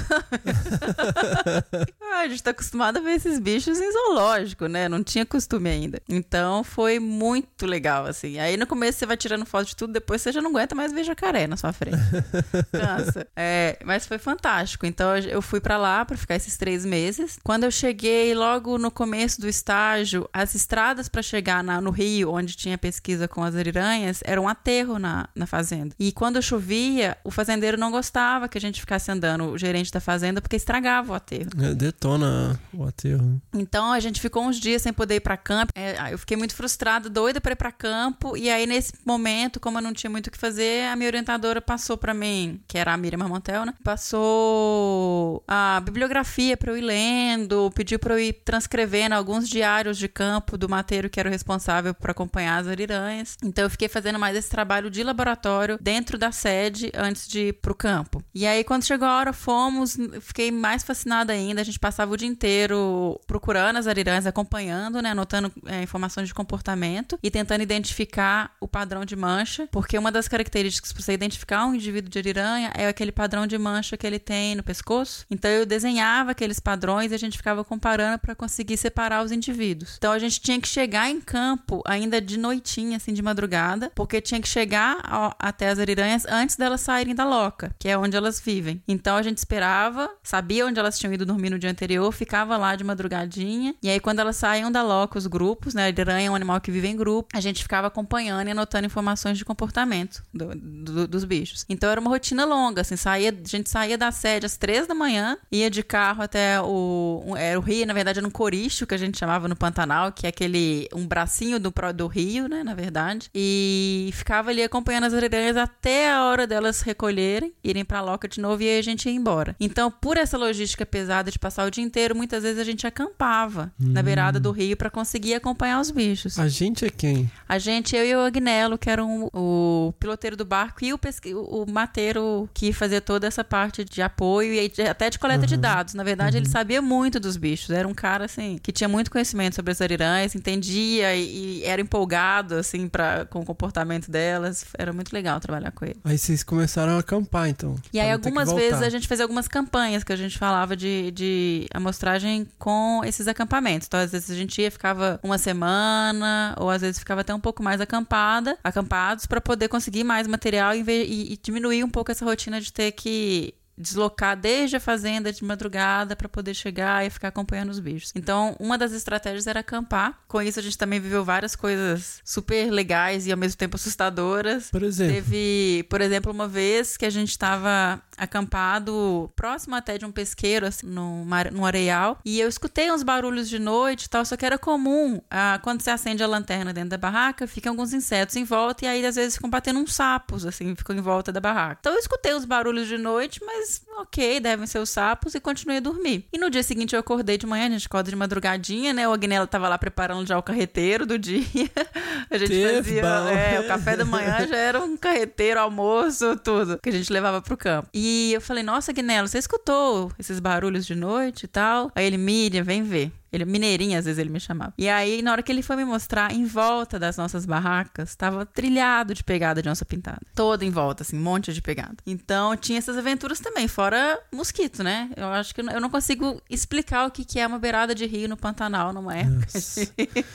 a 2.11 2.27
gente 2.27 2.43
tá 2.43 2.51
acostumado 2.51 2.97
a 2.97 3.01
ver 3.01 3.11
esses 3.11 3.39
bichos 3.39 3.79
em 3.79 3.91
zoológico, 3.91 4.67
né? 4.67 4.89
Não 4.89 5.03
tinha 5.03 5.18
costume 5.25 5.69
ainda. 5.69 6.01
Então 6.07 6.63
foi 6.63 6.99
muito 6.99 7.65
legal, 7.65 8.05
assim. 8.05 8.39
Aí 8.39 8.57
no 8.57 8.67
começo 8.67 8.99
você 8.99 9.05
vai 9.05 9.17
tirando 9.17 9.45
foto 9.45 9.67
de 9.67 9.75
tudo, 9.75 9.93
depois 9.93 10.21
você 10.21 10.31
já 10.31 10.41
não 10.41 10.51
aguenta 10.51 10.75
mais 10.75 10.91
ver 10.91 11.03
jacaré 11.03 11.47
na 11.47 11.57
sua 11.57 11.73
frente. 11.73 11.97
Cansa. 12.71 13.27
É, 13.35 13.77
mas 13.85 14.05
foi 14.05 14.17
fantástico. 14.17 14.85
Então 14.85 15.17
eu 15.17 15.41
fui 15.41 15.59
para 15.59 15.77
lá 15.77 16.03
para 16.05 16.17
ficar 16.17 16.35
esses 16.35 16.57
três 16.57 16.85
meses. 16.85 17.37
Quando 17.43 17.63
eu 17.63 17.71
cheguei, 17.71 18.33
logo 18.33 18.77
no 18.77 18.91
começo 18.91 19.41
do 19.41 19.47
estágio, 19.47 20.29
as 20.33 20.55
estradas 20.55 21.07
para 21.07 21.21
chegar 21.21 21.63
na, 21.63 21.81
no 21.81 21.91
Rio, 21.91 22.31
onde 22.31 22.55
tinha 22.55 22.77
pesquisa 22.77 23.27
com 23.27 23.43
as 23.43 23.55
ariranhas, 23.55 24.21
era 24.23 24.41
um 24.41 24.47
aterro 24.47 24.99
na, 24.99 25.27
na 25.35 25.45
fazenda. 25.45 25.95
E 25.99 26.11
quando 26.11 26.41
chovia, 26.41 27.17
o 27.23 27.31
fazendeiro 27.31 27.77
não 27.77 27.91
gostava 27.91 28.47
que 28.47 28.57
a 28.57 28.61
gente 28.61 28.79
ficasse 28.79 29.11
andando, 29.11 29.45
o 29.45 29.57
gerente 29.57 29.91
da 29.91 29.99
fazenda, 29.99 30.41
porque 30.41 30.55
estragava 30.55 31.13
o 31.13 31.15
aterro. 31.15 31.49
É, 31.61 31.73
detona 31.73 32.59
o 32.73 32.83
aterro. 32.83 33.41
Então 33.53 33.91
a 33.91 33.99
gente 33.99 34.19
ficou 34.19 34.43
uns 34.43 34.59
dias 34.59 34.81
sem 34.81 34.93
poder 34.93 35.08
ir 35.15 35.19
para 35.19 35.37
campo. 35.37 35.71
É, 35.75 36.13
eu 36.13 36.17
fiquei 36.17 36.37
muito 36.37 36.55
frustrada, 36.55 37.09
doida 37.09 37.41
para 37.41 37.53
ir 37.53 37.55
para 37.55 37.71
campo. 37.71 38.35
E 38.35 38.49
aí, 38.49 38.65
nesse 38.65 38.93
momento, 39.05 39.59
como 39.59 39.77
eu 39.77 39.81
não 39.81 39.93
tinha 39.93 40.09
muito 40.09 40.27
o 40.27 40.31
que 40.31 40.37
fazer, 40.37 40.87
a 40.87 40.95
minha 40.95 41.07
orientadora 41.07 41.61
passou 41.61 41.97
para 41.97 42.13
mim, 42.13 42.61
que 42.67 42.77
era 42.77 42.93
a 42.93 42.97
Miriam 42.97 43.17
Marmontel, 43.17 43.65
né? 43.65 43.73
Passou 43.83 45.43
a 45.47 45.81
bibliografia 45.81 46.55
para 46.55 46.71
eu 46.71 46.77
ir 46.77 46.81
lendo, 46.81 47.71
pediu 47.71 47.99
para 47.99 48.13
eu 48.15 48.19
ir 48.19 48.33
transcrevendo 48.33 49.15
alguns 49.15 49.47
diários 49.47 49.97
de 49.97 50.07
campo 50.07 50.57
do 50.57 50.69
mateiro 50.69 51.09
que 51.09 51.19
era 51.19 51.29
o 51.29 51.31
responsável 51.31 51.93
por 51.93 52.09
acompanhar 52.09 52.59
as 52.59 52.67
ariranhas. 52.67 53.37
Então, 53.43 53.63
eu 53.63 53.69
fiquei 53.69 53.87
fazendo 53.87 54.19
mais 54.19 54.35
esse 54.35 54.49
trabalho 54.49 54.89
de 54.89 55.03
laboratório 55.03 55.77
dentro 55.81 56.17
da 56.17 56.31
sede 56.31 56.91
antes 56.95 57.27
de 57.27 57.49
ir 57.49 57.53
pro 57.53 57.75
campo. 57.75 58.23
E 58.33 58.45
aí, 58.45 58.63
quando 58.63 58.85
chegou 58.85 59.07
a 59.07 59.17
hora, 59.17 59.33
fomos, 59.33 59.97
fiquei 60.21 60.51
mais 60.51 60.83
fascinada 60.83 61.33
ainda. 61.33 61.61
A 61.61 61.63
gente 61.63 61.79
passava 61.79 62.13
o 62.13 62.17
dia 62.17 62.27
inteiro 62.27 63.19
procurando 63.27 63.77
as 63.77 63.87
ariranhas, 63.87 64.25
acompanhando, 64.25 64.98
né? 65.01 65.11
Anotando 65.11 65.51
é, 65.65 65.83
informações 65.83 66.27
de 66.27 66.33
comportamento 66.33 67.17
e 67.21 67.31
tentando 67.31 67.61
identificar 67.61 68.55
o 68.59 68.67
padrão 68.67 69.05
de 69.05 69.15
mancha, 69.15 69.67
porque 69.71 69.97
uma 69.97 70.11
das 70.11 70.27
características 70.27 70.91
para 70.91 71.01
você 71.01 71.13
identificar 71.13 71.65
um 71.65 71.75
indivíduo 71.75 72.09
de 72.09 72.19
ariranha 72.19 72.71
é 72.75 72.87
aquele 72.87 73.11
padrão 73.11 73.47
de 73.47 73.57
mancha 73.57 73.97
que 73.97 74.05
ele 74.05 74.19
tem 74.19 74.55
no 74.55 74.63
pescoço. 74.63 75.25
Então 75.29 75.49
eu 75.49 75.65
desenhava 75.65 76.31
aqueles 76.31 76.59
padrões 76.59 77.11
e 77.11 77.15
a 77.15 77.19
gente 77.19 77.37
ficava 77.37 77.63
comparando 77.63 78.19
para 78.19 78.35
conseguir 78.35 78.77
separar 78.77 79.23
os 79.23 79.31
indivíduos. 79.31 79.95
Então 79.97 80.11
a 80.11 80.19
gente 80.19 80.39
tinha 80.41 80.59
que 80.59 80.67
chegar 80.67 81.09
em 81.09 81.21
campo 81.21 81.81
ainda 81.85 82.21
de 82.21 82.37
noitinha, 82.37 82.97
assim, 82.97 83.13
de 83.13 83.21
madrugada, 83.21 83.91
porque 83.95 84.21
tinha 84.21 84.41
que 84.41 84.47
chegar 84.47 84.97
até 85.39 85.69
as 85.69 85.79
ariranhas 85.79 86.25
antes 86.27 86.55
delas 86.55 86.81
saírem 86.81 87.15
da 87.15 87.25
loca, 87.25 87.75
que 87.79 87.87
é 87.87 87.97
onde 87.97 88.15
elas 88.15 88.39
vivem. 88.39 88.81
Então 88.87 89.15
a 89.15 89.21
gente 89.21 89.37
esperava, 89.37 90.09
sabia 90.23 90.65
onde 90.65 90.79
elas 90.79 90.97
tinham 90.97 91.13
ido 91.13 91.25
dormir 91.25 91.49
no 91.49 91.59
dia 91.59 91.69
anterior, 91.69 92.11
ficava 92.11 92.57
lá 92.57 92.75
de 92.75 92.83
madrugadinha, 92.83 93.75
e 93.81 93.89
aí 93.89 93.99
quando 93.99 94.19
elas 94.19 94.35
saíam 94.35 94.71
da 94.71 94.81
loca, 94.89 95.17
os 95.17 95.27
grupos, 95.27 95.73
né? 95.73 95.85
A 95.85 96.01
aranha 96.01 96.27
é 96.27 96.31
um 96.31 96.35
animal 96.35 96.59
que 96.59 96.71
vive 96.71 96.87
em 96.87 96.95
grupo. 96.95 97.29
A 97.33 97.39
gente 97.39 97.61
ficava 97.61 97.87
acompanhando 97.87 98.47
e 98.47 98.51
anotando 98.51 98.85
informações 98.85 99.37
de 99.37 99.45
comportamento 99.45 100.23
do, 100.33 100.55
do, 100.55 101.07
dos 101.07 101.23
bichos. 101.23 101.65
Então 101.69 101.89
era 101.89 102.01
uma 102.01 102.09
rotina 102.09 102.45
longa, 102.45 102.81
assim, 102.81 102.95
saía, 102.95 103.31
a 103.31 103.47
gente 103.47 103.69
saía 103.69 103.97
da 103.97 104.11
sede 104.11 104.45
às 104.45 104.57
três 104.57 104.87
da 104.87 104.95
manhã, 104.95 105.37
ia 105.51 105.69
de 105.69 105.83
carro 105.83 106.23
até 106.23 106.59
o. 106.61 107.23
Um, 107.25 107.37
era 107.37 107.59
o 107.59 107.61
rio, 107.61 107.85
na 107.85 107.93
verdade 107.93 108.19
era 108.19 108.27
um 108.27 108.31
coricho 108.31 108.87
que 108.87 108.95
a 108.95 108.97
gente 108.97 109.17
chamava 109.17 109.47
no 109.47 109.55
Pantanal, 109.55 110.11
que 110.11 110.25
é 110.25 110.29
aquele. 110.29 110.87
um 110.93 111.05
bracinho 111.05 111.59
do, 111.59 111.73
do 111.95 112.07
rio, 112.07 112.47
né? 112.47 112.63
Na 112.63 112.73
verdade. 112.73 113.29
E 113.33 114.09
ficava 114.13 114.49
ali 114.49 114.63
acompanhando 114.63 115.05
as 115.05 115.13
aranhas 115.13 115.57
até 115.57 116.11
a 116.11 116.25
hora 116.25 116.47
delas 116.47 116.81
recolherem, 116.81 117.53
irem 117.63 117.85
pra 117.85 118.01
loca 118.01 118.27
de 118.27 118.39
novo 118.39 118.61
e 118.63 118.69
aí 118.69 118.79
a 118.79 118.83
gente 118.83 119.07
ia 119.07 119.15
embora. 119.15 119.55
Então, 119.59 119.91
por 119.91 120.17
essa 120.17 120.37
logística 120.37 120.85
pesada 120.85 121.31
de 121.31 121.37
passar 121.37 121.67
o 121.67 121.71
dia 121.71 121.83
inteiro, 121.83 122.15
muitas 122.15 122.43
vezes 122.43 122.59
a 122.59 122.63
gente 122.63 122.87
acampava 122.87 123.71
hum. 123.79 123.91
na 123.91 124.01
beirada 124.01 124.39
do 124.39 124.51
rio 124.51 124.75
pra 124.79 124.89
conseguir 124.89 125.33
acompanhar 125.35 125.79
os 125.81 125.91
bichos. 125.91 126.39
A 126.39 126.47
gente 126.47 126.85
é 126.85 126.89
quem? 126.89 127.29
A 127.47 127.59
gente, 127.59 127.95
eu 127.95 128.05
e 128.05 128.15
o 128.15 128.21
Agnello, 128.21 128.77
que 128.77 128.89
era 128.89 129.03
um- 129.03 129.27
o 129.33 129.93
piloteiro 129.99 130.37
do 130.37 130.45
barco, 130.45 130.83
e 130.85 130.93
o, 130.93 130.99
o 131.41 131.69
mateiro 131.69 132.49
que 132.53 132.71
fazia 132.71 133.01
toda 133.01 133.27
essa 133.27 133.43
parte 133.43 133.83
de 133.83 134.01
apoio 134.01 134.53
e 134.53 134.81
até 134.89 135.09
de 135.09 135.19
coleta 135.19 135.45
de 135.45 135.57
dados. 135.57 135.93
Na 135.93 136.03
verdade, 136.03 136.37
ele 136.37 136.47
sabia 136.47 136.81
muito 136.81 137.19
dos 137.19 137.35
bichos. 137.35 137.69
Era 137.71 137.85
um 137.87 137.93
cara, 137.93 138.23
assim, 138.25 138.57
que 138.63 138.71
tinha 138.71 138.87
muito 138.87 139.11
conhecimento 139.11 139.55
sobre 139.55 139.71
as 139.73 139.81
ariranhas, 139.81 140.33
entendia 140.33 141.13
e, 141.13 141.59
e 141.59 141.63
era 141.65 141.81
empolgado, 141.81 142.55
assim, 142.55 142.87
pra, 142.87 143.25
com 143.25 143.39
o 143.41 143.45
comportamento 143.45 144.09
delas. 144.09 144.65
Era 144.77 144.93
muito 144.93 145.11
legal 145.11 145.39
trabalhar 145.41 145.71
com 145.71 145.83
ele. 145.83 145.97
Aí 146.05 146.17
vocês 146.17 146.41
começaram 146.41 146.93
a 146.93 146.99
acampar, 146.99 147.49
então. 147.49 147.75
E 147.91 147.99
aí, 147.99 148.09
algumas 148.11 148.47
vezes, 148.61 148.81
a 148.81 148.89
gente 148.89 149.07
fazia 149.09 149.25
algumas 149.25 149.47
campanhas 149.49 150.05
que 150.05 150.13
a 150.13 150.15
gente 150.15 150.37
falava 150.37 150.75
de, 150.77 151.11
de 151.11 151.67
amostragem 151.73 152.47
com 152.57 153.01
esses 153.03 153.27
acampamentos. 153.27 153.87
Então, 153.87 153.99
às 153.99 154.11
vezes, 154.13 154.29
a 154.31 154.35
gente 154.35 154.58
ia, 154.59 154.71
ficava 154.71 155.19
uma 155.23 155.37
semana, 155.37 156.55
ou 156.59 156.69
às 156.69 156.81
vezes 156.81 156.99
ficava 156.99 157.21
até 157.21 157.33
um 157.33 157.39
pouco 157.39 157.61
mais 157.63 157.81
acampada, 157.81 158.57
acampados, 158.63 159.25
para 159.25 159.41
poder 159.41 159.67
conseguir 159.67 160.03
mais 160.03 160.27
material 160.27 160.73
e, 160.75 160.81
e- 160.87 161.33
e 161.33 161.37
diminuir 161.41 161.83
um 161.83 161.89
pouco 161.89 162.11
essa 162.11 162.25
rotina 162.25 162.59
de 162.61 162.71
ter 162.71 162.91
que 162.91 163.53
deslocar 163.79 164.35
desde 164.35 164.75
a 164.75 164.79
fazenda 164.79 165.31
de 165.31 165.43
madrugada 165.43 166.15
para 166.15 166.27
poder 166.27 166.53
chegar 166.53 167.05
e 167.05 167.09
ficar 167.09 167.29
acompanhando 167.29 167.69
os 167.69 167.79
bichos. 167.79 168.11
Então, 168.13 168.55
uma 168.59 168.77
das 168.77 168.91
estratégias 168.91 169.47
era 169.47 169.61
acampar. 169.61 170.19
Com 170.27 170.41
isso, 170.41 170.59
a 170.59 170.63
gente 170.63 170.77
também 170.77 170.99
viveu 170.99 171.23
várias 171.23 171.55
coisas 171.55 172.19
super 172.25 172.69
legais 172.69 173.25
e 173.25 173.31
ao 173.31 173.37
mesmo 173.37 173.57
tempo 173.57 173.77
assustadoras. 173.77 174.69
Por 174.69 174.83
exemplo? 174.83 175.13
Teve, 175.13 175.85
por 175.89 176.01
exemplo, 176.01 176.31
uma 176.31 176.47
vez 176.47 176.97
que 176.97 177.05
a 177.05 177.09
gente 177.09 177.29
estava 177.29 178.01
acampado 178.17 179.31
próximo 179.35 179.75
até 179.75 179.97
de 179.97 180.05
um 180.05 180.11
pesqueiro, 180.11 180.65
assim, 180.65 180.87
num, 180.87 181.23
mar- 181.23 181.51
num 181.51 181.65
areial, 181.65 182.19
e 182.25 182.39
eu 182.39 182.49
escutei 182.49 182.91
uns 182.91 183.03
barulhos 183.03 183.47
de 183.47 183.59
noite 183.59 184.05
e 184.05 184.09
tal, 184.09 184.25
só 184.25 184.35
que 184.35 184.45
era 184.45 184.57
comum, 184.57 185.21
ah, 185.29 185.59
quando 185.63 185.81
você 185.81 185.89
acende 185.89 186.21
a 186.21 186.27
lanterna 186.27 186.73
dentro 186.73 186.89
da 186.89 186.97
barraca, 186.97 187.47
ficam 187.47 187.71
alguns 187.71 187.93
insetos 187.93 188.35
em 188.35 188.43
volta, 188.43 188.85
e 188.85 188.87
aí 188.87 189.05
às 189.05 189.15
vezes 189.15 189.35
ficam 189.35 189.49
batendo 189.49 189.79
uns 189.79 189.93
sapos, 189.93 190.45
assim, 190.45 190.75
ficam 190.75 190.95
em 190.95 191.01
volta 191.01 191.31
da 191.31 191.39
barraca. 191.39 191.77
Então 191.79 191.93
eu 191.93 191.99
escutei 191.99 192.33
os 192.33 192.43
barulhos 192.43 192.87
de 192.87 192.97
noite, 192.97 193.39
mas 193.45 193.68
ok, 193.97 194.39
devem 194.39 194.65
ser 194.65 194.79
os 194.79 194.89
sapos, 194.89 195.35
e 195.35 195.39
continuei 195.39 195.77
a 195.77 195.81
dormir. 195.81 196.25
E 196.31 196.37
no 196.37 196.49
dia 196.49 196.63
seguinte 196.63 196.93
eu 196.93 196.99
acordei 196.99 197.37
de 197.37 197.45
manhã, 197.45 197.67
a 197.67 197.69
gente 197.69 197.87
acorda 197.87 198.09
de 198.09 198.15
madrugadinha, 198.15 198.93
né? 198.93 199.07
O 199.07 199.13
Agnello 199.13 199.47
tava 199.47 199.67
lá 199.67 199.77
preparando 199.77 200.27
já 200.27 200.37
o 200.37 200.43
carreteiro 200.43 201.05
do 201.05 201.17
dia. 201.17 201.39
A 202.29 202.37
gente 202.37 202.49
Teve 202.49 203.01
fazia. 203.01 203.01
É, 203.01 203.59
o 203.59 203.67
café 203.67 203.97
da 203.97 204.05
manhã 204.05 204.45
já 204.47 204.55
era 204.55 204.79
um 204.79 204.95
carreteiro, 204.95 205.59
almoço, 205.59 206.35
tudo 206.37 206.77
que 206.81 206.89
a 206.89 206.91
gente 206.91 207.11
levava 207.11 207.41
pro 207.41 207.57
campo. 207.57 207.89
E 207.93 208.31
eu 208.33 208.41
falei, 208.41 208.61
nossa, 208.61 208.93
Guinelo, 208.93 209.27
você 209.27 209.39
escutou 209.39 210.11
esses 210.19 210.39
barulhos 210.39 210.85
de 210.85 210.93
noite 210.95 211.43
e 211.43 211.47
tal? 211.47 211.91
Aí 211.95 212.05
ele, 212.05 212.17
Miriam, 212.17 212.63
vem 212.63 212.83
ver. 212.83 213.11
Ele, 213.31 213.45
mineirinha, 213.45 213.99
às 213.99 214.05
vezes 214.05 214.17
ele 214.19 214.29
me 214.29 214.39
chamava. 214.39 214.73
E 214.77 214.89
aí, 214.89 215.21
na 215.21 215.31
hora 215.31 215.43
que 215.43 215.51
ele 215.51 215.61
foi 215.61 215.75
me 215.75 215.85
mostrar, 215.85 216.31
em 216.33 216.45
volta 216.45 216.97
das 216.97 217.15
nossas 217.17 217.45
barracas, 217.45 218.15
tava 218.15 218.45
trilhado 218.45 219.13
de 219.13 219.23
pegada 219.23 219.61
de 219.61 219.69
onça 219.69 219.85
pintada. 219.85 220.21
Todo 220.33 220.63
em 220.63 220.69
volta, 220.71 221.03
assim, 221.03 221.17
um 221.17 221.21
monte 221.21 221.53
de 221.53 221.61
pegada. 221.61 221.95
Então, 222.07 222.55
tinha 222.57 222.77
essas 222.79 222.97
aventuras 222.97 223.39
também, 223.39 223.67
fora 223.67 224.19
mosquito, 224.33 224.83
né? 224.83 225.09
Eu 225.15 225.27
acho 225.27 225.53
que 225.53 225.61
eu 225.61 225.81
não- 225.81 225.89
consigo 225.89 226.41
explicar 226.49 227.07
o 227.07 227.11
que 227.11 227.25
que 227.25 227.39
é 227.39 227.45
uma 227.47 227.59
beirada 227.59 227.93
de 227.95 228.05
rio 228.05 228.29
no 228.29 228.37
Pantanal 228.37 228.93
numa 228.93 229.15
época. 229.15 229.47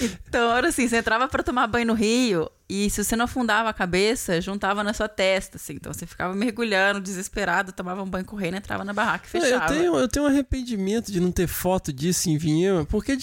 Então, 0.00 0.54
era 0.54 0.68
assim, 0.68 0.86
você 0.88 0.98
entrava 0.98 1.28
pra 1.28 1.42
tomar 1.42 1.66
banho 1.66 1.86
no 1.86 1.94
rio 1.94 2.50
e 2.74 2.90
se 2.90 3.02
você 3.04 3.14
não 3.16 3.26
afundava 3.26 3.68
a 3.68 3.72
cabeça, 3.72 4.40
juntava 4.40 4.82
na 4.82 4.92
sua 4.92 5.08
testa, 5.08 5.56
assim. 5.56 5.74
Então 5.74 5.92
você 5.92 6.06
ficava 6.06 6.34
mergulhando, 6.34 7.00
desesperado, 7.00 7.72
tomava 7.72 8.02
um 8.02 8.06
banho 8.08 8.24
correndo, 8.24 8.56
entrava 8.56 8.84
na 8.84 8.92
barraca 8.92 9.26
e 9.26 9.30
fechava. 9.30 9.72
Eu 9.74 9.78
tenho, 9.78 9.96
eu 9.96 10.08
tenho 10.08 10.24
um 10.24 10.28
arrependimento 10.28 11.10
de 11.12 11.20
não 11.20 11.30
ter 11.30 11.46
foto 11.46 11.92
disso 11.92 12.28
em 12.30 12.36
Vinhema, 12.38 12.84
porque 12.84 13.16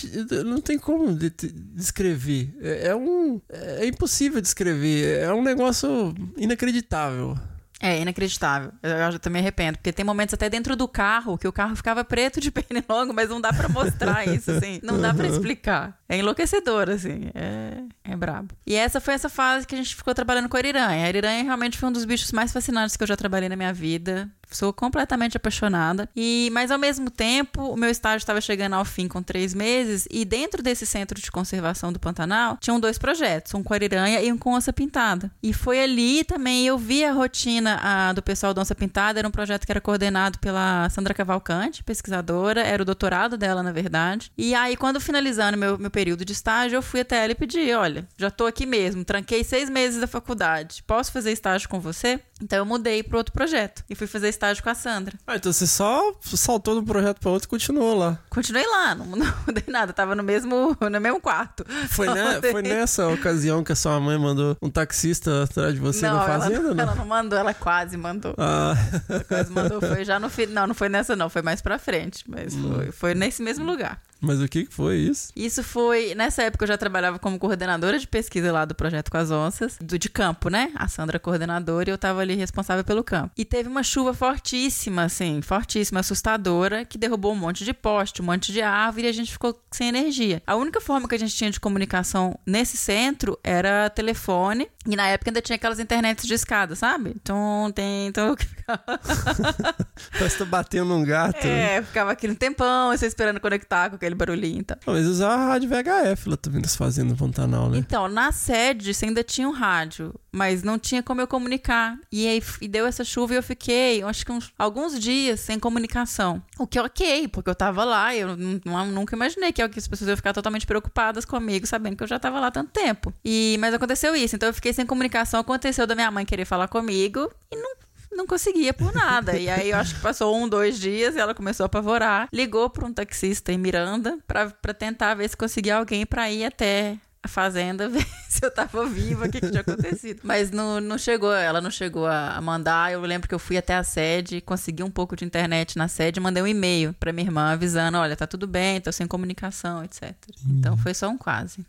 não 0.46 0.60
tem 0.62 0.78
como 0.80 1.14
de- 1.14 1.30
de- 1.30 1.52
descrever. 1.52 2.54
É, 2.62 2.88
é 2.88 2.96
um. 2.96 3.42
É 3.50 3.86
impossível 3.88 4.40
descrever. 4.42 5.20
É 5.20 5.34
um 5.34 5.42
negócio 5.44 6.14
inacreditável. 6.38 7.38
É, 7.82 8.00
inacreditável. 8.00 8.72
Eu, 8.84 8.92
eu 8.92 9.20
também 9.20 9.42
arrependo, 9.42 9.78
porque 9.80 9.92
tem 9.92 10.06
momentos 10.06 10.34
até 10.34 10.48
dentro 10.50 10.76
do 10.76 10.88
carro 10.88 11.38
que 11.38 11.48
o 11.48 11.52
carro 11.52 11.76
ficava 11.76 12.04
preto 12.04 12.40
de 12.40 12.52
pernilongo, 12.52 13.14
mas 13.14 13.30
não 13.30 13.42
dá 13.42 13.52
pra 13.52 13.68
mostrar 13.68 14.28
isso, 14.28 14.52
assim. 14.52 14.80
Não 14.84 15.02
dá 15.02 15.14
pra 15.14 15.28
explicar. 15.28 15.98
É 16.08 16.18
enlouquecedor, 16.18 16.90
assim. 16.90 17.32
É, 17.34 18.12
é 18.12 18.16
brabo. 18.16 18.54
E 18.68 18.76
essa 18.76 19.02
foi 19.02 19.16
essa 19.16 19.30
fase 19.30 19.66
que 19.66 19.74
a 19.74 19.78
gente 19.78 19.96
ficou 19.96 20.14
trabalhando 20.14 20.48
com 20.48 20.58
a 20.58 20.60
ariranha. 20.60 21.06
A 21.06 21.08
ariranha 21.08 21.44
realmente 21.44 21.78
foi 21.78 21.90
um 21.90 21.92
dos 21.92 22.06
bichos 22.06 22.32
mais 22.32 22.54
fascinantes 22.54 22.96
que 22.96 23.04
eu 23.04 23.08
já 23.08 23.18
trabalhei 23.18 23.50
na 23.50 23.56
minha 23.56 23.74
vida. 23.74 24.30
Sou 24.52 24.74
completamente 24.74 25.38
apaixonada. 25.38 26.10
E, 26.16 26.50
mas 26.52 26.72
ao 26.72 26.78
mesmo 26.78 27.10
tempo, 27.10 27.64
o 27.64 27.78
meu 27.78 27.90
estágio 27.90 28.18
estava 28.18 28.42
chegando 28.42 28.74
ao 28.74 28.86
fim 28.86 29.08
com 29.08 29.24
três 29.24 29.54
meses. 29.54 30.08
E 30.12 30.26
dentro 30.26 30.62
desse 30.62 30.86
centro 30.86 31.20
de 31.20 31.32
conservação 31.32 31.92
do 31.92 32.00
Pantanal, 32.00 32.58
tinham 32.60 32.80
dois 32.80 32.98
projetos: 32.98 33.54
um 33.54 33.64
com 33.64 33.74
ariranha 33.74 34.22
e 34.22 34.32
um 34.32 34.38
com 34.38 34.54
onça 34.54 34.74
pintada. 34.74 35.32
E 35.42 35.54
foi 35.54 35.82
ali 35.82 36.24
também 36.24 36.68
eu 36.68 36.78
vi 36.78 37.04
a 37.06 37.12
rotina 37.12 37.80
a, 37.82 38.14
do 38.14 38.22
pessoal 38.22 38.54
da 38.54 38.62
onça 38.62 38.76
pintada. 38.76 39.20
Era 39.20 39.28
um 39.28 39.32
projeto 39.32 39.66
que 39.66 39.72
era 39.72 39.82
coordenado 39.82 40.40
pela 40.40 40.90
Sandra 40.90 41.14
Cavalcante, 41.14 41.84
pesquisadora. 41.84 42.62
Era 42.62 42.82
o 42.82 42.86
doutorado 42.86 43.38
dela, 43.38 43.64
na 43.64 43.72
verdade. 43.72 44.32
E 44.38 44.54
aí, 44.54 44.76
quando 44.76 45.00
finalizando 45.00 45.58
meu, 45.58 45.78
meu 45.78 45.92
período 45.92 46.26
de 46.26 46.34
estágio, 46.34 46.78
eu 46.78 46.82
fui 46.82 47.02
até 47.02 47.24
ela 47.24 47.32
e 47.32 47.36
pedi: 47.36 47.72
olha, 47.74 48.08
já 48.18 48.30
tô 48.30 48.46
aqui 48.46 48.66
mesmo, 48.66 49.06
tranquei 49.06 49.44
seis 49.44 49.70
meses 49.70 50.02
da 50.02 50.08
faculdade. 50.08 50.84
Posso 50.86 51.12
fazer 51.12 51.32
estágio 51.32 51.70
com 51.70 51.80
você? 51.80 52.20
Então 52.42 52.60
eu 52.60 52.66
mudei 52.66 53.04
para 53.04 53.18
outro 53.18 53.34
projeto 53.34 53.84
e 53.90 53.96
fui 53.96 54.08
fazer 54.08 54.30
estágio 54.42 54.64
com 54.64 54.70
a 54.70 54.76
Sandra. 54.76 55.18
Ah, 55.28 55.36
então 55.36 55.54
você 55.54 55.68
só 55.68 56.14
saltou 56.22 56.74
de 56.74 56.82
um 56.82 56.86
projeto 56.86 57.20
para 57.20 57.30
outro 57.30 57.46
e 57.46 57.50
continuou 57.50 57.96
lá. 57.96 58.18
Continuei 58.30 58.66
lá, 58.66 58.96
não, 58.96 59.06
não 59.16 59.34
mudei 59.46 59.64
nada, 59.68 59.94
tava 59.94 60.16
no 60.16 60.24
mesmo, 60.24 60.76
no 60.82 61.02
mesmo 61.02 61.22
quarto. 61.22 61.64
Foi, 61.90 62.08
né, 62.14 62.42
foi 62.42 62.62
nessa 62.64 63.08
ocasião 63.08 63.64
que 63.64 63.72
a 63.72 63.76
sua 63.76 64.00
mãe 64.00 64.18
mandou 64.18 64.58
um 64.62 64.70
taxista 64.70 65.44
atrás 65.44 65.76
de 65.76 65.80
você 65.80 66.08
não, 66.08 66.16
na 66.18 66.24
ela, 66.24 66.40
fazenda, 66.40 66.62
não, 66.62 66.74
né? 66.74 66.84
ela 66.84 66.96
não 66.96 67.06
mandou, 67.06 67.38
ela 67.38 67.54
quase 67.54 67.96
mandou. 67.96 68.34
Ah. 68.38 68.74
Ela 69.08 69.24
quase 69.24 69.52
mandou, 69.52 69.80
foi 69.80 70.04
já 70.04 70.20
no 70.20 70.30
fim. 70.30 70.48
Não, 70.48 70.66
não 70.66 70.74
foi 70.74 70.90
nessa, 70.90 71.16
não, 71.16 71.30
foi 71.30 71.42
mais 71.42 71.62
pra 71.62 71.78
frente, 71.78 72.24
mas 72.28 72.56
Hum. 72.56 72.74
foi, 72.76 72.92
foi 72.92 73.16
nesse 73.16 73.42
mesmo 73.44 73.66
lugar. 73.66 74.02
Mas 74.22 74.40
o 74.40 74.48
que 74.48 74.68
foi 74.70 74.98
isso? 74.98 75.30
Isso 75.36 75.64
foi. 75.64 76.14
Nessa 76.14 76.44
época 76.44 76.64
eu 76.64 76.68
já 76.68 76.78
trabalhava 76.78 77.18
como 77.18 77.40
coordenadora 77.40 77.98
de 77.98 78.08
pesquisa 78.08 78.52
lá 78.52 78.66
do 78.66 78.76
projeto 78.76 79.10
com 79.10 79.18
as 79.18 79.32
onças, 79.32 79.78
do 79.82 79.98
de 79.98 80.10
campo, 80.10 80.50
né? 80.50 80.72
A 80.76 80.88
Sandra 80.88 81.20
coordenadora 81.20 81.90
e 81.90 81.94
eu 81.94 81.98
tava 81.98 82.22
ali 82.22 82.36
responsável 82.36 82.84
pelo 82.84 83.04
campo. 83.04 83.32
E 83.36 83.44
teve 83.44 83.68
uma 83.68 83.84
chuva 83.84 84.14
fortíssima, 84.14 85.04
assim, 85.04 85.42
fortíssima, 85.42 86.02
assustadora, 86.02 86.86
que 86.86 86.98
derrubou 86.98 87.34
um 87.34 87.36
monte 87.36 87.66
de 87.66 87.74
poste, 87.74 88.22
um 88.22 88.26
monte 88.26 88.52
de 88.54 88.62
árvore 88.62 89.08
e 89.08 89.10
a 89.10 89.14
gente 89.14 89.32
ficou 89.32 89.60
sem 89.72 89.88
energia. 89.88 90.42
A 90.46 90.56
única 90.56 90.80
forma 90.80 91.08
que 91.08 91.16
a 91.16 91.20
gente 91.20 91.36
tinha 91.36 91.50
de 91.50 91.60
comunicação 91.60 92.38
nesse 92.46 92.78
centro 92.78 93.40
era 93.44 93.90
telefone. 93.90 94.70
E 94.86 94.96
na 94.96 95.08
época 95.08 95.30
ainda 95.30 95.42
tinha 95.42 95.56
aquelas 95.56 95.80
internets 95.80 96.28
de 96.28 96.34
escada, 96.34 96.76
sabe? 96.76 97.14
Então 97.16 97.72
tem. 97.74 98.12
Então, 98.12 98.36
Parece 100.14 100.38
que 100.38 100.44
tá 100.44 100.46
batendo 100.50 100.94
um 100.94 101.04
gato. 101.04 101.46
né? 101.46 101.78
é, 101.78 101.82
ficava 101.82 102.12
aquele 102.12 102.36
tempão, 102.36 102.90
você 102.92 103.06
esperando 103.06 103.40
conectar 103.40 103.90
com 103.90 103.96
aquele 103.96 104.16
barulhinho 104.16 104.62
e 104.62 104.64
tal. 104.64 104.78
Mas 104.86 105.06
usava 105.06 105.34
a 105.42 105.48
rádio 105.48 105.70
VHF 105.70 106.30
lá 106.30 106.38
também 106.38 106.62
das 106.62 106.76
fazendas 106.76 107.12
no 107.12 107.18
Pantanal, 107.18 107.70
né? 107.70 107.78
Então, 107.78 108.08
na 108.08 108.32
sede 108.32 108.94
você 108.94 109.06
ainda 109.06 109.24
tinha 109.24 109.48
um 109.48 109.52
rádio, 109.52 110.14
mas 110.32 110.64
não 110.64 110.78
tinha 110.80 111.04
como 111.04 111.22
eu 111.22 111.28
comunicar. 111.28 111.98
E 112.12 112.28
aí 112.28 112.42
e 112.62 112.68
deu 112.68 112.86
essa 112.86 113.04
chuva 113.04 113.34
e 113.34 113.38
eu 113.38 113.44
fiquei, 113.44 114.02
acho 114.04 114.26
que 114.26 114.32
uns, 114.32 114.52
alguns 114.58 115.00
dias 115.00 115.40
sem 115.40 115.60
comunicação. 115.60 116.42
O 116.58 116.66
que 116.68 116.78
é 116.80 116.82
ok, 116.82 117.28
porque 117.28 117.50
eu 117.50 117.56
tava 117.56 117.84
lá 117.84 118.14
e 118.16 118.22
eu 118.22 118.36
nu- 118.36 118.62
nu- 118.66 118.86
nunca 118.88 119.16
imaginei 119.16 119.52
que 119.52 119.62
as 119.62 119.88
pessoas 119.88 120.08
iam 120.08 120.18
ficar 120.18 120.34
totalmente 120.34 120.66
preocupadas 120.66 121.26
comigo, 121.26 121.66
sabendo 121.68 121.96
que 121.96 122.04
eu 122.04 122.08
já 122.08 122.20
tava 122.20 122.40
lá 122.40 122.50
tanto 122.52 122.72
tempo. 122.72 123.14
E, 123.24 123.58
mas 123.60 123.74
aconteceu 123.74 124.16
isso, 124.16 124.36
então 124.36 124.50
eu 124.50 124.54
fiquei 124.54 124.74
sem 124.74 124.86
comunicação. 124.86 125.40
Aconteceu 125.40 125.86
da 125.88 125.96
minha 125.96 126.10
mãe 126.12 126.26
querer 126.26 126.46
falar 126.46 126.68
comigo 126.68 127.32
e 127.52 127.56
não 127.56 127.72
não 128.12 128.28
conseguia 128.28 128.74
por 128.74 128.94
nada. 128.94 129.38
E 129.38 129.50
aí 129.50 129.72
eu 129.72 129.78
acho 129.78 129.96
que 129.96 130.02
passou 130.02 130.36
um, 130.36 130.48
dois 130.48 130.80
dias 130.80 131.16
e 131.16 131.20
ela 131.20 131.34
começou 131.34 131.64
a 131.64 131.68
apavorar. 131.68 132.28
Ligou 132.32 132.70
para 132.70 132.86
um 132.86 132.94
taxista 132.94 133.52
em 133.52 133.58
Miranda 133.58 134.18
pra 134.28 134.74
tentar 134.74 135.16
ver 135.16 135.30
se 135.30 135.38
conseguia 135.38 135.78
alguém 135.78 136.06
pra 136.06 136.30
ir 136.30 136.46
até 136.46 136.98
a 137.24 137.28
fazenda 137.28 137.88
ver 137.90 138.06
se 138.28 138.44
eu 138.44 138.52
tava 138.52 138.86
viva, 138.86 139.26
o 139.26 139.32
que, 139.32 139.40
que 139.40 139.50
tinha 139.50 139.62
acontecido. 139.62 140.22
Mas 140.24 140.52
não, 140.52 140.82
não 140.82 140.98
chegou, 140.98 141.34
ela 141.34 141.62
não 141.62 141.70
chegou 141.70 142.08
a 142.08 142.40
mandar. 142.42 142.92
Eu 142.92 143.02
lembro 143.02 143.28
que 143.28 143.36
eu 143.36 143.40
fui 143.40 143.58
até 143.58 143.76
a 143.76 143.84
sede, 143.84 144.42
consegui 144.42 144.84
um 144.84 144.92
pouco 144.92 145.16
de 145.16 145.26
internet 145.26 145.78
na 145.78 145.88
sede, 145.88 146.20
mandei 146.20 146.42
um 146.42 146.48
e-mail 146.48 146.94
pra 147.00 147.14
minha 147.14 147.28
irmã 147.28 147.52
avisando: 147.52 147.98
olha, 147.98 148.16
tá 148.16 148.26
tudo 148.26 148.48
bem, 148.48 148.82
tô 148.82 148.92
sem 148.92 149.08
comunicação, 149.08 149.84
etc. 149.84 150.14
Então 150.50 150.76
foi 150.78 150.94
só 150.94 151.10
um 151.10 151.18
quase. 151.18 151.66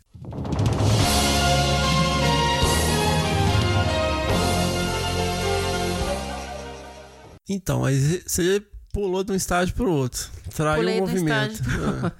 Então, 7.53 7.85
aí 7.85 8.21
você 8.25 8.61
pulou 8.91 9.23
de 9.23 9.31
um 9.31 9.35
estágio 9.35 9.73
pro 9.73 9.91
outro. 9.91 10.29
Traiu 10.55 10.75
Pulei 10.77 11.01
o 11.01 11.05
de 11.05 11.11
um 11.11 11.13
movimento. 11.13 11.53
estágio 11.53 11.63
pro 11.79 12.03
outro. 12.05 12.15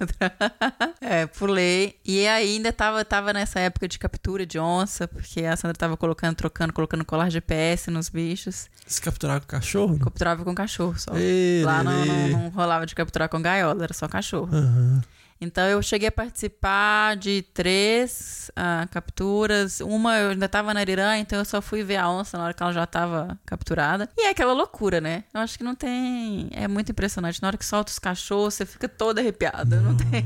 é, 1.00 1.26
pulei. 1.26 1.96
E 2.04 2.26
aí 2.26 2.54
ainda 2.56 2.72
tava, 2.72 3.04
tava 3.04 3.32
nessa 3.32 3.60
época 3.60 3.86
de 3.86 3.96
captura 3.98 4.44
de 4.44 4.58
onça, 4.58 5.06
porque 5.06 5.44
a 5.44 5.56
Sandra 5.56 5.76
tava 5.76 5.96
colocando, 5.96 6.34
trocando, 6.34 6.72
colocando 6.72 7.04
colar 7.04 7.30
GPS 7.30 7.90
nos 7.92 8.08
bichos. 8.08 8.68
Você 8.86 9.00
capturava 9.00 9.40
com 9.40 9.46
cachorro? 9.46 9.98
Capturava 10.00 10.44
com 10.44 10.54
cachorro 10.54 10.98
só. 10.98 11.12
Ê, 11.14 11.62
Lá 11.64 11.84
não, 11.84 12.04
não, 12.04 12.28
não 12.28 12.48
rolava 12.48 12.84
de 12.86 12.94
capturar 12.94 13.28
com 13.28 13.40
gaiola, 13.40 13.84
era 13.84 13.94
só 13.94 14.08
cachorro. 14.08 14.48
Aham. 14.52 15.00
Então 15.40 15.64
eu 15.64 15.82
cheguei 15.82 16.08
a 16.08 16.12
participar 16.12 17.16
de 17.16 17.42
três 17.52 18.50
ah, 18.56 18.86
capturas. 18.90 19.80
Uma 19.80 20.16
eu 20.18 20.30
ainda 20.30 20.48
tava 20.48 20.72
na 20.72 20.80
Irã, 20.82 21.16
então 21.18 21.38
eu 21.38 21.44
só 21.44 21.60
fui 21.60 21.82
ver 21.82 21.96
a 21.96 22.08
onça 22.08 22.38
na 22.38 22.44
hora 22.44 22.54
que 22.54 22.62
ela 22.62 22.72
já 22.72 22.86
tava 22.86 23.38
capturada. 23.44 24.08
E 24.16 24.26
é 24.26 24.30
aquela 24.30 24.52
loucura, 24.52 25.00
né? 25.00 25.24
Eu 25.34 25.40
acho 25.40 25.58
que 25.58 25.64
não 25.64 25.74
tem. 25.74 26.48
É 26.52 26.66
muito 26.68 26.90
impressionante. 26.92 27.42
Na 27.42 27.48
hora 27.48 27.56
que 27.58 27.64
solta 27.64 27.90
os 27.90 27.98
cachorros, 27.98 28.54
você 28.54 28.64
fica 28.64 28.88
toda 28.88 29.20
arrepiada. 29.20 29.80
Não 29.80 29.96
tem. 29.96 30.24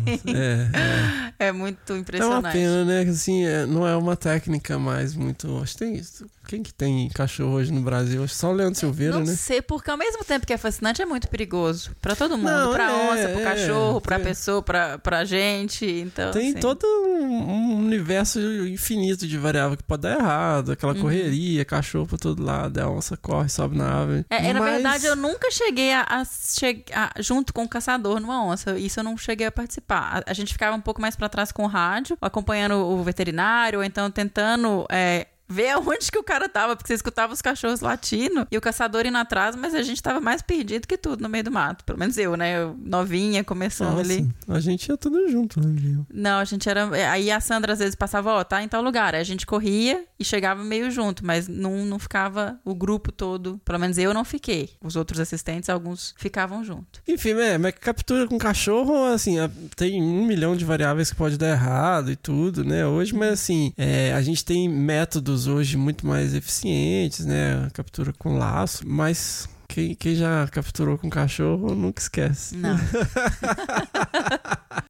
É, 1.39 1.47
É 1.49 1.53
muito 1.53 1.93
é. 1.93 1.97
É 1.97 1.99
impressionante. 1.99 2.45
uma 2.45 2.53
pena, 2.53 2.85
né? 2.85 3.01
Assim, 3.03 3.45
é- 3.45 3.67
não 3.67 3.87
é 3.87 3.97
uma 3.97 4.17
técnica 4.17 4.79
mais 4.79 5.15
muito. 5.15 5.59
Acho 5.63 5.73
que 5.73 5.79
tem 5.81 5.95
isso. 5.97 6.27
Quem 6.49 6.62
que 6.62 6.73
tem 6.73 7.11
cachorro 7.11 7.53
hoje 7.57 7.70
no 7.70 7.83
Brasil? 7.83 8.27
Só 8.27 8.49
o 8.49 8.53
Leandro 8.55 8.75
Silveira, 8.81 9.19
Não 9.19 9.27
né? 9.27 9.35
sei, 9.35 9.61
porque 9.61 9.91
ao 9.91 9.99
mesmo 9.99 10.25
tempo 10.25 10.47
que 10.47 10.53
é 10.55 10.57
fascinante, 10.57 11.03
é 11.03 11.05
muito 11.05 11.29
perigoso. 11.29 11.91
Pra 12.01 12.16
todo 12.16 12.39
mundo. 12.39 12.49
Não, 12.51 12.73
pra 12.73 12.91
é, 12.91 13.11
onça, 13.12 13.29
pro 13.29 13.41
é. 13.41 13.45
cachorro, 13.45 14.01
pra 14.01 14.16
Tem- 14.16 14.25
pessoa, 14.25 14.62
pra, 14.62 14.99
pra 14.99 15.27
gente. 15.27 15.85
Então, 15.85 16.31
Tem 16.31 16.53
assim, 16.53 16.59
todo 16.61 16.87
um, 16.87 17.51
um 17.51 17.79
universo 17.85 18.41
infinito 18.66 19.27
de 19.27 19.37
variável 19.37 19.77
que 19.77 19.83
pode 19.83 20.01
dar 20.03 20.19
errado. 20.19 20.73
Aquela 20.73 20.95
Uhum. 20.95 21.03
correria, 21.03 21.65
cachorro 21.66 22.07
pra 22.07 22.16
todo 22.16 22.43
lado, 22.43 22.79
a 22.79 22.89
onça 22.89 23.15
corre, 23.15 23.51
sobe 23.51 23.77
na 23.77 23.87
árvore. 24.01 24.25
É, 24.31 24.47
é, 24.49 24.53
na 24.55 24.61
verdade, 24.61 25.05
eu 25.05 25.15
nunca 25.15 25.51
cheguei 25.51 25.93
a, 25.93 26.07
a 26.09 26.25
che- 26.25 26.83
a- 26.95 27.12
junto 27.20 27.53
com 27.53 27.65
o 27.65 27.69
caçador 27.69 28.20
numa 28.20 28.43
onça. 28.43 28.79
Isso 28.79 29.01
eu 29.01 29.05
não 29.05 29.19
cheguei 29.19 29.47
a 29.47 29.53
participar. 29.53 30.23
A, 30.27 30.31
a 30.31 30.33
gente 30.33 30.55
ficava 30.55 30.75
um 30.75 30.81
pouco 30.81 30.99
mais 31.03 31.15
pra 31.15 31.29
trás 31.29 31.53
com 31.53 31.65
o 31.65 31.66
rádio, 31.66 32.16
acompanhando 32.23 32.77
o 32.77 33.03
veterinário, 33.05 33.81
ou 33.81 33.85
então 33.85 34.11
tentando. 34.11 34.87
é, 34.91 35.27
Ver 35.49 35.70
aonde 35.70 36.11
que 36.11 36.19
o 36.19 36.23
cara 36.23 36.49
tava, 36.49 36.77
porque 36.77 36.89
você 36.89 36.95
escutava 36.95 37.33
os 37.33 37.41
cachorros 37.41 37.81
latindo 37.81 38.47
e 38.51 38.59
o 38.59 38.61
caçador 38.61 39.07
indo 39.07 39.16
atrás, 39.16 39.57
mas 39.57 39.75
a 39.75 39.83
gente 39.83 40.03
tava 40.03 40.20
mais 40.20 40.43
perdido 40.43 40.87
que 40.87 40.99
tudo 40.99 41.23
no 41.23 41.29
meio 41.29 41.45
do 41.45 41.51
mato. 41.51 41.85
Pelo 41.85 41.99
menos 41.99 42.16
eu, 42.19 42.37
né? 42.37 42.62
Eu, 42.62 42.77
novinha, 42.83 43.43
começando 43.43 43.97
Nossa, 43.97 44.01
ali. 44.01 44.29
a 44.49 44.61
gente 44.61 44.89
ia 44.89 44.97
tudo 44.97 45.29
junto, 45.29 45.61
né? 45.61 46.05
Não, 46.12 46.39
a 46.39 46.45
gente 46.45 46.69
era. 46.69 46.81
é, 46.97 47.09
Aí 47.09 47.31
a 47.31 47.41
Sandra 47.41 47.73
às 47.73 47.79
vezes 47.79 47.95
passava, 47.95 48.33
ó, 48.33 48.45
tá 48.45 48.62
em 48.62 48.69
tal 48.69 48.83
lugar. 48.83 49.15
Aí 49.15 49.20
a 49.20 49.25
gente 49.25 49.47
corria 49.47 50.05
e 50.19 50.25
chegava 50.25 50.62
meio 50.62 50.91
junto, 50.91 51.25
mas 51.25 51.49
não, 51.49 51.85
não 51.85 51.99
ficava 51.99 52.59
o 52.65 52.75
grupo 52.75 53.11
todo. 53.11 53.61
Pelo 53.65 53.79
menos 53.79 53.97
eu 53.99 54.12
não 54.12 54.25
fiquei. 54.25 54.70
Os 54.83 54.97
outros 54.97 55.20
assistentes, 55.20 55.69
alguns 55.70 56.15
ficavam 56.19 56.62
junto. 56.65 57.01
Enfim, 57.07 57.31
é, 57.31 57.57
mas 57.57 57.75
captura 57.81 58.27
com 58.27 58.37
cachorro, 58.39 59.05
assim, 59.07 59.37
tem 59.77 60.03
um 60.03 60.27
milhão 60.27 60.57
de 60.57 60.65
variáveis 60.65 61.11
que 61.11 61.16
pode 61.16 61.39
dar 61.39 61.51
errado 61.51 62.11
e 62.11 62.16
tudo, 62.16 62.65
né? 62.65 62.87
Hoje, 62.87 63.15
mas 63.15 63.31
assim, 63.33 63.73
é, 63.77 64.12
a 64.12 64.20
gente 64.20 64.45
tem 64.45 64.69
métodos 64.69 65.38
hoje 65.47 65.77
muito 65.77 66.06
mais 66.06 66.35
eficientes, 66.35 67.24
né? 67.24 67.69
Captura 67.73 68.12
com 68.12 68.39
laço, 68.39 68.86
mas 68.86 69.48
quem, 69.69 69.94
quem 69.94 70.15
já 70.15 70.48
capturou 70.48 70.97
com 70.97 71.10
cachorro 71.10 71.74
nunca 71.74 72.01
esquece. 72.01 72.56
Não. 72.56 72.77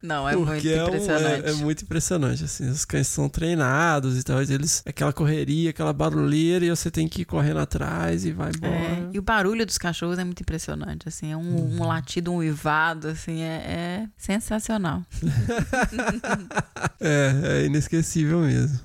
Não, 0.00 0.28
é 0.28 0.34
Porque 0.34 0.50
muito 0.52 0.68
é 0.68 0.84
impressionante. 0.84 1.46
É, 1.46 1.50
é 1.50 1.52
muito 1.54 1.82
impressionante, 1.82 2.44
assim. 2.44 2.68
Os 2.70 2.84
cães 2.84 3.08
são 3.08 3.28
treinados 3.28 4.16
e 4.16 4.22
tal. 4.22 4.40
Eles, 4.40 4.82
aquela 4.86 5.12
correria, 5.12 5.70
aquela 5.70 5.92
barulheira, 5.92 6.64
e 6.64 6.70
você 6.70 6.90
tem 6.90 7.08
que 7.08 7.22
ir 7.22 7.24
correndo 7.24 7.58
atrás 7.58 8.24
e 8.24 8.30
vai 8.30 8.52
embora. 8.54 8.72
É, 8.72 9.08
e 9.12 9.18
o 9.18 9.22
barulho 9.22 9.66
dos 9.66 9.76
cachorros 9.76 10.18
é 10.18 10.24
muito 10.24 10.40
impressionante, 10.40 11.08
assim, 11.08 11.32
é 11.32 11.36
um, 11.36 11.80
um 11.80 11.86
latido, 11.86 12.30
um 12.30 12.36
uivado, 12.36 13.08
assim, 13.08 13.42
é, 13.42 13.56
é 13.66 14.08
sensacional. 14.16 15.02
É, 17.00 17.60
é 17.60 17.66
inesquecível 17.66 18.40
mesmo. 18.40 18.80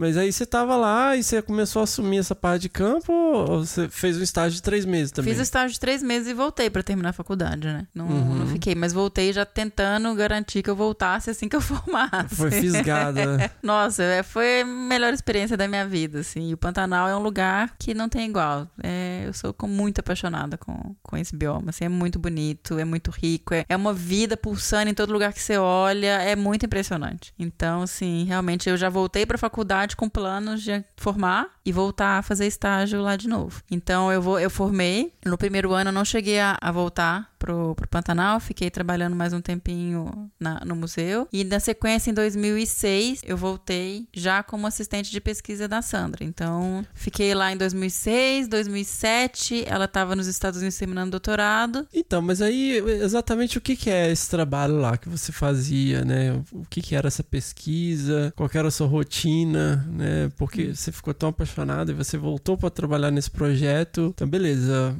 Mas 0.00 0.16
aí 0.16 0.32
você 0.32 0.46
tava 0.46 0.76
lá 0.76 1.14
e 1.14 1.22
você 1.22 1.42
começou 1.42 1.80
a 1.80 1.82
assumir 1.84 2.16
essa 2.18 2.34
parte 2.34 2.62
de 2.62 2.68
campo 2.70 3.12
ou 3.12 3.66
você 3.66 3.86
fez 3.86 4.16
um 4.16 4.22
estágio 4.22 4.56
de 4.56 4.62
três 4.62 4.86
meses 4.86 5.12
também? 5.12 5.30
Fiz 5.30 5.38
o 5.38 5.42
estágio 5.42 5.74
de 5.74 5.78
três 5.78 6.02
meses 6.02 6.26
e 6.28 6.32
voltei 6.32 6.70
pra 6.70 6.82
terminar 6.82 7.10
a 7.10 7.12
faculdade, 7.12 7.66
né? 7.66 7.86
Não, 7.94 8.06
Uhum. 8.06 8.34
não 8.36 8.46
fiquei, 8.46 8.74
mas 8.74 8.94
voltei 8.94 9.30
já 9.30 9.44
tentando 9.44 10.14
garantir 10.14 10.62
que 10.62 10.70
eu 10.70 10.74
voltasse 10.74 11.28
assim 11.28 11.50
que 11.50 11.54
eu 11.56 11.60
formasse. 11.60 12.34
Foi 12.34 12.50
fisgada. 12.50 13.52
Nossa, 13.62 14.02
é, 14.02 14.22
foi 14.22 14.62
a 14.62 14.64
melhor 14.64 15.12
experiência 15.12 15.54
da 15.54 15.68
minha 15.68 15.86
vida, 15.86 16.20
assim. 16.20 16.48
E 16.48 16.54
o 16.54 16.56
Pantanal 16.56 17.06
é 17.06 17.14
um 17.14 17.20
lugar 17.22 17.74
que 17.78 17.92
não 17.92 18.08
tem 18.08 18.26
igual. 18.26 18.66
É, 18.82 19.24
eu 19.26 19.34
sou 19.34 19.54
muito 19.68 19.98
apaixonada 19.98 20.56
com, 20.56 20.96
com 21.02 21.14
esse 21.16 21.36
bioma, 21.36 21.68
assim. 21.68 21.84
É 21.84 21.88
muito 21.90 22.18
bonito, 22.18 22.78
é 22.78 22.86
muito 22.86 23.10
rico, 23.10 23.52
é, 23.52 23.66
é 23.68 23.76
uma 23.76 23.92
vida 23.92 24.34
pulsando 24.34 24.88
em 24.90 24.94
todo 24.94 25.12
lugar 25.12 25.34
que 25.34 25.42
você 25.42 25.58
olha. 25.58 26.22
É 26.22 26.34
muito 26.34 26.64
impressionante. 26.64 27.34
Então, 27.38 27.82
assim, 27.82 28.24
realmente 28.24 28.70
eu 28.70 28.78
já 28.78 28.88
voltei 28.88 29.26
pra 29.26 29.36
faculdade 29.36 29.89
com 29.96 30.08
planos 30.08 30.62
de 30.62 30.84
formar 30.96 31.48
e 31.64 31.72
voltar 31.72 32.18
a 32.18 32.22
fazer 32.22 32.46
estágio 32.46 33.00
lá 33.02 33.16
de 33.16 33.28
novo. 33.28 33.62
Então, 33.70 34.10
eu, 34.12 34.20
vou, 34.22 34.38
eu 34.40 34.50
formei. 34.50 35.12
No 35.24 35.36
primeiro 35.38 35.72
ano 35.72 35.90
eu 35.90 35.94
não 35.94 36.04
cheguei 36.04 36.38
a, 36.40 36.56
a 36.60 36.72
voltar 36.72 37.30
pro, 37.38 37.74
pro 37.74 37.88
Pantanal, 37.88 38.38
fiquei 38.40 38.70
trabalhando 38.70 39.16
mais 39.16 39.32
um 39.32 39.40
tempinho 39.40 40.30
na- 40.38 40.62
no 40.64 40.74
museu. 40.76 41.26
E 41.32 41.42
na 41.44 41.58
sequência, 41.60 42.10
em 42.10 42.14
2006, 42.14 43.22
eu 43.24 43.36
voltei 43.36 44.06
já 44.12 44.42
como 44.42 44.66
assistente 44.66 45.10
de 45.10 45.20
pesquisa 45.20 45.66
da 45.68 45.80
Sandra. 45.82 46.24
Então, 46.24 46.84
fiquei 46.94 47.34
lá 47.34 47.52
em 47.52 47.56
2006, 47.56 48.48
2007, 48.48 49.64
ela 49.66 49.84
estava 49.84 50.16
nos 50.16 50.26
Estados 50.26 50.58
Unidos 50.60 50.76
terminando 50.78 51.10
doutorado. 51.12 51.86
Então, 51.92 52.20
mas 52.22 52.42
aí 52.42 52.76
exatamente 53.02 53.58
o 53.58 53.60
que, 53.60 53.76
que 53.76 53.90
é 53.90 54.10
esse 54.10 54.28
trabalho 54.28 54.76
lá 54.78 54.96
que 54.96 55.08
você 55.08 55.32
fazia, 55.32 56.04
né? 56.04 56.32
O 56.52 56.64
que, 56.68 56.82
que 56.82 56.94
era 56.94 57.08
essa 57.08 57.22
pesquisa? 57.22 58.32
Qual 58.36 58.50
era 58.52 58.68
a 58.68 58.70
sua 58.70 58.86
rotina, 58.86 59.69
né? 59.76 60.30
Porque 60.36 60.74
você 60.74 60.92
ficou 60.92 61.12
tão 61.14 61.28
apaixonado 61.28 61.90
e 61.90 61.94
você 61.94 62.16
voltou 62.16 62.56
para 62.56 62.70
trabalhar 62.70 63.10
nesse 63.10 63.30
projeto. 63.30 64.12
Então, 64.14 64.28
beleza. 64.28 64.96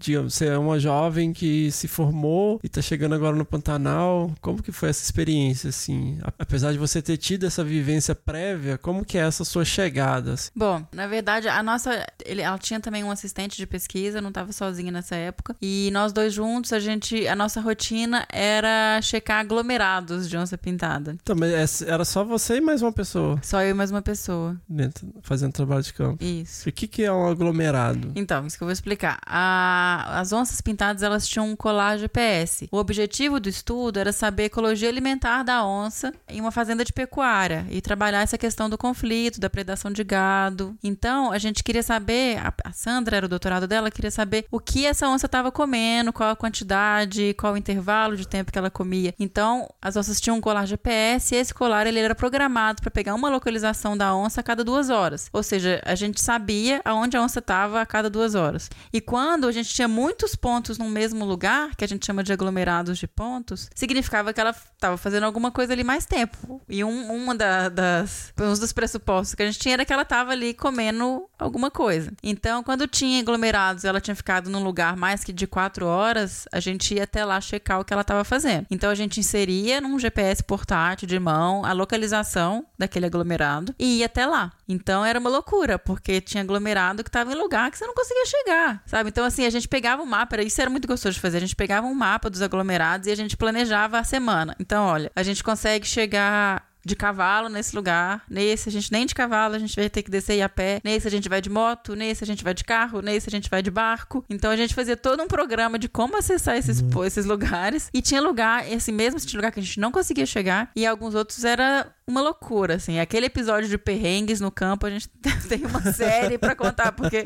Digamos, 0.00 0.34
você 0.34 0.46
é 0.46 0.56
uma 0.58 0.78
jovem 0.80 1.32
que 1.32 1.70
se 1.70 1.86
formou 1.86 2.58
e 2.64 2.68
tá 2.68 2.80
chegando 2.80 3.14
agora 3.14 3.36
no 3.36 3.44
Pantanal. 3.44 4.32
Como 4.40 4.62
que 4.62 4.72
foi 4.72 4.88
essa 4.88 5.04
experiência, 5.04 5.68
assim? 5.68 6.18
Apesar 6.38 6.72
de 6.72 6.78
você 6.78 7.02
ter 7.02 7.16
tido 7.18 7.44
essa 7.46 7.62
vivência 7.62 8.14
prévia, 8.14 8.78
como 8.78 9.04
que 9.04 9.18
é 9.18 9.20
essa 9.22 9.44
sua 9.44 9.64
chegada? 9.64 10.32
assim? 10.34 10.50
Bom, 10.56 10.82
na 10.92 11.06
verdade, 11.06 11.48
a 11.48 11.62
nossa. 11.62 12.04
ele- 12.24 12.40
ela 12.40 12.58
tinha 12.58 12.80
também 12.80 13.04
um 13.04 13.10
assistente 13.10 13.56
de 13.56 13.66
pesquisa, 13.66 14.20
não 14.20 14.28
estava 14.30 14.52
sozinha 14.52 14.90
nessa 14.90 15.14
época. 15.16 15.54
E 15.60 15.90
nós 15.92 16.12
dois 16.12 16.32
juntos, 16.32 16.72
a 16.72 16.80
gente. 16.80 17.26
A 17.28 17.36
nossa 17.36 17.60
rotina 17.60 18.26
era 18.30 19.00
checar 19.02 19.40
aglomerados 19.40 20.28
de 20.28 20.36
onça 20.36 20.56
pintada. 20.56 21.16
Então, 21.22 21.36
mas 21.36 21.52
essa- 21.52 21.84
era 21.84 22.04
só 22.04 22.24
você 22.24 22.56
e 22.56 22.60
mais 22.60 22.80
uma 22.82 22.92
pessoa 22.92 23.38
Só 23.42 23.60
eu 23.62 23.70
e 23.70 23.74
mais 23.74 23.90
uma 23.90 24.00
pessoa. 24.02 24.56
dentro, 24.68 25.06
fazendo 25.22 25.52
trabalho 25.52 25.82
de 25.82 25.92
campo. 25.92 26.24
Isso. 26.24 26.68
O 26.68 26.72
que, 26.72 26.86
que 26.88 27.02
é 27.02 27.12
um 27.12 27.26
aglomerado? 27.28 28.12
Então, 28.14 28.46
isso 28.46 28.56
que 28.56 28.62
eu 28.62 28.66
vou 28.66 28.72
explicar. 28.72 29.18
A- 29.26 29.89
as 29.96 30.32
onças 30.32 30.60
pintadas, 30.60 31.02
elas 31.02 31.26
tinham 31.26 31.48
um 31.48 31.56
colar 31.56 31.98
GPS. 31.98 32.68
O 32.70 32.76
objetivo 32.76 33.40
do 33.40 33.48
estudo 33.48 33.98
era 33.98 34.12
saber 34.12 34.44
a 34.44 34.46
ecologia 34.46 34.88
alimentar 34.88 35.42
da 35.42 35.64
onça 35.64 36.12
em 36.28 36.40
uma 36.40 36.50
fazenda 36.50 36.84
de 36.84 36.92
pecuária 36.92 37.66
e 37.70 37.80
trabalhar 37.80 38.22
essa 38.22 38.38
questão 38.38 38.68
do 38.68 38.78
conflito, 38.78 39.40
da 39.40 39.50
predação 39.50 39.90
de 39.90 40.04
gado. 40.04 40.76
Então, 40.82 41.32
a 41.32 41.38
gente 41.38 41.62
queria 41.62 41.82
saber, 41.82 42.38
a, 42.38 42.52
a 42.64 42.72
Sandra 42.72 43.16
era 43.16 43.26
o 43.26 43.28
doutorado 43.28 43.66
dela, 43.66 43.90
queria 43.90 44.10
saber 44.10 44.44
o 44.50 44.60
que 44.60 44.86
essa 44.86 45.08
onça 45.08 45.26
estava 45.26 45.50
comendo, 45.50 46.12
qual 46.12 46.30
a 46.30 46.36
quantidade, 46.36 47.34
qual 47.38 47.54
o 47.54 47.56
intervalo 47.56 48.16
de 48.16 48.26
tempo 48.26 48.52
que 48.52 48.58
ela 48.58 48.70
comia. 48.70 49.14
Então, 49.18 49.68
as 49.80 49.96
onças 49.96 50.20
tinham 50.20 50.36
um 50.36 50.40
colar 50.40 50.66
GPS 50.66 51.34
e 51.34 51.38
esse 51.38 51.54
colar 51.54 51.86
ele 51.86 51.98
era 51.98 52.14
programado 52.14 52.82
para 52.82 52.90
pegar 52.90 53.14
uma 53.14 53.28
localização 53.28 53.96
da 53.96 54.14
onça 54.14 54.40
a 54.40 54.44
cada 54.44 54.64
duas 54.64 54.90
horas. 54.90 55.28
Ou 55.32 55.42
seja, 55.42 55.80
a 55.84 55.94
gente 55.94 56.20
sabia 56.20 56.80
aonde 56.84 57.16
a 57.16 57.22
onça 57.22 57.38
estava 57.38 57.80
a 57.80 57.86
cada 57.86 58.10
duas 58.10 58.34
horas. 58.34 58.70
E 58.92 59.00
quando 59.00 59.46
a 59.46 59.52
gente 59.52 59.69
tinha 59.74 59.88
muitos 59.88 60.34
pontos 60.34 60.78
no 60.78 60.88
mesmo 60.88 61.24
lugar, 61.24 61.74
que 61.76 61.84
a 61.84 61.88
gente 61.88 62.04
chama 62.06 62.22
de 62.22 62.32
aglomerados 62.32 62.98
de 62.98 63.06
pontos, 63.06 63.68
significava 63.74 64.32
que 64.32 64.40
ela 64.40 64.50
estava 64.50 64.96
fazendo 64.96 65.24
alguma 65.24 65.50
coisa 65.50 65.72
ali 65.72 65.84
mais 65.84 66.06
tempo. 66.06 66.60
E 66.68 66.82
um, 66.84 67.12
uma 67.14 67.34
da- 67.34 67.68
das, 67.68 68.32
um 68.40 68.52
dos 68.54 68.72
pressupostos 68.72 69.34
que 69.34 69.42
a 69.42 69.46
gente 69.46 69.58
tinha 69.58 69.74
era 69.74 69.84
que 69.84 69.92
ela 69.92 70.02
estava 70.02 70.32
ali 70.32 70.54
comendo 70.54 71.28
alguma 71.38 71.70
coisa. 71.70 72.12
Então, 72.22 72.62
quando 72.62 72.86
tinha 72.86 73.20
aglomerados, 73.20 73.84
ela 73.84 74.00
tinha 74.00 74.14
ficado 74.14 74.50
num 74.50 74.62
lugar 74.62 74.96
mais 74.96 75.24
que 75.24 75.32
de 75.32 75.46
quatro 75.46 75.86
horas, 75.86 76.46
a 76.52 76.60
gente 76.60 76.94
ia 76.94 77.04
até 77.04 77.24
lá 77.24 77.40
checar 77.40 77.80
o 77.80 77.84
que 77.84 77.92
ela 77.92 78.02
estava 78.02 78.24
fazendo. 78.24 78.66
Então, 78.70 78.90
a 78.90 78.94
gente 78.94 79.20
inseria 79.20 79.80
num 79.80 79.98
GPS 79.98 80.42
portátil 80.42 81.06
de 81.08 81.18
mão 81.18 81.64
a 81.64 81.72
localização 81.72 82.64
daquele 82.78 83.06
aglomerado 83.06 83.74
e 83.78 83.98
ia 83.98 84.06
até 84.06 84.26
lá. 84.26 84.52
Então, 84.68 85.04
era 85.04 85.18
uma 85.18 85.30
loucura, 85.30 85.78
porque 85.78 86.20
tinha 86.20 86.42
aglomerado 86.42 87.02
que 87.02 87.08
estava 87.08 87.32
em 87.32 87.36
lugar 87.36 87.70
que 87.70 87.78
você 87.78 87.86
não 87.86 87.94
conseguia 87.94 88.26
chegar, 88.26 88.82
sabe? 88.86 89.08
Então, 89.10 89.24
assim, 89.24 89.44
a 89.46 89.50
gente 89.50 89.59
pegava 89.68 90.02
um 90.02 90.06
mapa, 90.06 90.40
isso 90.42 90.60
era 90.60 90.70
muito 90.70 90.88
gostoso 90.88 91.14
de 91.14 91.20
fazer, 91.20 91.38
a 91.38 91.40
gente 91.40 91.56
pegava 91.56 91.86
um 91.86 91.94
mapa 91.94 92.30
dos 92.30 92.42
aglomerados 92.42 93.06
e 93.06 93.10
a 93.10 93.14
gente 93.14 93.36
planejava 93.36 93.98
a 93.98 94.04
semana. 94.04 94.56
Então, 94.58 94.84
olha, 94.84 95.10
a 95.14 95.22
gente 95.22 95.42
consegue 95.42 95.86
chegar 95.86 96.70
de 96.84 96.96
cavalo 96.96 97.48
nesse 97.48 97.74
lugar. 97.74 98.22
Nesse 98.28 98.68
a 98.68 98.72
gente 98.72 98.90
nem 98.90 99.06
de 99.06 99.14
cavalo, 99.14 99.54
a 99.54 99.58
gente 99.58 99.76
vai 99.76 99.88
ter 99.88 100.02
que 100.02 100.10
descer 100.10 100.36
e 100.36 100.42
a 100.42 100.48
pé. 100.48 100.80
Nesse 100.84 101.06
a 101.06 101.10
gente 101.10 101.28
vai 101.28 101.40
de 101.40 101.50
moto, 101.50 101.94
nesse 101.94 102.24
a 102.24 102.26
gente 102.26 102.42
vai 102.42 102.54
de 102.54 102.64
carro, 102.64 103.00
nesse 103.00 103.28
a 103.28 103.30
gente 103.30 103.48
vai 103.50 103.62
de 103.62 103.70
barco. 103.70 104.24
Então 104.28 104.50
a 104.50 104.56
gente 104.56 104.74
fazia 104.74 104.96
todo 104.96 105.22
um 105.22 105.28
programa 105.28 105.78
de 105.78 105.88
como 105.88 106.16
acessar 106.16 106.56
esses, 106.56 106.80
pô, 106.82 107.04
esses 107.04 107.26
lugares. 107.26 107.90
E 107.92 108.00
tinha 108.00 108.20
lugar, 108.20 108.70
esse 108.70 108.90
mesmo 108.90 109.18
tipo 109.18 109.30
de 109.30 109.36
lugar 109.36 109.52
que 109.52 109.60
a 109.60 109.62
gente 109.62 109.80
não 109.80 109.92
conseguia 109.92 110.26
chegar. 110.26 110.70
E 110.74 110.86
alguns 110.86 111.14
outros 111.14 111.44
era 111.44 111.86
uma 112.06 112.20
loucura, 112.20 112.76
assim. 112.76 112.98
Aquele 112.98 113.26
episódio 113.26 113.68
de 113.68 113.78
perrengues 113.78 114.40
no 114.40 114.50
campo, 114.50 114.86
a 114.86 114.90
gente 114.90 115.08
tem 115.48 115.64
uma 115.64 115.92
série 115.92 116.38
pra 116.38 116.54
contar, 116.54 116.92
porque 116.92 117.22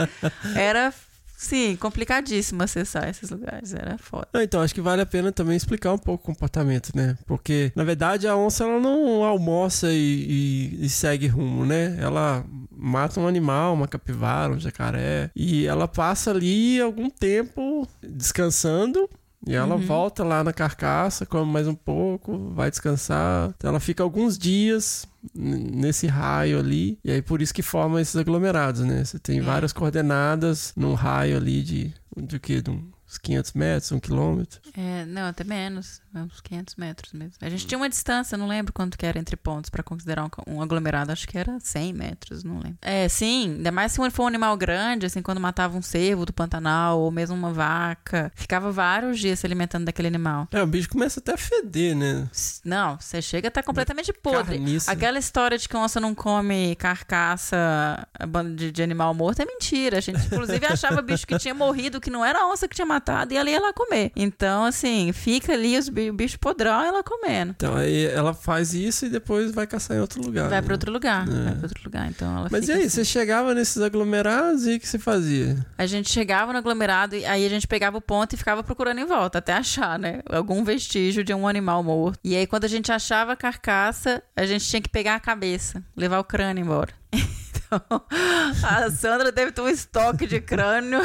era. 0.54 0.92
Sim, 1.36 1.76
complicadíssimo 1.76 2.62
acessar 2.62 3.08
esses 3.08 3.28
lugares, 3.30 3.74
era 3.74 3.98
foda. 3.98 4.28
Ah, 4.32 4.42
então, 4.42 4.60
acho 4.62 4.74
que 4.74 4.80
vale 4.80 5.02
a 5.02 5.06
pena 5.06 5.30
também 5.32 5.56
explicar 5.56 5.92
um 5.92 5.98
pouco 5.98 6.22
o 6.24 6.26
comportamento, 6.34 6.90
né? 6.94 7.18
Porque, 7.26 7.70
na 7.74 7.84
verdade, 7.84 8.26
a 8.26 8.36
onça 8.36 8.64
ela 8.64 8.80
não 8.80 9.22
almoça 9.24 9.92
e, 9.92 9.96
e- 10.80 10.86
e 10.86 10.88
segue 10.88 11.26
rumo, 11.26 11.66
né? 11.66 11.96
Ela 12.00 12.44
mata 12.70 13.20
um 13.20 13.26
animal, 13.26 13.74
uma 13.74 13.88
capivara, 13.88 14.52
um 14.52 14.60
jacaré, 14.60 15.30
e 15.34 15.66
ela 15.66 15.86
passa 15.88 16.30
ali 16.30 16.80
algum 16.80 17.10
tempo 17.10 17.86
descansando. 18.02 19.08
E 19.46 19.54
ela 19.54 19.74
Uhum. 19.74 19.86
volta 19.86 20.24
lá 20.24 20.42
na 20.42 20.52
carcaça, 20.52 21.26
come 21.26 21.50
mais 21.52 21.68
um 21.68 21.74
pouco, 21.74 22.50
vai 22.54 22.70
descansar. 22.70 23.52
Então 23.56 23.68
ela 23.70 23.80
fica 23.80 24.02
alguns 24.02 24.38
dias 24.38 25.06
nesse 25.34 26.06
raio 26.06 26.58
ali. 26.58 26.98
E 27.04 27.10
aí 27.10 27.20
por 27.22 27.42
isso 27.42 27.52
que 27.52 27.62
formam 27.62 27.98
esses 27.98 28.16
aglomerados, 28.16 28.80
né? 28.82 29.04
Você 29.04 29.18
tem 29.18 29.38
É. 29.38 29.42
várias 29.42 29.72
coordenadas 29.72 30.72
num 30.76 30.94
raio 30.94 31.36
ali 31.36 31.62
de, 31.62 31.92
de 32.16 32.36
o 32.36 32.40
quê? 32.40 32.62
De 32.62 32.70
uns 32.70 33.18
500 33.18 33.52
metros, 33.52 33.92
um 33.92 34.00
quilômetro. 34.00 34.60
É, 34.76 35.04
não, 35.06 35.22
até 35.28 35.44
menos, 35.44 36.00
uns 36.22 36.40
500 36.40 36.76
metros 36.76 37.12
mesmo. 37.12 37.34
A 37.40 37.48
gente 37.48 37.66
tinha 37.66 37.78
uma 37.78 37.88
distância, 37.88 38.36
não 38.38 38.46
lembro 38.46 38.72
quanto 38.72 38.96
que 38.98 39.04
era 39.06 39.18
entre 39.18 39.36
pontos 39.36 39.70
pra 39.70 39.82
considerar 39.82 40.24
um, 40.24 40.30
um 40.56 40.62
aglomerado, 40.62 41.10
acho 41.12 41.26
que 41.26 41.36
era 41.38 41.58
100 41.60 41.92
metros, 41.92 42.44
não 42.44 42.56
lembro. 42.56 42.78
É, 42.82 43.08
sim, 43.08 43.54
ainda 43.56 43.70
mais 43.72 43.92
se 43.92 44.10
for 44.10 44.24
um 44.24 44.26
animal 44.26 44.56
grande, 44.56 45.06
assim, 45.06 45.22
quando 45.22 45.40
matava 45.40 45.76
um 45.76 45.82
cervo 45.82 46.24
do 46.26 46.32
Pantanal 46.32 47.00
ou 47.00 47.10
mesmo 47.10 47.34
uma 47.36 47.52
vaca, 47.52 48.30
ficava 48.34 48.70
vários 48.70 49.18
dias 49.18 49.38
se 49.40 49.46
alimentando 49.46 49.84
daquele 49.86 50.08
animal. 50.08 50.48
É, 50.52 50.62
o 50.62 50.66
bicho 50.66 50.88
começa 50.88 51.20
até 51.20 51.32
a 51.34 51.36
feder, 51.36 51.96
né? 51.96 52.28
Não, 52.64 52.98
você 53.00 53.20
chega 53.22 53.48
a 53.48 53.50
estar 53.50 53.62
completamente 53.62 54.12
podre. 54.12 54.56
Carniça. 54.58 54.90
Aquela 54.92 55.18
história 55.18 55.56
de 55.58 55.68
que 55.68 55.76
onça 55.76 56.00
não 56.00 56.14
come 56.14 56.76
carcaça 56.76 58.06
de, 58.56 58.70
de 58.70 58.82
animal 58.82 59.14
morto 59.14 59.40
é 59.40 59.44
mentira. 59.46 59.98
A 59.98 60.00
gente, 60.00 60.24
inclusive, 60.26 60.64
achava 60.66 61.00
bicho 61.02 61.26
que 61.26 61.38
tinha 61.38 61.54
morrido, 61.54 62.00
que 62.00 62.10
não 62.10 62.24
era 62.24 62.40
a 62.42 62.48
onça 62.48 62.66
que 62.68 62.74
tinha 62.74 62.86
matado, 62.86 63.32
e 63.32 63.36
ela 63.36 63.48
ia 63.50 63.60
lá 63.60 63.72
comer. 63.72 64.12
Então, 64.16 64.64
assim, 64.64 65.12
fica 65.12 65.52
ali 65.52 65.76
os 65.78 65.88
bi- 65.88 66.03
o 66.10 66.14
bicho 66.14 66.38
podrão 66.38 66.82
ela 66.82 67.02
comendo. 67.02 67.52
Então 67.56 67.76
aí 67.76 68.06
ela 68.06 68.34
faz 68.34 68.74
isso 68.74 69.06
e 69.06 69.08
depois 69.08 69.52
vai 69.52 69.66
caçar 69.66 69.96
em 69.96 70.00
outro 70.00 70.22
lugar. 70.22 70.48
Vai 70.48 70.60
né? 70.60 70.62
pra 70.62 70.74
outro 70.74 70.92
lugar. 70.92 71.28
É. 71.28 71.44
Vai 71.44 71.54
pra 71.54 71.62
outro 71.64 71.84
lugar. 71.84 72.08
Então 72.08 72.38
ela 72.38 72.48
Mas 72.50 72.68
e 72.68 72.72
aí, 72.72 72.80
assim. 72.80 72.88
você 72.88 73.04
chegava 73.04 73.54
nesses 73.54 73.80
aglomerados 73.80 74.66
e 74.66 74.76
o 74.76 74.80
que 74.80 74.88
você 74.88 74.98
fazia? 74.98 75.56
A 75.76 75.86
gente 75.86 76.10
chegava 76.10 76.52
no 76.52 76.58
aglomerado 76.58 77.16
e 77.16 77.24
aí 77.24 77.44
a 77.44 77.48
gente 77.48 77.66
pegava 77.66 77.98
o 77.98 78.00
ponto 78.00 78.34
e 78.34 78.36
ficava 78.36 78.62
procurando 78.62 78.98
em 78.98 79.06
volta, 79.06 79.38
até 79.38 79.52
achar, 79.52 79.98
né? 79.98 80.20
Algum 80.28 80.64
vestígio 80.64 81.24
de 81.24 81.34
um 81.34 81.46
animal 81.46 81.82
morto. 81.82 82.18
E 82.22 82.36
aí, 82.36 82.46
quando 82.46 82.64
a 82.64 82.68
gente 82.68 82.90
achava 82.90 83.32
a 83.32 83.36
carcaça, 83.36 84.22
a 84.36 84.46
gente 84.46 84.64
tinha 84.66 84.80
que 84.80 84.88
pegar 84.88 85.14
a 85.14 85.20
cabeça, 85.20 85.82
levar 85.96 86.18
o 86.18 86.24
crânio 86.24 86.62
embora. 86.62 86.92
Então, 87.66 88.02
a 88.62 88.90
Sandra 88.90 89.32
deve 89.32 89.50
ter 89.50 89.60
um 89.60 89.68
estoque 89.68 90.26
de 90.26 90.40
crânio. 90.40 91.00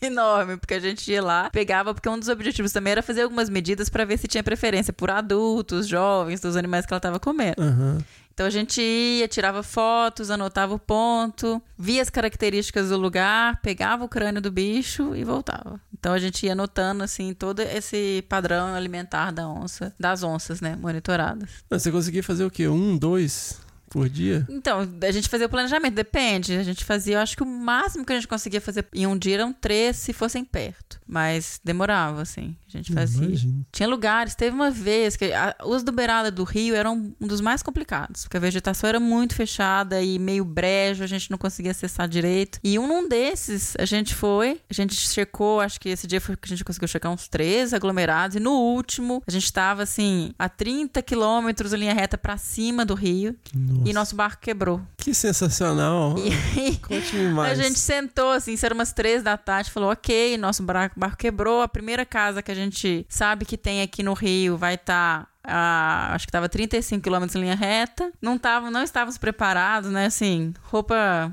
Enorme, 0.02 0.56
porque 0.56 0.74
a 0.74 0.80
gente 0.80 1.10
ia 1.10 1.22
lá, 1.22 1.50
pegava, 1.50 1.94
porque 1.94 2.08
um 2.08 2.18
dos 2.18 2.28
objetivos 2.28 2.72
também 2.72 2.92
era 2.92 3.02
fazer 3.02 3.22
algumas 3.22 3.48
medidas 3.48 3.88
pra 3.88 4.04
ver 4.04 4.18
se 4.18 4.26
tinha 4.26 4.42
preferência 4.42 4.92
por 4.92 5.10
adultos, 5.10 5.88
jovens, 5.88 6.40
dos 6.40 6.56
animais 6.56 6.84
que 6.86 6.92
ela 6.92 7.00
tava 7.00 7.18
comendo. 7.18 7.62
Aham. 7.62 7.98
Então 8.34 8.46
a 8.46 8.50
gente 8.50 8.82
ia, 8.82 9.28
tirava 9.28 9.62
fotos, 9.62 10.28
anotava 10.28 10.74
o 10.74 10.78
ponto, 10.78 11.62
via 11.78 12.02
as 12.02 12.10
características 12.10 12.88
do 12.88 12.96
lugar, 12.96 13.60
pegava 13.62 14.04
o 14.04 14.08
crânio 14.08 14.42
do 14.42 14.50
bicho 14.50 15.14
e 15.14 15.22
voltava. 15.22 15.80
Então 15.96 16.12
a 16.12 16.18
gente 16.18 16.44
ia 16.44 16.52
anotando 16.52 17.04
assim 17.04 17.32
todo 17.32 17.60
esse 17.60 18.24
padrão 18.28 18.74
alimentar 18.74 19.30
da 19.30 19.48
onça, 19.48 19.94
das 19.98 20.24
onças, 20.24 20.60
né, 20.60 20.76
monitoradas. 20.76 21.48
Você 21.70 21.92
conseguia 21.92 22.24
fazer 22.24 22.44
o 22.44 22.50
quê? 22.50 22.66
Um, 22.66 22.98
dois 22.98 23.63
por 23.94 24.08
dia? 24.08 24.44
Então, 24.50 24.80
a 25.00 25.10
gente 25.12 25.28
fazia 25.28 25.46
o 25.46 25.48
planejamento, 25.48 25.94
depende. 25.94 26.56
A 26.56 26.64
gente 26.64 26.84
fazia, 26.84 27.14
eu 27.14 27.20
acho 27.20 27.36
que 27.36 27.44
o 27.44 27.46
máximo 27.46 28.04
que 28.04 28.12
a 28.12 28.16
gente 28.16 28.26
conseguia 28.26 28.60
fazer 28.60 28.84
em 28.92 29.06
um 29.06 29.16
dia 29.16 29.34
eram 29.34 29.52
três 29.52 29.96
se 29.98 30.12
fossem 30.12 30.44
perto. 30.44 31.00
Mas 31.06 31.60
demorava, 31.62 32.20
assim. 32.20 32.56
A 32.66 32.76
gente 32.76 32.92
fazia. 32.92 33.24
Imagino. 33.24 33.64
Tinha 33.70 33.88
lugares, 33.88 34.34
teve 34.34 34.52
uma 34.52 34.68
vez 34.68 35.14
que 35.14 35.32
a, 35.32 35.54
os 35.64 35.84
do 35.84 35.92
beirada 35.92 36.28
do 36.28 36.42
rio 36.42 36.74
eram 36.74 37.14
um 37.20 37.26
dos 37.26 37.40
mais 37.40 37.62
complicados, 37.62 38.24
porque 38.24 38.36
a 38.36 38.40
vegetação 38.40 38.88
era 38.88 38.98
muito 38.98 39.36
fechada 39.36 40.02
e 40.02 40.18
meio 40.18 40.44
brejo, 40.44 41.04
a 41.04 41.06
gente 41.06 41.30
não 41.30 41.38
conseguia 41.38 41.70
acessar 41.70 42.08
direito. 42.08 42.58
E 42.64 42.76
um 42.78 42.88
num 42.88 43.08
desses, 43.08 43.76
a 43.78 43.84
gente 43.84 44.12
foi, 44.12 44.60
a 44.68 44.74
gente 44.74 44.96
checou, 44.96 45.60
acho 45.60 45.80
que 45.80 45.90
esse 45.90 46.08
dia 46.08 46.20
foi 46.20 46.36
que 46.36 46.46
a 46.46 46.48
gente 46.48 46.64
conseguiu 46.64 46.88
checar 46.88 47.12
uns 47.12 47.28
três 47.28 47.72
aglomerados, 47.72 48.36
e 48.36 48.40
no 48.40 48.52
último, 48.52 49.22
a 49.24 49.30
gente 49.30 49.52
tava 49.52 49.84
assim, 49.84 50.32
a 50.36 50.48
30 50.48 51.00
quilômetros 51.02 51.72
linha 51.72 51.94
reta 51.94 52.18
pra 52.18 52.36
cima 52.36 52.84
do 52.84 52.94
rio, 52.94 53.36
Nossa. 53.54 53.83
E 53.84 53.92
nosso 53.92 54.14
barco 54.16 54.40
quebrou. 54.40 54.80
Que 54.96 55.14
sensacional. 55.14 56.14
E 56.56 56.76
Conte-me 56.78 57.28
mais. 57.28 57.58
a 57.58 57.62
gente 57.62 57.78
sentou, 57.78 58.30
assim, 58.30 58.52
isso 58.52 58.64
era 58.64 58.74
umas 58.74 58.92
três 58.92 59.22
da 59.22 59.36
tarde, 59.36 59.70
falou, 59.70 59.90
ok, 59.90 60.36
nosso 60.38 60.62
barco, 60.62 60.98
barco 60.98 61.16
quebrou, 61.16 61.62
a 61.62 61.68
primeira 61.68 62.04
casa 62.06 62.42
que 62.42 62.50
a 62.50 62.54
gente 62.54 63.04
sabe 63.08 63.44
que 63.44 63.56
tem 63.58 63.82
aqui 63.82 64.02
no 64.02 64.12
Rio 64.14 64.56
vai 64.56 64.74
estar... 64.74 65.28
acho 65.44 66.26
que 66.26 66.32
tava 66.32 66.48
35 66.48 67.02
quilômetros 67.02 67.34
em 67.36 67.40
linha 67.40 67.54
reta. 67.56 68.10
Não, 68.20 68.38
tavam, 68.38 68.70
não 68.70 68.82
estávamos 68.82 69.18
preparados, 69.18 69.90
né? 69.90 70.06
Assim, 70.06 70.54
roupa 70.62 71.32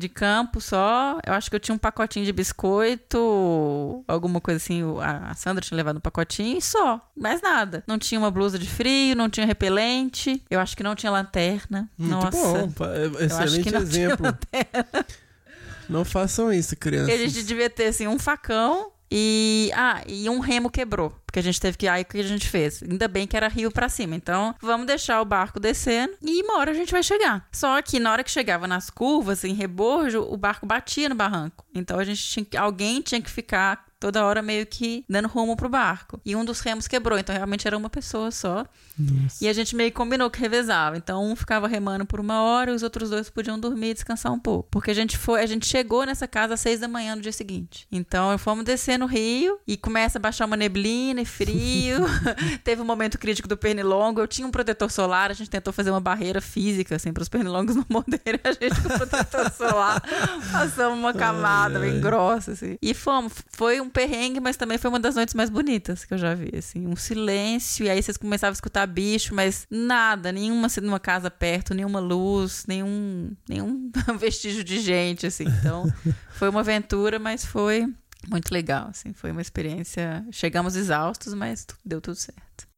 de 0.00 0.08
campo 0.08 0.60
só. 0.60 1.18
Eu 1.26 1.32
acho 1.34 1.48
que 1.48 1.54
eu 1.54 1.60
tinha 1.60 1.74
um 1.74 1.78
pacotinho 1.78 2.24
de 2.24 2.32
biscoito, 2.32 4.02
alguma 4.08 4.40
coisa 4.40 4.56
assim. 4.56 4.82
A 5.00 5.34
Sandra 5.34 5.62
tinha 5.64 5.76
levado 5.76 5.98
um 5.98 6.00
pacotinho 6.00 6.58
e 6.58 6.62
só. 6.62 7.00
Mais 7.16 7.40
nada. 7.40 7.84
Não 7.86 7.98
tinha 7.98 8.18
uma 8.18 8.30
blusa 8.30 8.58
de 8.58 8.68
frio, 8.68 9.14
não 9.14 9.30
tinha 9.30 9.46
repelente. 9.46 10.42
Eu 10.50 10.58
acho 10.58 10.76
que 10.76 10.82
não 10.82 10.94
tinha 10.94 11.12
lanterna. 11.12 11.88
Muito 11.96 12.10
Nossa. 12.24 12.66
bom. 12.66 12.72
é- 13.20 13.24
Excelente 13.26 13.70
não 13.70 13.80
exemplo. 13.80 14.26
Não 15.88 16.04
façam 16.04 16.52
isso, 16.52 16.76
crianças. 16.76 17.12
A 17.12 17.16
gente 17.16 17.42
devia 17.42 17.68
ter, 17.68 17.86
assim, 17.86 18.06
um 18.06 18.18
facão 18.18 18.92
e... 19.10 19.70
Ah, 19.74 20.02
e 20.06 20.28
um 20.28 20.38
remo 20.38 20.70
quebrou. 20.70 21.10
Porque 21.26 21.38
a 21.38 21.42
gente 21.42 21.60
teve 21.60 21.76
que... 21.76 21.88
Aí, 21.88 22.02
o 22.02 22.04
que 22.04 22.18
a 22.18 22.22
gente 22.22 22.48
fez? 22.48 22.82
Ainda 22.82 23.08
bem 23.08 23.26
que 23.26 23.36
era 23.36 23.48
rio 23.48 23.70
pra 23.70 23.88
cima. 23.88 24.14
Então, 24.14 24.54
vamos 24.60 24.86
deixar 24.86 25.20
o 25.20 25.24
barco 25.24 25.58
descendo 25.58 26.14
e 26.22 26.42
uma 26.42 26.58
hora 26.58 26.70
a 26.70 26.74
gente 26.74 26.92
vai 26.92 27.02
chegar. 27.02 27.48
Só 27.52 27.80
que 27.82 27.98
na 27.98 28.12
hora 28.12 28.24
que 28.24 28.30
chegava 28.30 28.66
nas 28.66 28.90
curvas, 28.90 29.44
em 29.44 29.54
rebordo, 29.54 30.32
o 30.32 30.36
barco 30.36 30.66
batia 30.66 31.08
no 31.08 31.14
barranco. 31.14 31.64
Então, 31.74 31.98
a 31.98 32.04
gente 32.04 32.22
tinha 32.22 32.44
que... 32.44 32.56
Alguém 32.56 33.00
tinha 33.00 33.20
que 33.20 33.30
ficar 33.30 33.84
toda 34.00 34.24
hora 34.24 34.42
meio 34.42 34.66
que 34.66 35.04
dando 35.08 35.28
rumo 35.28 35.56
pro 35.56 35.68
barco. 35.68 36.20
E 36.24 36.34
um 36.34 36.44
dos 36.44 36.60
remos 36.60 36.88
quebrou. 36.88 37.18
Então, 37.18 37.34
realmente 37.34 37.66
era 37.66 37.76
uma 37.76 37.90
pessoa 37.90 38.30
só. 38.30 38.66
E 39.40 39.48
a 39.48 39.52
gente 39.52 39.76
meio 39.76 39.90
que 39.90 39.96
combinou 39.96 40.30
que 40.30 40.40
revezava. 40.40 40.96
Então, 40.96 41.24
um 41.24 41.36
ficava 41.36 41.68
remando 41.68 42.04
por 42.04 42.18
uma 42.20 42.42
hora 42.42 42.70
e 42.70 42.74
os 42.74 42.82
outros 42.82 43.10
dois 43.10 43.30
podiam 43.30 43.58
dormir 43.58 43.90
e 43.90 43.94
descansar 43.94 44.32
um 44.32 44.38
pouco. 44.38 44.68
Porque 44.70 44.90
a 44.90 44.94
gente 44.94 45.16
foi, 45.16 45.42
a 45.42 45.46
gente 45.46 45.66
chegou 45.66 46.04
nessa 46.04 46.26
casa 46.26 46.54
às 46.54 46.60
seis 46.60 46.80
da 46.80 46.88
manhã 46.88 47.14
no 47.14 47.22
dia 47.22 47.32
seguinte. 47.32 47.86
Então, 47.92 48.36
fomos 48.38 48.64
descer 48.64 48.98
no 48.98 49.06
rio 49.06 49.58
e 49.66 49.76
começa 49.76 50.18
a 50.18 50.20
baixar 50.20 50.46
uma 50.46 50.56
neblina 50.56 51.20
e 51.20 51.24
frio. 51.24 52.00
Teve 52.64 52.82
um 52.82 52.84
momento 52.84 53.18
crítico 53.18 53.48
do 53.48 53.56
pernilongo. 53.56 54.20
Eu 54.20 54.26
tinha 54.26 54.46
um 54.46 54.50
protetor 54.50 54.90
solar, 54.90 55.30
a 55.30 55.34
gente 55.34 55.50
tentou 55.50 55.72
fazer 55.72 55.90
uma 55.90 56.00
barreira 56.00 56.40
física, 56.40 56.96
assim, 56.96 57.12
para 57.12 57.22
os 57.22 57.28
pernilongos 57.28 57.76
não 57.76 57.84
morderem 57.88 58.40
a 58.44 58.52
gente 58.52 58.80
com 58.80 58.88
o 58.88 58.98
protetor 58.98 59.50
solar. 59.52 60.02
Passamos 60.52 60.98
uma 60.98 61.12
camada 61.12 61.78
bem 61.78 62.00
grossa, 62.00 62.52
assim. 62.52 62.78
E 62.80 62.94
fomos. 62.94 63.32
Foi 63.52 63.80
um 63.80 63.88
perrengue, 63.90 64.40
mas 64.40 64.56
também 64.56 64.78
foi 64.78 64.88
uma 64.88 65.00
das 65.00 65.14
noites 65.14 65.34
mais 65.34 65.50
bonitas 65.50 66.04
que 66.04 66.14
eu 66.14 66.18
já 66.18 66.34
vi, 66.34 66.50
assim. 66.56 66.86
Um 66.86 66.96
silêncio, 66.96 67.84
e 67.84 67.90
aí 67.90 68.02
vocês 68.02 68.16
começavam 68.16 68.52
a 68.52 68.54
escutar 68.54 68.86
bicho, 68.86 69.34
mas 69.34 69.66
nada, 69.70 70.32
nenhuma, 70.32 70.68
nenhuma 70.80 71.00
casa 71.00 71.30
perto, 71.30 71.74
nenhuma 71.74 72.00
luz, 72.00 72.64
nenhum, 72.66 73.32
nenhum 73.48 73.90
vestígio 74.18 74.64
de 74.64 74.80
gente, 74.80 75.26
assim. 75.26 75.44
Então, 75.44 75.84
foi 76.32 76.48
uma 76.48 76.60
aventura, 76.60 77.18
mas 77.18 77.44
foi 77.44 77.86
muito 78.28 78.52
legal, 78.52 78.88
assim. 78.88 79.12
Foi 79.12 79.30
uma 79.30 79.42
experiência... 79.42 80.24
Chegamos 80.30 80.76
exaustos, 80.76 81.34
mas 81.34 81.66
deu 81.84 82.00
tudo 82.00 82.16
certo. 82.16 82.68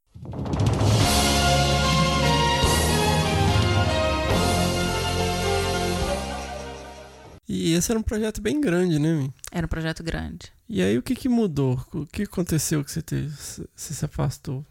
E 7.73 7.75
esse 7.75 7.91
era 7.91 7.99
um 7.99 8.03
projeto 8.03 8.43
bem 8.43 8.61
grande, 8.61 8.99
né? 8.99 9.15
Mi? 9.15 9.33
Era 9.51 9.65
um 9.65 9.69
projeto 9.69 10.03
grande. 10.03 10.53
E 10.69 10.83
aí, 10.83 10.99
o 10.99 11.03
que 11.03 11.15
que 11.15 11.27
mudou? 11.27 11.83
O 11.95 12.05
que 12.05 12.25
aconteceu 12.25 12.85
que 12.85 12.93
você, 12.93 13.01
teve, 13.01 13.31
você 13.31 13.95
se 13.95 14.05
afastou? 14.05 14.63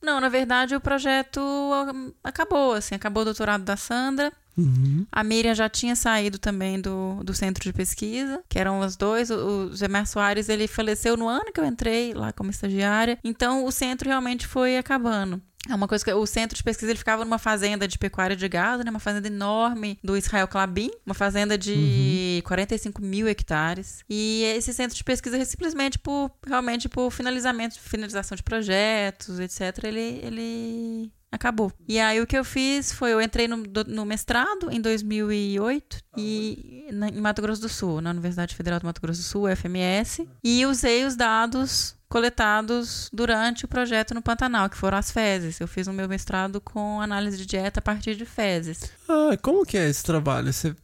Não, 0.00 0.20
na 0.20 0.30
verdade, 0.30 0.74
o 0.74 0.80
projeto 0.80 1.38
ah, 1.40 1.92
acabou, 2.24 2.72
assim. 2.72 2.94
Acabou 2.94 3.20
o 3.20 3.24
doutorado 3.26 3.62
da 3.62 3.76
Sandra. 3.76 4.32
Uhum. 4.56 5.06
A 5.12 5.22
Miriam 5.22 5.54
já 5.54 5.68
tinha 5.68 5.94
saído 5.94 6.38
também 6.38 6.80
do, 6.80 7.22
do 7.22 7.34
centro 7.34 7.62
de 7.62 7.74
pesquisa, 7.74 8.42
que 8.48 8.58
eram 8.58 8.80
os 8.80 8.96
dois. 8.96 9.28
O, 9.28 9.34
o 9.34 9.76
Zé 9.76 9.86
Soares, 10.06 10.48
ele 10.48 10.66
faleceu 10.66 11.14
no 11.14 11.28
ano 11.28 11.52
que 11.52 11.60
eu 11.60 11.64
entrei 11.66 12.14
lá 12.14 12.32
como 12.32 12.50
estagiária. 12.50 13.18
Então, 13.22 13.66
o 13.66 13.70
centro 13.70 14.08
realmente 14.08 14.46
foi 14.46 14.78
acabando. 14.78 15.42
É 15.68 15.74
uma 15.74 15.88
coisa 15.88 16.04
que 16.04 16.12
o 16.12 16.26
centro 16.26 16.56
de 16.56 16.62
pesquisa 16.62 16.90
ele 16.92 16.98
ficava 16.98 17.24
numa 17.24 17.38
fazenda 17.38 17.86
de 17.88 17.98
pecuária 17.98 18.36
de 18.36 18.48
gado, 18.48 18.84
né? 18.84 18.90
Uma 18.90 19.00
fazenda 19.00 19.26
enorme 19.26 19.98
do 20.02 20.16
Israel 20.16 20.46
Clabin, 20.48 20.90
uma 21.04 21.14
fazenda 21.14 21.58
de 21.58 22.42
45 22.46 23.02
mil 23.02 23.26
hectares. 23.28 24.04
E 24.08 24.42
esse 24.56 24.72
centro 24.72 24.96
de 24.96 25.02
pesquisa 25.04 25.44
simplesmente 25.44 25.98
por 25.98 26.30
realmente 26.46 26.88
por 26.88 27.10
finalizamento, 27.10 27.78
finalização 27.80 28.36
de 28.36 28.42
projetos, 28.42 29.40
etc. 29.40 29.84
Ele, 29.84 30.20
ele 30.22 31.12
acabou. 31.32 31.72
E 31.88 31.98
aí 31.98 32.20
o 32.20 32.26
que 32.26 32.38
eu 32.38 32.44
fiz 32.44 32.92
foi 32.92 33.12
eu 33.12 33.20
entrei 33.20 33.46
no, 33.48 33.62
no 33.88 34.04
mestrado 34.06 34.70
em 34.70 34.80
2008 34.80 35.98
e 36.16 36.86
na- 36.92 37.08
em 37.08 37.20
Mato 37.20 37.42
Grosso 37.42 37.60
do 37.60 37.68
Sul, 37.68 38.00
na 38.00 38.10
Universidade 38.10 38.54
Federal 38.54 38.80
do 38.80 38.86
Mato 38.86 39.00
Grosso 39.00 39.20
do 39.20 39.24
Sul, 39.24 39.48
FMS, 39.48 40.26
e 40.42 40.64
usei 40.66 41.04
os 41.04 41.16
dados 41.16 41.94
coletados 42.08 43.08
durante 43.12 43.64
o 43.64 43.68
projeto 43.68 44.14
no 44.14 44.22
Pantanal, 44.22 44.68
que 44.70 44.76
foram 44.76 44.98
as 44.98 45.10
fezes. 45.10 45.60
Eu 45.60 45.66
fiz 45.68 45.86
o 45.86 45.92
meu 45.92 46.08
mestrado 46.08 46.60
com 46.60 47.00
análise 47.00 47.36
de 47.36 47.46
dieta 47.46 47.80
a 47.80 47.82
partir 47.82 48.14
de 48.14 48.24
fezes. 48.24 48.90
Ah, 49.08 49.36
como 49.42 49.64
que 49.64 49.76
é 49.76 49.88
esse 49.88 50.02
trabalho? 50.02 50.52
Você, 50.52 50.74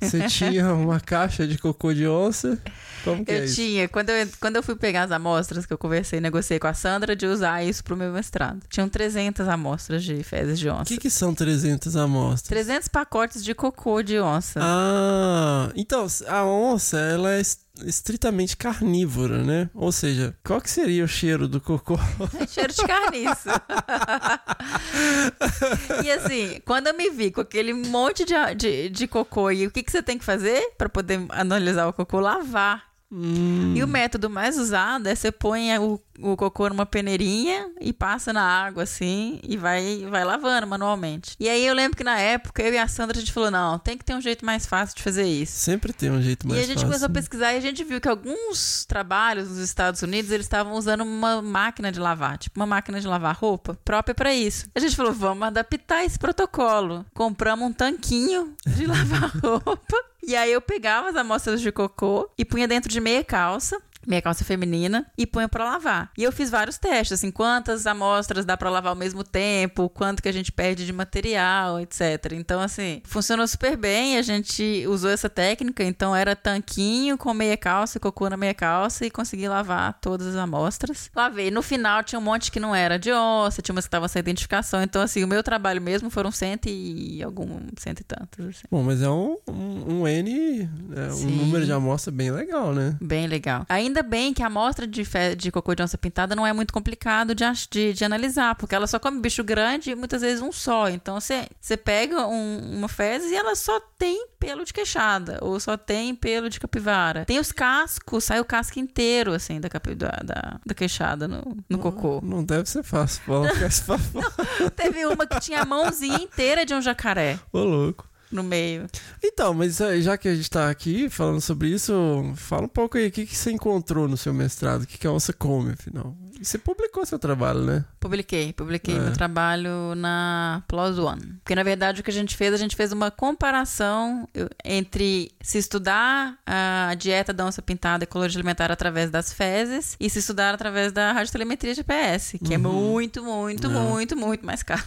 você 0.00 0.26
tinha 0.28 0.72
uma 0.74 1.00
caixa 1.00 1.46
de 1.46 1.58
cocô 1.58 1.92
de 1.92 2.06
onça? 2.06 2.58
Como 3.04 3.24
que 3.24 3.32
é 3.32 3.40
Eu 3.40 3.44
isso? 3.44 3.54
tinha, 3.54 3.88
quando 3.88 4.10
eu, 4.10 4.28
quando 4.40 4.56
eu 4.56 4.62
fui 4.62 4.76
pegar 4.76 5.04
as 5.04 5.10
amostras 5.10 5.64
que 5.64 5.72
eu 5.72 5.78
conversei 5.78 6.18
e 6.18 6.22
negociei 6.22 6.58
com 6.58 6.66
a 6.66 6.74
Sandra 6.74 7.16
de 7.16 7.26
usar 7.26 7.62
isso 7.64 7.82
pro 7.82 7.96
meu 7.96 8.12
mestrado. 8.12 8.60
Tinham 8.68 8.88
300 8.88 9.48
amostras 9.48 10.04
de 10.04 10.22
fezes 10.22 10.58
de 10.58 10.68
onça. 10.68 10.82
O 10.82 10.86
que, 10.86 10.98
que 10.98 11.10
são 11.10 11.34
300 11.34 11.96
amostras? 11.96 12.48
300 12.48 12.88
pacotes 12.88 13.42
de 13.42 13.54
cocô 13.54 14.02
de 14.02 14.18
onça. 14.20 14.60
Ah, 14.62 15.70
então 15.74 16.06
a 16.26 16.44
onça 16.44 16.98
ela 16.98 17.32
é 17.32 17.40
estritamente 17.84 18.56
carnívora, 18.56 19.42
né? 19.42 19.70
Ou 19.74 19.90
seja, 19.92 20.36
qual 20.44 20.60
que 20.60 20.70
seria 20.70 21.04
o 21.04 21.08
cheiro 21.08 21.48
do 21.48 21.60
cocô? 21.60 21.98
Cheiro 22.48 22.72
de 22.72 22.82
carniça. 22.86 23.60
e 26.04 26.10
assim, 26.10 26.60
quando 26.64 26.88
eu 26.88 26.94
me 26.96 27.10
vi 27.10 27.30
com 27.30 27.40
aquele 27.40 27.72
monte 27.72 28.24
de, 28.24 28.34
de, 28.56 28.88
de 28.88 29.06
cocô, 29.06 29.50
e 29.50 29.66
o 29.66 29.70
que, 29.70 29.82
que 29.82 29.90
você 29.92 30.02
tem 30.02 30.18
que 30.18 30.24
fazer 30.24 30.72
para 30.76 30.88
poder 30.88 31.24
analisar 31.30 31.86
o 31.86 31.92
cocô? 31.92 32.20
Lavar. 32.20 32.86
Hum, 33.10 33.72
E 33.74 33.82
o 33.82 33.88
método 33.88 34.28
mais 34.28 34.58
usado 34.58 35.08
é 35.08 35.14
você 35.14 35.32
põe 35.32 35.76
o, 35.78 35.98
o 36.20 36.36
cocô 36.36 36.68
numa 36.68 36.86
peneirinha 36.86 37.70
e 37.80 37.92
passa 37.92 38.32
na 38.32 38.42
água 38.42 38.82
assim 38.82 39.40
e 39.42 39.56
vai, 39.56 40.04
vai 40.10 40.24
lavando 40.24 40.66
manualmente. 40.66 41.34
E 41.38 41.48
aí 41.48 41.66
eu 41.66 41.74
lembro 41.74 41.96
que 41.96 42.04
na 42.04 42.18
época 42.18 42.62
eu 42.62 42.72
e 42.72 42.78
a 42.78 42.88
Sandra 42.88 43.16
a 43.16 43.20
gente 43.20 43.32
falou: 43.32 43.50
não, 43.50 43.78
tem 43.78 43.96
que 43.96 44.04
ter 44.04 44.14
um 44.14 44.20
jeito 44.20 44.44
mais 44.44 44.66
fácil 44.66 44.96
de 44.96 45.02
fazer 45.02 45.24
isso. 45.24 45.52
sempre 45.52 45.92
tem 45.92 46.10
um 46.10 46.20
jeito 46.20 46.46
mais 46.46 46.60
E 46.60 46.62
a 46.62 46.66
gente 46.66 46.74
fácil. 46.76 46.88
começou 46.88 47.06
a 47.06 47.10
pesquisar 47.10 47.52
e 47.52 47.56
a 47.56 47.60
gente 47.60 47.84
viu 47.84 48.00
que 48.00 48.08
alguns 48.08 48.84
trabalhos 48.86 49.48
nos 49.48 49.58
Estados 49.58 50.02
Unidos 50.02 50.30
eles 50.30 50.46
estavam 50.46 50.74
usando 50.74 51.02
uma 51.02 51.40
máquina 51.42 51.90
de 51.92 52.00
lavar, 52.00 52.38
tipo 52.38 52.58
uma 52.58 52.66
máquina 52.66 53.00
de 53.00 53.06
lavar 53.06 53.36
roupa 53.36 53.78
própria 53.84 54.14
para 54.14 54.34
isso. 54.34 54.66
A 54.74 54.80
gente 54.80 54.96
falou, 54.96 55.12
vamos 55.12 55.46
adaptar 55.46 56.04
esse 56.04 56.18
protocolo. 56.18 57.04
Compramos 57.14 57.68
um 57.68 57.72
tanquinho 57.72 58.54
de 58.66 58.86
lavar 58.88 59.30
roupa. 59.42 59.96
E 60.26 60.36
aí 60.36 60.52
eu 60.52 60.60
pegava 60.60 61.08
as 61.08 61.16
amostras 61.16 61.60
de 61.60 61.72
cocô 61.72 62.28
e 62.36 62.44
punha 62.44 62.68
dentro 62.68 62.90
de 62.90 63.00
meia 63.00 63.24
calça. 63.24 63.80
Meia 64.08 64.22
calça 64.22 64.42
feminina 64.42 65.06
e 65.18 65.26
punha 65.26 65.48
pra 65.48 65.64
lavar. 65.64 66.10
E 66.16 66.22
eu 66.24 66.32
fiz 66.32 66.48
vários 66.48 66.78
testes, 66.78 67.12
assim, 67.12 67.30
quantas 67.30 67.86
amostras 67.86 68.46
dá 68.46 68.56
pra 68.56 68.70
lavar 68.70 68.90
ao 68.90 68.96
mesmo 68.96 69.22
tempo, 69.22 69.90
quanto 69.90 70.22
que 70.22 70.28
a 70.28 70.32
gente 70.32 70.50
perde 70.50 70.86
de 70.86 70.92
material, 70.92 71.78
etc. 71.78 72.32
Então, 72.32 72.58
assim, 72.58 73.02
funcionou 73.04 73.46
super 73.46 73.76
bem. 73.76 74.16
A 74.16 74.22
gente 74.22 74.84
usou 74.88 75.10
essa 75.10 75.28
técnica, 75.28 75.84
então 75.84 76.16
era 76.16 76.34
tanquinho 76.34 77.18
com 77.18 77.34
meia 77.34 77.56
calça, 77.56 78.00
cocô 78.00 78.30
na 78.30 78.36
meia 78.36 78.54
calça 78.54 79.04
e 79.04 79.10
consegui 79.10 79.46
lavar 79.46 79.98
todas 80.00 80.28
as 80.28 80.36
amostras. 80.36 81.10
Lavei. 81.14 81.50
No 81.50 81.60
final 81.60 82.02
tinha 82.02 82.18
um 82.18 82.22
monte 82.22 82.50
que 82.50 82.58
não 82.58 82.74
era 82.74 82.98
de 82.98 83.12
onça, 83.12 83.60
tinha 83.60 83.74
umas 83.74 83.84
que 83.84 83.88
estavam 83.88 84.08
sem 84.08 84.20
identificação. 84.20 84.82
Então, 84.82 85.02
assim, 85.02 85.22
o 85.22 85.28
meu 85.28 85.42
trabalho 85.42 85.82
mesmo 85.82 86.08
foram 86.08 86.30
cento 86.30 86.66
e 86.66 87.22
algum, 87.22 87.60
cento 87.76 88.00
e 88.00 88.04
tantos, 88.04 88.46
assim. 88.46 88.62
Bom, 88.70 88.82
mas 88.82 89.02
é 89.02 89.10
um, 89.10 89.36
um, 89.46 90.00
um 90.00 90.08
N, 90.08 90.68
é 90.96 91.12
um 91.12 91.30
número 91.30 91.66
de 91.66 91.72
amostra 91.72 92.10
bem 92.10 92.30
legal, 92.30 92.72
né? 92.72 92.96
Bem 93.00 93.26
legal. 93.26 93.66
Ainda 93.68 93.97
bem 94.02 94.32
que 94.34 94.42
a 94.42 94.46
amostra 94.46 94.86
de, 94.86 95.02
de 95.36 95.50
cocô 95.52 95.74
de 95.74 95.82
onça 95.82 95.96
pintada 95.98 96.34
não 96.34 96.46
é 96.46 96.52
muito 96.52 96.72
complicado 96.72 97.34
de, 97.34 97.44
de, 97.70 97.92
de 97.92 98.04
analisar, 98.04 98.54
porque 98.54 98.74
ela 98.74 98.86
só 98.86 98.98
come 98.98 99.20
bicho 99.20 99.42
grande 99.44 99.90
e 99.90 99.94
muitas 99.94 100.22
vezes 100.22 100.40
um 100.42 100.50
só. 100.52 100.88
Então 100.88 101.20
você 101.20 101.76
pega 101.76 102.26
um- 102.26 102.76
uma 102.78 102.88
fezes 102.88 103.30
e 103.30 103.36
ela 103.36 103.54
só 103.54 103.80
tem 103.98 104.26
pelo 104.38 104.64
de 104.64 104.72
queixada, 104.72 105.38
ou 105.42 105.58
só 105.58 105.76
tem 105.76 106.14
pelo 106.14 106.48
de 106.48 106.60
capivara. 106.60 107.24
Tem 107.24 107.38
os 107.38 107.50
cascos, 107.52 108.24
sai 108.24 108.40
o 108.40 108.44
casco 108.44 108.78
inteiro, 108.78 109.32
assim, 109.32 109.60
da, 109.60 109.68
capi- 109.68 109.94
da, 109.94 110.10
da, 110.24 110.60
da 110.64 110.74
queixada 110.74 111.26
no, 111.28 111.56
no 111.68 111.78
cocô. 111.78 112.20
Não 112.22 112.44
deve 112.44 112.68
ser 112.68 112.82
fácil 112.82 113.22
esse 113.66 113.82
papo. 113.84 114.02
Teve 114.76 115.04
uma 115.06 115.26
que 115.26 115.40
tinha 115.40 115.62
a 115.62 115.64
mãozinha 115.64 116.18
inteira 116.18 116.64
de 116.64 116.72
um 116.74 116.80
jacaré 116.80 117.38
Ô, 117.52 117.58
louco. 117.64 118.07
No 118.30 118.42
meio. 118.42 118.86
Então, 119.22 119.54
mas 119.54 119.80
eh, 119.80 120.00
já 120.00 120.16
que 120.16 120.28
a 120.28 120.34
gente 120.34 120.50
tá 120.50 120.70
aqui 120.70 121.08
falando 121.08 121.40
sobre 121.40 121.68
isso, 121.68 121.92
fala 122.36 122.64
um 122.64 122.68
pouco 122.68 122.98
aí, 122.98 123.08
o 123.08 123.10
que, 123.10 123.26
que 123.26 123.36
você 123.36 123.50
encontrou 123.50 124.06
no 124.06 124.16
seu 124.16 124.32
mestrado? 124.34 124.82
O 124.82 124.86
que, 124.86 124.98
que 124.98 125.06
a 125.06 125.12
onça 125.12 125.32
come, 125.32 125.72
afinal? 125.72 126.16
Você 126.40 126.58
publicou 126.58 127.04
seu 127.06 127.18
trabalho, 127.18 127.60
né? 127.60 127.84
Publiquei, 128.00 128.52
publiquei 128.52 128.96
É. 128.96 129.00
meu 129.00 129.12
trabalho 129.12 129.94
na 129.96 130.62
Plus 130.68 130.98
One. 130.98 131.34
Porque, 131.44 131.54
na 131.54 131.62
verdade, 131.62 132.00
o 132.00 132.04
que 132.04 132.10
a 132.10 132.14
gente 132.14 132.36
fez, 132.36 132.52
a 132.54 132.56
gente 132.56 132.76
fez 132.76 132.92
uma 132.92 133.10
comparação 133.10 134.28
entre 134.64 135.30
se 135.40 135.58
estudar 135.58 136.38
a 136.46 136.94
dieta 136.96 137.32
da 137.32 137.44
onça 137.44 137.60
pintada 137.62 138.04
e 138.04 138.06
ecologia 138.06 138.38
alimentar 138.38 138.70
através 138.70 139.10
das 139.10 139.32
fezes 139.32 139.96
e 139.98 140.08
se 140.08 140.18
estudar 140.18 140.54
através 140.54 140.92
da 140.92 141.12
radiotelemetria 141.12 141.74
GPS, 141.74 142.38
que 142.38 142.54
é 142.54 142.58
Uhum. 142.58 142.62
muito, 142.72 143.22
muito, 143.22 143.66
É. 143.66 143.70
muito, 143.70 144.16
muito 144.16 144.44
mais 144.46 144.62
caro. 144.62 144.82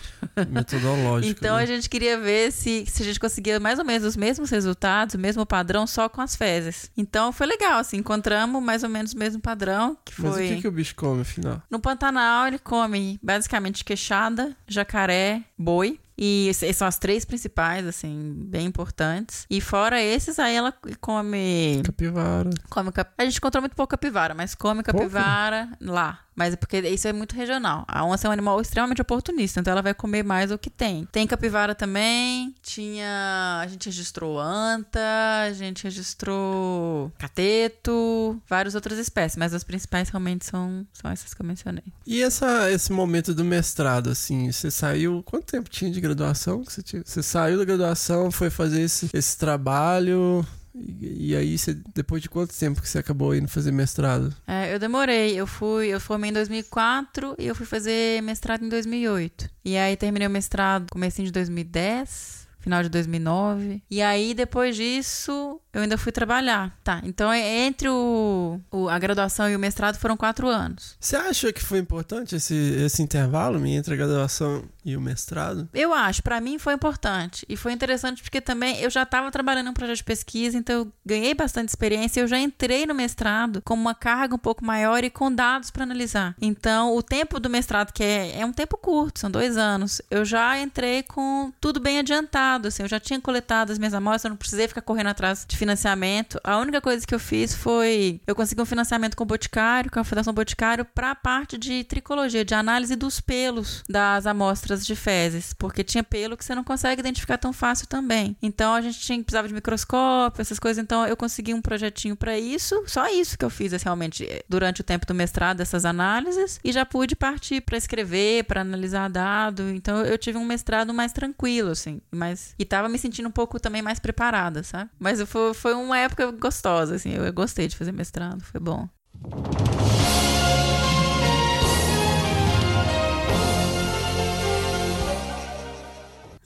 Metodológico. 0.49 1.31
Então 1.37 1.55
né? 1.57 1.63
a 1.63 1.65
gente 1.65 1.89
queria 1.89 2.19
ver 2.19 2.51
se, 2.51 2.85
se 2.87 3.01
a 3.01 3.05
gente 3.05 3.19
conseguia 3.19 3.59
mais 3.59 3.79
ou 3.79 3.85
menos 3.85 4.05
os 4.07 4.15
mesmos 4.15 4.49
resultados, 4.49 5.15
o 5.15 5.19
mesmo 5.19 5.45
padrão, 5.45 5.85
só 5.87 6.07
com 6.09 6.21
as 6.21 6.35
fezes. 6.35 6.89
Então 6.95 7.31
foi 7.31 7.47
legal, 7.47 7.79
assim, 7.79 7.97
encontramos 7.97 8.61
mais 8.63 8.83
ou 8.83 8.89
menos 8.89 9.13
o 9.13 9.17
mesmo 9.17 9.41
padrão, 9.41 9.97
que 10.05 10.13
foi... 10.13 10.29
Mas 10.29 10.35
o 10.51 10.55
que, 10.55 10.61
que 10.61 10.67
o 10.67 10.71
bicho 10.71 10.95
come, 10.95 11.23
No 11.69 11.79
Pantanal, 11.79 12.47
ele 12.47 12.59
come 12.59 13.19
basicamente 13.21 13.83
queixada, 13.83 14.55
jacaré, 14.67 15.43
boi. 15.57 15.99
E 16.23 16.51
são 16.75 16.87
as 16.87 16.99
três 16.99 17.25
principais, 17.25 17.87
assim, 17.87 18.33
bem 18.45 18.67
importantes. 18.67 19.47
E 19.49 19.59
fora 19.59 19.99
esses, 19.99 20.37
aí 20.37 20.55
ela 20.55 20.71
come. 20.99 21.81
Capivara. 21.83 22.51
come 22.69 22.91
cap... 22.91 23.11
A 23.17 23.23
gente 23.25 23.37
encontrou 23.37 23.59
muito 23.59 23.75
pouco 23.75 23.89
capivara, 23.89 24.35
mas 24.35 24.53
come 24.53 24.83
capivara 24.83 25.69
lá. 25.81 26.19
Mas 26.35 26.53
é 26.53 26.55
porque 26.55 26.79
isso 26.79 27.07
é 27.07 27.13
muito 27.13 27.35
regional. 27.35 27.83
A 27.87 28.05
onça 28.05 28.27
é 28.27 28.29
um 28.29 28.33
animal 28.33 28.59
extremamente 28.61 29.01
oportunista, 29.01 29.59
então 29.59 29.71
ela 29.71 29.81
vai 29.81 29.93
comer 29.93 30.23
mais 30.23 30.51
o 30.51 30.57
que 30.57 30.69
tem. 30.69 31.05
Tem 31.11 31.27
capivara 31.27 31.75
também, 31.75 32.55
tinha. 32.61 33.59
A 33.61 33.67
gente 33.67 33.87
registrou 33.87 34.39
anta, 34.39 34.99
a 35.45 35.51
gente 35.53 35.83
registrou 35.83 37.11
cateto, 37.17 38.41
várias 38.47 38.75
outras 38.75 38.97
espécies, 38.97 39.37
mas 39.37 39.53
as 39.53 39.63
principais 39.63 40.09
realmente 40.09 40.45
são, 40.45 40.85
são 40.93 41.11
essas 41.11 41.33
que 41.33 41.41
eu 41.41 41.45
mencionei. 41.45 41.83
E 42.05 42.21
essa, 42.21 42.71
esse 42.71 42.91
momento 42.91 43.33
do 43.33 43.43
mestrado, 43.43 44.09
assim, 44.09 44.51
você 44.51 44.71
saiu. 44.71 45.21
Quanto 45.23 45.45
tempo 45.45 45.69
tinha 45.69 45.91
de 45.91 45.99
graduação? 46.01 46.63
que 46.63 46.71
Você, 46.71 46.81
tinha? 46.81 47.03
você 47.05 47.21
saiu 47.21 47.57
da 47.57 47.65
graduação, 47.65 48.31
foi 48.31 48.49
fazer 48.49 48.81
esse, 48.81 49.09
esse 49.13 49.37
trabalho. 49.37 50.45
E, 50.73 51.31
e 51.31 51.35
aí, 51.35 51.57
você, 51.57 51.73
depois 51.93 52.21
de 52.21 52.29
quanto 52.29 52.57
tempo 52.57 52.81
que 52.81 52.89
você 52.89 52.99
acabou 52.99 53.35
indo 53.35 53.47
fazer 53.47 53.71
mestrado? 53.71 54.35
É, 54.47 54.73
eu 54.73 54.79
demorei. 54.79 55.33
Eu 55.35 55.45
fui, 55.45 55.87
eu 55.87 55.99
formei 55.99 56.29
em 56.29 56.33
2004 56.33 57.35
e 57.37 57.47
eu 57.47 57.55
fui 57.55 57.65
fazer 57.65 58.21
mestrado 58.23 58.63
em 58.63 58.69
2008. 58.69 59.49
E 59.63 59.77
aí 59.77 59.95
terminei 59.95 60.27
o 60.27 60.31
mestrado 60.31 60.87
comecinho 60.91 61.27
de 61.27 61.31
2010. 61.31 62.41
Final 62.59 62.83
de 62.83 62.89
2009. 62.89 63.81
E 63.89 64.01
aí, 64.01 64.33
depois 64.33 64.75
disso, 64.75 65.59
eu 65.73 65.81
ainda 65.81 65.97
fui 65.97 66.11
trabalhar. 66.11 66.77
Tá, 66.83 67.01
então 67.03 67.31
é- 67.31 67.65
entre 67.65 67.89
o, 67.89 68.59
o- 68.71 68.89
a 68.89 68.97
graduação 68.99 69.49
e 69.49 69.55
o 69.55 69.59
mestrado 69.59 69.97
foram 69.97 70.17
quatro 70.17 70.47
anos. 70.47 70.95
Você 70.99 71.15
acha 71.15 71.51
que 71.53 71.63
foi 71.63 71.79
importante 71.79 72.35
esse, 72.35 72.55
esse 72.55 73.01
intervalo 73.01 73.63
entre 73.65 73.93
a 73.93 73.97
graduação 73.97 74.63
e 74.83 74.95
o 74.97 75.01
mestrado? 75.01 75.69
Eu 75.73 75.93
acho, 75.93 76.23
pra 76.23 76.41
mim 76.41 76.57
foi 76.57 76.73
importante. 76.73 77.45
E 77.47 77.55
foi 77.55 77.71
interessante 77.71 78.21
porque 78.21 78.41
também 78.41 78.79
eu 78.81 78.89
já 78.89 79.03
estava 79.03 79.29
trabalhando 79.31 79.67
em 79.67 79.69
um 79.69 79.73
projeto 79.73 79.97
de 79.97 80.03
pesquisa, 80.03 80.57
então 80.57 80.75
eu 80.79 80.91
ganhei 81.05 81.33
bastante 81.33 81.69
experiência. 81.69 82.19
Eu 82.21 82.27
já 82.27 82.39
entrei 82.39 82.85
no 82.85 82.93
mestrado 82.95 83.61
com 83.61 83.73
uma 83.73 83.93
carga 83.93 84.35
um 84.35 84.39
pouco 84.39 84.65
maior 84.65 85.03
e 85.03 85.09
com 85.09 85.31
dados 85.33 85.69
para 85.71 85.83
analisar. 85.83 86.35
Então, 86.41 86.95
o 86.95 87.03
tempo 87.03 87.39
do 87.39 87.49
mestrado, 87.49 87.91
que 87.93 88.03
é, 88.03 88.39
é 88.39 88.45
um 88.45 88.51
tempo 88.53 88.77
curto, 88.77 89.19
são 89.19 89.29
dois 89.29 89.55
anos, 89.57 90.01
eu 90.09 90.25
já 90.25 90.59
entrei 90.59 91.03
com 91.03 91.51
tudo 91.61 91.79
bem 91.79 91.99
adiantado. 91.99 92.67
Assim, 92.67 92.83
eu 92.83 92.89
já 92.89 92.99
tinha 92.99 93.19
coletado 93.21 93.71
as 93.71 93.77
minhas 93.77 93.93
amostras, 93.93 94.25
eu 94.25 94.29
não 94.31 94.37
precisei 94.37 94.67
ficar 94.67 94.81
correndo 94.81 95.07
atrás 95.07 95.45
de 95.47 95.55
financiamento. 95.61 96.39
A 96.43 96.57
única 96.57 96.81
coisa 96.81 97.05
que 97.05 97.13
eu 97.13 97.19
fiz 97.19 97.53
foi 97.53 98.19
eu 98.25 98.35
consegui 98.35 98.61
um 98.61 98.65
financiamento 98.65 99.15
com 99.15 99.23
o 99.23 99.27
Boticário, 99.27 99.91
com 99.91 99.99
a 99.99 100.03
Fundação 100.03 100.33
Boticário, 100.33 100.83
para 100.83 101.11
a 101.11 101.15
parte 101.15 101.57
de 101.57 101.83
tricologia, 101.83 102.43
de 102.43 102.55
análise 102.55 102.95
dos 102.95 103.21
pelos 103.21 103.83
das 103.87 104.25
amostras 104.25 104.85
de 104.85 104.95
fezes, 104.95 105.53
porque 105.53 105.83
tinha 105.83 106.03
pelo 106.03 106.35
que 106.35 106.43
você 106.43 106.55
não 106.55 106.63
consegue 106.63 106.99
identificar 106.99 107.37
tão 107.37 107.53
fácil 107.53 107.87
também. 107.87 108.35
Então 108.41 108.73
a 108.73 108.81
gente 108.81 108.99
tinha 108.99 109.21
precisava 109.21 109.47
de 109.47 109.53
microscópio, 109.53 110.41
essas 110.41 110.59
coisas. 110.59 110.83
Então 110.83 111.05
eu 111.05 111.15
consegui 111.15 111.53
um 111.53 111.61
projetinho 111.61 112.15
para 112.15 112.37
isso. 112.39 112.83
Só 112.87 113.07
isso 113.07 113.37
que 113.37 113.45
eu 113.45 113.49
fiz 113.49 113.73
assim, 113.73 113.85
realmente 113.85 114.27
durante 114.49 114.81
o 114.81 114.83
tempo 114.83 115.05
do 115.05 115.13
mestrado, 115.13 115.61
essas 115.61 115.85
análises, 115.85 116.59
e 116.63 116.71
já 116.71 116.85
pude 116.85 117.15
partir 117.15 117.61
para 117.61 117.77
escrever, 117.77 118.45
para 118.45 118.61
analisar 118.61 119.09
dado. 119.09 119.69
Então 119.69 120.01
eu 120.01 120.17
tive 120.17 120.37
um 120.37 120.45
mestrado 120.45 120.93
mais 120.93 121.11
tranquilo, 121.13 121.71
assim, 121.71 122.01
mas 122.11 122.55
e 122.57 122.65
tava 122.65 122.89
me 122.89 122.97
sentindo 122.97 123.27
um 123.27 123.31
pouco 123.31 123.59
também 123.59 123.81
mais 123.81 123.99
preparada, 123.99 124.63
sabe? 124.63 124.89
Mas 124.99 125.21
foi, 125.21 125.50
foi 125.53 125.73
uma 125.73 125.97
época 125.97 126.31
gostosa, 126.31 126.95
assim, 126.95 127.13
eu 127.13 127.33
gostei 127.33 127.67
de 127.67 127.75
fazer 127.77 127.91
mestrado, 127.91 128.41
foi 128.43 128.59
bom. 128.59 128.87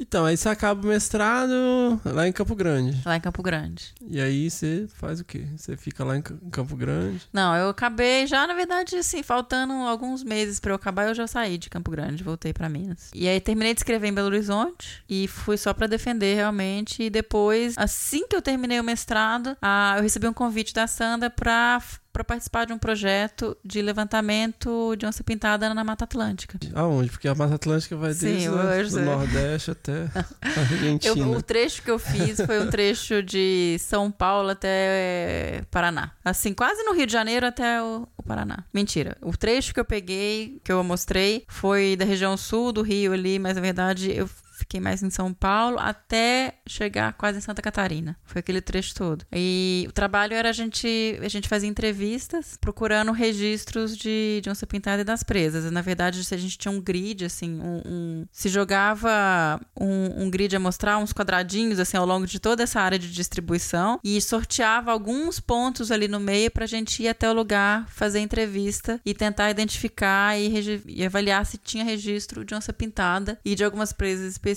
Então, 0.08 0.24
aí 0.26 0.38
você 0.38 0.48
acaba 0.50 0.82
o 0.82 0.88
mestrado 0.88 2.00
lá 2.06 2.28
em 2.28 2.32
Campo 2.32 2.56
Grande. 2.56 3.02
Lá 3.06 3.16
em 3.18 3.20
Campo 3.22 3.42
Grande. 3.42 3.94
E 4.08 4.22
aí 4.22 4.50
você 4.50 4.88
faz 4.94 5.20
o 5.20 5.26
quê? 5.26 5.46
Você 5.58 5.76
fica 5.76 6.04
lá 6.04 6.16
em 6.16 6.22
Ca- 6.22 6.36
em 6.42 6.50
Campo 6.50 6.76
Grande? 6.76 7.22
Não, 7.34 7.56
eu 7.56 7.70
acabei 7.70 8.28
já, 8.28 8.46
na 8.46 8.54
verdade, 8.54 8.96
assim, 8.98 9.24
faltando 9.24 9.74
alguns 9.74 10.24
meses 10.24 10.60
pra 10.60 10.72
eu 10.72 10.76
acabar, 10.76 11.08
eu 11.08 11.16
já 11.16 11.26
saí 11.28 11.58
de 11.58 11.70
Campo 11.70 11.90
Grande, 11.92 12.24
voltei 12.24 12.54
pra 12.54 12.70
Minas. 12.70 13.10
E 13.16 13.28
aí 13.28 13.40
terminei 13.42 13.74
de 13.74 13.80
escrever 13.80 14.08
em 14.08 14.14
Belo 14.14 14.28
Horizonte 14.28 15.04
e 15.10 15.28
fui 15.28 15.58
só 15.58 15.74
pra 15.74 15.88
defender 15.88 16.36
realmente. 16.36 17.04
E 17.04 17.10
depois, 17.10 17.76
assim 17.78 18.28
que 18.28 18.36
eu 18.36 18.42
terminei 18.42 18.80
o 18.80 18.84
mestrado, 18.84 19.58
ah, 19.62 19.96
eu 19.98 20.04
recebi 20.04 20.28
um 20.28 20.34
convite 20.34 20.74
da 20.74 20.86
Sandra 20.88 21.30
pra 21.30 21.82
para 22.16 22.24
participar 22.24 22.66
de 22.66 22.72
um 22.72 22.78
projeto 22.78 23.58
de 23.64 23.82
levantamento 23.82 24.96
de 24.96 25.06
onça 25.06 25.22
pintada 25.22 25.74
na 25.74 25.84
Mata 25.84 26.06
Atlântica. 26.06 26.58
Aonde? 26.74 27.10
Porque 27.10 27.28
a 27.28 27.36
Mata 27.36 27.56
Atlântica 27.56 27.98
vai 27.98 28.14
Sim, 28.14 28.26
desde 28.28 28.46
eu 28.46 28.54
hoje 28.54 28.92
sei. 28.92 29.04
Nordeste 29.04 29.72
até 29.72 29.92
a 30.16 30.20
Eu- 30.48 30.62
Argentina. 30.62 31.28
o 31.28 31.42
trecho 31.42 31.82
que 31.84 31.92
eu 31.92 32.00
fiz 32.00 32.40
foi 32.40 32.62
um 32.62 32.70
trecho 32.70 33.22
de 33.22 33.76
São 33.82 34.10
Paulo 34.10 34.50
até 34.52 34.68
eh, 34.70 35.64
Paraná. 35.70 36.12
Assim, 36.24 36.54
quase 36.54 36.82
no 36.84 36.94
Rio 36.94 37.06
de 37.06 37.12
Janeiro 37.12 37.46
até 37.46 37.82
o, 37.84 38.08
o 38.16 38.24
Paraná. 38.24 38.64
Mentira. 38.74 39.18
O 39.22 39.36
trecho 39.36 39.74
que 39.74 39.80
eu 39.82 39.86
peguei, 39.86 40.62
que 40.64 40.72
eu 40.72 40.82
mostrei, 40.86 41.44
foi 41.50 41.98
da 41.98 42.06
região 42.06 42.38
sul 42.38 42.72
do 42.72 42.82
Rio 42.82 43.12
ali, 43.12 43.38
mas 43.40 43.56
na 43.56 43.62
verdade 43.62 44.12
eu 44.16 44.30
fiquei 44.66 44.82
mais 44.82 45.02
em 45.04 45.10
São 45.10 45.32
Paulo 45.34 45.78
até 45.80 46.56
chegar 46.68 47.14
quase 47.14 47.38
em 47.38 47.42
Santa 47.42 47.62
Catarina. 47.62 48.18
Foi 48.24 48.40
aquele 48.40 48.60
trecho 48.62 48.96
todo. 48.96 49.24
E 49.32 49.86
o 49.88 49.92
trabalho 49.92 50.34
era 50.34 50.50
a 50.50 50.54
gente, 50.54 51.18
a 51.22 51.28
gente 51.30 51.48
fazia 51.48 51.70
entrevistas 51.70 52.58
procurando 52.60 53.12
registros 53.12 53.96
de, 53.96 54.42
de 54.44 54.50
onça 54.50 54.66
pintada 54.66 55.02
e 55.02 55.06
das 55.06 55.24
presas. 55.24 55.70
Na 55.72 55.82
verdade, 55.82 56.20
a 56.32 56.38
gente 56.38 56.58
tinha 56.58 56.72
um 56.72 56.82
grid, 56.82 57.24
assim, 57.26 57.60
um, 57.60 57.82
um- 57.86 58.26
se 58.32 58.50
jogava 58.50 59.62
um, 59.80 60.24
um 60.24 60.30
grid 60.30 60.56
a 60.56 60.60
mostrar 60.60 60.98
uns 60.98 61.14
quadradinhos, 61.14 61.80
assim, 61.80 61.96
ao 61.98 62.06
longo 62.06 62.26
de 62.26 62.40
toda 62.40 62.64
essa 62.64 62.82
área 62.82 62.98
de 62.98 63.12
distribuição 63.12 64.00
e 64.04 64.20
sorteava 64.20 64.92
alguns 64.92 65.40
pontos 65.40 65.92
ali 65.92 66.08
no 66.08 66.20
meio 66.20 66.50
pra 66.50 66.66
gente 66.66 67.04
ir 67.04 67.08
até 67.08 67.30
o 67.30 67.34
lugar, 67.34 67.88
fazer 67.90 68.20
entrevista 68.20 69.00
e 69.06 69.14
tentar 69.14 69.52
identificar 69.52 70.38
e, 70.40 70.82
e 70.88 71.06
avaliar 71.06 71.46
se 71.46 71.58
tinha 71.58 71.84
registro 71.84 72.44
de 72.44 72.56
onça 72.56 72.74
pintada 72.74 73.40
e 73.46 73.54
de 73.54 73.64
algumas 73.64 73.94
presas 73.94 74.32
específicas 74.32 74.56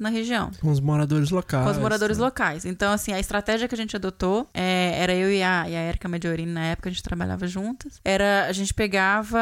na 0.00 0.08
região. 0.08 0.50
Com 0.60 0.70
os 0.70 0.80
moradores 0.80 1.30
locais. 1.30 1.64
Com 1.64 1.70
os 1.70 1.78
moradores 1.78 2.18
tá? 2.18 2.24
locais. 2.24 2.64
Então, 2.64 2.92
assim, 2.92 3.12
a 3.12 3.20
estratégia 3.20 3.66
que 3.68 3.74
a 3.74 3.78
gente 3.78 3.96
adotou 3.96 4.48
é, 4.54 4.94
era 4.96 5.14
eu 5.14 5.32
e 5.32 5.42
a, 5.42 5.68
e 5.68 5.74
a 5.74 5.88
Erika 5.88 6.08
Mediorini, 6.08 6.52
na 6.52 6.64
época 6.66 6.88
a 6.88 6.92
gente 6.92 7.02
trabalhava 7.02 7.46
juntas. 7.46 8.00
Era 8.04 8.46
a 8.46 8.52
gente 8.52 8.72
pegava 8.74 9.40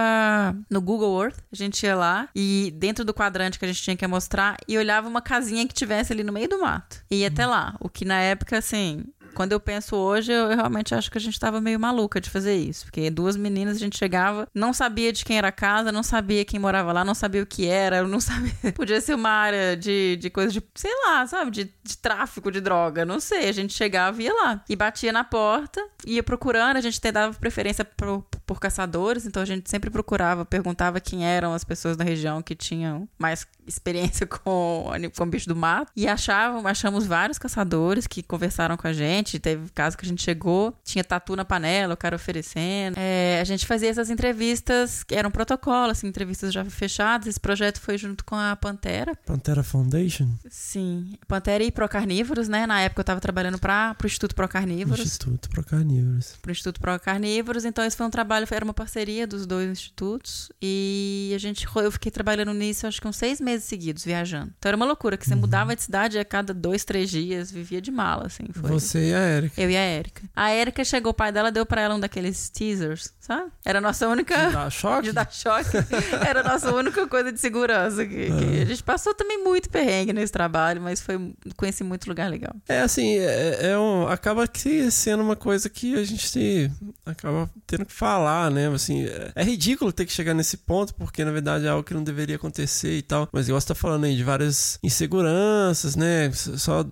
no 0.69 0.81
Google 0.81 1.23
Earth, 1.23 1.39
a 1.53 1.57
gente 1.57 1.85
ia 1.85 1.95
lá 1.95 2.29
e 2.35 2.73
dentro 2.77 3.05
do 3.05 3.15
quadrante 3.15 3.59
que 3.59 3.65
a 3.65 3.69
gente 3.69 3.83
tinha 3.83 3.97
que 3.97 4.07
mostrar 4.07 4.57
e 4.67 4.77
olhava 4.77 5.09
uma 5.09 5.23
casinha 5.23 5.67
que 5.67 5.75
tivesse 5.75 6.13
ali 6.13 6.23
no 6.23 6.33
meio 6.33 6.49
do 6.49 6.61
mato. 6.61 7.03
E 7.11 7.17
ia 7.17 7.29
até 7.29 7.47
lá. 7.47 7.77
O 7.81 7.89
que 7.89 8.05
na 8.05 8.19
época, 8.21 8.59
assim. 8.59 9.05
Quando 9.35 9.53
eu 9.53 9.61
penso 9.61 9.97
hoje, 9.97 10.33
eu 10.33 10.49
realmente 10.49 10.95
acho 10.95 11.11
que 11.11 11.19
a 11.19 11.21
gente 11.21 11.39
tava 11.39 11.61
meio 11.61 11.79
maluca 11.79 12.21
de 12.21 12.29
fazer 12.29 12.57
isso. 12.57 12.85
Porque 12.85 13.11
duas 13.11 13.37
meninas, 13.37 13.77
a 13.77 13.81
gente 13.81 13.97
chegava, 13.97 14.47
não 14.55 14.73
sabia 14.73 15.13
de 15.13 15.25
quem 15.25 15.39
era 15.39 15.49
a 15.49 15.53
casa, 15.53 15.91
não 15.93 16.03
sabia 16.03 16.45
quem 16.45 16.59
morava 16.61 16.93
lá, 16.93 17.05
não 17.05 17.15
sabia 17.15 17.43
o 17.43 17.47
que 17.47 17.67
era, 17.67 18.03
não 18.07 18.21
sabia. 18.21 18.73
Podia 18.75 19.01
ser 19.01 19.15
uma 19.15 19.31
área 19.31 19.77
de, 19.77 20.17
de 20.17 20.31
coisa 20.31 20.53
de, 20.53 20.63
sei 20.75 20.93
lá, 21.07 21.27
sabe? 21.27 21.51
De, 21.51 21.65
de 21.83 21.97
tráfico 21.99 22.51
de 22.51 22.61
droga, 22.61 23.05
não 23.05 23.21
sei. 23.21 23.49
A 23.49 23.53
gente 23.53 23.73
chegava 23.73 24.21
e 24.21 24.27
ia 24.27 24.35
lá. 24.35 24.63
E 24.69 24.77
batia 24.77 25.13
na 25.13 25.25
porta, 25.25 25.81
ia 26.07 26.23
procurando, 26.23 26.77
a 26.77 26.81
gente 26.81 27.01
dava 27.11 27.35
preferência 27.39 27.85
pro- 27.85 28.25
por 28.51 28.59
caçadores, 28.59 29.27
então 29.27 29.41
a 29.41 29.47
gente 29.47 29.71
sempre 29.71 29.91
procurava, 29.91 30.45
perguntava 30.45 30.99
quem 30.99 31.25
eram 31.25 31.55
as 31.55 31.63
pessoas 31.63 31.97
da 31.97 32.03
região 32.03 32.43
que 32.43 32.57
tinham 32.57 33.09
mais 33.17 33.47
experiência 33.65 34.27
com, 34.27 34.91
com 35.17 35.31
bicho 35.31 35.49
do 35.49 35.55
mato. 35.55 35.93
E 35.95 36.09
achavam, 36.09 36.67
achamos 36.67 37.07
vários 37.07 37.39
caçadores 37.39 38.09
que 38.09 38.25
conversaram 38.25 38.77
com 38.77 38.89
a 38.89 38.93
gente. 38.93 39.39
Teve 39.39 39.71
caso 39.71 39.97
que 39.97 40.05
a 40.05 40.09
gente 40.09 40.23
chegou, 40.23 40.75
tinha 40.83 41.05
tatu 41.05 41.37
na 41.37 41.45
panela, 41.45 41.95
o 41.95 41.97
cara 41.97 42.17
oferecendo. 42.17 42.97
É, 42.99 43.39
a 43.41 43.45
gente 43.45 43.67
fazia 43.67 43.89
essas 43.89 44.11
entrevistas, 44.11 45.05
que 45.05 45.15
eram 45.15 45.31
protocolo, 45.31 45.93
assim, 45.93 46.09
entrevistas 46.09 46.53
já 46.53 46.65
fechadas. 46.65 47.29
Esse 47.29 47.39
projeto 47.39 47.81
foi 47.81 47.97
junto 47.97 48.25
com 48.25 48.35
a 48.35 48.57
Pantera. 48.57 49.15
Pantera 49.27 49.63
Foundation? 49.63 50.29
Sim, 50.49 51.15
Pantera 51.29 51.63
e 51.63 51.71
Procarnívoros, 51.71 52.49
né? 52.49 52.67
Na 52.67 52.81
época 52.81 53.03
eu 53.03 53.05
tava 53.05 53.21
trabalhando 53.21 53.61
para 53.61 53.95
o 54.03 54.07
Instituto 54.07 54.35
Procarnívoros 54.35 55.21
Instituto 55.21 55.51
para 55.51 55.63
Carnívoros. 55.63 56.37
para 56.41 56.49
o 56.49 56.53
Instituto 56.53 56.81
Pro 56.81 57.01
Carnívoros. 57.01 57.65
Então, 57.65 57.85
esse 57.85 57.97
foi 57.97 58.07
um 58.07 58.11
trabalho, 58.11 58.40
era 58.51 58.65
uma 58.65 58.75
parceria 58.75 59.27
dos 59.27 59.47
dois 59.47 59.69
institutos. 59.71 60.51
E 60.63 61.33
a 61.35 61.39
gente, 61.39 61.67
eu 61.77 61.91
fiquei 61.93 62.11
trabalhando 62.11 62.53
nisso, 62.55 62.87
acho 62.87 63.01
que 63.01 63.09
uns 63.09 63.17
seis 63.17 63.41
meses 63.41 63.65
seguidos, 63.67 64.05
viajando. 64.05 64.53
Então, 64.59 64.69
era 64.71 64.77
uma 64.77 64.87
loucura, 64.87 65.17
que 65.17 65.27
você 65.27 65.35
Uhum. 65.35 65.41
mudava 65.41 65.75
de 65.77 65.83
cidade 65.83 66.19
a 66.19 66.25
cada 66.25 66.53
dois, 66.55 66.85
três 66.85 67.11
dias, 67.11 67.51
vivia 67.51 67.81
de 67.81 67.91
mala, 67.91 68.27
assim. 68.27 68.45
Foi. 68.53 68.71
Você 68.71 69.11
e 69.11 69.15
a 69.15 69.29
Erika. 69.37 69.61
Eu 69.61 69.71
e 69.71 69.77
a 69.77 69.81
Érica. 69.81 70.23
A 70.35 70.51
Érica 70.51 70.85
chegou, 70.85 71.11
o 71.11 71.15
pai 71.15 71.33
dela 71.33 71.51
deu 71.51 71.65
pra 71.67 71.81
ela 71.81 71.95
um 71.95 72.01
daqueles 72.01 72.49
teasers, 72.51 73.13
sabe? 73.21 73.51
Era 73.65 73.79
a 73.79 73.81
nossa 73.83 74.07
única. 74.09 74.47
De 74.47 74.53
dar 74.53 74.71
choque? 74.71 75.03
De 75.03 75.13
dar 75.13 75.31
choque. 75.33 75.71
Era 76.27 76.41
a 76.41 76.45
nossa 76.45 76.73
única 76.75 77.07
coisa 77.07 77.33
de 77.33 77.41
segurança. 77.41 78.05
Que, 78.07 78.27
que 78.27 78.59
Ah. 78.59 78.63
A 78.63 78.65
gente 78.65 78.83
passou 78.83 79.15
também 79.15 79.43
muito 79.43 79.69
perrengue 79.71 80.13
nesse 80.13 80.33
trabalho, 80.33 80.81
mas 80.81 81.01
foi 81.01 81.35
conheci 81.57 81.83
muito 81.85 82.07
lugar 82.09 82.31
legal. 82.31 82.55
É 82.69 82.81
assim, 82.81 83.17
é, 83.19 83.71
é 83.73 83.79
um, 83.79 84.07
acaba 84.09 84.47
que 84.47 84.91
sendo 84.91 85.23
uma 85.23 85.37
coisa 85.37 85.69
que 85.69 85.95
a 85.95 86.05
gente 86.05 86.71
acaba 87.05 87.49
tendo 87.67 87.85
que 87.87 87.93
falar, 87.93 88.30
né? 88.51 88.69
Assim, 88.69 89.05
é, 89.05 89.33
é 89.35 89.45
ridículo 89.45 89.93
ter 89.93 90.07
que 90.07 90.13
chegar 90.13 90.35
nesse 90.35 90.57
ponto, 90.57 90.95
porque 90.95 91.25
na 91.25 91.31
verdade 91.31 91.67
é 91.67 91.69
algo 91.69 91.85
que 91.85 91.95
não 91.95 92.05
deveria 92.05 92.37
acontecer 92.37 92.97
e 92.97 93.03
tal. 93.03 93.29
Mas 93.33 93.49
igual 93.49 93.61
você 93.61 93.69
tá 93.69 93.75
falando 93.75 94.05
aí 94.05 94.17
de 94.17 94.25
várias 94.25 94.79
inseguranças, 94.83 95.97
né? 95.97 96.31
Só 96.33 96.85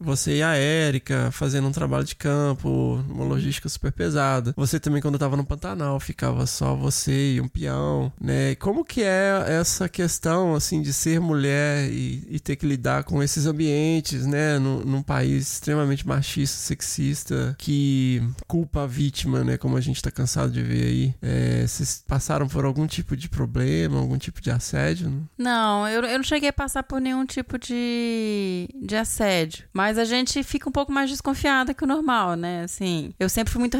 você 0.00 0.38
e 0.38 0.42
a 0.42 0.54
Érica 0.54 1.30
fazendo 1.32 1.68
um 1.68 1.72
trabalho 1.72 2.04
de 2.04 2.14
campo, 2.16 3.02
uma 3.08 3.24
logística 3.24 3.68
super 3.68 3.92
pesada. 3.92 4.54
Você 4.56 4.80
também, 4.80 5.02
quando 5.02 5.18
tava 5.18 5.36
no 5.36 5.44
Pantanal, 5.44 5.98
ficava 6.00 6.46
só 6.46 6.74
você 6.74 7.34
e 7.34 7.40
um 7.40 7.48
peão, 7.48 8.12
né? 8.20 8.54
Como 8.56 8.84
que 8.84 9.02
é 9.02 9.44
essa 9.48 9.88
questão, 9.88 10.54
assim, 10.54 10.82
de 10.82 10.92
ser 10.92 11.20
mulher 11.20 11.90
e, 11.90 12.26
e 12.28 12.40
ter 12.40 12.56
que 12.56 12.66
lidar 12.66 13.04
com 13.04 13.22
esses 13.22 13.46
ambientes, 13.46 14.26
né? 14.26 14.58
Num, 14.58 14.80
num 14.80 15.02
país 15.02 15.52
extremamente 15.52 16.06
machista, 16.06 16.56
sexista, 16.56 17.54
que 17.58 18.22
culpa 18.46 18.84
a 18.84 18.86
vítima, 18.86 19.44
né? 19.44 19.56
Como 19.56 19.76
a 19.76 19.80
gente 19.80 20.02
tá 20.02 20.10
cansado 20.10 20.52
de 20.52 20.62
ver 20.62 20.84
aí. 20.84 21.14
É, 21.22 21.66
vocês 21.66 22.02
passaram 22.06 22.48
por 22.48 22.64
algum 22.64 22.86
tipo 22.86 23.16
de 23.16 23.28
problema, 23.28 23.98
algum 23.98 24.18
tipo 24.18 24.40
de 24.40 24.50
assédio? 24.50 25.10
né? 25.10 25.22
Não, 25.36 25.88
eu, 25.88 26.02
eu 26.02 26.18
não 26.18 26.24
cheguei 26.24 26.48
a 26.48 26.52
passar 26.52 26.82
por 26.82 27.00
nenhum 27.00 27.24
tipo 27.24 27.58
de, 27.58 28.68
de 28.82 28.96
assédio. 28.96 29.64
Mas 29.72 29.89
a 29.98 30.04
gente 30.04 30.42
fica 30.42 30.68
um 30.68 30.72
pouco 30.72 30.92
mais 30.92 31.10
desconfiada 31.10 31.74
que 31.74 31.84
o 31.84 31.86
normal, 31.86 32.34
né? 32.34 32.64
Assim, 32.64 33.12
eu 33.18 33.28
sempre 33.28 33.52
fui 33.52 33.60
muito 33.60 33.78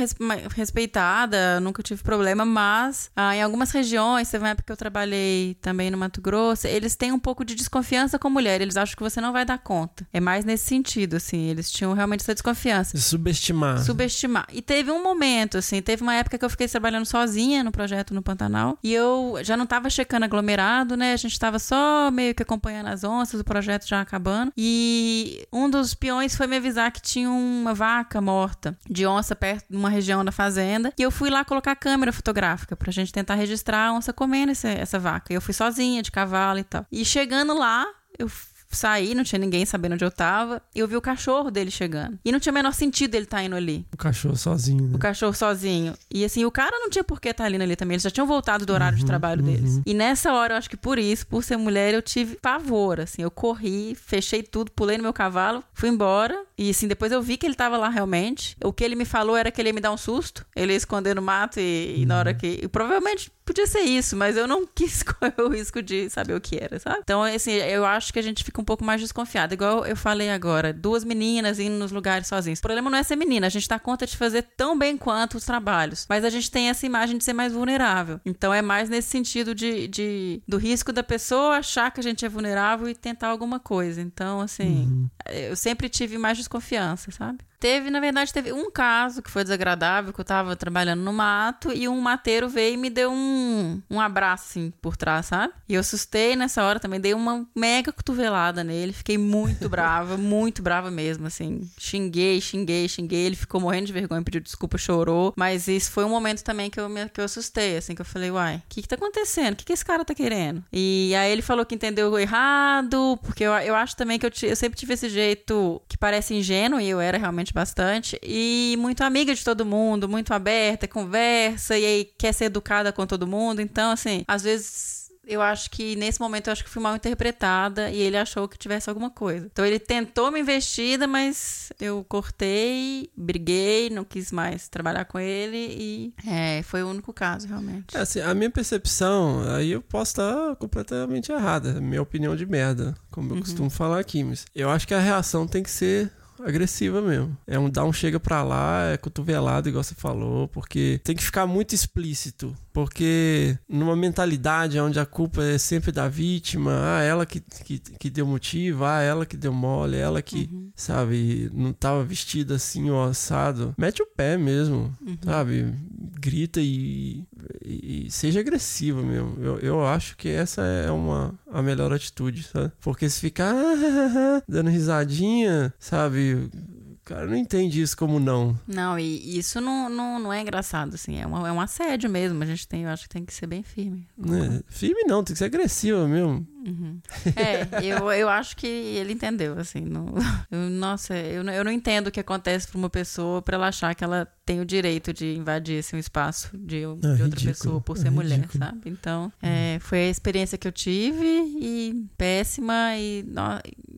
respeitada, 0.54 1.60
nunca 1.60 1.82
tive 1.82 2.02
problema, 2.02 2.44
mas 2.44 3.10
ah, 3.16 3.34
em 3.34 3.42
algumas 3.42 3.70
regiões, 3.70 4.30
teve 4.30 4.44
uma 4.44 4.50
época 4.50 4.66
que 4.66 4.72
eu 4.72 4.76
trabalhei 4.76 5.56
também 5.60 5.90
no 5.90 5.98
Mato 5.98 6.20
Grosso, 6.20 6.66
eles 6.66 6.96
têm 6.96 7.12
um 7.12 7.18
pouco 7.18 7.44
de 7.44 7.54
desconfiança 7.54 8.18
com 8.18 8.30
mulher. 8.30 8.60
Eles 8.60 8.76
acham 8.76 8.96
que 8.96 9.02
você 9.02 9.20
não 9.20 9.32
vai 9.32 9.44
dar 9.44 9.58
conta. 9.58 10.06
É 10.12 10.20
mais 10.20 10.44
nesse 10.44 10.66
sentido, 10.66 11.16
assim. 11.16 11.48
Eles 11.48 11.70
tinham 11.70 11.92
realmente 11.92 12.20
essa 12.20 12.34
desconfiança. 12.34 12.96
De 12.96 13.02
subestimar. 13.02 13.78
Subestimar. 13.84 14.46
E 14.52 14.62
teve 14.62 14.90
um 14.90 15.02
momento, 15.02 15.58
assim, 15.58 15.80
teve 15.82 16.02
uma 16.02 16.14
época 16.14 16.38
que 16.38 16.44
eu 16.44 16.50
fiquei 16.50 16.68
trabalhando 16.68 17.06
sozinha 17.06 17.62
no 17.62 17.72
projeto 17.72 18.14
no 18.14 18.22
Pantanal. 18.22 18.78
E 18.82 18.92
eu 18.92 19.38
já 19.42 19.56
não 19.56 19.66
tava 19.66 19.90
checando 19.90 20.24
aglomerado, 20.24 20.96
né? 20.96 21.12
A 21.12 21.16
gente 21.16 21.38
tava 21.38 21.58
só 21.58 22.10
meio 22.10 22.34
que 22.34 22.42
acompanhando 22.42 22.88
as 22.88 23.04
onças, 23.04 23.40
o 23.40 23.44
projeto 23.44 23.86
já 23.86 24.00
acabando. 24.00 24.52
E 24.56 25.46
um 25.52 25.68
dos 25.68 25.94
peões 26.00 26.34
foi 26.34 26.46
me 26.46 26.56
avisar 26.56 26.90
que 26.90 27.00
tinha 27.00 27.30
uma 27.30 27.74
vaca 27.74 28.20
morta 28.20 28.76
de 28.88 29.06
onça 29.06 29.36
perto 29.36 29.66
de 29.70 29.76
uma 29.76 29.90
região 29.90 30.24
da 30.24 30.32
fazenda. 30.32 30.92
E 30.98 31.02
eu 31.02 31.10
fui 31.10 31.28
lá 31.30 31.44
colocar 31.44 31.76
câmera 31.76 32.12
fotográfica 32.12 32.74
pra 32.74 32.90
gente 32.90 33.12
tentar 33.12 33.34
registrar 33.34 33.88
a 33.88 33.92
onça 33.92 34.12
comendo 34.12 34.50
essa, 34.50 34.68
essa 34.68 34.98
vaca. 34.98 35.32
E 35.32 35.36
eu 35.36 35.40
fui 35.40 35.52
sozinha, 35.52 36.02
de 36.02 36.10
cavalo 36.10 36.58
e 36.58 36.64
tal. 36.64 36.86
E 36.90 37.04
chegando 37.04 37.54
lá, 37.56 37.86
eu 38.18 38.28
saí, 38.70 39.14
não 39.14 39.24
tinha 39.24 39.38
ninguém 39.38 39.66
sabendo 39.66 39.94
onde 39.94 40.04
eu 40.04 40.10
tava, 40.10 40.62
e 40.74 40.78
eu 40.78 40.88
vi 40.88 40.96
o 40.96 41.00
cachorro 41.00 41.50
dele 41.50 41.70
chegando. 41.70 42.18
E 42.24 42.32
não 42.32 42.38
tinha 42.38 42.52
o 42.52 42.54
menor 42.54 42.72
sentido 42.72 43.14
ele 43.14 43.24
estar 43.24 43.42
indo 43.42 43.56
ali. 43.56 43.84
O 43.92 43.96
cachorro 43.96 44.36
sozinho, 44.36 44.86
né? 44.86 44.94
O 44.94 44.98
cachorro 44.98 45.34
sozinho. 45.34 45.94
E 46.10 46.24
assim, 46.24 46.44
o 46.44 46.50
cara 46.50 46.78
não 46.78 46.88
tinha 46.88 47.04
por 47.04 47.20
que 47.20 47.28
estar 47.28 47.44
ali 47.44 47.60
ali 47.60 47.76
também. 47.76 47.94
Eles 47.94 48.02
já 48.02 48.10
tinham 48.10 48.26
voltado 48.26 48.64
do 48.64 48.72
horário 48.72 48.96
de 48.96 49.04
trabalho 49.04 49.42
deles. 49.42 49.80
E 49.84 49.92
nessa 49.92 50.32
hora, 50.32 50.54
eu 50.54 50.58
acho 50.58 50.70
que 50.70 50.76
por 50.76 50.98
isso, 50.98 51.26
por 51.26 51.42
ser 51.42 51.56
mulher, 51.56 51.92
eu 51.94 52.02
tive 52.02 52.36
pavor. 52.36 53.00
Assim, 53.00 53.22
eu 53.22 53.30
corri, 53.30 53.94
fechei 53.94 54.42
tudo, 54.42 54.70
pulei 54.70 54.96
no 54.96 55.02
meu 55.02 55.12
cavalo, 55.12 55.62
fui 55.74 55.88
embora. 55.88 56.44
E 56.56 56.70
assim, 56.70 56.86
depois 56.86 57.10
eu 57.10 57.22
vi 57.22 57.36
que 57.36 57.46
ele 57.46 57.54
tava 57.54 57.76
lá 57.76 57.88
realmente. 57.88 58.56
O 58.62 58.72
que 58.72 58.84
ele 58.84 58.94
me 58.94 59.04
falou 59.04 59.36
era 59.36 59.50
que 59.50 59.60
ele 59.60 59.70
ia 59.70 59.72
me 59.72 59.80
dar 59.80 59.92
um 59.92 59.96
susto. 59.96 60.46
Ele 60.54 60.72
ia 60.72 60.76
esconder 60.76 61.14
no 61.14 61.22
mato 61.22 61.58
e, 61.58 62.02
e 62.02 62.06
na 62.06 62.18
hora 62.18 62.34
que. 62.34 62.60
E 62.62 62.68
provavelmente 62.68 63.32
podia 63.50 63.66
ser 63.66 63.80
isso, 63.80 64.16
mas 64.16 64.36
eu 64.36 64.46
não 64.46 64.64
quis 64.72 65.02
correr 65.02 65.34
o 65.40 65.48
risco 65.48 65.82
de 65.82 66.08
saber 66.08 66.34
o 66.34 66.40
que 66.40 66.56
era, 66.56 66.78
sabe? 66.78 67.00
Então, 67.02 67.22
assim, 67.22 67.52
eu 67.52 67.84
acho 67.84 68.12
que 68.12 68.18
a 68.18 68.22
gente 68.22 68.44
fica 68.44 68.60
um 68.60 68.64
pouco 68.64 68.84
mais 68.84 69.00
desconfiado. 69.00 69.52
Igual 69.52 69.84
eu 69.84 69.96
falei 69.96 70.30
agora, 70.30 70.72
duas 70.72 71.02
meninas 71.02 71.58
indo 71.58 71.76
nos 71.76 71.90
lugares 71.90 72.28
sozinhas. 72.28 72.60
O 72.60 72.62
problema 72.62 72.88
não 72.88 72.98
é 72.98 73.02
ser 73.02 73.16
menina, 73.16 73.48
a 73.48 73.50
gente 73.50 73.68
dá 73.68 73.78
conta 73.78 74.06
de 74.06 74.16
fazer 74.16 74.42
tão 74.56 74.78
bem 74.78 74.96
quanto 74.96 75.36
os 75.36 75.44
trabalhos. 75.44 76.06
Mas 76.08 76.24
a 76.24 76.30
gente 76.30 76.48
tem 76.48 76.68
essa 76.68 76.86
imagem 76.86 77.18
de 77.18 77.24
ser 77.24 77.32
mais 77.32 77.52
vulnerável. 77.52 78.20
Então 78.24 78.54
é 78.54 78.62
mais 78.62 78.88
nesse 78.88 79.08
sentido 79.08 79.52
de, 79.52 79.88
de 79.88 80.42
do 80.46 80.56
risco 80.56 80.92
da 80.92 81.02
pessoa 81.02 81.56
achar 81.56 81.90
que 81.90 81.98
a 81.98 82.02
gente 82.02 82.24
é 82.24 82.28
vulnerável 82.28 82.88
e 82.88 82.94
tentar 82.94 83.28
alguma 83.28 83.58
coisa. 83.58 84.00
Então, 84.00 84.40
assim, 84.40 85.08
eu 85.28 85.56
sempre 85.56 85.88
tive 85.88 86.18
mais 86.18 86.38
desconfiança, 86.38 87.10
sabe? 87.10 87.38
Teve, 87.60 87.90
na 87.90 88.00
verdade, 88.00 88.32
teve 88.32 88.52
um 88.52 88.70
caso 88.70 89.20
que 89.20 89.30
foi 89.30 89.42
desagradável, 89.42 90.14
que 90.14 90.20
eu 90.20 90.24
tava 90.24 90.56
trabalhando 90.56 91.02
no 91.02 91.12
mato 91.12 91.70
e 91.70 91.86
um 91.86 92.00
mateiro 92.00 92.48
veio 92.48 92.74
e 92.74 92.76
me 92.78 92.88
deu 92.88 93.12
um, 93.12 93.82
um 93.90 94.00
abraço, 94.00 94.46
assim, 94.48 94.72
por 94.80 94.96
trás, 94.96 95.26
sabe? 95.26 95.52
E 95.68 95.74
eu 95.74 95.80
assustei 95.80 96.34
nessa 96.34 96.64
hora 96.64 96.80
também, 96.80 96.98
dei 96.98 97.12
uma 97.12 97.46
mega 97.54 97.92
cotovelada 97.92 98.64
nele, 98.64 98.94
fiquei 98.94 99.18
muito 99.18 99.68
brava, 99.68 100.16
muito 100.16 100.62
brava 100.62 100.90
mesmo, 100.90 101.26
assim. 101.26 101.70
Xinguei, 101.78 102.40
xinguei, 102.40 102.88
xinguei, 102.88 103.26
ele 103.26 103.36
ficou 103.36 103.60
morrendo 103.60 103.86
de 103.86 103.92
vergonha, 103.92 104.22
pediu 104.22 104.40
desculpa, 104.40 104.78
chorou. 104.78 105.34
Mas 105.36 105.68
isso 105.68 105.90
foi 105.90 106.04
um 106.04 106.08
momento 106.08 106.42
também 106.42 106.70
que 106.70 106.80
eu, 106.80 106.88
me, 106.88 107.10
que 107.10 107.20
eu 107.20 107.26
assustei, 107.26 107.76
assim, 107.76 107.94
que 107.94 108.00
eu 108.00 108.06
falei, 108.06 108.30
uai, 108.30 108.56
o 108.56 108.62
que 108.70 108.80
que 108.80 108.88
tá 108.88 108.96
acontecendo? 108.96 109.52
O 109.52 109.56
que 109.56 109.66
que 109.66 109.72
esse 109.74 109.84
cara 109.84 110.02
tá 110.02 110.14
querendo? 110.14 110.64
E 110.72 111.14
aí 111.14 111.30
ele 111.30 111.42
falou 111.42 111.66
que 111.66 111.74
entendeu 111.74 112.18
errado, 112.18 113.18
porque 113.22 113.44
eu, 113.44 113.52
eu 113.52 113.74
acho 113.74 113.94
também 113.96 114.18
que 114.18 114.24
eu, 114.24 114.30
eu 114.44 114.56
sempre 114.56 114.78
tive 114.78 114.94
esse 114.94 115.10
jeito 115.10 115.82
que 115.86 115.98
parece 115.98 116.32
ingênuo, 116.32 116.80
e 116.80 116.88
eu 116.88 117.00
era 117.00 117.18
realmente 117.18 117.49
bastante, 117.52 118.18
e 118.22 118.76
muito 118.78 119.02
amiga 119.02 119.34
de 119.34 119.44
todo 119.44 119.64
mundo, 119.64 120.08
muito 120.08 120.32
aberta, 120.32 120.88
conversa, 120.88 121.78
e 121.78 121.84
aí 121.84 122.04
quer 122.18 122.32
ser 122.32 122.46
educada 122.46 122.92
com 122.92 123.06
todo 123.06 123.26
mundo. 123.26 123.60
Então, 123.60 123.90
assim, 123.90 124.24
às 124.26 124.42
vezes 124.42 125.00
eu 125.30 125.40
acho 125.40 125.70
que 125.70 125.94
nesse 125.94 126.20
momento 126.20 126.48
eu 126.48 126.52
acho 126.52 126.64
que 126.64 126.68
fui 126.68 126.82
mal 126.82 126.96
interpretada 126.96 127.88
e 127.88 128.00
ele 128.00 128.16
achou 128.16 128.48
que 128.48 128.58
tivesse 128.58 128.88
alguma 128.88 129.10
coisa. 129.10 129.46
Então 129.46 129.64
ele 129.64 129.78
tentou 129.78 130.28
uma 130.28 130.38
investida, 130.38 131.06
mas 131.06 131.72
eu 131.80 132.04
cortei, 132.08 133.10
briguei, 133.16 133.90
não 133.90 134.04
quis 134.04 134.32
mais 134.32 134.68
trabalhar 134.68 135.04
com 135.04 135.20
ele 135.20 135.56
e 135.56 136.14
é, 136.26 136.62
foi 136.64 136.82
o 136.82 136.88
único 136.88 137.12
caso, 137.12 137.46
realmente. 137.46 137.96
É, 137.96 138.00
assim, 138.00 138.20
a 138.20 138.34
minha 138.34 138.50
percepção, 138.50 139.42
aí 139.54 139.70
eu 139.70 139.80
posso 139.80 140.12
estar 140.12 140.56
completamente 140.56 141.30
errada, 141.30 141.80
minha 141.80 142.02
opinião 142.02 142.34
de 142.34 142.44
merda, 142.44 142.96
como 143.10 143.32
eu 143.32 143.38
costumo 143.38 143.70
falar 143.70 144.00
aqui, 144.00 144.24
mas 144.24 144.46
eu 144.52 144.68
acho 144.68 144.88
que 144.88 144.94
a 144.94 145.00
reação 145.00 145.46
tem 145.46 145.62
que 145.62 145.70
ser 145.70 146.10
agressiva 146.44 147.00
mesmo. 147.00 147.36
É 147.46 147.58
um 147.58 147.68
dar 147.70 147.84
um 147.84 147.92
chega 147.92 148.18
pra 148.20 148.42
lá, 148.42 148.86
é 148.92 148.96
cotovelado, 148.96 149.68
igual 149.68 149.82
você 149.84 149.94
falou, 149.94 150.48
porque 150.48 151.00
tem 151.04 151.14
que 151.16 151.22
ficar 151.24 151.46
muito 151.46 151.74
explícito. 151.74 152.54
Porque 152.72 153.58
numa 153.68 153.96
mentalidade 153.96 154.78
onde 154.78 155.00
a 155.00 155.04
culpa 155.06 155.42
é 155.42 155.58
sempre 155.58 155.90
da 155.90 156.08
vítima, 156.08 156.70
ah, 156.98 157.02
ela 157.02 157.26
que, 157.26 157.40
que, 157.64 157.78
que 157.78 158.08
deu 158.10 158.24
motivo, 158.26 158.84
ah, 158.84 159.00
ela 159.02 159.26
que 159.26 159.36
deu 159.36 159.52
mole, 159.52 159.96
ela 159.96 160.22
que, 160.22 160.48
sabe, 160.76 161.50
não 161.52 161.72
tava 161.72 162.04
vestida 162.04 162.54
assim 162.54 162.88
ou 162.90 163.02
assado, 163.02 163.74
mete 163.76 164.02
o 164.02 164.06
pé 164.06 164.36
mesmo, 164.38 164.96
sabe? 165.24 165.74
Grita 166.20 166.60
e, 166.60 167.24
e- 167.64 168.06
e 168.06 168.10
seja 168.10 168.40
agressivo 168.40 169.02
mesmo. 169.02 169.36
Eu, 169.40 169.58
eu 169.58 169.86
acho 169.86 170.16
que 170.16 170.28
essa 170.28 170.62
é 170.62 170.90
uma 170.90 171.34
a 171.52 171.60
melhor 171.62 171.92
atitude, 171.92 172.44
sabe? 172.44 172.70
Porque 172.80 173.08
se 173.10 173.20
ficar 173.20 173.52
dando 174.48 174.70
risadinha, 174.70 175.72
sabe? 175.78 176.29
O 176.34 177.04
cara 177.04 177.26
não 177.26 177.36
entende 177.36 177.80
isso 177.80 177.96
como 177.96 178.20
não. 178.20 178.58
Não, 178.66 178.98
e 178.98 179.38
isso 179.38 179.60
não, 179.60 179.88
não, 179.88 180.18
não 180.18 180.32
é 180.32 180.42
engraçado, 180.42 180.94
assim, 180.94 181.18
é, 181.18 181.26
uma, 181.26 181.48
é 181.48 181.52
um 181.52 181.60
assédio 181.60 182.08
mesmo. 182.08 182.42
A 182.42 182.46
gente 182.46 182.68
tem, 182.68 182.82
eu 182.82 182.90
acho 182.90 183.04
que 183.04 183.08
tem 183.08 183.24
que 183.24 183.34
ser 183.34 183.46
bem 183.46 183.62
firme. 183.62 184.06
Né? 184.16 184.60
Firme 184.68 185.02
não, 185.04 185.24
tem 185.24 185.32
que 185.34 185.38
ser 185.38 185.46
agressiva 185.46 186.06
mesmo. 186.06 186.46
Uhum. 186.66 187.00
É, 187.36 187.82
eu, 187.84 188.10
eu 188.12 188.28
acho 188.28 188.56
que 188.56 188.66
ele 188.66 189.12
entendeu, 189.12 189.58
assim. 189.58 189.80
Não, 189.80 190.06
eu- 190.50 190.70
nossa, 190.70 191.16
eu, 191.16 191.42
não- 191.42 191.52
eu 191.52 191.64
não 191.64 191.72
entendo 191.72 192.08
o 192.08 192.10
que 192.10 192.20
acontece 192.20 192.68
pra 192.68 192.76
uma 192.78 192.90
pessoa 192.90 193.40
pra 193.42 193.56
ela 193.56 193.68
achar 193.68 193.94
que 193.94 194.04
ela 194.04 194.26
tem 194.44 194.60
o 194.60 194.64
direito 194.64 195.12
de 195.12 195.34
invadir 195.36 195.78
assim, 195.80 195.96
um 195.96 195.98
espaço 195.98 196.50
de, 196.56 196.80
de 196.80 196.86
outra 196.86 197.14
ridículo, 197.14 197.46
pessoa 197.46 197.80
por 197.80 197.96
é 197.96 198.00
ser 198.00 198.10
mulher, 198.10 198.36
ridículo. 198.40 198.64
sabe? 198.64 198.80
Então, 198.90 199.32
é, 199.42 199.78
foi 199.80 199.98
a 200.00 200.08
experiência 200.10 200.58
que 200.58 200.66
eu 200.68 200.72
tive 200.72 201.24
e 201.26 202.06
péssima 202.18 202.96
e, 202.96 203.24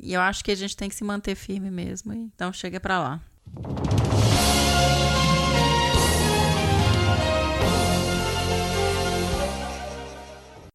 e 0.00 0.12
eu 0.14 0.20
acho 0.20 0.44
que 0.44 0.50
a 0.50 0.54
gente 0.56 0.76
tem 0.76 0.88
que 0.88 0.94
se 0.94 1.04
manter 1.04 1.34
firme 1.34 1.70
mesmo. 1.70 2.12
e- 2.12 2.18
Então, 2.34 2.52
chega 2.52 2.78
pra 2.78 2.98
lá. 3.00 3.20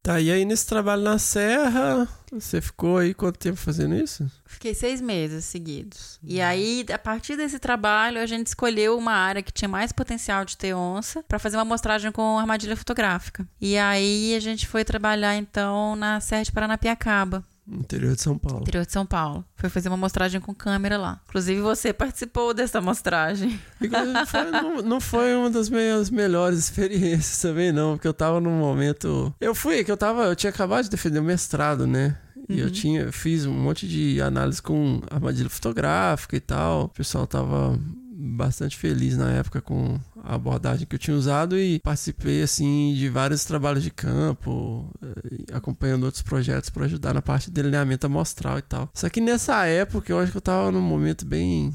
Tá, 0.08 0.22
e 0.22 0.32
aí 0.32 0.46
nesse 0.46 0.66
trabalho 0.66 1.02
na 1.02 1.20
Serra, 1.20 2.08
você 2.32 2.62
ficou 2.62 2.98
aí 2.98 3.14
quanto 3.14 3.38
tempo 3.38 3.58
fazendo 3.58 3.94
isso? 3.94 4.26
Fiquei 4.46 4.74
seis 4.74 5.02
meses 5.02 5.44
seguidos. 5.44 6.18
E 6.24 6.40
aí, 6.40 6.86
a 6.90 6.98
partir 6.98 7.36
desse 7.36 7.60
trabalho, 7.60 8.22
a 8.22 8.26
gente 8.26 8.48
escolheu 8.48 8.98
uma 8.98 9.12
área 9.12 9.44
que 9.44 9.52
tinha 9.52 9.68
mais 9.68 9.92
potencial 9.92 10.46
de 10.46 10.56
ter 10.56 10.74
onça 10.74 11.22
para 11.24 11.38
fazer 11.38 11.58
uma 11.58 11.64
amostragem 11.64 12.10
com 12.10 12.40
armadilha 12.40 12.78
fotográfica. 12.78 13.46
E 13.60 13.78
aí, 13.78 14.34
a 14.34 14.40
gente 14.40 14.66
foi 14.66 14.86
trabalhar, 14.86 15.36
então, 15.36 15.94
na 15.98 16.22
Serra 16.22 16.44
de 16.44 16.54
Paranapiacaba, 16.54 17.44
interior 17.70 18.16
de 18.16 18.22
São 18.22 18.38
Paulo. 18.38 18.62
interior 18.62 18.86
de 18.86 18.92
São 18.92 19.06
Paulo. 19.06 19.44
Foi 19.56 19.70
fazer 19.70 19.90
uma 19.90 19.96
amostragem 19.96 20.40
com 20.40 20.54
câmera 20.54 20.98
lá. 20.98 21.20
Inclusive, 21.28 21.60
você 21.62 21.92
participou 21.92 22.54
dessa 22.54 22.78
amostragem. 22.80 23.60
Inclusive, 23.82 24.26
foi- 24.26 24.52
não, 24.52 24.82
não 24.82 25.02
foi 25.02 25.36
uma 25.36 25.50
das 25.50 25.70
minhas 25.70 26.10
melhores 26.10 26.60
experiências 26.60 27.42
também, 27.42 27.72
não, 27.72 27.94
porque 27.96 28.08
eu 28.08 28.14
tava 28.14 28.40
num 28.40 28.58
momento. 28.60 29.34
Eu 29.42 29.54
fui, 29.56 29.84
que 29.84 29.92
eu 29.92 29.98
tava. 29.98 30.24
Eu 30.26 30.36
tinha 30.36 30.50
acabado 30.50 30.84
de 30.86 30.90
defender 30.90 31.20
o 31.20 31.24
mestrado, 31.24 31.86
né? 31.86 32.18
E 32.50 32.60
eu 32.62 32.72
tinha, 32.72 33.02
eu 33.02 33.12
fiz 33.12 33.46
um 33.46 33.52
monte 33.54 33.86
de 33.86 34.22
análise 34.22 34.62
com 34.62 35.02
armadilha 35.12 35.50
fotográfica 35.50 36.38
e 36.38 36.40
tal. 36.40 36.86
O 36.86 36.90
pessoal 36.90 37.28
tava 37.28 37.78
bastante 38.20 38.76
feliz 38.76 39.16
na 39.16 39.32
época 39.32 39.62
com 39.62 40.00
a 40.24 40.34
abordagem 40.34 40.88
que 40.88 40.96
eu 40.96 41.00
tinha 41.00 41.16
usado 41.16 41.58
e 41.58 41.80
participei 41.80 42.42
assim 42.42 42.94
de 42.96 43.08
vários 43.10 43.46
trabalhos 43.46 43.84
de 43.84 43.92
campo, 43.92 44.90
eh, 45.04 45.54
acompanhando 45.54 46.06
outros 46.06 46.24
projetos 46.24 46.72
para 46.72 46.86
ajudar 46.86 47.14
na 47.14 47.22
parte 47.22 47.46
de 47.46 47.52
delineamento 47.52 48.08
amostral 48.08 48.58
e 48.58 48.64
tal. 48.64 48.90
Só 48.94 49.08
que 49.08 49.22
nessa 49.22 49.66
época 49.66 50.12
eu 50.12 50.20
acho 50.20 50.32
que 50.32 50.38
eu 50.38 50.42
tava 50.42 50.72
num 50.72 50.82
momento 50.82 51.26
bem 51.26 51.72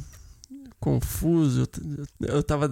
confuso. 0.83 1.69
Eu 2.21 2.37
Eu 2.37 2.43
tava 2.43 2.69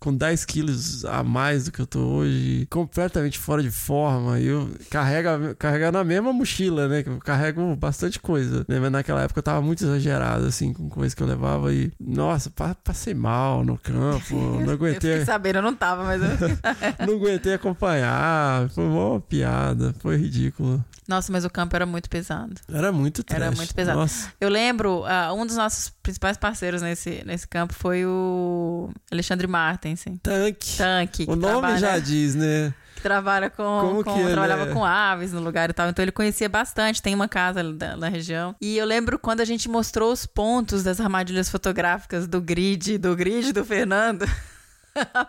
com 0.00 0.14
10 0.14 0.44
quilos 0.44 1.04
a 1.04 1.22
mais 1.22 1.64
do 1.66 1.72
que 1.72 1.80
eu 1.80 1.86
tô 1.86 2.00
hoje, 2.00 2.66
completamente 2.68 3.38
fora 3.38 3.62
de 3.62 3.70
forma. 3.70 4.38
E 4.40 4.46
eu 4.46 4.68
carrega, 4.90 5.54
carrega 5.54 5.92
na 5.92 6.02
mesma 6.02 6.32
mochila, 6.32 6.88
né? 6.88 7.02
Que 7.04 7.08
eu 7.08 7.18
carrego 7.18 7.74
bastante 7.76 8.18
coisa. 8.18 8.64
Né? 8.68 8.80
Mas 8.80 8.90
naquela 8.90 9.22
época 9.22 9.38
eu 9.38 9.42
tava 9.44 9.62
muito 9.62 9.84
exagerado, 9.84 10.44
assim, 10.46 10.72
com 10.72 10.88
coisas 10.88 11.14
que 11.14 11.22
eu 11.22 11.26
levava 11.26 11.72
e. 11.72 11.92
Nossa, 12.00 12.50
pa- 12.50 12.74
passei 12.74 13.14
mal 13.14 13.64
no 13.64 13.78
campo. 13.78 14.34
Não 14.56 14.62
Eu 14.66 14.70
aguentei. 14.72 15.10
fiquei 15.12 15.24
sabendo, 15.24 15.56
eu 15.58 15.62
não 15.62 15.74
tava, 15.74 16.02
mas 16.04 16.20
eu... 16.22 16.28
não 17.06 17.14
aguentei 17.14 17.54
acompanhar. 17.54 18.68
Foi 18.70 18.84
uma 18.84 19.20
piada. 19.20 19.94
Foi 20.00 20.16
ridículo. 20.16 20.84
Nossa, 21.08 21.30
mas 21.30 21.44
o 21.44 21.50
campo 21.50 21.76
era 21.76 21.86
muito 21.86 22.10
pesado. 22.10 22.54
Era 22.72 22.90
muito 22.90 23.22
trash. 23.22 23.40
Era 23.40 23.50
muito 23.52 23.72
pesado. 23.74 23.98
Nossa. 24.00 24.32
Eu 24.40 24.48
lembro, 24.48 25.04
ah, 25.04 25.32
um 25.32 25.46
dos 25.46 25.54
nossos 25.56 25.88
principais 26.02 26.36
parceiros 26.36 26.82
nesse, 26.82 27.22
nesse 27.24 27.35
campo 27.44 27.74
foi 27.74 28.06
o 28.06 28.88
Alexandre 29.10 29.46
Martensen. 29.48 30.16
Tanque. 30.18 30.76
Tanque. 30.78 31.24
O 31.28 31.34
nome 31.36 31.52
trabalha- 31.52 31.78
já 31.78 31.98
diz, 31.98 32.34
né? 32.36 32.72
que 32.94 33.02
trabalha 33.02 33.50
com, 33.50 33.62
Como 33.62 34.02
com- 34.04 34.14
que 34.14 34.20
ele 34.20 34.30
trabalhava 34.32 34.70
é? 34.70 34.72
com 34.72 34.82
aves 34.82 35.30
no 35.32 35.40
lugar 35.40 35.68
e 35.68 35.72
tal, 35.74 35.88
então 35.90 36.02
ele 36.02 36.10
conhecia 36.12 36.48
bastante, 36.48 37.02
tem 37.02 37.14
uma 37.14 37.28
casa 37.28 37.62
da- 37.74 37.94
na 37.94 38.08
região. 38.08 38.56
E 38.58 38.78
eu 38.78 38.86
lembro 38.86 39.18
quando 39.18 39.42
a 39.42 39.44
gente 39.44 39.68
mostrou 39.68 40.10
os 40.10 40.24
pontos 40.24 40.82
das 40.82 40.98
armadilhas 40.98 41.50
fotográficas 41.50 42.26
do 42.26 42.40
grid, 42.40 42.96
do 42.96 43.14
grid 43.14 43.52
do 43.52 43.62
Fernando. 43.64 44.24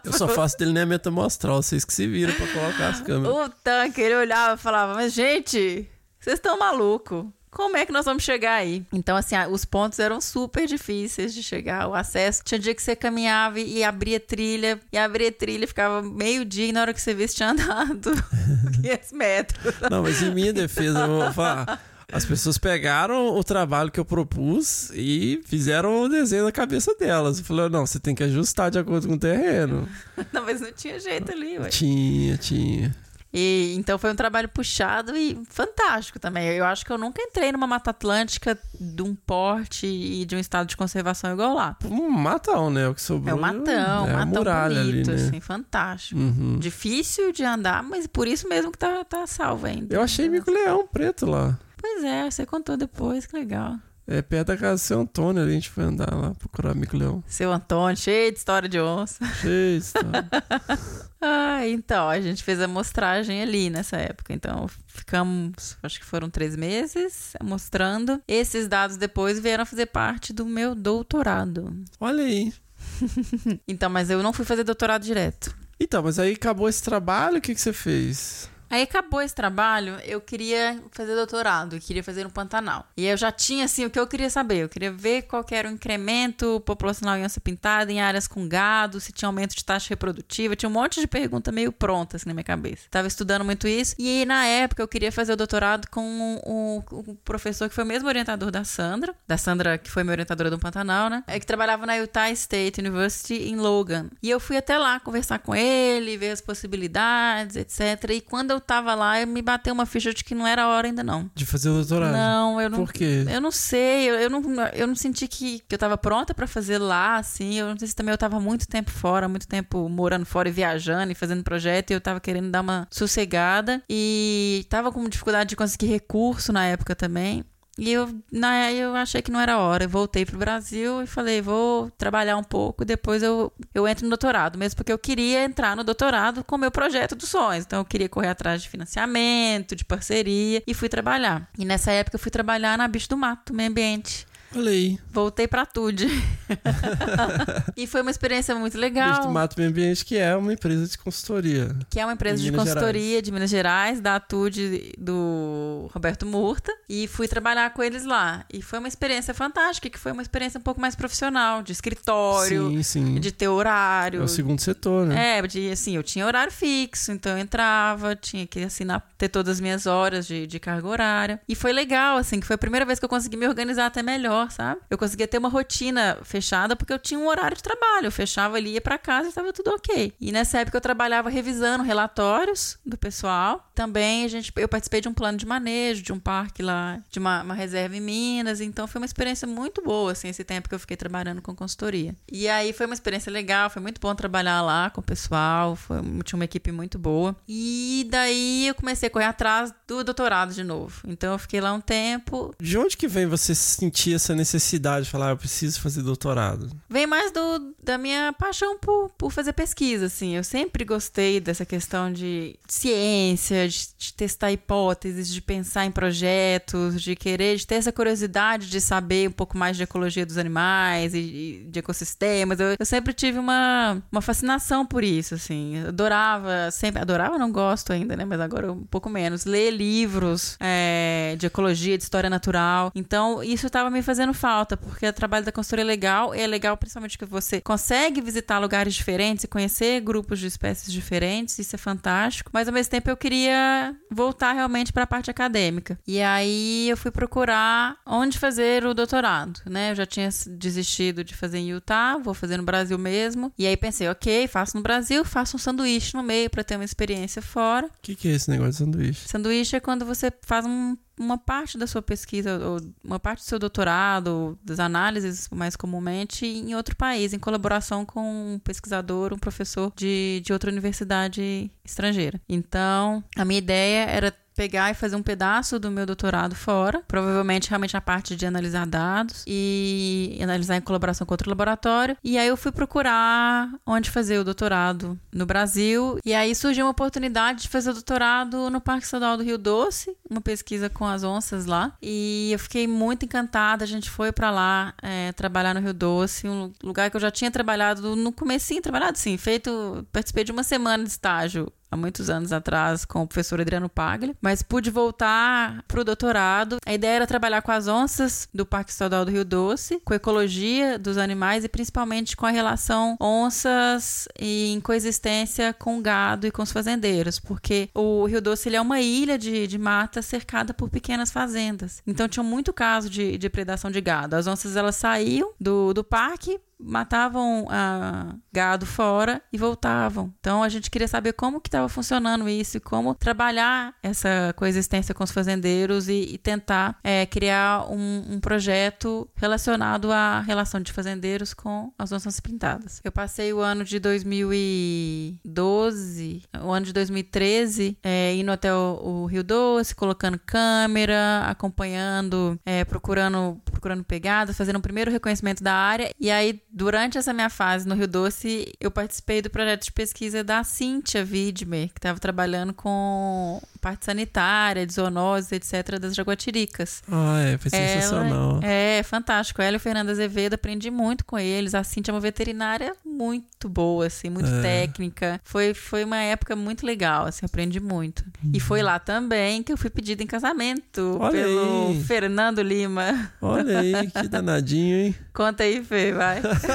Eu 0.05 0.13
só 0.13 0.29
faço 0.29 0.57
delineamento 0.57 1.09
amostral, 1.09 1.61
vocês 1.61 1.83
que 1.83 1.93
se 1.93 2.07
viram 2.07 2.33
pra 2.33 2.47
colocar 2.47 2.87
as 2.87 3.01
câmeras. 3.01 3.35
O 3.35 3.49
tanque, 3.61 3.99
ele 3.99 4.15
olhava 4.15 4.55
e 4.55 4.57
falava: 4.57 4.93
Mas, 4.93 5.11
gente, 5.11 5.85
vocês 6.17 6.35
estão 6.37 6.57
maluco. 6.57 7.33
Como 7.49 7.77
é 7.77 7.85
que 7.85 7.91
nós 7.91 8.05
vamos 8.05 8.23
chegar 8.23 8.55
aí? 8.55 8.85
Então, 8.93 9.15
assim, 9.15 9.35
os 9.49 9.65
pontos 9.65 9.99
eram 9.99 10.19
super 10.21 10.67
difíceis 10.67 11.33
de 11.33 11.41
chegar, 11.41 11.87
o 11.87 11.95
acesso. 11.95 12.41
Tinha 12.43 12.59
dia 12.59 12.75
que 12.75 12.81
você 12.81 12.95
caminhava 12.95 13.59
e 13.59 13.83
abria 13.83 14.19
trilha, 14.19 14.79
e 14.91 14.97
abria 14.97 15.31
trilha, 15.31 15.67
ficava 15.67 16.01
meio 16.01 16.45
dia, 16.45 16.67
e 16.67 16.71
na 16.71 16.81
hora 16.81 16.93
que 16.93 17.01
você 17.01 17.13
vê, 17.13 17.27
você 17.27 17.35
tinha 17.35 17.51
andado 17.51 18.11
500 18.81 19.11
metros. 19.13 19.75
Não, 19.89 20.03
mas 20.03 20.21
em 20.21 20.33
minha 20.33 20.53
defesa, 20.53 20.99
eu 20.99 21.07
vou 21.07 21.33
falar. 21.33 21.81
As 22.09 22.23
pessoas 22.23 22.57
pegaram 22.57 23.35
o 23.35 23.43
trabalho 23.43 23.91
que 23.91 23.99
eu 23.99 24.05
propus 24.05 24.89
e 24.93 25.41
fizeram 25.45 26.03
o 26.03 26.07
desenho 26.07 26.45
na 26.45 26.53
cabeça 26.53 26.95
delas. 26.95 27.39
Eu 27.39 27.43
falei, 27.43 27.67
não, 27.67 27.85
você 27.85 27.99
tem 27.99 28.15
que 28.15 28.23
ajustar 28.23 28.71
de 28.71 28.79
acordo 28.79 29.09
com 29.09 29.15
o 29.15 29.19
terreno. 29.19 29.89
Não, 30.31 30.43
mas 30.43 30.61
não 30.61 30.71
tinha 30.71 30.97
jeito 30.99 31.31
ali, 31.31 31.59
ué. 31.59 31.67
Tinha, 31.67 32.37
tinha. 32.37 32.95
E, 33.39 33.75
então 33.77 33.99
foi 33.99 34.11
um 34.11 34.15
trabalho 34.15 34.49
puxado 34.49 35.15
e 35.15 35.39
fantástico 35.47 36.17
também. 36.17 36.47
Eu 36.47 36.65
acho 36.65 36.83
que 36.83 36.91
eu 36.91 36.97
nunca 36.97 37.21
entrei 37.21 37.51
numa 37.51 37.67
Mata 37.67 37.91
Atlântica 37.91 38.57
de 38.79 39.03
um 39.03 39.13
porte 39.13 39.85
e 39.85 40.25
de 40.25 40.35
um 40.35 40.39
estado 40.39 40.67
de 40.67 40.75
conservação 40.75 41.31
igual 41.33 41.53
lá. 41.53 41.77
Um 41.85 42.09
matão, 42.09 42.71
né? 42.71 42.87
O 42.87 42.95
que 42.95 43.01
sobrou. 43.01 43.29
É 43.29 43.37
um 43.37 43.39
matão, 43.39 44.07
é 44.07 44.11
um 44.11 44.13
matão 44.13 44.43
bonito, 44.43 44.79
ali, 44.79 45.03
né? 45.05 45.13
assim, 45.13 45.39
fantástico. 45.39 46.19
Uhum. 46.19 46.57
Difícil 46.57 47.31
de 47.31 47.43
andar, 47.43 47.83
mas 47.83 48.07
por 48.07 48.27
isso 48.27 48.49
mesmo 48.49 48.71
que 48.71 48.77
tá, 48.79 49.05
tá 49.05 49.27
salvo 49.27 49.67
ainda. 49.67 49.93
Eu 49.93 50.01
achei 50.01 50.27
mico-leão 50.27 50.87
preto 50.87 51.27
lá. 51.27 51.59
Pois 51.79 52.03
é, 52.03 52.29
você 52.29 52.43
contou 52.43 52.75
depois, 52.75 53.27
que 53.27 53.37
legal. 53.37 53.75
É 54.09 54.21
perto 54.21 54.47
da 54.47 54.57
casa 54.57 54.75
do 54.75 54.85
seu 54.85 55.01
Antônio, 55.01 55.41
ali 55.41 55.51
a 55.51 55.55
gente 55.55 55.69
foi 55.69 55.83
andar 55.83 56.13
lá 56.15 56.33
procurar 56.33 56.73
mico-leão. 56.73 57.21
Seu 57.27 57.51
Antônio, 57.51 57.97
cheio 57.97 58.31
de 58.31 58.37
história 58.37 58.69
de 58.69 58.79
onça. 58.79 59.25
Cheio 59.41 59.79
de 59.79 59.85
história. 59.85 60.27
Ah, 61.19 61.67
então, 61.67 62.07
a 62.07 62.21
gente 62.21 62.43
fez 62.43 62.61
a 62.61 62.67
mostragem 62.67 63.41
ali 63.41 63.71
nessa 63.71 63.97
época. 63.97 64.31
Então, 64.33 64.69
ficamos, 64.85 65.75
acho 65.81 65.99
que 65.99 66.05
foram 66.05 66.29
três 66.29 66.55
meses 66.55 67.33
mostrando. 67.43 68.21
Esses 68.27 68.67
dados 68.67 68.97
depois 68.97 69.39
vieram 69.39 69.65
fazer 69.65 69.87
parte 69.87 70.31
do 70.31 70.45
meu 70.45 70.75
doutorado. 70.75 71.73
Olha 71.99 72.23
aí. 72.23 72.53
Então, 73.67 73.89
mas 73.89 74.11
eu 74.11 74.21
não 74.21 74.31
fui 74.31 74.45
fazer 74.45 74.63
doutorado 74.63 75.03
direto. 75.03 75.55
Então, 75.79 76.03
mas 76.03 76.19
aí 76.19 76.33
acabou 76.33 76.69
esse 76.69 76.83
trabalho, 76.83 77.39
o 77.39 77.41
que, 77.41 77.55
que 77.55 77.61
você 77.61 77.73
fez? 77.73 78.47
Aí 78.69 78.83
acabou 78.83 79.21
esse 79.21 79.33
trabalho, 79.33 79.95
eu 80.05 80.19
queria 80.19 80.81
fazer 80.91 81.15
doutorado, 81.15 81.75
eu 81.75 81.79
queria 81.79 82.03
fazer 82.03 82.23
no 82.23 82.29
Pantanal. 82.29 82.85
E 82.97 83.05
eu 83.05 83.17
já 83.17 83.31
tinha, 83.31 83.65
assim, 83.65 83.85
o 83.85 83.89
que 83.89 83.99
eu 83.99 84.07
queria 84.07 84.29
saber. 84.29 84.57
Eu 84.57 84.69
queria 84.69 84.91
ver 84.91 85.23
qual 85.23 85.43
que 85.43 85.55
era 85.55 85.69
o 85.69 85.71
incremento 85.71 86.59
populacional 86.61 87.17
em 87.17 87.23
onça 87.23 87.39
pintada 87.39 87.91
em 87.91 88.01
áreas 88.01 88.27
com 88.27 88.47
gado, 88.47 88.99
se 88.99 89.11
tinha 89.11 89.27
aumento 89.27 89.55
de 89.55 89.63
taxa 89.63 89.87
reprodutiva. 89.89 90.55
Tinha 90.55 90.69
um 90.69 90.73
monte 90.73 90.99
de 90.99 91.07
pergunta 91.07 91.51
meio 91.51 91.71
pronta, 91.71 92.17
assim, 92.17 92.27
na 92.27 92.33
minha 92.33 92.43
cabeça. 92.43 92.83
Tava 92.89 93.07
estudando 93.07 93.45
muito 93.45 93.67
isso. 93.67 93.95
E 93.97 94.25
na 94.25 94.45
época 94.45 94.81
eu 94.81 94.87
queria 94.87 95.11
fazer 95.11 95.33
o 95.33 95.35
doutorado 95.37 95.87
com 95.89 96.41
o, 96.45 97.15
professor 97.23 97.69
que 97.69 97.75
foi 97.75 97.83
o 97.83 97.87
mesmo 97.87 98.07
orientador 98.07 98.51
da 98.51 98.63
Sandra. 98.63 99.15
Da 99.27 99.37
Sandra, 99.37 99.77
que 99.77 99.89
foi 99.89 100.03
minha 100.03 100.13
orientadora 100.13 100.49
do 100.49 100.59
Pantanal, 100.59 101.09
né? 101.09 101.23
É 101.27 101.39
que 101.39 101.45
trabalhava 101.45 101.85
na 101.85 101.95
Utah 101.95 102.29
State 102.31 102.79
University 102.79 103.35
em 103.35 103.55
Logan. 103.55 104.09
E 104.21 104.29
eu 104.29 104.39
fui 104.39 104.57
até 104.57 104.77
lá 104.77 104.99
conversar 104.99 105.39
com 105.39 105.55
ele, 105.55 106.17
ver 106.17 106.31
as 106.31 106.41
possibilidades, 106.41 107.55
etc. 107.55 108.11
E 108.11 108.21
quando 108.21 108.51
eu 108.51 108.56
tava 108.59 108.93
lá, 108.95 109.19
eu 109.19 109.27
me 109.27 109.41
bateu 109.41 109.73
uma 109.73 109.85
ficha 109.85 110.13
de 110.13 110.23
que 110.23 110.35
não 110.35 110.45
era 110.45 110.63
a 110.63 110.67
hora 110.69 110.87
ainda, 110.87 111.03
não. 111.03 111.29
De 111.33 111.45
fazer 111.45 111.69
o 111.69 111.73
doutorado? 111.73 112.13
Não, 112.13 112.61
eu 112.61 112.69
não. 112.69 112.79
Por 112.79 112.93
quê? 112.93 113.25
Eu 113.29 113.41
não 113.41 113.51
sei, 113.51 114.09
eu, 114.09 114.15
eu 114.15 114.29
não, 114.29 114.41
eu 114.73 114.87
não 114.87 114.95
senti 114.95 115.27
que, 115.27 115.59
que 115.59 115.75
eu 115.75 115.79
tava 115.79 115.97
pronta 115.97 116.33
pra 116.33 116.47
fazer 116.47 116.77
lá, 116.77 117.17
assim. 117.17 117.55
Eu 117.55 117.67
não 117.67 117.79
sei 117.79 117.87
se 117.87 117.95
também 117.95 118.11
eu 118.11 118.17
tava 118.17 118.39
muito 118.39 118.67
tempo 118.67 118.91
fora, 118.91 119.27
muito 119.27 119.47
tempo 119.47 119.87
morando 119.89 120.25
fora 120.25 120.49
e 120.49 120.51
viajando 120.51 121.11
e 121.11 121.15
fazendo 121.15 121.43
projeto, 121.43 121.91
e 121.91 121.93
eu 121.93 122.01
tava 122.01 122.19
querendo 122.19 122.49
dar 122.49 122.61
uma 122.61 122.87
sossegada. 122.91 123.81
E 123.89 124.65
tava 124.69 124.91
com 124.91 125.07
dificuldade 125.07 125.49
de 125.49 125.55
conseguir 125.55 125.87
recurso 125.87 126.51
na 126.51 126.65
época 126.65 126.95
também. 126.95 127.43
E 127.77 127.91
eu, 127.91 128.09
na, 128.31 128.71
eu 128.71 128.95
achei 128.95 129.21
que 129.21 129.31
não 129.31 129.39
era 129.39 129.57
hora. 129.57 129.85
Eu 129.85 129.89
voltei 129.89 130.25
pro 130.25 130.37
Brasil 130.37 131.01
e 131.01 131.07
falei, 131.07 131.41
vou 131.41 131.89
trabalhar 131.91 132.37
um 132.37 132.43
pouco, 132.43 132.83
depois 132.83 133.23
eu, 133.23 133.51
eu 133.73 133.87
entro 133.87 134.03
no 134.03 134.09
doutorado, 134.09 134.57
mesmo 134.57 134.77
porque 134.77 134.91
eu 134.91 134.99
queria 134.99 135.43
entrar 135.43 135.75
no 135.75 135.83
doutorado 135.83 136.43
com 136.43 136.55
o 136.55 136.59
meu 136.59 136.71
projeto 136.71 137.15
dos 137.15 137.29
sonhos. 137.29 137.65
Então 137.65 137.79
eu 137.79 137.85
queria 137.85 138.09
correr 138.09 138.29
atrás 138.29 138.61
de 138.61 138.69
financiamento, 138.69 139.75
de 139.75 139.85
parceria, 139.85 140.61
e 140.65 140.73
fui 140.73 140.89
trabalhar. 140.89 141.49
E 141.57 141.65
nessa 141.65 141.91
época 141.91 142.15
eu 142.15 142.19
fui 142.19 142.31
trabalhar 142.31 142.77
na 142.77 142.87
Bicho 142.87 143.09
do 143.09 143.17
Mato, 143.17 143.53
meio 143.53 143.69
ambiente. 143.69 144.26
Olha 144.55 144.71
aí. 144.71 144.97
Voltei 145.11 145.47
pra 145.47 145.65
Tude. 145.65 146.07
e 147.75 147.85
foi 147.85 148.01
uma 148.01 148.11
experiência 148.11 148.55
muito 148.55 148.77
legal. 148.77 149.09
Bicho 149.09 149.21
do 149.23 149.29
Mato 149.29 149.55
Meio 149.57 149.69
Ambiente, 149.69 150.05
que 150.05 150.17
é 150.17 150.35
uma 150.35 150.53
empresa 150.53 150.87
de 150.87 150.97
consultoria. 150.97 151.75
Que 151.89 151.99
é 151.99 152.05
uma 152.05 152.13
empresa 152.13 152.41
Em 152.41 152.45
de 152.45 152.51
Minas 152.51 152.67
consultoria 152.67 153.01
Gerais. 153.01 153.23
de 153.23 153.31
Minas 153.31 153.49
Gerais, 153.49 153.99
da 153.99 154.15
Atude 154.15 154.93
do 154.97 155.89
Roberto 155.93 156.25
Murta. 156.25 156.71
E 156.89 157.07
fui 157.07 157.27
trabalhar 157.27 157.73
com 157.73 157.83
eles 157.83 158.05
lá. 158.05 158.45
E 158.51 158.61
foi 158.61 158.79
uma 158.79 158.87
experiência 158.87 159.33
fantástica, 159.33 159.89
que 159.89 159.97
foi 159.99 160.11
uma 160.11 160.21
experiência 160.21 160.59
um 160.59 160.63
pouco 160.63 160.79
mais 160.79 160.95
profissional, 160.95 161.61
de 161.61 161.71
escritório, 161.71 162.69
Sim, 162.69 162.83
sim. 162.83 163.19
de 163.19 163.31
ter 163.31 163.47
horário. 163.47 164.21
É 164.21 164.23
o 164.23 164.27
segundo 164.27 164.59
setor, 164.61 165.05
né? 165.07 165.39
É, 165.39 165.41
de, 165.47 165.71
assim, 165.71 165.95
eu 165.95 166.03
tinha 166.03 166.25
horário 166.25 166.51
fixo, 166.51 167.11
então 167.11 167.33
eu 167.33 167.37
entrava, 167.37 168.15
tinha 168.15 168.45
que 168.47 168.59
assinar, 168.63 169.03
ter 169.17 169.29
todas 169.29 169.53
as 169.53 169.59
minhas 169.61 169.85
horas 169.85 170.25
de, 170.25 170.47
de 170.47 170.59
carga 170.59 170.87
horária. 170.87 171.41
E 171.47 171.55
foi 171.55 171.73
legal, 171.73 172.17
assim, 172.17 172.39
que 172.39 172.45
foi 172.47 172.55
a 172.55 172.57
primeira 172.57 172.85
vez 172.85 172.99
que 172.99 173.05
eu 173.05 173.09
consegui 173.09 173.35
me 173.37 173.47
organizar 173.47 173.85
até 173.87 174.01
melhor, 174.01 174.36
sabe? 174.49 174.81
Eu 174.89 174.97
conseguia 174.97 175.27
ter 175.27 175.37
uma 175.37 175.49
rotina 175.49 176.19
fechada 176.23 176.75
porque 176.75 176.93
eu 176.93 176.99
tinha 176.99 177.19
um 177.19 177.27
horário 177.27 177.57
de 177.57 177.63
trabalho. 177.63 178.07
Eu 178.07 178.11
fechava 178.11 178.57
ali, 178.57 178.73
ia 178.73 178.81
pra 178.81 178.97
casa 178.97 179.27
e 179.27 179.29
estava 179.29 179.51
tudo 179.53 179.71
ok. 179.71 180.13
E 180.19 180.31
nessa 180.31 180.59
época 180.59 180.77
eu 180.77 180.81
trabalhava 180.81 181.29
revisando 181.29 181.83
relatórios 181.83 182.77
do 182.85 182.97
pessoal. 182.97 183.69
Também 183.73 184.25
a 184.25 184.27
gente, 184.27 184.51
eu 184.55 184.67
participei 184.67 185.01
de 185.01 185.07
um 185.07 185.13
plano 185.13 185.37
de 185.37 185.45
manejo, 185.45 186.01
de 186.01 186.13
um 186.13 186.19
parque 186.19 186.61
lá, 186.61 186.99
de 187.09 187.19
uma, 187.19 187.41
uma 187.41 187.53
reserva 187.53 187.95
em 187.95 188.01
Minas. 188.01 188.61
Então 188.61 188.87
foi 188.87 189.01
uma 189.01 189.05
experiência 189.05 189.47
muito 189.47 189.81
boa, 189.81 190.11
assim, 190.11 190.27
esse 190.27 190.43
tempo 190.43 190.69
que 190.69 190.75
eu 190.75 190.79
fiquei 190.79 190.97
trabalhando 190.97 191.41
com 191.41 191.55
consultoria. 191.55 192.15
E 192.31 192.47
aí 192.47 192.73
foi 192.73 192.85
uma 192.85 192.95
experiência 192.95 193.31
legal, 193.31 193.69
foi 193.69 193.81
muito 193.81 193.99
bom 193.99 194.13
trabalhar 194.13 194.61
lá 194.61 194.89
com 194.89 195.01
o 195.01 195.03
pessoal, 195.03 195.75
foi, 195.75 195.97
tinha 196.23 196.37
uma 196.37 196.45
equipe 196.45 196.71
muito 196.71 196.99
boa. 196.99 197.35
E 197.47 198.07
daí 198.09 198.67
eu 198.67 198.75
comecei 198.75 199.07
a 199.07 199.09
correr 199.09 199.25
atrás 199.25 199.73
do 199.87 200.03
doutorado 200.03 200.53
de 200.53 200.63
novo. 200.63 201.01
Então 201.07 201.33
eu 201.33 201.39
fiquei 201.39 201.61
lá 201.61 201.73
um 201.73 201.81
tempo. 201.81 202.53
De 202.59 202.77
onde 202.77 202.97
que 202.97 203.07
vem 203.07 203.25
você 203.25 203.55
sentir 203.55 204.13
necessidade 204.35 205.05
de 205.05 205.11
falar, 205.11 205.27
"Ah, 205.27 205.31
eu 205.31 205.37
preciso 205.37 205.79
fazer 205.81 206.01
doutorado? 206.01 206.69
Vem 206.89 207.05
mais 207.07 207.31
do, 207.31 207.73
da 207.83 207.97
minha 207.97 208.33
paixão 208.33 208.77
por, 208.77 209.09
por 209.17 209.31
fazer 209.31 209.53
pesquisa, 209.53 210.05
assim. 210.07 210.35
Eu 210.35 210.43
sempre 210.43 210.83
gostei 210.83 211.39
dessa 211.39 211.65
questão 211.65 212.11
de 212.11 212.55
ciência, 212.67 213.67
de, 213.67 213.87
de 213.97 214.13
testar 214.13 214.51
hipóteses, 214.51 215.27
de 215.29 215.41
pensar 215.41 215.85
em 215.85 215.91
projetos, 215.91 217.01
de 217.01 217.15
querer, 217.15 217.55
de 217.57 217.65
ter 217.65 217.75
essa 217.75 217.91
curiosidade 217.91 218.69
de 218.69 218.81
saber 218.81 219.29
um 219.29 219.31
pouco 219.31 219.57
mais 219.57 219.77
de 219.77 219.83
ecologia 219.83 220.25
dos 220.25 220.37
animais 220.37 221.13
e, 221.13 221.17
e 221.19 221.67
de 221.69 221.79
ecossistemas. 221.79 222.59
Eu, 222.59 222.75
eu 222.79 222.85
sempre 222.85 223.13
tive 223.13 223.39
uma, 223.39 224.01
uma 224.11 224.21
fascinação 224.21 224.85
por 224.85 225.03
isso, 225.03 225.35
assim. 225.35 225.85
Adorava, 225.87 226.69
sempre, 226.71 227.01
adorava, 227.01 227.37
não 227.37 227.51
gosto 227.51 227.93
ainda, 227.93 228.15
né? 228.15 228.25
Mas 228.25 228.39
agora 228.39 228.71
um 228.71 228.83
pouco 228.83 229.09
menos. 229.09 229.45
Ler 229.45 229.71
livros 229.71 230.57
é, 230.59 231.35
de 231.37 231.45
ecologia, 231.45 231.97
de 231.97 232.03
história 232.03 232.29
natural. 232.29 232.91
Então, 232.95 233.43
isso 233.43 233.67
estava 233.67 233.89
me 233.89 234.01
fazendo 234.01 234.16
falta, 234.33 234.75
porque 234.77 235.07
o 235.07 235.13
trabalho 235.13 235.45
da 235.45 235.51
consultoria 235.51 235.83
é 235.83 235.87
legal, 235.87 236.35
e 236.35 236.39
é 236.39 236.47
legal 236.47 236.77
principalmente 236.77 237.17
que 237.17 237.25
você 237.25 237.61
consegue 237.61 238.21
visitar 238.21 238.59
lugares 238.59 238.93
diferentes 238.93 239.43
e 239.43 239.47
conhecer 239.47 240.01
grupos 240.01 240.39
de 240.39 240.47
espécies 240.47 240.91
diferentes, 240.91 241.59
isso 241.59 241.75
é 241.75 241.79
fantástico. 241.79 242.49
Mas 242.53 242.67
ao 242.67 242.73
mesmo 242.73 242.91
tempo 242.91 243.09
eu 243.09 243.17
queria 243.17 243.95
voltar 244.11 244.53
realmente 244.53 244.93
para 244.93 245.03
a 245.03 245.07
parte 245.07 245.29
acadêmica. 245.29 245.99
E 246.07 246.21
aí 246.21 246.89
eu 246.89 246.97
fui 246.97 247.11
procurar 247.11 247.97
onde 248.05 248.37
fazer 248.39 248.85
o 248.85 248.93
doutorado, 248.93 249.61
né? 249.65 249.91
Eu 249.91 249.95
já 249.95 250.05
tinha 250.05 250.29
desistido 250.47 251.23
de 251.23 251.35
fazer 251.35 251.59
em 251.59 251.69
Utah, 251.69 252.17
vou 252.17 252.33
fazer 252.33 252.57
no 252.57 252.63
Brasil 252.63 252.97
mesmo. 252.97 253.51
E 253.57 253.67
aí 253.67 253.77
pensei, 253.77 254.07
ok, 254.07 254.47
faço 254.47 254.77
no 254.77 254.83
Brasil, 254.83 255.23
faço 255.23 255.55
um 255.55 255.59
sanduíche 255.59 256.15
no 256.15 256.23
meio 256.23 256.49
para 256.49 256.63
ter 256.63 256.75
uma 256.75 256.85
experiência 256.85 257.41
fora. 257.41 257.87
O 257.87 257.91
que, 258.01 258.15
que 258.15 258.27
é 258.27 258.31
esse 258.31 258.49
negócio 258.49 258.71
de 258.71 258.77
sanduíche? 258.77 259.27
Sanduíche 259.27 259.75
é 259.75 259.79
quando 259.79 260.05
você 260.05 260.31
faz 260.41 260.65
um 260.65 260.95
uma 261.19 261.37
parte 261.37 261.77
da 261.77 261.87
sua 261.87 262.01
pesquisa, 262.01 262.57
ou 262.59 262.79
uma 263.03 263.19
parte 263.19 263.39
do 263.39 263.45
seu 263.45 263.59
doutorado, 263.59 264.27
ou 264.27 264.59
das 264.63 264.79
análises 264.79 265.49
mais 265.49 265.75
comumente, 265.75 266.45
em 266.45 266.75
outro 266.75 266.95
país, 266.95 267.33
em 267.33 267.39
colaboração 267.39 268.05
com 268.05 268.53
um 268.53 268.59
pesquisador, 268.59 269.33
um 269.33 269.39
professor 269.39 269.91
de, 269.95 270.41
de 270.43 270.53
outra 270.53 270.71
universidade 270.71 271.71
estrangeira. 271.83 272.39
Então, 272.47 273.23
a 273.35 273.43
minha 273.43 273.57
ideia 273.57 274.05
era 274.05 274.33
pegar 274.57 274.89
e 274.89 274.95
fazer 274.95 275.15
um 275.15 275.21
pedaço 275.21 275.77
do 275.77 275.91
meu 275.91 276.03
doutorado 276.03 276.55
fora, 276.55 277.03
provavelmente 277.07 277.69
realmente 277.69 277.95
a 277.95 278.01
parte 278.01 278.35
de 278.35 278.43
analisar 278.43 278.87
dados 278.87 279.43
e 279.45 280.39
analisar 280.41 280.77
em 280.77 280.81
colaboração 280.81 281.27
com 281.27 281.33
outro 281.33 281.47
laboratório. 281.47 282.17
E 282.23 282.39
aí 282.39 282.47
eu 282.47 282.57
fui 282.57 282.71
procurar 282.71 283.69
onde 283.85 284.09
fazer 284.09 284.39
o 284.39 284.43
doutorado 284.43 285.17
no 285.31 285.45
Brasil. 285.45 286.17
E 286.25 286.33
aí 286.33 286.55
surgiu 286.55 286.85
uma 286.85 286.91
oportunidade 286.91 287.61
de 287.61 287.69
fazer 287.69 287.91
o 287.91 287.93
doutorado 287.93 288.71
no 288.71 288.81
Parque 288.81 289.05
Estadual 289.05 289.37
do 289.37 289.43
Rio 289.43 289.59
Doce, 289.59 290.17
uma 290.27 290.41
pesquisa 290.41 290.89
com 290.89 291.05
as 291.05 291.23
onças 291.23 291.67
lá. 291.67 291.93
E 292.01 292.49
eu 292.51 292.57
fiquei 292.57 292.87
muito 292.87 293.25
encantada. 293.25 293.83
A 293.83 293.87
gente 293.87 294.09
foi 294.09 294.31
para 294.31 294.49
lá 294.49 294.93
é, 295.03 295.31
trabalhar 295.33 295.75
no 295.75 295.81
Rio 295.81 295.93
Doce, 295.93 296.47
um 296.47 296.73
lugar 296.83 297.11
que 297.11 297.15
eu 297.15 297.21
já 297.21 297.29
tinha 297.29 297.51
trabalhado 297.51 298.15
no 298.15 298.31
comecinho, 298.31 298.81
trabalhado 298.81 299.19
sim, 299.19 299.37
feito, 299.37 300.03
participei 300.11 300.43
de 300.43 300.51
uma 300.51 300.63
semana 300.63 301.03
de 301.03 301.09
estágio 301.11 301.71
há 301.89 301.97
muitos 301.97 302.29
anos 302.29 302.51
atrás 302.51 303.05
com 303.05 303.23
o 303.23 303.27
professor 303.27 303.59
Adriano 303.61 303.89
Paglia, 303.89 304.35
mas 304.41 304.61
pude 304.61 304.89
voltar 304.89 305.83
pro 305.87 306.03
doutorado. 306.03 306.77
A 306.85 306.93
ideia 306.93 307.17
era 307.17 307.27
trabalhar 307.27 307.61
com 307.61 307.71
as 307.71 307.87
onças 307.87 308.47
do 308.53 308.65
Parque 308.65 308.91
Estadual 308.91 309.25
do 309.25 309.31
Rio 309.31 309.45
Doce, 309.45 310.01
com 310.03 310.13
ecologia 310.13 310.97
dos 310.99 311.17
animais 311.17 311.63
e 311.63 311.69
principalmente 311.69 312.35
com 312.35 312.45
a 312.45 312.51
relação 312.51 313.17
onças 313.19 314.27
em 314.39 314.79
coexistência 314.81 315.73
com 315.73 315.97
o 315.97 316.01
gado 316.01 316.47
e 316.47 316.51
com 316.51 316.61
os 316.61 316.71
fazendeiros, 316.71 317.39
porque 317.39 317.89
o 317.93 318.25
Rio 318.25 318.41
Doce 318.41 318.69
ele 318.69 318.75
é 318.75 318.81
uma 318.81 318.99
ilha 318.99 319.37
de, 319.37 319.67
de 319.67 319.77
mata 319.77 320.21
cercada 320.21 320.73
por 320.73 320.89
pequenas 320.89 321.31
fazendas. 321.31 322.01
Então 322.05 322.27
tinha 322.27 322.43
muito 322.43 322.73
caso 322.73 323.09
de, 323.09 323.37
de 323.37 323.49
predação 323.49 323.89
de 323.89 324.01
gado. 324.01 324.35
As 324.35 324.47
onças 324.47 324.75
elas 324.75 324.95
saíam 324.95 325.51
do, 325.59 325.93
do 325.93 326.03
parque, 326.03 326.59
matavam 326.79 327.67
ah, 327.69 328.35
gado 328.51 328.85
fora 328.85 329.41
e 329.51 329.57
voltavam. 329.57 330.33
Então 330.39 330.63
a 330.63 330.69
gente 330.69 330.89
queria 330.89 331.07
saber 331.07 331.33
como 331.33 331.61
que 331.61 331.67
estava 331.67 331.89
funcionando 331.89 332.47
isso 332.47 332.79
como 332.79 333.13
trabalhar 333.13 333.93
essa 334.01 334.53
coexistência 334.55 335.13
com 335.13 335.23
os 335.23 335.31
fazendeiros 335.31 336.07
e, 336.07 336.33
e 336.33 336.37
tentar 336.37 336.97
é, 337.03 337.25
criar 337.25 337.91
um, 337.91 338.35
um 338.35 338.39
projeto 338.39 339.29
relacionado 339.35 340.09
à 340.11 340.39
relação 340.41 340.79
de 340.79 340.93
fazendeiros 340.93 341.53
com 341.53 341.91
as 341.97 342.11
onças 342.11 342.39
pintadas. 342.39 343.01
Eu 343.03 343.11
passei 343.11 343.51
o 343.53 343.59
ano 343.59 343.83
de 343.83 343.99
2012, 343.99 346.43
o 346.63 346.71
ano 346.71 346.85
de 346.85 346.93
2013, 346.93 347.97
é, 348.01 348.35
indo 348.35 348.51
até 348.51 348.73
o, 348.73 349.01
o 349.03 349.25
Rio 349.25 349.43
Doce, 349.43 349.95
colocando 349.95 350.39
câmera, 350.39 351.45
acompanhando, 351.47 352.59
é, 352.65 352.85
procurando, 352.85 353.59
procurando 353.65 354.03
pegadas, 354.03 354.57
fazendo 354.57 354.77
o 354.77 354.81
primeiro 354.81 355.11
reconhecimento 355.11 355.63
da 355.63 355.73
área. 355.73 356.09
E 356.19 356.31
aí, 356.31 356.61
durante 356.77 357.17
essa 357.17 357.33
minha 357.33 357.49
fase 357.49 357.87
no 357.87 357.95
Rio 357.95 358.07
Doce, 358.07 358.71
eu 358.79 358.91
participei 358.91 359.41
do 359.41 359.49
projeto 359.49 359.85
de 359.85 359.91
pesquisa 359.91 360.43
da 360.43 360.63
Cíntia 360.63 361.27
Widmer, 361.29 361.87
que 361.89 361.97
estava 361.97 362.19
trabalhando 362.19 362.73
com 362.73 363.59
parte 363.81 364.05
sanitária, 364.05 364.85
de 364.85 364.93
zoonose, 364.93 365.55
etc., 365.55 365.97
das 365.99 366.13
jaguatiricas. 366.15 367.01
Ah, 367.11 367.39
é, 367.41 367.57
foi 367.57 367.71
Ela- 367.73 367.87
sensacional. 368.01 368.59
é, 368.61 369.01
fantástico. 369.03 369.61
Ela 369.61 369.75
e 369.75 369.77
o 369.77 369.79
Fernando 369.79 370.09
Azevedo, 370.09 370.53
aprendi 370.53 370.91
muito 370.91 371.25
com 371.25 371.37
eles. 371.39 371.73
A 371.73 371.83
Cintia 371.83 372.11
é 372.11 372.13
uma 372.13 372.19
veterinária 372.21 372.93
muito 373.05 373.67
boa, 373.67 374.05
assim, 374.07 374.29
muito 374.29 374.49
É. 374.49 374.61
técnica. 374.61 375.41
Foi, 375.43 375.73
foi 375.73 376.03
uma 376.03 376.17
época 376.17 376.55
muito 376.55 376.85
legal, 376.85 377.25
assim, 377.25 377.45
aprendi 377.45 377.79
muito. 377.79 378.23
E 378.53 378.59
foi 378.59 378.81
lá 378.83 378.99
também 378.99 379.63
que 379.63 379.71
eu 379.71 379.77
fui 379.77 379.89
pedida 379.89 380.21
em 380.21 380.27
casamento 380.27 381.17
Olha 381.19 381.31
pelo 381.31 381.89
aí. 381.89 382.03
Fernando 382.03 382.61
Lima. 382.61 383.31
Olha 383.41 383.79
aí, 383.79 384.11
que 384.11 384.27
danadinho, 384.27 384.97
hein? 384.97 385.15
Conta 385.33 385.63
aí, 385.63 385.83
Fê, 385.83 386.11
vai. 386.11 386.41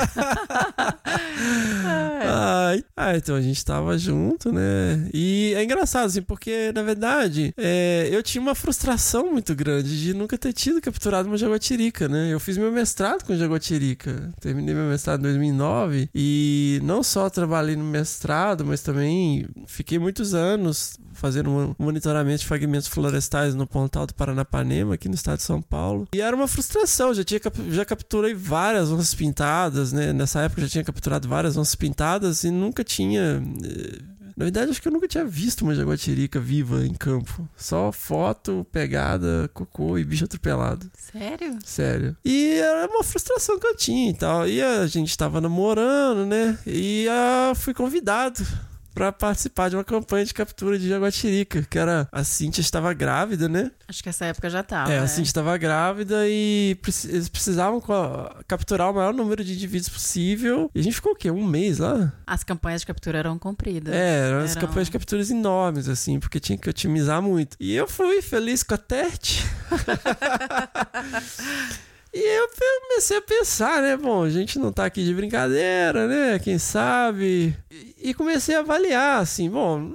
Ai, 2.24 2.84
ah, 2.96 3.16
então 3.16 3.34
a 3.34 3.40
gente 3.40 3.64
tava 3.64 3.98
junto, 3.98 4.52
né? 4.52 5.08
E 5.12 5.52
é 5.56 5.64
engraçado, 5.64 6.06
assim, 6.06 6.22
porque, 6.22 6.72
na 6.74 6.82
verdade, 6.82 7.52
é, 7.56 8.08
eu 8.10 8.22
tinha 8.22 8.40
uma 8.40 8.54
frustração 8.54 9.30
muito 9.32 9.54
grande 9.54 10.00
de 10.00 10.14
nunca 10.14 10.38
ter 10.38 10.52
tido 10.52 10.80
capturado 10.80 11.28
uma 11.28 11.36
jaguatirica, 11.36 12.08
né? 12.08 12.32
Eu 12.32 12.40
fiz 12.40 12.56
meu 12.56 12.72
mestrado 12.72 13.24
com 13.24 13.36
jaguatirica. 13.36 14.32
Terminei 14.40 14.74
meu 14.74 14.84
mestrado 14.84 15.20
em 15.20 15.22
2009 15.24 16.08
e 16.14 16.80
não 16.82 17.02
só 17.02 17.28
trabalhei 17.28 17.76
no 17.76 17.84
mestrado, 17.84 18.64
mas 18.64 18.80
também 18.80 19.46
fiquei 19.66 19.98
muitos 19.98 20.34
anos 20.34 20.96
fazendo 21.12 21.50
um 21.50 21.74
monitoramento 21.78 22.40
de 22.40 22.46
fragmentos 22.46 22.88
florestais 22.88 23.54
no 23.54 23.66
Pontal 23.66 24.06
do 24.06 24.14
Paranapanema, 24.14 24.94
aqui 24.94 25.08
no 25.08 25.14
estado 25.14 25.38
de 25.38 25.44
São 25.44 25.60
Paulo. 25.60 26.08
E 26.14 26.20
era 26.20 26.34
uma 26.34 26.48
frustração, 26.48 27.14
já 27.14 27.22
tinha 27.22 27.40
já 27.70 27.84
capturei 27.84 28.34
várias 28.34 28.90
onças 28.90 29.14
pintadas, 29.14 29.71
né? 29.92 30.12
Nessa 30.12 30.40
época 30.42 30.60
eu 30.60 30.66
já 30.66 30.70
tinha 30.72 30.84
capturado 30.84 31.28
várias 31.28 31.56
onças 31.56 31.74
pintadas 31.74 32.44
e 32.44 32.50
nunca 32.50 32.84
tinha 32.84 33.42
eh, 33.64 34.12
na 34.36 34.44
verdade, 34.44 34.70
acho 34.70 34.80
que 34.80 34.88
eu 34.88 34.92
nunca 34.92 35.06
tinha 35.06 35.24
visto 35.24 35.62
uma 35.62 35.74
jaguatirica 35.74 36.40
viva 36.40 36.86
em 36.86 36.94
campo. 36.94 37.48
Só 37.56 37.92
foto, 37.92 38.66
pegada, 38.72 39.50
cocô 39.52 39.98
e 39.98 40.04
bicho 40.04 40.24
atropelado. 40.24 40.90
Sério? 40.94 41.58
Sério. 41.64 42.16
E 42.24 42.54
era 42.58 42.86
uma 42.86 43.04
frustração 43.04 43.58
que 43.58 43.66
eu 43.66 43.76
tinha 43.76 44.10
e 44.10 44.14
tal. 44.14 44.48
E 44.48 44.60
a 44.60 44.86
gente 44.86 45.16
tava 45.16 45.40
namorando, 45.40 46.26
né? 46.26 46.58
E 46.66 47.06
ah, 47.08 47.52
fui 47.54 47.74
convidado 47.74 48.44
pra 48.94 49.12
participar 49.12 49.68
de 49.70 49.76
uma 49.76 49.84
campanha 49.84 50.24
de 50.24 50.34
captura 50.34 50.78
de 50.78 50.88
jaguatirica, 50.88 51.62
que 51.68 51.78
era 51.78 52.08
a 52.12 52.22
Cintia 52.24 52.60
estava 52.60 52.92
grávida, 52.92 53.48
né? 53.48 53.70
Acho 53.88 54.02
que 54.02 54.08
essa 54.08 54.24
época 54.26 54.48
já 54.50 54.62
tava. 54.62 54.92
É, 54.92 54.98
a 54.98 55.02
né? 55.02 55.06
Cintia 55.06 55.22
estava 55.24 55.56
grávida 55.56 56.26
e 56.28 56.76
eles 57.08 57.28
precisavam 57.28 57.82
capturar 58.46 58.90
o 58.90 58.94
maior 58.94 59.12
número 59.14 59.44
de 59.44 59.52
indivíduos 59.52 59.88
possível. 59.88 60.70
E 60.74 60.80
a 60.80 60.82
gente 60.82 60.94
ficou 60.94 61.12
o 61.12 61.16
quê? 61.16 61.30
Um 61.30 61.46
mês 61.46 61.78
lá? 61.78 62.12
As 62.26 62.42
campanhas 62.44 62.82
de 62.82 62.86
captura 62.86 63.18
eram 63.18 63.38
compridas. 63.38 63.94
É, 63.94 64.28
eram 64.28 64.38
as 64.40 64.52
Eram- 64.56 64.66
campanhas 64.66 64.88
de 64.88 64.92
capturas 64.92 65.30
enormes, 65.30 65.88
assim, 65.88 66.18
porque 66.20 66.38
tinha 66.40 66.58
que 66.58 66.68
otimizar 66.68 67.20
muito. 67.22 67.56
E 67.60 67.74
eu 67.74 67.86
fui 67.88 68.20
feliz 68.22 68.62
com 68.62 68.74
a 68.74 68.78
Tete. 68.78 69.44
E 72.14 72.20
eu 72.20 72.48
comecei 72.82 73.16
a 73.16 73.22
pensar, 73.22 73.80
né? 73.80 73.96
Bom, 73.96 74.22
a 74.22 74.28
gente 74.30 74.58
não 74.58 74.70
tá 74.70 74.84
aqui 74.84 75.02
de 75.02 75.14
brincadeira, 75.14 76.06
né? 76.06 76.38
Quem 76.38 76.58
sabe? 76.58 77.56
E 77.98 78.12
comecei 78.12 78.54
a 78.54 78.60
avaliar, 78.60 79.20
assim, 79.20 79.48
bom. 79.48 79.94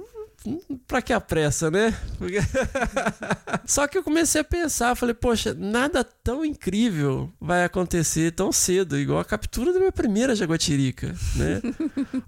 Pra 0.86 1.02
que 1.02 1.12
a 1.12 1.20
pressa, 1.20 1.70
né? 1.70 1.94
Porque- 2.18 2.38
Só 3.66 3.86
que 3.86 3.98
eu 3.98 4.02
comecei 4.02 4.40
a 4.40 4.44
pensar, 4.44 4.94
falei, 4.94 5.14
poxa, 5.14 5.54
nada 5.58 6.02
tão 6.02 6.44
incrível 6.44 7.30
vai 7.40 7.64
acontecer 7.64 8.32
tão 8.32 8.50
cedo, 8.52 8.98
igual 8.98 9.18
a 9.18 9.24
captura 9.24 9.72
da 9.72 9.78
minha 9.78 9.92
primeira 9.92 10.34
jaguatirica, 10.34 11.14
né? 11.36 11.60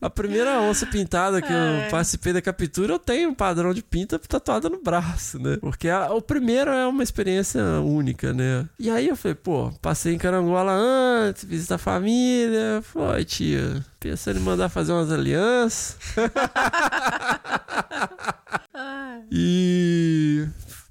A 0.00 0.10
primeira 0.10 0.60
onça 0.60 0.86
pintada 0.86 1.40
que 1.40 1.52
É. 1.52 1.86
eu 1.86 1.90
participei 1.90 2.32
da 2.32 2.42
captura, 2.42 2.92
eu 2.94 2.98
tenho 2.98 3.30
um 3.30 3.34
padrão 3.34 3.72
de 3.72 3.82
pinta 3.82 4.18
tatuado 4.18 4.68
no 4.68 4.82
braço, 4.82 5.38
né? 5.38 5.56
Porque 5.60 5.88
a- 5.88 6.12
o 6.12 6.20
primeiro 6.20 6.70
é 6.70 6.86
uma 6.86 7.02
experiência 7.02 7.62
única, 7.80 8.32
né? 8.34 8.68
E 8.78 8.90
aí 8.90 9.08
eu 9.08 9.16
falei, 9.16 9.34
pô, 9.34 9.72
passei 9.80 10.14
em 10.14 10.18
Carangola 10.18 10.72
antes, 10.72 11.44
visita 11.44 11.76
a 11.76 11.78
família. 11.78 12.82
Falei, 12.82 13.24
tia, 13.24 13.84
pensando 14.00 14.40
em 14.40 14.42
mandar 14.42 14.70
fazer 14.70 14.92
umas 14.92 15.12
alianças. 15.12 15.96
E. 19.30 20.46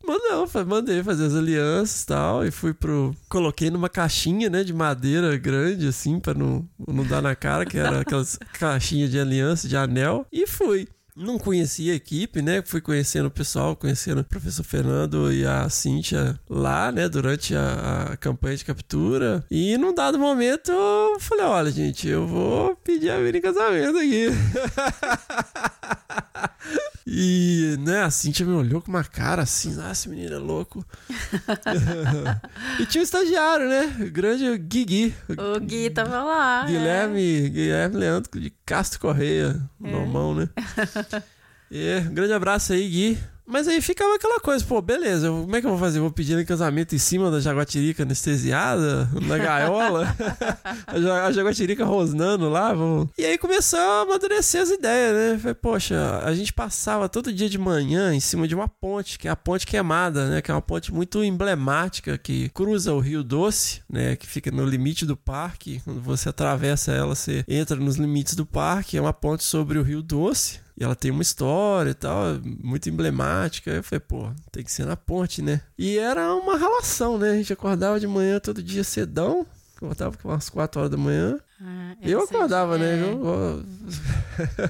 Mandou, 0.05 0.47
mandei 0.65 1.03
fazer 1.03 1.25
as 1.25 1.35
alianças 1.35 2.03
e 2.03 2.05
tal. 2.07 2.45
E 2.45 2.51
fui 2.51 2.73
pro. 2.73 3.15
Coloquei 3.27 3.69
numa 3.69 3.89
caixinha, 3.89 4.49
né, 4.49 4.63
de 4.63 4.73
madeira 4.73 5.35
grande, 5.37 5.87
assim, 5.87 6.19
pra 6.19 6.33
não, 6.33 6.67
não 6.87 7.03
dar 7.03 7.21
na 7.21 7.35
cara, 7.35 7.65
que 7.65 7.77
era 7.77 8.01
aquelas 8.01 8.37
caixinhas 8.53 9.11
de 9.11 9.19
aliança, 9.19 9.67
de 9.67 9.75
anel. 9.75 10.25
E 10.31 10.47
fui. 10.47 10.87
Não 11.19 11.37
conhecia 11.37 11.91
a 11.91 11.95
equipe, 11.97 12.41
né? 12.41 12.63
Fui 12.65 12.79
conhecendo 12.79 13.25
o 13.25 13.31
pessoal, 13.31 13.75
conhecendo 13.75 14.21
o 14.21 14.23
professor 14.23 14.63
Fernando 14.63 15.33
e 15.33 15.45
a 15.45 15.69
Cíntia 15.69 16.39
lá, 16.49 16.93
né? 16.93 17.09
Durante 17.09 17.53
a, 17.53 18.11
a 18.13 18.17
campanha 18.17 18.55
de 18.55 18.63
captura. 18.63 19.45
E 19.51 19.77
num 19.77 19.93
dado 19.93 20.17
momento 20.17 20.71
eu 20.71 21.19
falei: 21.19 21.43
olha, 21.43 21.71
gente, 21.71 22.07
eu 22.07 22.25
vou 22.25 22.73
pedir 22.77 23.09
a 23.09 23.17
mina 23.17 23.37
em 23.37 23.41
casamento 23.41 23.97
aqui. 23.97 24.27
E, 27.11 27.75
né, 27.79 28.03
a 28.03 28.11
Cintia 28.11 28.45
me 28.45 28.53
olhou 28.53 28.79
com 28.81 28.91
uma 28.91 29.03
cara 29.03 29.41
assim, 29.41 29.75
ah, 29.81 29.91
esse 29.91 30.07
menino 30.07 30.35
é 30.35 30.37
louco. 30.37 30.85
e 32.79 32.85
tinha 32.85 33.01
um 33.01 33.03
estagiário, 33.03 33.67
né? 33.67 33.95
O 34.07 34.11
grande 34.11 34.55
Guigui. 34.59 35.15
O 35.27 35.59
Gui 35.59 35.89
tava 35.89 36.23
lá. 36.23 36.65
é. 36.65 36.67
Guilherme, 36.67 37.49
Guilherme 37.49 37.95
Leandro 37.97 38.39
de 38.39 38.51
Castro 38.63 38.99
Correia, 38.99 39.59
É. 39.83 39.91
normão, 39.91 40.35
né? 40.35 40.49
E, 41.71 41.99
um 41.99 42.13
grande 42.15 42.33
abraço 42.33 42.73
aí, 42.73 42.87
Gui. 42.89 43.17
Mas 43.51 43.67
aí 43.67 43.81
ficava 43.81 44.15
aquela 44.15 44.39
coisa, 44.39 44.63
pô, 44.63 44.81
beleza, 44.81 45.27
eu- 45.27 45.41
como 45.41 45.55
é 45.55 45.59
que 45.61 45.65
eu 45.65 45.71
vou 45.71 45.79
fazer? 45.79 45.99
Vou 45.99 46.11
pedir 46.11 46.37
em 46.37 46.45
casamento 46.45 46.93
em 46.93 46.99
cima 46.99 47.31
da 47.31 47.39
jaguatirica 47.39 48.03
anestesiada, 48.03 49.09
na 49.25 49.37
gaiola, 49.37 50.15
a 51.25 51.31
jaguatirica 51.31 51.83
rosnando 51.85 52.49
lá, 52.49 52.73
vamos... 52.73 53.09
E 53.17 53.25
aí 53.25 53.37
começou 53.37 53.79
a 53.79 54.01
amadurecer 54.01 54.61
as 54.61 54.69
ideias, 54.69 55.13
né? 55.15 55.37
Falei, 55.39 55.55
poxa, 55.55 56.21
a 56.23 56.33
gente 56.33 56.53
passava 56.53 57.09
todo 57.09 57.33
dia 57.33 57.49
de 57.49 57.57
manhã 57.57 58.13
em 58.13 58.19
cima 58.19 58.47
de 58.47 58.55
uma 58.55 58.67
ponte, 58.67 59.17
que 59.17 59.27
é 59.27 59.31
a 59.31 59.35
Ponte 59.35 59.65
Queimada, 59.65 60.27
né? 60.29 60.41
Que 60.41 60.51
é 60.51 60.53
uma 60.53 60.61
ponte 60.61 60.93
muito 60.93 61.23
emblemática 61.23 62.17
que 62.17 62.49
cruza 62.49 62.93
o 62.93 62.99
Rio 62.99 63.23
Doce, 63.23 63.81
né? 63.89 64.15
Que 64.15 64.27
fica 64.27 64.51
no 64.51 64.65
limite 64.65 65.05
do 65.05 65.17
parque. 65.17 65.81
Quando 65.83 66.01
você 66.01 66.29
atravessa 66.29 66.91
ela, 66.91 67.15
você 67.15 67.43
entra 67.47 67.75
nos 67.77 67.95
limites 67.95 68.35
do 68.35 68.45
parque. 68.45 68.97
É 68.97 69.01
uma 69.01 69.13
ponte 69.13 69.43
sobre 69.43 69.77
o 69.79 69.83
Rio 69.83 70.01
Doce. 70.01 70.59
E 70.79 70.83
ela 70.83 70.95
tem 70.95 71.11
uma 71.11 71.21
história 71.21 71.89
e 71.91 71.93
tal, 71.93 72.23
muito 72.63 72.89
emblemática. 72.89 73.69
Eu 73.69 73.83
falei, 73.83 73.99
pô, 73.99 74.29
tem 74.51 74.63
que 74.63 74.71
ser 74.71 74.85
na 74.85 74.95
ponte, 74.95 75.41
né? 75.41 75.59
E 75.77 75.97
era 75.97 76.33
uma 76.33 76.57
relação, 76.57 77.17
né? 77.17 77.31
A 77.31 77.35
gente 77.35 77.51
acordava 77.51 77.99
de 77.99 78.07
manhã 78.07 78.39
todo 78.39 78.63
dia 78.63 78.83
cedão. 78.83 79.45
Acordava 79.75 80.15
com 80.17 80.29
umas 80.29 80.49
4 80.49 80.79
horas 80.79 80.91
da 80.91 80.97
manhã. 80.97 81.37
Ah, 81.61 81.95
Eu 82.01 82.25
sei- 82.25 82.37
acordava, 82.37 82.77
né? 82.77 82.97
é. 82.97 83.01
Eu, 83.03 83.63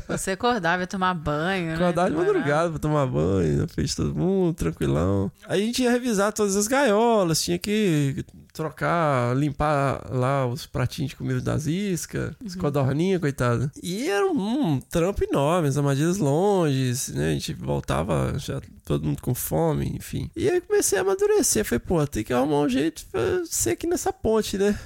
Você 0.08 0.32
acordava 0.32 0.82
ia 0.84 0.88
tomar 0.88 1.14
banho, 1.14 1.68
né? 1.78 1.92
de 2.10 2.16
madrugada 2.16 2.70
pra 2.72 2.80
tomar 2.80 3.06
banho, 3.08 3.58
na 3.60 3.68
frente 3.68 3.90
de 3.90 3.96
todo 3.96 4.16
mundo, 4.16 4.54
tranquilão. 4.56 5.32
Aí 5.48 5.62
a 5.62 5.66
gente 5.66 5.84
ia 5.84 5.92
revisar 5.92 6.34
todas 6.34 6.56
as 6.56 6.68
gaiolas, 6.68 7.42
tinha 7.42 7.58
que 7.60 8.24
trocar, 8.60 9.34
limpar 9.38 10.06
lá 10.12 10.46
os 10.46 10.66
pratinhos 10.66 11.12
de 11.12 11.16
comida 11.16 11.40
das 11.40 11.66
iscas, 11.66 12.36
as 12.46 12.56
codorninhas, 12.56 13.22
coitada. 13.22 13.72
E 13.82 14.10
era 14.10 14.26
um, 14.26 14.74
um 14.74 14.82
trampo 14.82 15.24
enorme, 15.24 15.70
as 15.70 15.78
armadilhas 15.78 16.18
longes, 16.18 17.08
né? 17.08 17.30
A 17.30 17.34
gente 17.34 17.54
voltava 17.54 18.38
já 18.38 18.62
todo 18.84 19.06
mundo 19.06 19.22
com 19.22 19.34
fome, 19.34 19.94
enfim. 19.96 20.30
E 20.36 20.50
aí 20.50 20.60
comecei 20.60 20.98
a 20.98 21.02
amadurecer. 21.02 21.64
Falei, 21.64 21.80
pô, 21.80 22.06
tem 22.06 22.22
que 22.22 22.34
arrumar 22.34 22.60
um 22.60 22.70
jeito 22.70 23.06
pra 23.10 23.22
ser 23.46 23.72
aqui 23.72 23.88
nessa 23.88 24.12
ponte, 24.12 24.58
né? 24.58 24.78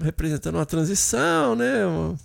Representando 0.00 0.54
uma 0.54 0.66
transição, 0.66 1.56
né? 1.56 1.66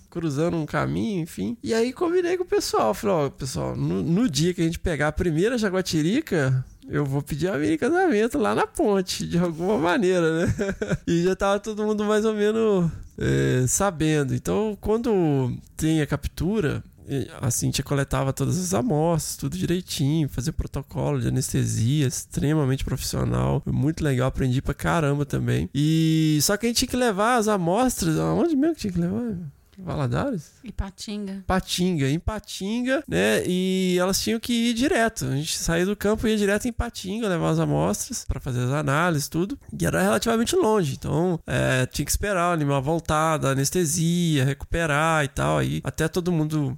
cruzando 0.08 0.56
um 0.56 0.66
caminho, 0.66 1.22
enfim. 1.22 1.56
E 1.62 1.74
aí 1.74 1.92
combinei 1.92 2.36
com 2.36 2.44
o 2.44 2.46
pessoal. 2.46 2.94
Falei, 2.94 3.16
ó, 3.16 3.30
pessoal, 3.30 3.74
no, 3.74 4.02
no 4.02 4.28
dia 4.28 4.54
que 4.54 4.60
a 4.60 4.64
gente 4.64 4.78
pegar 4.78 5.08
a 5.08 5.12
primeira 5.12 5.58
jaguatirica, 5.58 6.64
eu 6.88 7.04
vou 7.04 7.22
pedir 7.22 7.48
a 7.48 7.58
minha 7.58 7.74
em 7.74 7.78
casamento 7.78 8.38
lá 8.38 8.54
na 8.54 8.66
ponte, 8.66 9.26
de 9.26 9.38
alguma 9.38 9.78
maneira, 9.78 10.46
né? 10.46 10.54
e 11.06 11.22
já 11.22 11.36
tava 11.36 11.60
todo 11.60 11.84
mundo 11.84 12.04
mais 12.04 12.24
ou 12.24 12.34
menos 12.34 12.90
é, 13.18 13.64
sabendo. 13.66 14.34
Então, 14.34 14.76
quando 14.80 15.56
tem 15.76 16.00
a 16.00 16.06
captura, 16.06 16.82
e 17.08 17.28
a 17.40 17.50
Cintia 17.50 17.84
coletava 17.84 18.32
todas 18.32 18.58
as 18.58 18.74
amostras, 18.74 19.36
tudo 19.36 19.56
direitinho, 19.56 20.28
fazia 20.28 20.52
protocolo 20.52 21.20
de 21.20 21.28
anestesia, 21.28 22.06
extremamente 22.06 22.84
profissional, 22.84 23.62
muito 23.66 24.02
legal, 24.02 24.28
aprendi 24.28 24.62
pra 24.62 24.74
caramba 24.74 25.24
também. 25.24 25.68
E 25.74 26.38
só 26.42 26.56
que 26.56 26.66
a 26.66 26.68
gente 26.68 26.78
tinha 26.78 26.88
que 26.88 26.96
levar 26.96 27.36
as 27.36 27.48
amostras, 27.48 28.18
aonde 28.18 28.56
mesmo 28.56 28.74
que 28.74 28.82
tinha 28.82 28.92
que 28.92 29.00
levar? 29.00 29.36
Valadares? 29.78 30.52
E 30.62 30.72
Patinga. 30.72 31.44
Patinga, 31.46 32.08
em 32.08 32.18
Patinga, 32.18 33.02
né? 33.08 33.42
E 33.46 33.96
elas 33.98 34.20
tinham 34.20 34.38
que 34.38 34.52
ir 34.52 34.74
direto. 34.74 35.26
A 35.26 35.36
gente 35.36 35.56
saía 35.56 35.86
do 35.86 35.96
campo 35.96 36.26
e 36.26 36.30
ia 36.30 36.36
direto 36.36 36.66
em 36.66 36.72
Patinga, 36.72 37.28
levar 37.28 37.50
as 37.50 37.58
amostras 37.58 38.24
para 38.24 38.40
fazer 38.40 38.60
as 38.60 38.70
análises, 38.70 39.28
tudo. 39.28 39.58
E 39.78 39.86
era 39.86 40.02
relativamente 40.02 40.54
longe. 40.56 40.94
Então, 40.94 41.38
é, 41.46 41.86
tinha 41.86 42.04
que 42.04 42.10
esperar 42.10 42.50
o 42.50 42.54
animal 42.54 42.82
voltar 42.82 43.38
da 43.38 43.50
anestesia, 43.50 44.44
recuperar 44.44 45.24
e 45.24 45.28
tal. 45.28 45.58
Aí, 45.58 45.80
até 45.84 46.08
todo 46.08 46.32
mundo 46.32 46.76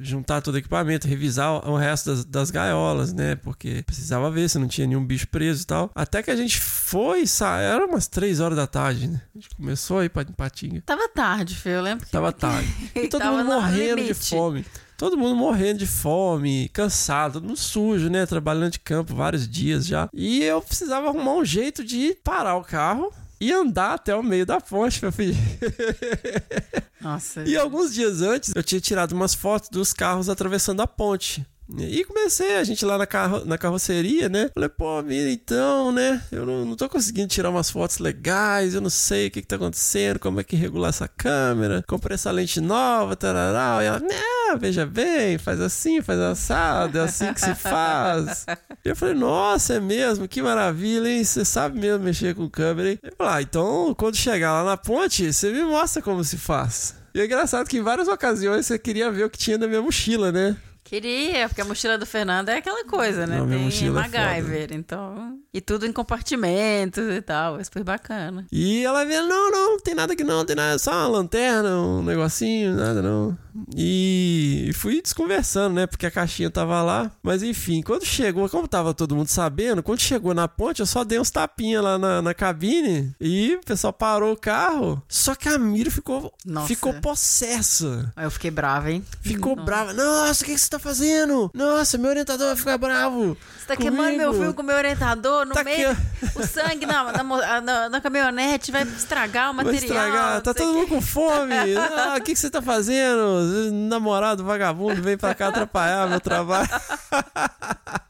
juntar 0.00 0.40
todo 0.40 0.54
o 0.54 0.58
equipamento, 0.58 1.08
revisar 1.08 1.68
o 1.68 1.76
resto 1.76 2.10
das, 2.10 2.24
das 2.24 2.50
gaiolas, 2.50 3.12
né? 3.12 3.36
Porque 3.36 3.82
precisava 3.82 4.30
ver 4.30 4.48
se 4.48 4.58
não 4.58 4.68
tinha 4.68 4.86
nenhum 4.86 5.04
bicho 5.04 5.28
preso 5.28 5.62
e 5.62 5.66
tal. 5.66 5.90
Até 5.94 6.22
que 6.22 6.30
a 6.30 6.36
gente 6.36 6.60
foi, 6.60 7.26
sa... 7.26 7.58
era 7.58 7.84
umas 7.84 8.06
3 8.06 8.40
horas 8.40 8.56
da 8.56 8.66
tarde, 8.66 9.08
né? 9.08 9.20
A 9.34 9.38
gente 9.38 9.54
começou 9.54 9.98
a 9.98 10.04
ir 10.04 10.08
pra 10.08 10.24
Patinga. 10.24 10.82
Tava 10.84 11.08
tarde, 11.08 11.54
Fê, 11.54 11.70
eu 11.70 11.82
lembro 11.82 12.06
que 12.06 12.12
Tava 12.12 12.32
tarde. 12.32 12.68
E 12.94 13.08
todo 13.08 13.24
mundo 13.24 13.44
no 13.44 13.60
morrendo 13.60 14.04
de 14.04 14.14
fome. 14.14 14.64
Todo 14.96 15.16
mundo 15.16 15.36
morrendo 15.36 15.80
de 15.80 15.86
fome, 15.86 16.70
cansado, 16.70 17.34
todo 17.34 17.46
mundo 17.46 17.58
sujo, 17.58 18.08
né? 18.08 18.24
Trabalhando 18.24 18.72
de 18.72 18.80
campo 18.80 19.14
vários 19.14 19.46
dias 19.46 19.86
já. 19.86 20.08
E 20.12 20.42
eu 20.42 20.62
precisava 20.62 21.08
arrumar 21.08 21.34
um 21.34 21.44
jeito 21.44 21.84
de 21.84 22.16
parar 22.24 22.56
o 22.56 22.64
carro 22.64 23.12
e 23.38 23.52
andar 23.52 23.94
até 23.94 24.14
o 24.14 24.22
meio 24.22 24.46
da 24.46 24.58
ponte, 24.58 25.02
meu 25.02 25.12
filho. 25.12 25.36
Nossa. 27.00 27.44
E 27.44 27.56
alguns 27.56 27.94
dias 27.94 28.22
antes, 28.22 28.52
eu 28.54 28.62
tinha 28.62 28.80
tirado 28.80 29.12
umas 29.12 29.34
fotos 29.34 29.68
dos 29.68 29.92
carros 29.92 30.28
atravessando 30.28 30.80
a 30.80 30.86
ponte. 30.86 31.46
E 31.68 32.04
comecei, 32.04 32.56
a 32.56 32.64
gente 32.64 32.84
lá 32.84 32.96
na, 32.96 33.06
carro, 33.06 33.44
na 33.44 33.58
carroceria, 33.58 34.28
né? 34.28 34.50
Falei, 34.54 34.68
pô, 34.68 35.02
mira, 35.02 35.28
então, 35.30 35.90
né? 35.90 36.22
Eu 36.30 36.46
não, 36.46 36.64
não 36.64 36.76
tô 36.76 36.88
conseguindo 36.88 37.26
tirar 37.26 37.50
umas 37.50 37.70
fotos 37.70 37.98
legais, 37.98 38.74
eu 38.74 38.80
não 38.80 38.90
sei 38.90 39.26
o 39.26 39.30
que 39.30 39.42
que 39.42 39.48
tá 39.48 39.56
acontecendo, 39.56 40.20
como 40.20 40.38
é 40.38 40.44
que 40.44 40.54
regular 40.54 40.90
essa 40.90 41.08
câmera. 41.08 41.84
Comprei 41.86 42.14
essa 42.14 42.30
lente 42.30 42.60
nova, 42.60 43.16
tarará. 43.16 43.82
E 43.82 43.86
ela, 43.86 43.98
né, 43.98 44.56
veja 44.60 44.86
bem, 44.86 45.38
faz 45.38 45.60
assim, 45.60 46.00
faz 46.00 46.20
assado, 46.20 46.98
é 46.98 47.02
assim 47.02 47.32
que 47.32 47.40
se 47.40 47.54
faz. 47.54 48.46
E 48.84 48.88
eu 48.88 48.94
falei, 48.94 49.14
nossa, 49.14 49.74
é 49.74 49.80
mesmo, 49.80 50.28
que 50.28 50.40
maravilha, 50.40 51.08
hein? 51.08 51.24
Você 51.24 51.44
sabe 51.44 51.78
mesmo 51.80 52.04
mexer 52.04 52.34
com 52.34 52.48
câmera, 52.48 52.90
hein? 52.92 52.98
Eu 53.02 53.12
falei, 53.18 53.34
ah, 53.34 53.42
então, 53.42 53.92
quando 53.98 54.16
chegar 54.16 54.52
lá 54.52 54.64
na 54.64 54.76
ponte, 54.76 55.32
você 55.32 55.50
me 55.50 55.64
mostra 55.64 56.00
como 56.00 56.22
se 56.22 56.36
faz. 56.36 56.94
E 57.12 57.20
é 57.20 57.24
engraçado 57.24 57.66
que 57.66 57.78
em 57.78 57.82
várias 57.82 58.06
ocasiões 58.08 58.66
você 58.66 58.78
queria 58.78 59.10
ver 59.10 59.24
o 59.24 59.30
que 59.30 59.38
tinha 59.38 59.58
na 59.58 59.66
minha 59.66 59.82
mochila, 59.82 60.30
né? 60.30 60.56
Queria, 60.86 61.48
porque 61.48 61.60
a 61.60 61.64
mochila 61.64 61.98
do 61.98 62.06
Fernando 62.06 62.48
é 62.48 62.58
aquela 62.58 62.84
coisa, 62.84 63.26
né? 63.26 63.38
Não, 63.38 63.46
minha 63.46 63.58
Tem 63.58 63.64
mochila 63.66 64.04
é 64.04 64.08
MacGyver, 64.08 64.68
então. 64.72 65.36
E 65.52 65.60
tudo 65.60 65.84
em 65.84 65.92
compartimentos 65.92 67.08
e 67.08 67.20
tal. 67.20 67.58
É 67.58 67.64
super 67.64 67.82
bacana. 67.82 68.46
E 68.52 68.84
ela 68.84 69.04
veio, 69.04 69.26
não, 69.26 69.50
não, 69.50 69.70
não 69.72 69.80
tem 69.80 69.96
nada 69.96 70.12
aqui 70.12 70.22
não, 70.22 70.44
tem 70.44 70.54
nada, 70.54 70.78
só 70.78 70.92
uma 70.92 71.08
lanterna, 71.08 71.76
um 71.76 72.02
negocinho, 72.02 72.76
nada 72.76 73.02
não. 73.02 73.36
E 73.74 74.70
fui 74.74 75.00
desconversando, 75.00 75.74
né, 75.74 75.86
porque 75.86 76.06
a 76.06 76.10
caixinha 76.10 76.50
tava 76.50 76.82
lá. 76.82 77.10
Mas 77.22 77.42
enfim, 77.42 77.82
quando 77.82 78.04
chegou, 78.04 78.48
como 78.48 78.68
tava 78.68 78.94
todo 78.94 79.16
mundo 79.16 79.28
sabendo, 79.28 79.82
quando 79.82 80.00
chegou 80.00 80.34
na 80.34 80.46
ponte, 80.46 80.80
eu 80.80 80.86
só 80.86 81.02
dei 81.04 81.18
uns 81.18 81.30
tapinhas 81.30 81.82
lá 81.82 81.98
na, 81.98 82.22
na 82.22 82.34
cabine 82.34 83.14
e 83.20 83.54
o 83.54 83.64
pessoal 83.64 83.92
parou 83.92 84.32
o 84.32 84.36
carro. 84.36 85.02
Só 85.08 85.34
que 85.34 85.48
a 85.48 85.58
Mira 85.58 85.90
ficou, 85.90 86.32
Nossa. 86.44 86.68
ficou 86.68 86.94
possessa. 86.94 88.12
Eu 88.16 88.30
fiquei 88.30 88.50
brava, 88.50 88.90
hein? 88.90 89.02
Ficou 89.20 89.56
brava. 89.56 89.92
Nossa, 89.92 90.42
o 90.42 90.46
que, 90.46 90.54
que 90.54 90.60
você 90.60 90.68
tá 90.68 90.75
fazendo? 90.78 91.50
Nossa, 91.54 91.98
meu 91.98 92.10
orientador 92.10 92.46
vai 92.48 92.56
ficar 92.56 92.78
bravo. 92.78 93.36
Você 93.58 93.66
tá 93.66 93.76
queimando 93.76 94.16
meu 94.16 94.32
filme 94.32 94.52
com 94.52 94.62
meu 94.62 94.76
orientador 94.76 95.44
no 95.44 95.52
Tá 95.54 95.64
meio. 95.64 95.90
aqui, 95.90 96.00
O 96.36 96.46
sangue 96.46 96.86
na, 96.86 97.12
na, 97.12 97.60
na- 97.60 97.88
na 97.88 98.00
caminhonete 98.00 98.70
vai 98.70 98.82
estragar 98.82 99.50
o 99.50 99.54
Vai 99.54 99.64
material. 99.64 99.84
estragar, 100.06 100.34
não 100.34 100.40
tá 100.40 100.54
todo 100.54 100.72
mundo 100.72 100.88
com 100.88 101.00
fome. 101.02 101.54
Ah, 101.76 102.16
o 102.18 102.22
que, 102.22 102.32
que 102.32 102.38
você 102.38 102.48
tá 102.50 102.62
fazendo? 102.62 103.40
Namorado 103.72 104.44
vagabundo 104.44 105.02
vem 105.02 105.16
pra 105.16 105.34
cá 105.34 105.48
atrapalhar 105.48 106.08
meu 106.08 106.20
trabalho. 106.20 106.68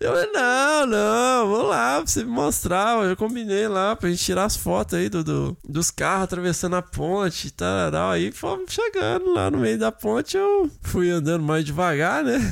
Eu 0.00 0.12
falei, 0.12 0.30
não, 0.32 0.86
não, 0.86 1.46
vou 1.48 1.62
lá 1.62 1.96
pra 1.98 2.06
você 2.06 2.24
me 2.24 2.30
mostrar. 2.30 2.98
Eu 3.02 3.10
já 3.10 3.16
combinei 3.16 3.66
lá 3.68 3.94
pra 3.96 4.10
gente 4.10 4.22
tirar 4.24 4.44
as 4.44 4.56
fotos 4.56 4.94
aí 4.98 5.08
do, 5.08 5.22
do- 5.24 5.56
dos 5.66 5.90
carros 5.90 6.24
atravessando 6.24 6.76
a 6.76 6.82
ponte 6.82 7.48
e 7.48 7.50
tal. 7.50 8.10
Aí 8.10 8.30
fomos 8.32 8.72
chegando 8.72 9.32
lá 9.32 9.50
no 9.50 9.58
meio 9.58 9.78
da 9.78 9.90
ponte. 9.92 10.36
Eu 10.36 10.70
fui 10.82 11.10
andando 11.10 11.42
mais 11.44 11.64
devagar, 11.64 12.22
né? 12.24 12.38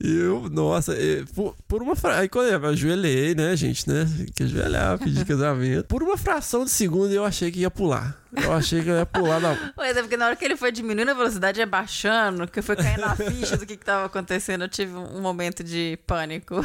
E 0.00 0.14
eu, 0.18 0.48
nossa, 0.50 0.94
por, 1.34 1.54
por 1.68 1.82
uma 1.82 1.94
fração. 1.96 2.20
Aí 2.20 2.28
quando 2.28 2.48
eu 2.48 2.66
ajoelhei, 2.68 3.34
né, 3.34 3.54
gente, 3.56 3.88
né? 3.88 4.06
Que 4.34 4.42
ajoelhar, 4.44 4.98
pedir 4.98 5.24
casamento. 5.26 5.84
Por 5.86 6.02
uma 6.02 6.16
fração 6.16 6.64
de 6.64 6.70
segundo 6.70 7.12
eu 7.12 7.24
achei 7.24 7.50
que 7.50 7.60
ia 7.60 7.70
pular. 7.70 8.18
Eu 8.34 8.52
achei 8.52 8.82
que 8.82 8.88
eu 8.88 8.96
ia 8.96 9.04
pular 9.06 9.40
da. 9.40 9.54
Pois 9.76 9.94
é, 9.96 10.00
porque 10.00 10.16
na 10.16 10.26
hora 10.26 10.36
que 10.36 10.44
ele 10.44 10.56
foi 10.56 10.72
diminuindo 10.72 11.10
a 11.10 11.14
velocidade 11.14 11.60
e 11.60 11.62
abaixando, 11.62 12.46
que 12.46 12.58
eu 12.58 12.62
fui 12.62 12.74
caindo 12.76 13.00
na 13.00 13.14
ficha 13.14 13.56
do 13.58 13.66
que, 13.66 13.76
que 13.76 13.84
tava 13.84 14.06
acontecendo, 14.06 14.64
eu 14.64 14.68
tive 14.68 14.94
um 14.96 15.20
momento 15.20 15.62
de 15.62 15.98
pânico. 16.06 16.56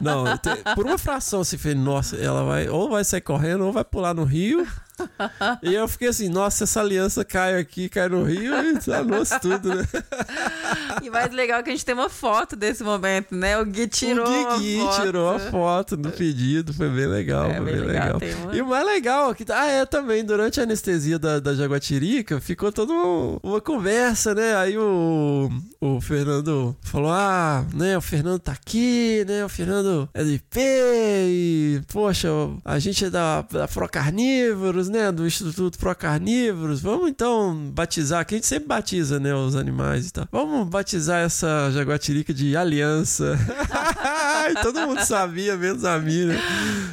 Não, 0.00 0.36
te- 0.36 0.74
por 0.74 0.84
uma 0.84 0.98
fração 0.98 1.40
assim, 1.40 1.56
falei, 1.56 1.76
nossa, 1.78 2.16
ela 2.16 2.44
vai 2.44 2.68
ou 2.68 2.90
vai 2.90 3.04
sair 3.04 3.22
correndo 3.22 3.64
ou 3.64 3.72
vai 3.72 3.84
pular 3.84 4.12
no 4.14 4.24
rio. 4.24 4.66
E 5.62 5.74
eu 5.74 5.86
fiquei 5.88 6.08
assim, 6.08 6.28
nossa, 6.28 6.64
essa 6.64 6.80
aliança 6.80 7.24
cai 7.24 7.56
aqui, 7.58 7.88
cai 7.88 8.08
no 8.08 8.24
rio 8.24 8.52
e 8.54 8.78
danou-se 8.86 9.38
tudo, 9.40 9.74
né? 9.74 9.84
E 11.02 11.10
mais 11.10 11.32
legal 11.32 11.60
é 11.60 11.62
que 11.62 11.70
a 11.70 11.72
gente 11.72 11.84
tem 11.84 11.94
uma 11.94 12.08
foto 12.10 12.56
desse 12.56 12.82
momento, 12.82 13.34
né? 13.34 13.58
O 13.58 13.64
Gui 13.64 13.86
tirou 13.88 14.26
o 14.26 14.58
Gui 14.58 14.80
a 14.80 14.84
foto. 14.84 15.02
tirou 15.02 15.30
a 15.30 15.38
foto 15.38 15.96
do 15.96 16.10
pedido, 16.10 16.72
foi 16.74 16.88
bem 16.88 17.06
legal, 17.06 17.50
É, 17.50 17.56
foi 17.56 17.64
bem 17.64 17.74
bem 17.76 17.84
legal, 17.86 18.18
legal. 18.18 18.40
uma- 18.44 18.56
E 18.56 18.62
o 18.62 18.66
mais 18.66 18.84
legal, 18.86 19.30
é 19.30 19.34
que, 19.34 19.44
ah, 19.52 19.66
é 19.66 19.86
também, 19.86 20.24
durante 20.24 20.60
a 20.60 20.64
anestesia 20.64 21.18
da, 21.18 21.38
da 21.40 21.54
Jaguatirica, 21.54 22.40
ficou 22.40 22.72
toda 22.72 22.92
uma, 22.92 23.38
uma 23.42 23.60
conversa, 23.60 24.34
né? 24.34 24.56
Aí 24.56 24.76
o, 24.76 25.48
o 25.80 26.00
Fernando 26.00 26.76
falou, 26.82 27.10
ah, 27.12 27.64
né, 27.74 27.96
o 27.96 28.00
Fernando 28.00 28.38
tá 28.40 28.52
aqui, 28.52 29.24
né, 29.26 29.44
o 29.44 29.48
Fernando 29.48 30.08
é 30.12 30.24
do 30.24 30.30
IP 30.30 30.58
e, 30.60 31.80
poxa, 31.92 32.28
a 32.64 32.78
gente 32.78 33.04
é 33.04 33.10
da, 33.10 33.42
da 33.42 33.68
Procarnívoros, 33.68 34.87
né, 34.88 35.10
do 35.12 35.26
Instituto 35.26 35.78
Procarnívoros, 35.78 36.80
vamos 36.80 37.08
então 37.08 37.70
batizar, 37.72 38.24
que 38.26 38.34
a 38.34 38.38
gente 38.38 38.46
sempre 38.46 38.68
batiza, 38.68 39.18
né, 39.20 39.34
os 39.34 39.54
animais 39.56 40.08
e 40.08 40.12
tal. 40.12 40.28
Vamos 40.30 40.68
batizar 40.68 41.20
essa 41.20 41.70
Jaguatirica 41.70 42.32
de 42.32 42.56
Aliança. 42.56 43.38
Ai, 44.02 44.54
todo 44.62 44.80
mundo 44.80 45.00
sabia, 45.04 45.56
menos 45.56 45.84
a 45.84 45.98
mim, 45.98 46.26
né? 46.26 46.38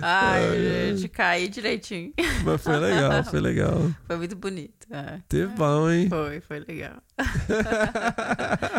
Ai, 0.01 0.43
Ai, 0.43 0.95
gente, 0.95 1.07
caí 1.09 1.47
direitinho. 1.47 2.13
Mas 2.43 2.61
foi 2.61 2.77
legal, 2.77 3.23
foi 3.23 3.39
legal. 3.39 3.91
Foi 4.07 4.17
muito 4.17 4.35
bonito. 4.35 4.88
é. 4.91 5.19
Teve 5.27 5.47
bom, 5.55 5.89
hein? 5.89 6.09
Foi, 6.09 6.41
foi 6.41 6.59
legal. 6.59 6.97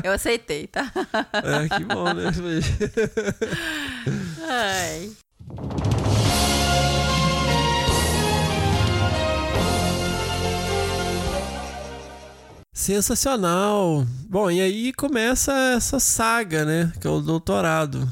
Eu 0.04 0.12
aceitei, 0.12 0.66
tá? 0.66 0.92
É, 1.32 1.68
que 1.76 1.84
bom, 1.84 2.12
né? 2.12 2.30
Ai. 4.48 5.10
Sensacional. 12.76 14.06
Bom, 14.28 14.50
e 14.50 14.60
aí 14.60 14.92
começa 14.92 15.50
essa 15.74 15.98
saga, 15.98 16.62
né? 16.62 16.92
Que 17.00 17.06
é 17.06 17.10
o 17.10 17.22
doutorado. 17.22 18.06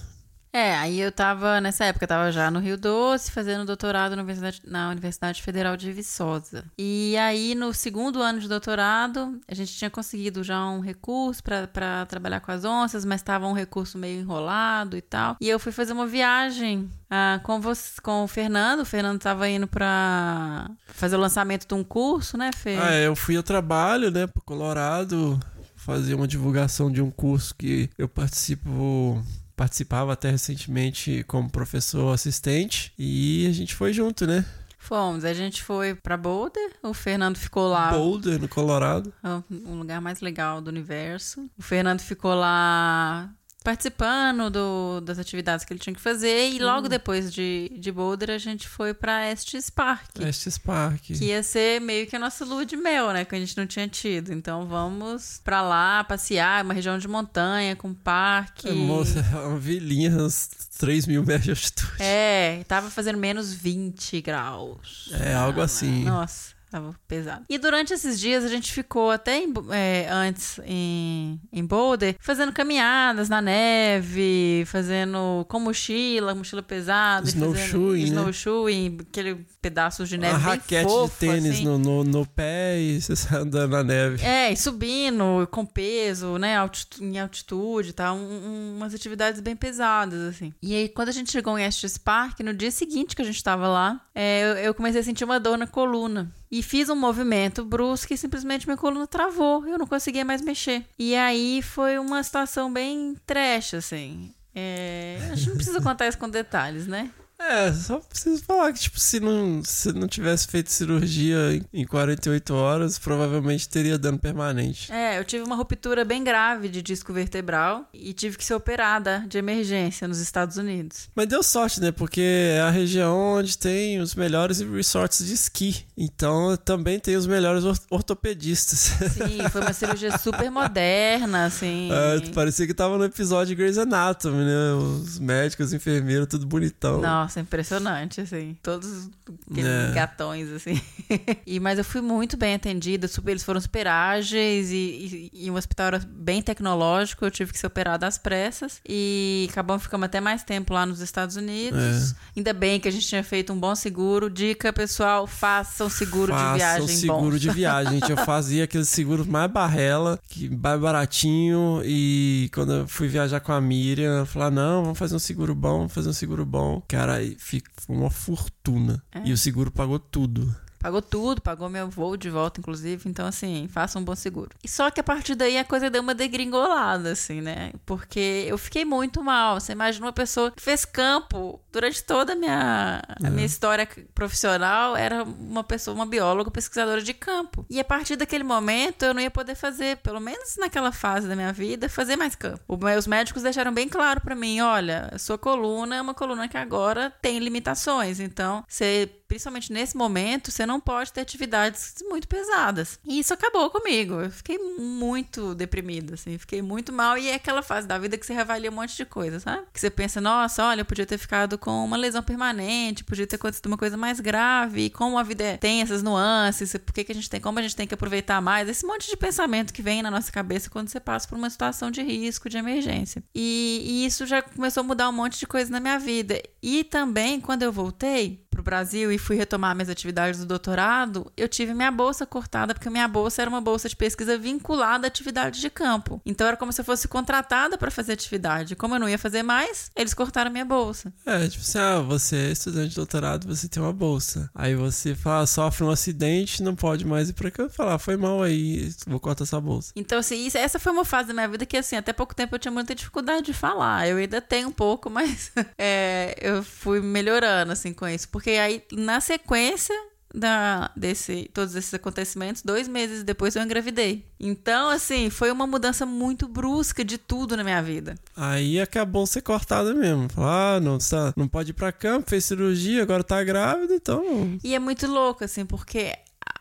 É, 0.55 0.72
aí 0.76 1.01
eu 1.01 1.10
tava, 1.10 1.60
nessa 1.60 1.85
época, 1.85 2.05
eu 2.05 2.09
tava 2.09 2.31
já 2.31 2.48
no 2.48 2.60
Rio 2.60 2.76
Doce, 2.76 3.28
fazendo 3.28 3.64
doutorado 3.64 4.14
na 4.14 4.22
Universidade, 4.22 4.62
na 4.64 4.89
Universidade 4.89 5.43
Federal 5.43 5.76
de 5.76 5.90
Viçosa. 5.90 6.64
E 6.78 7.16
aí, 7.16 7.56
no 7.56 7.74
segundo 7.74 8.22
ano 8.22 8.39
de 8.39 8.47
doutorado, 8.47 9.40
a 9.48 9.55
gente 9.55 9.74
tinha 9.74 9.90
conseguido 9.90 10.44
já 10.44 10.64
um 10.64 10.78
recurso 10.78 11.43
para 11.43 12.06
trabalhar 12.06 12.39
com 12.39 12.52
as 12.52 12.64
onças, 12.64 13.05
mas 13.05 13.20
estava 13.20 13.48
um 13.48 13.52
recurso 13.52 13.98
meio 13.98 14.20
enrolado 14.20 14.97
e 14.97 15.02
tal. 15.02 15.36
E 15.40 15.48
eu 15.48 15.59
fui 15.59 15.72
fazer 15.72 15.93
uma 15.93 16.06
viagem 16.06 16.89
ah, 17.10 17.40
com, 17.43 17.60
você, 17.60 18.01
com 18.01 18.22
o 18.22 18.28
Fernando. 18.28 18.82
O 18.82 18.86
Fernando 18.86 19.18
tava 19.18 19.48
indo 19.48 19.66
para 19.66 20.70
fazer 20.86 21.16
o 21.16 21.20
lançamento 21.20 21.66
de 21.66 21.74
um 21.74 21.82
curso, 21.82 22.39
né, 22.39 22.52
Fê? 22.55 22.76
Ah, 22.81 22.93
é, 22.93 23.09
eu 23.09 23.16
fui 23.16 23.36
ao 23.36 23.43
trabalho, 23.43 24.09
né, 24.09 24.28
pro 24.28 24.40
Colorado, 24.40 25.40
fazer 25.74 26.14
uma 26.14 26.28
divulgação 26.28 26.93
de 26.93 27.02
um 27.02 27.10
curso 27.10 27.56
que 27.56 27.90
eu 27.98 28.09
participo 28.09 29.20
participava 29.56 30.12
até 30.12 30.31
recentemente 30.31 31.24
como 31.24 31.51
professor 31.51 32.12
assistente 32.12 32.93
e 32.98 33.47
a 33.48 33.52
gente 33.52 33.74
foi 33.74 33.93
junto, 33.93 34.26
né? 34.26 34.44
Fomos, 34.78 35.24
a 35.24 35.32
gente 35.32 35.62
foi 35.62 35.94
pra 35.94 36.14
Boulder, 36.14 36.72
o 36.82 36.93
Fernando 36.93 37.39
ficou 37.39 37.68
lá. 37.68 37.90
Boulder, 37.90 38.39
no 38.39 38.48
Colorado. 38.48 39.14
Um 39.51 39.78
lugar 39.78 39.98
mais 40.01 40.20
legal 40.20 40.60
do 40.60 40.68
universo. 40.68 41.48
O 41.56 41.62
Fernando 41.62 42.01
ficou 42.01 42.35
lá 42.35 43.31
participando 43.65 44.51
do, 44.51 45.01
das 45.01 45.19
atividades 45.19 45.65
que 45.65 45.73
ele 45.73 45.81
tinha 45.81 45.95
que 45.95 46.01
fazer 46.01 46.51
e 46.51 46.59
logo 46.59 46.86
depois 46.86 47.32
de, 47.32 47.73
de 47.78 47.91
Boulder 47.91 48.31
a 48.31 48.39
gente 48.39 48.69
foi 48.69 48.93
pra 48.93 49.31
Estes 49.32 49.70
Park. 49.70 50.20
Estes 50.20 50.59
Park. 50.59 51.01
Que 51.01 51.24
ia 51.24 51.43
ser 51.43 51.81
meio 51.81 52.07
que 52.07 52.15
a 52.15 52.19
nossa 52.19 52.45
lua 52.45 52.66
de 52.66 52.77
mel, 52.77 53.11
né? 53.12 53.24
Que 53.24 53.35
a 53.35 53.39
gente 53.39 53.57
não 53.57 53.66
tinha 53.66 53.89
tido. 53.89 54.35
Então 54.35 54.66
vamos 54.66 55.41
pra 55.43 55.62
lá 55.62 56.05
passear, 56.05 56.62
uma 56.62 56.74
região 56.74 56.99
de 56.99 57.09
montanha 57.09 57.74
com 57.74 57.95
parque. 57.95 58.69
É, 58.69 58.73
moça, 58.73 59.24
uma 59.49 59.59
vilinha, 59.59 60.11
uns 60.11 60.51
3 60.78 61.07
mil 61.07 61.24
metros 61.24 61.45
de 61.45 61.51
altitude. 61.51 62.03
É, 62.03 62.62
tava 62.69 62.91
fazendo 62.91 63.16
menos 63.19 63.55
20 63.55 64.20
graus. 64.20 65.11
É, 65.12 65.32
algo 65.32 65.62
assim. 65.62 66.05
Nossa. 66.05 66.53
Tava 66.75 66.93
pesado. 67.07 67.45
E 67.49 67.57
durante 67.57 67.95
esses 67.95 68.19
dias 68.19 68.43
a 68.43 68.49
gente 68.49 68.73
ficou 68.73 69.13
até 69.13 69.39
em, 69.39 69.53
é, 69.71 70.09
antes 70.11 70.59
em, 70.67 71.41
em 71.53 71.65
Boulder 71.65 72.17
fazendo 72.19 72.53
caminhadas 72.53 73.29
na 73.29 73.41
neve, 73.41 74.65
fazendo 74.67 75.47
com 75.49 75.61
mochila, 75.61 76.35
mochila 76.35 76.65
pesada. 76.65 77.29
Snowshoeing, 77.29 78.01
né? 78.01 78.09
Snowshoeing, 78.09 78.99
aquele 79.03 79.47
pedaços 79.63 80.09
de 80.09 80.19
neve 80.19 80.35
Uma 80.35 80.41
raquete 80.41 80.83
fofo, 80.83 81.15
de 81.15 81.21
tênis 81.21 81.53
assim. 81.53 81.65
no, 81.65 81.79
no, 81.79 82.03
no 82.03 82.27
pé 82.27 82.81
e 82.81 82.99
você 83.01 83.37
andando 83.37 83.71
na 83.71 83.85
neve. 83.85 84.25
É, 84.25 84.51
e 84.53 84.57
subindo 84.57 85.47
com 85.53 85.65
peso, 85.65 86.39
né, 86.39 86.57
altitu 86.57 87.05
em 87.05 87.21
altitude, 87.21 87.93
tá? 87.93 88.13
Um, 88.13 88.19
um, 88.19 88.75
umas 88.79 88.93
atividades 88.93 89.41
bem 89.41 89.55
pesadas, 89.55 90.21
assim. 90.23 90.53
E 90.61 90.75
aí, 90.75 90.89
quando 90.89 91.11
a 91.11 91.13
gente 91.13 91.31
chegou 91.31 91.57
em 91.57 91.65
Estes 91.65 91.97
Park, 91.97 92.41
no 92.41 92.53
dia 92.53 92.73
seguinte 92.73 93.15
que 93.15 93.23
a 93.23 93.25
gente 93.25 93.43
tava 93.45 93.69
lá, 93.69 94.01
é, 94.13 94.43
eu, 94.43 94.49
eu 94.57 94.75
comecei 94.75 95.01
a 95.01 95.05
sentir 95.05 95.25
uma 95.25 95.39
dor 95.39 95.57
na 95.57 95.69
coluna. 95.69 96.33
E 96.55 96.62
fiz 96.62 96.89
um 96.89 96.94
movimento 96.94 97.64
brusco 97.64 98.14
e 98.14 98.16
simplesmente 98.16 98.64
minha 98.64 98.76
coluna 98.76 99.09
travou. 99.09 99.66
Eu 99.66 99.76
não 99.76 99.89
conseguia 99.89 100.24
mais 100.24 100.40
mexer. 100.40 100.86
E 100.97 101.16
aí 101.16 101.60
foi 101.60 101.98
uma 101.98 102.22
situação 102.22 102.72
bem 102.72 103.16
trash, 103.26 103.74
assim. 103.74 104.32
É, 104.55 105.18
a 105.32 105.35
gente 105.35 105.48
não 105.48 105.56
precisa 105.56 105.81
contar 105.81 106.06
isso 106.06 106.16
com 106.16 106.31
detalhes, 106.31 106.86
né? 106.86 107.10
É, 107.39 107.73
só 107.73 107.98
preciso 107.98 108.43
falar 108.44 108.73
que, 108.73 108.78
tipo, 108.81 108.98
se 108.98 109.20
não, 109.20 109.62
se 109.65 109.93
não 109.93 110.06
tivesse 110.06 110.47
feito 110.47 110.70
cirurgia 110.70 111.55
em, 111.73 111.82
em 111.82 111.85
48 111.85 112.55
horas, 112.55 112.98
provavelmente 112.98 113.69
teria 113.69 113.98
dano 113.98 114.19
permanente. 114.19 114.90
É, 114.93 115.19
eu 115.19 115.24
tive 115.24 115.44
uma 115.44 115.56
ruptura 115.56 116.05
bem 116.05 116.23
grave 116.24 116.69
de 116.69 116.81
disco 116.81 117.12
vertebral 117.12 117.86
e 117.93 118.12
tive 118.12 118.39
que 118.39 118.44
ser 118.44 118.55
operada 118.55 119.24
de 119.28 119.36
emergência 119.36 120.09
nos 120.09 120.20
Estados 120.20 120.56
Unidos. 120.56 121.09
Mas 121.15 121.27
deu 121.27 121.43
sorte, 121.43 121.81
né? 121.81 121.90
Porque 121.93 122.20
é 122.23 122.61
a 122.61 122.70
região 122.70 123.15
onde 123.39 123.59
tem 123.59 124.01
os 124.01 124.15
melhores 124.15 124.61
resorts 124.61 125.27
de 125.27 125.35
esqui. 125.35 125.85
Então 125.97 126.56
também 126.56 126.98
tem 126.98 127.16
os 127.16 127.27
melhores 127.27 127.65
or- 127.65 127.78
ortopedistas. 127.90 128.78
Sim, 129.12 129.48
foi 129.51 129.61
uma 129.61 129.73
cirurgia 129.73 130.16
super 130.19 130.51
moderna, 130.51 131.47
assim. 131.47 131.90
É, 131.93 132.20
parecia 132.31 132.66
que 132.66 132.74
tava 132.74 132.97
no 132.97 133.05
episódio 133.05 133.48
de 133.48 133.55
Grey's 133.56 133.77
Anatomy, 133.78 134.44
né? 134.44 134.73
Os 134.74 135.19
médicos, 135.19 135.66
os 135.66 135.73
enfermeiros, 135.73 136.27
tudo 136.28 136.47
bonitão. 136.47 137.02
Nossa, 137.25 137.41
impressionante, 137.41 138.21
assim. 138.21 138.55
Todos 138.63 139.09
aqueles 139.51 139.71
É. 139.71 139.93
gatões, 139.93 140.51
assim. 140.51 140.81
e, 141.47 141.59
mas 141.61 141.79
eu 141.79 141.85
fui 141.85 142.01
muito 142.01 142.37
bem 142.37 142.55
atendida. 142.55 143.09
Super, 143.09 143.33
eles 143.33 143.43
foram 143.45 143.61
super 143.61 143.87
ágeis 143.87 144.71
e, 144.71 145.31
e, 145.33 145.47
e 145.47 145.51
o 145.51 145.55
hospital 145.55 145.87
era 145.89 145.99
bem 145.99 146.43
tecnológico. 146.43 147.25
Eu 147.25 147.31
tive 147.31 147.53
que 147.53 147.59
ser 147.59 147.67
operada 147.67 148.07
às 148.07 148.19
pressas. 148.19 148.81
E 148.89 149.47
acabamos 149.51 149.83
ficando 149.85 150.05
até 150.05 150.21
mais 150.21 150.43
tempo 150.43 150.73
lá 150.75 150.85
nos 150.87 151.01
Estados 151.01 151.37
Unidos. 151.37 152.13
É. 152.13 152.15
Ainda 152.37 152.53
bem 152.53 152.79
que 152.81 152.89
a 152.89 152.91
gente 152.93 153.07
tinha 153.07 153.23
feito 153.25 153.53
um 153.53 153.59
bom 153.59 153.75
seguro. 153.75 154.29
Dica, 154.31 154.73
pessoal, 154.73 155.27
façam 155.27 155.89
seguro 155.89 156.33
de 156.33 156.39
Façam 156.39 156.55
viagem 156.57 156.97
seguro 156.97 157.31
bom. 157.33 157.37
de 157.39 157.51
viagem, 157.51 157.93
gente. 158.01 158.11
Eu 158.11 158.17
fazia 158.25 158.65
aqueles 158.65 158.89
seguros 158.89 159.27
mais 159.27 159.51
barrela, 159.51 160.19
que 160.29 160.49
mais 160.49 160.81
baratinho. 160.81 161.81
E 161.85 162.51
quando 162.55 162.73
eu 162.73 162.89
fui 162.89 163.09
viajar 163.09 163.41
com 163.41 163.53
a 163.53 163.61
Miriam, 163.61 164.17
ela 164.19 164.27
falou: 164.27 164.49
"Ah, 164.49 164.51
não, 164.51 164.83
vamos 164.83 164.99
fazer 164.99 165.15
um 165.15 165.19
seguro 165.19 165.55
bom, 165.55 165.79
vamos 165.79 165.93
fazer 165.93 166.09
um 166.09 166.13
seguro 166.13 166.45
bom. 166.45 166.83
Cara, 166.89 167.19
fica 167.39 167.71
uma 167.89 168.11
fortuna. 168.11 169.02
É. 169.12 169.27
E 169.27 169.32
o 169.32 169.39
seguro 169.39 169.70
pagou 169.70 169.98
tudo. 169.98 170.55
Pagou 170.85 171.01
tudo, 171.01 171.40
pagou 171.40 171.70
meu 171.70 171.89
voo 171.89 172.15
de 172.15 172.28
volta, 172.28 172.61
inclusive. 172.61 173.09
Então, 173.09 173.27
assim, 173.27 173.66
faça 173.73 173.98
um 173.98 174.05
bom 174.05 174.15
seguro. 174.15 174.51
E 174.62 174.69
só 174.69 174.90
que 174.90 175.01
a 175.01 175.02
partir 175.02 175.35
daí 175.35 175.56
a 175.56 175.65
coisa 175.65 175.89
deu 175.89 176.02
uma 176.02 176.15
degringolada, 176.15 177.12
assim, 177.12 177.40
né? 177.40 177.73
Porque 177.86 178.44
eu 178.47 178.59
fiquei 178.59 178.85
muito 178.85 179.23
mal. 179.23 179.59
Você 179.59 179.73
imagina 179.73 180.05
uma 180.05 180.12
pessoa 180.12 180.51
que 180.51 180.61
fez 180.61 180.85
campo 180.85 181.59
durante 181.73 182.05
toda 182.05 182.35
a 182.35 182.36
minha, 182.36 183.02
a 183.24 183.31
minha 183.31 183.47
história 183.47 183.89
profissional, 184.15 184.94
era 184.94 185.24
uma 185.24 185.65
pessoa, 185.65 185.94
uma 185.94 186.05
bióloga, 186.05 186.51
pesquisadora 186.51 187.01
de 187.01 187.15
campo. 187.15 187.65
E 187.70 187.81
a 187.81 187.85
partir 187.85 188.16
daquele 188.16 188.44
momento 188.44 189.06
eu 189.06 189.15
não 189.15 189.23
ia 189.23 189.31
poder 189.31 189.55
fazer, 189.55 189.97
pelo 190.02 190.20
menos 190.20 190.56
naquela 190.59 190.93
fase 190.93 191.27
da 191.27 191.35
minha 191.35 191.52
vida, 191.52 191.89
fazer 191.89 192.16
mais 192.16 192.35
campo. 192.35 192.61
Os 192.98 193.06
médicos 193.06 193.43
deixaram 193.43 193.73
bem 193.73 193.89
claro 193.89 194.20
pra 194.20 194.35
mim: 194.35 194.61
olha, 194.61 195.09
a 195.11 195.19
sua 195.19 195.39
coluna 195.39 195.97
é 195.97 196.02
uma 196.02 196.12
coluna 196.12 196.47
que 196.47 196.59
agora 196.59 197.11
tem 197.23 197.39
limitações. 197.39 198.20
Então, 198.20 198.62
você 198.69 199.11
principalmente 199.29 199.73
nesse 199.73 199.97
momento, 199.97 200.51
você 200.51 200.65
não 200.67 200.81
pode 200.81 201.13
ter 201.13 201.21
atividades 201.21 201.95
muito 202.09 202.29
pesadas. 202.29 202.99
E 203.05 203.19
isso 203.19 203.33
acabou 203.35 203.71
comigo. 203.71 204.15
Eu 204.15 204.31
fiquei 204.31 204.59
muito 204.59 205.55
deprimida, 205.55 206.15
assim, 206.15 206.39
fiquei 206.39 206.63
muito 206.63 206.93
mal. 206.93 207.17
E 207.19 207.29
é 207.29 207.35
aquela 207.35 207.63
fase 207.63 207.87
da 207.87 207.99
vida 207.99 208.17
que 208.17 208.27
você 208.27 208.33
reavalia 208.35 208.71
um 208.71 208.75
monte 208.75 208.97
de 208.97 209.05
coisa, 209.05 209.41
sabe? 209.41 209.63
Que 209.73 209.81
você 209.81 209.91
pensa, 209.91 210.21
nossa, 210.21 210.65
olha, 210.65 210.81
eu 210.83 210.85
podia 210.85 211.07
ter 211.07 211.19
ficado 211.19 211.59
com 211.59 211.85
uma 211.85 211.97
lesão 211.97 212.23
permanente, 212.23 213.05
podia 213.05 213.27
ter 213.27 213.37
acontecido 213.37 213.67
uma 213.67 213.79
coisa 213.79 213.97
mais 213.97 214.21
grave. 214.21 214.91
Como 214.91 215.19
a 215.19 215.23
vida 215.23 215.43
é- 215.45 215.57
tem 215.57 215.81
essas 215.83 216.03
nuances, 216.03 216.73
por 216.85 216.93
que, 216.93 217.05
que 217.05 217.13
a 217.13 217.15
gente 217.15 217.29
tem, 217.31 217.41
como 217.41 217.59
a 217.59 217.63
gente 217.63 217.77
tem 217.77 217.87
que 217.87 217.95
aproveitar 217.95 218.41
mais, 218.41 218.69
esse 218.69 218.87
monte 218.87 219.09
de 219.09 219.17
pensamento 219.17 219.73
que 219.73 219.83
vem 219.83 220.03
na 220.03 220.11
nossa 220.11 220.31
cabeça 220.31 220.71
quando 220.71 220.89
você 220.89 221.01
passa 221.01 221.27
por 221.29 221.37
uma 221.39 221.51
situação 221.51 221.91
de 221.91 222.03
risco, 222.03 222.49
de 222.49 222.57
emergência. 222.57 223.23
E, 223.35 223.83
e 223.85 224.07
isso 224.07 224.27
já 224.27 224.43
começou 224.43 224.83
a 224.83 224.85
mudar 224.85 225.09
um 225.09 225.13
monte 225.13 225.39
de 225.39 225.47
coisa 225.47 225.71
na 225.71 225.81
minha 225.81 225.99
vida. 225.99 226.41
E 226.63 226.85
também, 226.85 227.41
quando 227.41 227.63
eu 227.63 227.73
voltei 227.73 228.44
pro 228.55 228.62
Brasil 228.62 229.10
e 229.12 229.18
fui 229.18 229.36
retomar 229.36 229.74
minhas 229.74 229.89
atividades 229.89 230.40
do 230.40 230.47
doutorado, 230.47 231.31
eu 231.36 231.48
tive 231.48 231.74
minha 231.74 231.90
bolsa 231.90 232.24
cortada, 232.24 232.72
porque 232.74 232.89
minha 232.89 233.09
bolsa 233.09 233.43
era 233.43 233.48
uma 233.51 233.60
bolsa 233.60 233.89
de 233.89 233.97
pesquisa 233.97 234.39
vinculada 234.39 235.06
à 235.06 235.09
atividade 235.09 235.60
de 235.60 235.68
campo. 235.68 236.20
Então 236.24 236.47
era 236.47 236.56
como 236.56 236.72
se 236.72 236.81
eu 236.81 236.85
fosse 236.85 237.09
contratada 237.09 237.76
para 237.76 237.90
fazer 237.90 238.12
atividade. 238.12 238.76
Como 238.76 238.94
eu 238.94 238.98
não 239.01 239.09
ia 239.09 239.18
fazer 239.18 239.43
mais, 239.43 239.90
eles 239.97 240.14
cortaram 240.14 240.51
minha 240.51 240.64
bolsa. 240.64 241.12
É, 241.26 241.47
tipo 241.48 241.62
assim, 241.62 241.78
ah, 241.78 242.01
você 242.01 242.36
é 242.36 242.52
estudante 242.52 242.90
de 242.90 242.97
doutorado, 242.97 243.47
você 243.47 243.68
tem 243.68 243.82
uma 243.82 243.93
bolsa. 243.93 244.48
Aí 244.55 244.74
você 244.74 245.14
fala, 245.14 245.47
sofre 245.47 245.85
um 245.85 245.90
acidente, 245.90 246.62
não 246.62 246.74
pode 246.74 247.05
mais 247.05 247.28
ir 247.28 247.32
pra 247.32 247.51
cá. 247.51 247.68
Falar, 247.68 247.98
foi 247.98 248.16
mal 248.16 248.43
aí, 248.43 248.90
vou 249.06 249.18
cortar 249.20 249.44
sua 249.47 249.60
bolsa. 249.60 249.93
Então, 249.97 250.18
assim, 250.18 250.47
isso- 250.47 250.59
essa 250.59 250.78
foi 250.78 250.93
uma 250.93 251.05
fase 251.05 251.28
da 251.28 251.35
minha 251.35 251.48
vida 251.48 251.66
que, 251.66 251.76
assim, 251.76 251.97
até 251.97 252.12
pouco 252.12 252.35
tempo 252.35 252.55
eu 252.55 252.59
tinha 252.59 252.72
muita 252.72 252.94
dificuldade 252.94 253.43
de 253.47 253.52
falar. 253.52 254.06
Eu 254.09 254.16
ainda 254.18 254.40
tenho 254.40 254.68
um 254.68 254.72
pouco, 254.72 255.10
mas 255.10 255.51
é, 255.78 256.36
eu 256.40 256.62
fui 256.62 257.01
melhorando, 257.01 257.72
assim, 257.72 257.93
com 257.93 258.06
isso. 258.06 258.28
Porque 258.28 258.44
aí, 258.51 258.83
na 258.93 259.21
sequência 259.21 259.95
da, 260.35 260.91
desse, 260.97 261.49
todos 261.55 261.77
esses 261.77 261.95
acontecimentos, 261.95 262.61
dois 262.62 262.89
meses 262.89 263.23
depois 263.23 263.55
eu 263.55 263.62
engravidei. 263.62 264.27
Então, 264.41 264.91
assim, 264.91 265.31
foi 265.31 265.51
uma 265.53 265.65
mudança 265.66 266.05
muito 266.05 266.49
brusca 266.49 267.05
de 267.05 267.16
tudo 267.16 267.57
na 267.57 267.62
minha 267.62 267.81
vida. 267.81 268.16
Aí 268.37 268.81
acabou 268.81 269.27
ser 269.27 269.43
cortada 269.43 269.95
mesmo. 269.95 270.29
Falar, 270.29 270.77
ah, 270.77 270.81
não, 270.81 270.99
tá- 270.99 271.33
não 271.37 271.47
pode 271.47 271.71
ir 271.71 271.75
pra 271.75 271.93
campo, 271.93 272.29
fez 272.29 272.45
cirurgia, 272.45 273.03
agora 273.03 273.23
tá 273.23 273.43
grávida, 273.45 273.95
então. 273.95 274.59
E 274.65 274.75
é 274.75 274.79
muito 274.81 275.07
louco, 275.07 275.45
assim, 275.45 275.65
porque 275.65 276.12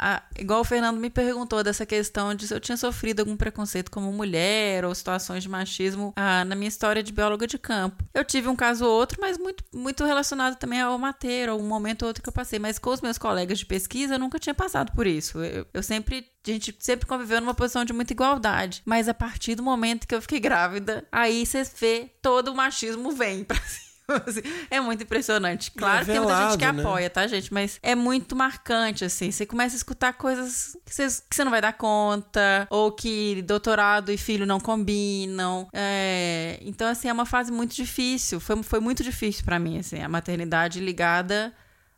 a- 0.03 0.23
igual 0.38 0.61
o 0.61 0.63
Fernando 0.63 0.99
me 0.99 1.09
perguntou 1.09 1.63
dessa 1.63 1.85
questão 1.85 2.35
de 2.35 2.47
se 2.47 2.53
eu 2.53 2.59
tinha 2.59 2.75
sofrido 2.75 3.21
algum 3.21 3.38
preconceito 3.38 3.89
como 3.89 4.11
mulher 4.11 4.84
ou 4.85 4.93
situações 4.93 5.41
de 5.43 5.49
machismo 5.49 6.13
ah, 6.15 6.43
na 6.43 6.55
minha 6.55 6.67
história 6.67 7.01
de 7.01 7.11
bióloga 7.13 7.47
de 7.47 7.57
campo. 7.57 8.03
Eu 8.13 8.23
tive 8.25 8.47
um 8.47 8.55
caso 8.55 8.85
ou 8.85 8.91
outro, 8.91 9.17
mas 9.21 9.38
muito, 9.38 9.63
muito 9.73 10.03
relacionado 10.03 10.55
também 10.57 10.81
ao 10.81 10.97
mateiro, 10.99 11.53
a 11.53 11.55
um 11.55 11.67
momento 11.67 12.03
ou 12.03 12.07
outro 12.09 12.21
que 12.21 12.30
eu 12.30 12.34
passei. 12.34 12.59
Mas 12.59 12.77
com 12.77 12.89
os 12.89 13.01
meus 13.01 13.17
colegas 13.17 13.59
de 13.59 13.65
pesquisa, 13.65 14.15
eu 14.15 14.19
nunca 14.19 14.38
tinha 14.39 14.53
passado 14.53 14.91
por 14.93 15.07
isso. 15.07 15.39
Eu, 15.43 15.65
eu 15.73 15.81
sempre, 15.84 16.27
a 16.45 16.51
gente 16.51 16.75
sempre 16.80 17.05
conviveu 17.07 17.39
numa 17.39 17.53
posição 17.53 17.85
de 17.85 17.93
muita 17.93 18.13
igualdade. 18.13 18.81
Mas 18.85 19.07
a 19.07 19.13
partir 19.13 19.55
do 19.55 19.63
momento 19.63 20.07
que 20.07 20.13
eu 20.15 20.21
fiquei 20.21 20.39
grávida, 20.41 21.07
aí 21.11 21.45
você 21.45 21.63
vê 21.63 22.11
todo 22.21 22.49
o 22.49 22.55
machismo 22.55 23.11
vem 23.11 23.43
pra 23.43 23.57
cima. 23.57 23.92
assim. 24.26 24.41
É 24.69 24.80
muito 24.80 25.03
impressionante. 25.03 25.72
Claro 25.72 26.06
que 26.06 26.11
tem 26.11 26.19
muita 26.19 26.49
gente 26.49 26.57
que 26.57 26.72
né? 26.72 26.81
apoia, 26.81 27.10
tá, 27.10 27.27
gente? 27.27 27.53
Mas 27.53 27.80
é 27.81 27.95
muito 27.95 28.35
marcante, 28.35 29.06
assim. 29.06 29.31
Você 29.31 29.45
começa 29.45 29.76
a 29.76 29.77
escutar 29.77 30.14
coisas 30.14 30.77
que 30.85 30.94
você, 30.94 31.07
que 31.30 31.35
você 31.35 31.44
não 31.44 31.52
vai 31.52 31.61
dar 31.61 31.73
conta, 31.73 32.68
ou 32.69 32.91
que 32.91 33.41
doutorado 33.44 34.11
e 34.11 34.18
filho 34.18 34.45
não 34.45 34.60
combinam. 34.60 35.68
É, 35.73 36.60
Então, 36.61 36.88
assim, 36.88 37.07
é 37.07 37.14
uma 37.14 37.26
fase 37.26 37.52
muito 37.52 37.76
difícil. 37.76 38.40
Foi, 38.40 38.61
foi 38.64 38.80
muito 38.80 39.03
difícil 39.03 39.44
pra 39.44 39.60
mim, 39.60 39.80
assim, 39.80 40.02
a 40.02 40.10
maternidade 40.10 40.80
ligada 40.80 41.53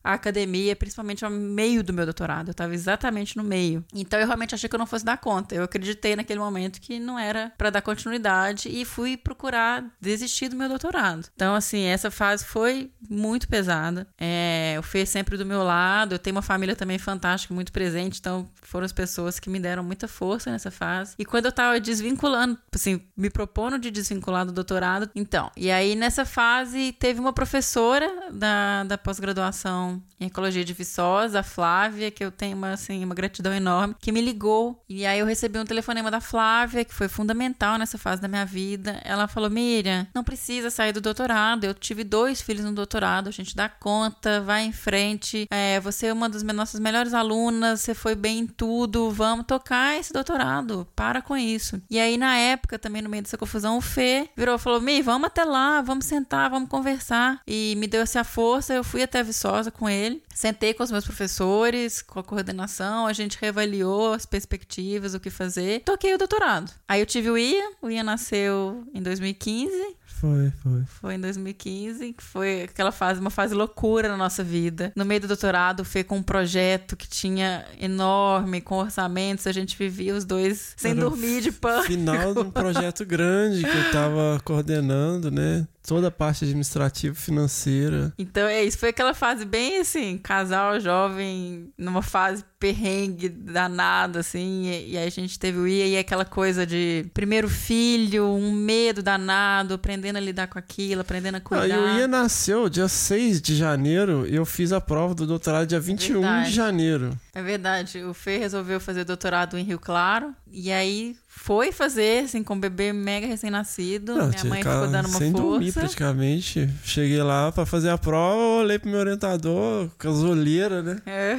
à 0.06 0.14
academia, 0.14 0.76
principalmente 0.76 1.26
ao 1.26 1.32
meio 1.32 1.84
do 1.84 1.92
meu 1.92 2.06
doutorado. 2.06 2.50
Eu 2.50 2.54
tava 2.54 2.76
exatamente 2.76 3.36
no 3.36 3.44
meio. 3.44 3.84
Então, 3.92 4.20
eu 4.20 4.28
realmente 4.28 4.54
achei 4.54 4.70
que 4.70 4.76
eu 4.76 4.80
não 4.80 4.86
fosse 4.86 5.04
dar 5.04 5.18
conta. 5.18 5.56
Eu 5.56 5.64
acreditei 5.64 6.16
naquele 6.16 6.40
momento 6.40 6.80
que 6.80 7.00
não 7.00 7.18
era 7.18 7.52
pra 7.58 7.72
dar 7.72 7.82
continuidade 7.82 8.70
e 8.70 8.86
fui 8.86 9.18
procurar 9.18 9.84
desistir 10.00 10.48
do 10.48 10.56
meu 10.56 10.70
doutorado. 10.70 11.28
Então, 11.34 11.56
assim, 11.56 11.86
essa 11.86 12.12
fase 12.12 12.46
foi 12.46 12.92
muito 13.10 13.48
pesada. 13.48 14.08
É, 14.16 14.76
o 14.78 14.84
Fê 14.84 15.08
sempre 15.08 15.38
do 15.38 15.46
meu 15.46 15.64
lado. 15.64 16.14
Eu 16.14 16.20
tenho 16.20 16.36
uma 16.36 16.44
família 16.44 16.76
também 16.76 17.00
fantástica, 17.00 17.54
muito 17.54 17.72
presente. 17.72 18.20
Então, 18.20 18.48
foram 18.62 18.86
as 18.86 18.94
pessoas 18.94 19.40
que 19.40 19.50
me 19.50 19.60
deram 19.60 19.84
muita 19.84 20.08
força 20.08 20.52
nessa 20.52 20.70
fase. 20.70 21.16
E 21.18 21.26
quando 21.26 21.46
eu 21.46 21.52
tava 21.52 21.80
desvinculando, 21.80 22.60
assim, 22.72 23.02
me 23.18 23.32
propondo 23.32 23.80
de 23.80 23.90
desvincular 23.90 24.46
do 24.46 24.52
doutorado, 24.52 25.10
então. 25.16 25.52
E 25.58 25.72
aí, 25.72 25.96
nessa 25.96 26.26
fase, 26.26 26.92
teve 26.92 27.20
uma 27.20 27.34
professora 27.34 28.30
da, 28.32 28.84
da 28.84 28.98
pós-graduação 29.00 29.95
em 30.20 30.28
Ecologia 30.28 30.64
de 30.64 30.74
Viçosa, 30.74 31.40
a 31.40 31.44
Flávia, 31.44 32.10
que 32.10 32.24
eu 32.24 32.32
tenho 32.32 32.56
uma, 32.56 32.72
assim, 32.72 33.04
uma 33.04 33.16
gratidão 33.16 33.54
enorme, 33.54 33.96
que 34.00 34.12
me 34.12 34.22
ligou. 34.22 34.84
E 34.88 35.06
aí, 35.06 35.20
eu 35.20 35.26
recebi 35.26 35.60
um 35.60 35.66
telefonema 35.66 36.10
da 36.10 36.22
Flávia, 36.22 36.86
que 36.86 36.94
foi 36.94 37.08
fundamental 37.08 37.78
nessa 37.78 37.98
fase 37.98 38.22
da 38.22 38.28
minha 38.28 38.46
vida. 38.46 39.00
Ela 39.04 39.28
falou: 39.28 39.50
Miriam, 39.50 40.08
não 40.14 40.24
precisa 40.24 40.70
sair 40.70 40.94
do 40.94 41.02
doutorado. 41.02 41.64
Eu 41.64 41.74
tive 41.74 42.04
dois 42.04 42.42
filhos 42.42 42.66
no 42.66 42.72
doutorado, 42.72 43.28
a 43.28 43.32
gente 43.32 43.56
dá 43.56 43.68
conta, 43.68 44.42
vai 44.42 44.64
em 44.64 44.72
frente. 44.72 45.48
É, 45.52 45.80
você 45.80 46.08
é 46.08 46.14
uma 46.14 46.30
das 46.30 46.44
nossas 46.44 46.80
melhores 46.80 47.14
alunas, 47.14 47.82
você 47.82 47.94
foi 47.94 48.16
bem 48.16 48.40
em 48.40 48.48
tudo, 48.48 49.12
vamos 49.12 49.46
tocar 49.46 50.00
esse 50.00 50.14
doutorado, 50.14 50.88
para 50.96 51.22
com 51.22 51.36
isso. 51.36 51.82
E 51.90 52.00
aí, 52.00 52.18
na 52.18 52.38
época, 52.38 52.80
também 52.80 53.02
no 53.02 53.10
meio 53.10 53.24
dessa 53.24 53.38
confusão, 53.38 53.78
o 53.78 53.82
Fê 53.82 54.30
virou 54.36 54.56
e 54.56 54.60
falou: 54.60 54.82
Mi, 54.82 55.02
vamos 55.02 55.28
até 55.28 55.44
lá, 55.44 55.82
vamos 55.82 56.06
sentar, 56.06 56.50
vamos 56.50 56.70
conversar. 56.70 57.42
E 57.48 57.76
me 57.78 57.88
deu 57.88 58.02
essa 58.02 58.24
força, 58.24 58.74
eu 58.74 58.84
fui 58.84 59.04
até 59.04 59.24
Viçosa 59.24 59.72
com 59.72 59.85
ele, 59.90 60.22
sentei 60.34 60.74
com 60.74 60.84
os 60.84 60.92
meus 60.92 61.06
professores, 61.06 62.02
com 62.02 62.20
a 62.20 62.24
coordenação, 62.24 63.08
a 63.08 63.14
gente 63.14 63.38
reavaliou 63.40 64.14
as 64.14 64.26
perspectivas, 64.26 65.14
o 65.14 65.20
que 65.20 65.30
fazer. 65.30 65.82
Toquei 65.84 66.14
o 66.14 66.18
doutorado. 66.18 66.72
Aí 66.88 67.00
eu 67.00 67.06
tive 67.06 67.30
o 67.30 67.38
Ian, 67.38 67.72
o 67.82 67.90
Ian 67.90 68.04
nasceu 68.04 68.86
em 68.94 69.02
2015. 69.02 69.96
Foi, 70.20 70.52
foi. 70.64 70.84
Foi 70.88 71.16
em 71.16 71.20
2015, 71.20 72.14
que 72.14 72.24
foi 72.24 72.64
aquela 72.64 72.92
fase, 72.92 73.20
uma 73.20 73.30
fase 73.30 73.54
loucura 73.54 74.08
na 74.08 74.18
nossa 74.18 74.44
vida. 74.44 74.92
No 74.96 75.06
meio 75.06 75.22
do 75.22 75.28
doutorado, 75.28 75.84
Fê 75.84 76.04
com 76.04 76.18
um 76.18 76.24
projeto 76.24 76.96
que 76.96 77.08
tinha 77.08 77.66
enorme, 77.80 78.62
com 78.62 78.78
orçamentos, 78.78 79.46
a 79.46 79.52
gente 79.52 79.78
vivia 79.78 80.16
os 80.16 80.26
dois 80.26 80.74
sem 80.78 80.92
Era 80.92 81.02
dormir 81.02 81.42
de 81.42 81.52
pânico. 81.52 81.88
Final 81.88 82.34
de 82.34 82.40
um 82.40 82.50
projeto 82.50 83.06
grande 83.06 83.64
que 83.64 83.78
eu 83.78 83.92
tava 83.92 84.42
coordenando, 84.44 85.30
né? 85.30 85.68
Toda 85.88 86.08
a 86.08 86.12
parte 86.12 86.44
administrativa, 86.44 87.14
financeira. 87.16 88.14
Então 88.18 88.48
é 88.48 88.64
isso, 88.64 88.78
foi 88.78 88.90
aquela 88.90 89.14
fase 89.14 89.46
bem 89.46 89.80
assim, 89.80 90.18
casal 90.18 90.80
jovem, 90.80 91.72
numa 91.78 92.02
fase 92.02 92.44
perrengue 92.60 93.30
danada, 93.30 94.20
assim, 94.20 94.66
e, 94.66 94.94
e 94.94 94.98
aí 94.98 95.08
a 95.08 95.12
gente 95.12 95.38
teve 95.38 95.60
o 95.60 95.68
IA 95.68 95.88
e 95.88 95.98
aquela 95.98 96.26
coisa 96.26 96.66
de 96.66 97.06
primeiro 97.14 97.48
filho, 97.48 98.26
um 98.26 98.52
medo 98.52 99.04
danado, 99.04 99.76
aprendendo 99.76 100.18
a 100.18 100.20
lidar 100.20 100.48
com 100.48 100.58
aquilo, 100.58 101.02
aprendendo 101.02 101.36
a 101.36 101.42
cuidar. 101.42 101.64
Aí 101.64 101.72
o 101.72 102.00
Ia 102.00 102.08
nasceu 102.08 102.68
dia 102.68 102.88
6 102.88 103.42
de 103.42 103.56
janeiro 103.56 104.26
e 104.28 104.36
eu 104.36 104.46
fiz 104.46 104.72
a 104.72 104.82
prova 104.82 105.14
do 105.14 105.28
doutorado 105.28 105.68
dia 105.68 105.80
21 105.80 106.22
Verdade. 106.22 106.50
de 106.50 106.56
janeiro. 106.56 107.18
É 107.36 107.44
verdade, 107.44 108.02
o 108.02 108.14
Fê 108.14 108.38
resolveu 108.38 108.80
fazer 108.80 109.04
doutorado 109.04 109.58
em 109.58 109.64
Rio 109.64 109.78
Claro, 109.78 110.34
e 110.50 110.72
aí 110.72 111.18
foi 111.28 111.74
fazer, 111.74 112.24
assim, 112.24 112.42
com 112.42 112.54
o 112.54 112.60
bebê 112.60 112.94
mega 112.94 113.28
recém-nascido, 113.28 114.14
minha 114.14 114.46
mãe 114.46 114.64
ficou 114.64 114.88
dando 114.88 115.10
uma 115.10 115.18
sem 115.20 115.34
dormir 115.34 115.66
força. 115.66 115.82
praticamente. 115.82 116.70
Cheguei 116.86 117.22
lá 117.22 117.52
pra 117.52 117.66
fazer 117.66 117.90
a 117.90 117.98
prova, 117.98 118.62
olhei 118.62 118.80
pro 118.80 118.90
meu 118.90 119.02
orientador, 119.02 119.90
com 120.00 120.10
as 120.10 120.20
olheiras, 120.20 120.86
né? 120.86 121.02
É. 121.06 121.38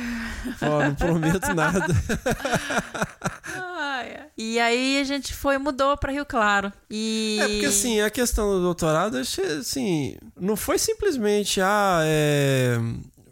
Falei, 0.59 0.89
não 0.89 0.95
prometo 0.95 1.55
nada. 1.55 1.87
Ai. 3.79 4.19
E 4.37 4.61
aí 4.61 5.01
a 5.01 5.05
gente 5.05 5.33
foi, 5.33 5.57
mudou 5.57 5.97
pra 5.97 6.13
Rio 6.13 6.27
Claro. 6.27 6.71
E... 6.91 7.39
É 7.41 7.49
porque 7.49 7.67
assim, 7.67 8.03
a 8.03 8.11
questão 8.11 8.51
do 8.51 8.61
doutorado, 8.61 9.17
assim, 9.17 10.19
não 10.39 10.57
foi 10.57 10.79
simplesmente, 10.79 11.59
ah, 11.63 12.01
é, 12.05 12.79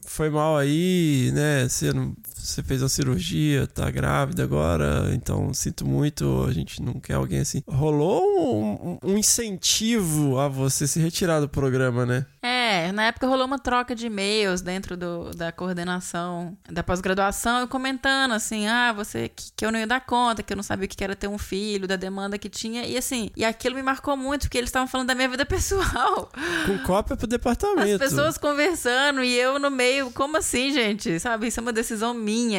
foi 0.06 0.30
mal 0.30 0.56
aí, 0.56 1.30
né? 1.34 1.68
Você, 1.68 1.92
não, 1.92 2.14
você 2.46 2.62
fez 2.62 2.82
uma 2.82 2.88
cirurgia, 2.88 3.66
tá 3.66 3.90
grávida 3.90 4.42
agora, 4.42 5.10
então 5.12 5.52
sinto 5.54 5.86
muito, 5.86 6.44
a 6.48 6.52
gente 6.52 6.82
não 6.82 6.94
quer 6.94 7.14
alguém 7.14 7.40
assim. 7.40 7.62
Rolou 7.66 8.62
um, 8.62 8.98
um 9.02 9.18
incentivo 9.18 10.38
a 10.38 10.48
você 10.48 10.86
se 10.86 11.00
retirar 11.00 11.40
do 11.40 11.48
programa, 11.48 12.04
né? 12.04 12.26
É, 12.42 12.92
na 12.92 13.04
época 13.04 13.26
rolou 13.26 13.46
uma 13.46 13.58
troca 13.58 13.94
de 13.94 14.06
e-mails 14.06 14.60
dentro 14.60 14.96
do, 14.96 15.30
da 15.30 15.50
coordenação 15.50 16.56
da 16.70 16.82
pós-graduação, 16.82 17.60
eu 17.60 17.68
comentando 17.68 18.32
assim, 18.32 18.66
ah, 18.66 18.92
você 18.92 19.28
que, 19.28 19.50
que 19.56 19.64
eu 19.64 19.72
não 19.72 19.78
ia 19.78 19.86
dar 19.86 20.00
conta, 20.00 20.42
que 20.42 20.52
eu 20.52 20.56
não 20.56 20.62
sabia 20.62 20.86
o 20.86 20.88
que 20.88 21.02
era 21.02 21.16
ter 21.16 21.28
um 21.28 21.38
filho, 21.38 21.88
da 21.88 21.96
demanda 21.96 22.36
que 22.36 22.48
tinha, 22.48 22.84
e 22.84 22.96
assim, 22.96 23.30
e 23.36 23.44
aquilo 23.44 23.76
me 23.76 23.82
marcou 23.82 24.16
muito, 24.16 24.42
porque 24.42 24.58
eles 24.58 24.68
estavam 24.68 24.86
falando 24.86 25.08
da 25.08 25.14
minha 25.14 25.28
vida 25.28 25.44
pessoal. 25.46 26.30
Com 26.66 26.78
cópia 26.84 27.16
pro 27.16 27.26
departamento. 27.26 28.02
As 28.02 28.10
pessoas 28.10 28.36
conversando 28.36 29.22
e 29.22 29.34
eu 29.34 29.58
no 29.58 29.70
meio, 29.70 30.10
como 30.10 30.36
assim, 30.36 30.72
gente? 30.72 31.18
Sabe, 31.18 31.46
isso 31.46 31.60
é 31.60 31.62
uma 31.62 31.72
decisão 31.72 32.12
minha, 32.12 32.33
e, 32.42 32.56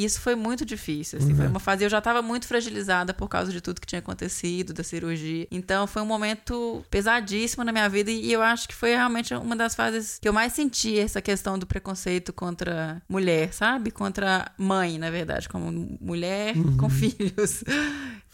e 0.00 0.04
isso 0.04 0.20
foi 0.20 0.34
muito 0.34 0.64
difícil, 0.64 1.18
assim, 1.18 1.30
Uhum. 1.30 1.36
foi 1.36 1.46
uma 1.46 1.60
fase, 1.60 1.84
eu 1.84 1.90
já 1.90 2.00
tava 2.00 2.22
muito 2.22 2.46
fragilizada 2.46 3.12
por 3.14 3.28
causa 3.28 3.52
de 3.52 3.60
tudo 3.60 3.80
que 3.80 3.86
tinha 3.86 3.98
acontecido, 3.98 4.72
da 4.72 4.82
cirurgia, 4.82 5.46
então 5.50 5.86
foi 5.86 6.02
um 6.02 6.06
momento 6.06 6.84
pesadíssimo 6.90 7.64
na 7.64 7.72
minha 7.72 7.88
vida, 7.88 8.10
e 8.10 8.32
eu 8.32 8.42
acho 8.42 8.68
que 8.68 8.74
foi 8.74 8.90
realmente 8.90 9.34
uma 9.34 9.54
das 9.56 9.74
fases 9.74 10.18
que 10.20 10.28
eu 10.28 10.32
mais 10.32 10.52
senti 10.52 10.98
essa 10.98 11.20
questão 11.20 11.58
do 11.58 11.66
preconceito 11.66 12.32
contra 12.32 13.02
mulher, 13.08 13.52
sabe? 13.52 13.90
Contra 13.90 14.50
mãe, 14.56 14.98
na 14.98 15.10
verdade, 15.10 15.48
como 15.48 15.70
mulher 16.00 16.56
Uhum. 16.56 16.76
com 16.76 16.88
filhos. 16.90 17.62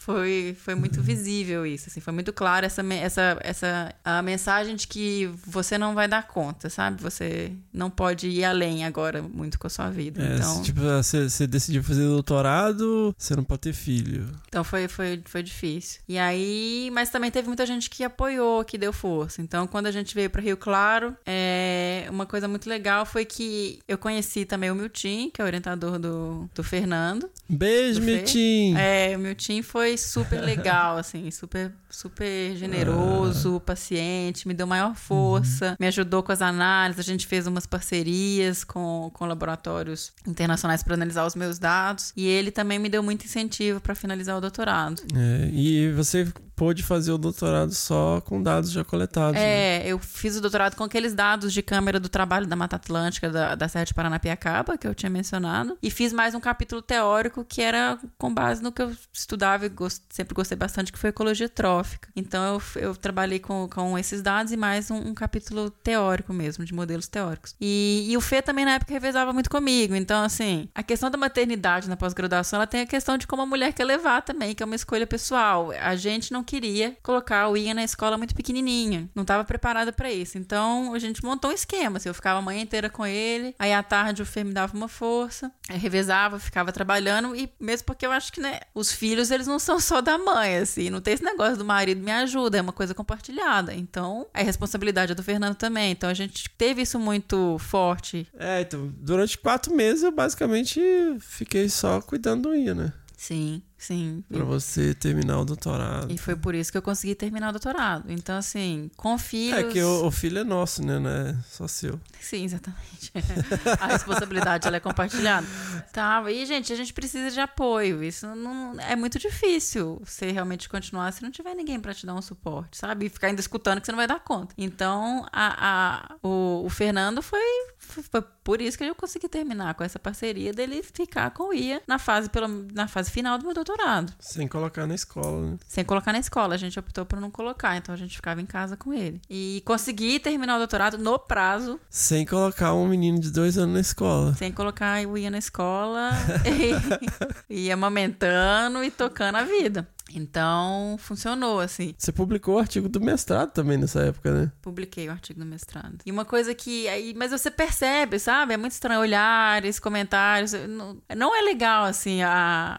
Foi, 0.05 0.55
foi 0.59 0.75
muito 0.75 1.01
visível 1.01 1.65
isso, 1.65 1.89
assim, 1.89 1.99
foi 1.99 2.13
muito 2.13 2.31
claro 2.31 2.63
essa, 2.63 2.83
essa, 2.93 3.39
essa 3.41 3.95
a 4.03 4.21
mensagem 4.21 4.75
de 4.75 4.87
que 4.87 5.27
você 5.47 5.79
não 5.79 5.95
vai 5.95 6.07
dar 6.07 6.27
conta, 6.27 6.69
sabe? 6.69 7.01
Você 7.01 7.51
não 7.73 7.89
pode 7.89 8.27
ir 8.27 8.43
além 8.43 8.85
agora 8.85 9.23
muito 9.23 9.57
com 9.57 9.65
a 9.65 9.69
sua 9.69 9.89
vida. 9.89 10.23
É, 10.23 10.35
então, 10.35 10.61
tipo, 10.61 10.79
você, 10.79 11.27
você 11.27 11.47
decidiu 11.47 11.83
fazer 11.83 12.03
doutorado, 12.03 13.15
você 13.17 13.35
não 13.35 13.43
pode 13.43 13.61
ter 13.61 13.73
filho. 13.73 14.29
então 14.47 14.63
foi, 14.63 14.87
foi, 14.87 15.23
foi 15.25 15.41
difícil. 15.41 16.01
E 16.07 16.19
aí, 16.19 16.91
mas 16.93 17.09
também 17.09 17.31
teve 17.31 17.47
muita 17.47 17.65
gente 17.65 17.89
que 17.89 18.03
apoiou, 18.03 18.63
que 18.63 18.77
deu 18.77 18.93
força. 18.93 19.41
Então, 19.41 19.65
quando 19.65 19.87
a 19.87 19.91
gente 19.91 20.13
veio 20.13 20.29
para 20.29 20.39
Rio 20.39 20.55
Claro, 20.55 21.17
é, 21.25 22.05
uma 22.11 22.27
coisa 22.27 22.47
muito 22.47 22.69
legal 22.69 23.07
foi 23.07 23.25
que 23.25 23.79
eu 23.87 23.97
conheci 23.97 24.45
também 24.45 24.69
o 24.69 24.75
Milton, 24.75 25.31
que 25.33 25.41
é 25.41 25.43
o 25.43 25.47
orientador 25.47 25.97
do, 25.97 26.47
do 26.53 26.63
Fernando. 26.63 27.27
Beijo, 27.49 27.99
do. 27.99 28.05
Milton! 28.05 28.77
É, 28.77 29.17
o 29.17 29.19
Milton 29.19 29.63
foi 29.63 29.94
super 29.97 30.41
legal, 30.41 30.97
assim, 30.99 31.29
super, 31.31 31.71
super 31.89 32.55
generoso, 32.55 33.59
paciente, 33.59 34.47
me 34.47 34.53
deu 34.53 34.67
maior 34.67 34.95
força, 34.95 35.75
me 35.79 35.87
ajudou 35.87 36.23
com 36.23 36.31
as 36.31 36.41
análises, 36.41 36.99
a 36.99 37.03
gente 37.11 37.27
fez 37.27 37.47
umas 37.47 37.65
parcerias 37.65 38.63
com, 38.63 39.09
com 39.13 39.25
laboratórios 39.25 40.11
internacionais 40.27 40.83
para 40.83 40.93
analisar 40.93 41.25
os 41.25 41.35
meus 41.35 41.59
dados, 41.59 42.13
e 42.15 42.27
ele 42.27 42.51
também 42.51 42.79
me 42.79 42.89
deu 42.89 43.03
muito 43.03 43.25
incentivo 43.25 43.79
para 43.79 43.95
finalizar 43.95 44.37
o 44.37 44.41
doutorado. 44.41 45.01
É, 45.15 45.49
e 45.51 45.91
você 45.91 46.27
pôde 46.55 46.83
fazer 46.83 47.11
o 47.11 47.17
doutorado 47.17 47.73
só 47.73 48.21
com 48.21 48.41
dados 48.41 48.71
já 48.71 48.83
coletados. 48.83 49.33
né? 49.39 49.81
É, 49.83 49.87
eu 49.87 49.99
fiz 49.99 50.35
o 50.37 50.41
doutorado 50.41 50.75
com 50.75 50.83
aqueles 50.83 51.13
dados 51.13 51.51
de 51.53 51.61
câmera 51.61 51.99
do 51.99 52.07
trabalho 52.09 52.47
da 52.47 52.55
Mata 52.55 52.75
Atlântica 52.77 53.29
da, 53.29 53.55
da 53.55 53.67
Serra 53.67 53.85
de 53.85 53.93
Paranapiacaba, 53.93 54.77
que 54.77 54.87
eu 54.87 54.95
tinha 54.95 55.09
mencionado, 55.09 55.77
e 55.81 55.89
fiz 55.91 56.13
mais 56.13 56.33
um 56.33 56.39
capítulo 56.39 56.81
teórico 56.81 57.43
que 57.43 57.61
era 57.61 57.97
com 58.17 58.33
base 58.33 58.61
no 58.63 58.71
que 58.71 58.81
eu 58.81 58.95
estudava 59.11 59.65
e 59.65 59.69
gos- 59.69 60.01
sempre 60.09 60.33
gostei 60.33 60.57
bastante, 60.57 60.91
que 60.91 60.97
foi 60.99 61.09
ecologia 61.09 61.49
trófica. 61.49 62.07
Então 62.15 62.55
eu, 62.75 62.81
eu 62.81 62.95
trabalhei 62.95 63.39
com, 63.39 63.67
com 63.67 63.97
esses 63.97 64.21
dados 64.21 64.51
e 64.51 64.57
mais 64.57 64.89
um, 64.89 64.95
um 65.09 65.13
capítulo 65.13 65.69
teórico 65.69 66.31
mesmo, 66.33 66.63
de 66.63 66.73
modelos 66.73 67.07
teóricos. 67.07 67.55
E, 67.59 68.05
e 68.09 68.15
o 68.15 68.21
Fê 68.21 68.41
também 68.41 68.63
na 68.65 68.75
época 68.75 68.93
revezava 68.93 69.33
muito 69.33 69.49
comigo. 69.49 69.93
Então, 69.95 70.23
assim, 70.23 70.69
a 70.73 70.81
questão 70.83 71.11
da 71.11 71.17
maternidade 71.17 71.89
na 71.89 71.97
pós-graduação, 71.97 72.57
ela 72.57 72.67
tem 72.67 72.81
a 72.81 72.85
questão 72.85 73.17
de 73.17 73.27
como 73.27 73.41
a 73.41 73.45
mulher 73.45 73.73
quer 73.73 73.83
levar 73.83 74.21
também, 74.21 74.55
que 74.55 74.63
é 74.63 74.65
uma 74.65 74.75
escolha 74.75 75.05
pessoal. 75.05 75.71
A 75.81 75.95
gente 75.95 76.31
não 76.31 76.43
queria 76.45 76.95
colocar 77.03 77.49
o 77.49 77.57
Ian 77.57 77.73
na 77.73 77.83
escola 77.83 78.17
muito 78.17 78.33
pequenininha, 78.33 79.09
não 79.13 79.23
estava 79.23 79.43
preparada 79.43 79.91
para 79.91 80.11
isso. 80.11 80.37
Então, 80.37 80.93
a 80.93 80.99
gente 80.99 81.23
montou 81.23 81.51
um 81.51 81.53
esquema, 81.53 81.97
assim, 81.97 82.07
eu 82.07 82.13
ficava 82.13 82.39
a 82.39 82.41
manhã 82.41 82.61
inteira 82.61 82.89
com 82.89 83.05
ele, 83.05 83.53
aí 83.59 83.73
à 83.73 83.83
tarde 83.83 84.21
o 84.21 84.25
Fê 84.25 84.43
me 84.43 84.53
dava 84.53 84.77
uma 84.77 84.87
força, 84.87 85.51
aí 85.67 85.77
revezava, 85.77 86.39
ficava 86.39 86.71
trabalhando 86.71 87.35
e 87.35 87.51
mesmo 87.59 87.85
porque 87.85 88.05
eu 88.05 88.11
acho 88.11 88.31
que, 88.31 88.39
né, 88.39 88.59
os 88.73 88.91
filhos, 88.91 89.31
eles 89.31 89.47
não 89.47 89.59
são 89.59 89.79
só 89.79 89.99
da 89.99 90.17
mãe, 90.17 90.57
assim, 90.57 90.89
não 90.89 91.01
tem 91.01 91.13
esse 91.13 91.23
negócio 91.23 91.57
do 91.57 91.65
marido 91.65 92.01
me 92.01 92.11
ajuda, 92.11 92.57
é 92.57 92.61
uma 92.61 92.71
coisa 92.73 92.93
compartilhada. 92.93 93.73
Então, 93.73 94.27
a 94.33 94.41
responsabilidade 94.41 95.11
é 95.11 95.15
do 95.15 95.23
Fernando 95.23 95.55
também. 95.55 95.91
Então, 95.91 96.09
a 96.09 96.13
gente 96.13 96.49
teve 96.51 96.81
isso 96.81 96.99
muito 96.99 97.57
forte. 97.59 98.27
É, 98.37 98.61
então, 98.61 98.93
durante 98.97 99.37
quatro 99.37 99.73
meses 99.75 100.03
eu 100.03 100.11
basicamente 100.11 100.79
fiquei 101.19 101.67
só 101.69 102.01
cuidando 102.01 102.49
do 102.49 102.55
Ian, 102.55 102.75
né? 102.75 102.93
Sim, 103.17 103.61
sim. 103.85 104.23
Pra 104.29 104.43
você 104.43 104.93
terminar 104.93 105.39
o 105.39 105.45
doutorado. 105.45 106.11
E 106.11 106.17
foi 106.17 106.35
por 106.35 106.55
isso 106.55 106.71
que 106.71 106.77
eu 106.77 106.81
consegui 106.81 107.15
terminar 107.15 107.49
o 107.49 107.51
doutorado. 107.51 108.11
Então, 108.11 108.37
assim, 108.37 108.89
com 108.95 109.17
filhos. 109.17 109.59
É 109.59 109.63
que 109.63 109.81
o, 109.81 110.07
o 110.07 110.11
filho 110.11 110.39
é 110.39 110.43
nosso, 110.43 110.83
né? 110.83 110.99
Não 110.99 111.09
é 111.09 111.35
só 111.47 111.67
seu. 111.67 111.99
Sim, 112.19 112.45
exatamente. 112.45 113.11
a 113.79 113.87
responsabilidade 113.87 114.67
ela 114.67 114.77
é 114.77 114.79
compartilhada. 114.79 115.45
Tá, 115.93 116.23
e 116.31 116.45
gente, 116.45 116.73
a 116.73 116.75
gente 116.75 116.93
precisa 116.93 117.29
de 117.29 117.39
apoio. 117.39 118.03
Isso 118.03 118.27
não 118.35 118.79
é 118.79 118.95
muito 118.95 119.19
difícil 119.19 120.01
você 120.03 120.31
realmente 120.31 120.67
continuar 120.67 121.11
se 121.11 121.21
não 121.21 121.29
tiver 121.29 121.53
ninguém 121.53 121.79
pra 121.79 121.93
te 121.93 122.05
dar 122.05 122.15
um 122.15 122.21
suporte, 122.21 122.77
sabe? 122.77 123.05
E 123.05 123.09
ficar 123.09 123.27
ainda 123.27 123.41
escutando 123.41 123.79
que 123.79 123.85
você 123.85 123.91
não 123.91 123.97
vai 123.97 124.07
dar 124.07 124.19
conta. 124.19 124.55
Então, 124.57 125.25
a, 125.31 126.09
a, 126.11 126.27
o, 126.27 126.63
o 126.65 126.69
Fernando 126.69 127.21
foi, 127.21 127.39
foi 127.77 128.21
por 128.43 128.61
isso 128.61 128.77
que 128.77 128.83
eu 128.83 128.95
consegui 128.95 129.29
terminar 129.29 129.73
com 129.75 129.83
essa 129.83 129.99
parceria 129.99 130.53
dele 130.53 130.81
ficar 130.83 131.31
com 131.31 131.49
o 131.49 131.53
Ia 131.53 131.81
na 131.87 131.99
fase, 131.99 132.29
pelo, 132.29 132.47
na 132.73 132.87
fase 132.87 133.11
final 133.11 133.37
do 133.37 133.45
meu 133.45 133.53
doutorado. 133.53 133.74
Sem 134.19 134.47
colocar 134.47 134.85
na 134.87 134.95
escola, 134.95 135.51
né? 135.51 135.57
Sem 135.67 135.83
colocar 135.83 136.11
na 136.13 136.19
escola, 136.19 136.55
a 136.55 136.57
gente 136.57 136.79
optou 136.79 137.05
por 137.05 137.19
não 137.19 137.29
colocar, 137.29 137.75
então 137.77 137.93
a 137.93 137.97
gente 137.97 138.15
ficava 138.15 138.41
em 138.41 138.45
casa 138.45 138.75
com 138.77 138.93
ele. 138.93 139.21
E 139.29 139.61
consegui 139.65 140.19
terminar 140.19 140.55
o 140.55 140.59
doutorado 140.59 140.97
no 140.97 141.17
prazo, 141.19 141.79
Sem 141.89 142.25
colocar 142.25 142.73
um 142.73 142.87
menino 142.87 143.19
de 143.19 143.31
dois 143.31 143.57
anos 143.57 143.73
na 143.75 143.81
escola. 143.81 144.33
sem 144.35 144.51
colocar 144.51 145.05
o 145.05 145.17
Ia 145.17 145.29
na 145.29 145.37
escola, 145.37 146.11
e, 147.49 147.65
e 147.67 147.71
amamentando 147.71 148.83
e 148.83 148.91
tocando 148.91 149.35
a 149.35 149.43
vida. 149.43 149.87
Então, 150.13 150.97
funcionou, 150.99 151.59
assim. 151.59 151.93
Você 151.97 152.11
publicou 152.11 152.55
o 152.55 152.59
artigo 152.59 152.87
do 152.87 153.01
mestrado 153.01 153.51
também 153.51 153.77
nessa 153.77 154.01
época, 154.01 154.31
né? 154.31 154.51
Publiquei 154.61 155.07
o 155.07 155.11
artigo 155.11 155.39
do 155.39 155.45
mestrado. 155.45 155.97
E 156.05 156.11
uma 156.11 156.25
coisa 156.25 156.53
que. 156.53 156.87
Aí, 156.87 157.13
mas 157.15 157.31
você 157.31 157.49
percebe, 157.49 158.19
sabe? 158.19 158.53
É 158.53 158.57
muito 158.57 158.73
estranho 158.73 159.01
olhares, 159.01 159.79
comentários. 159.79 160.53
Não, 160.53 160.97
não 161.15 161.35
é 161.35 161.41
legal, 161.41 161.85
assim, 161.85 162.21
a, 162.21 162.77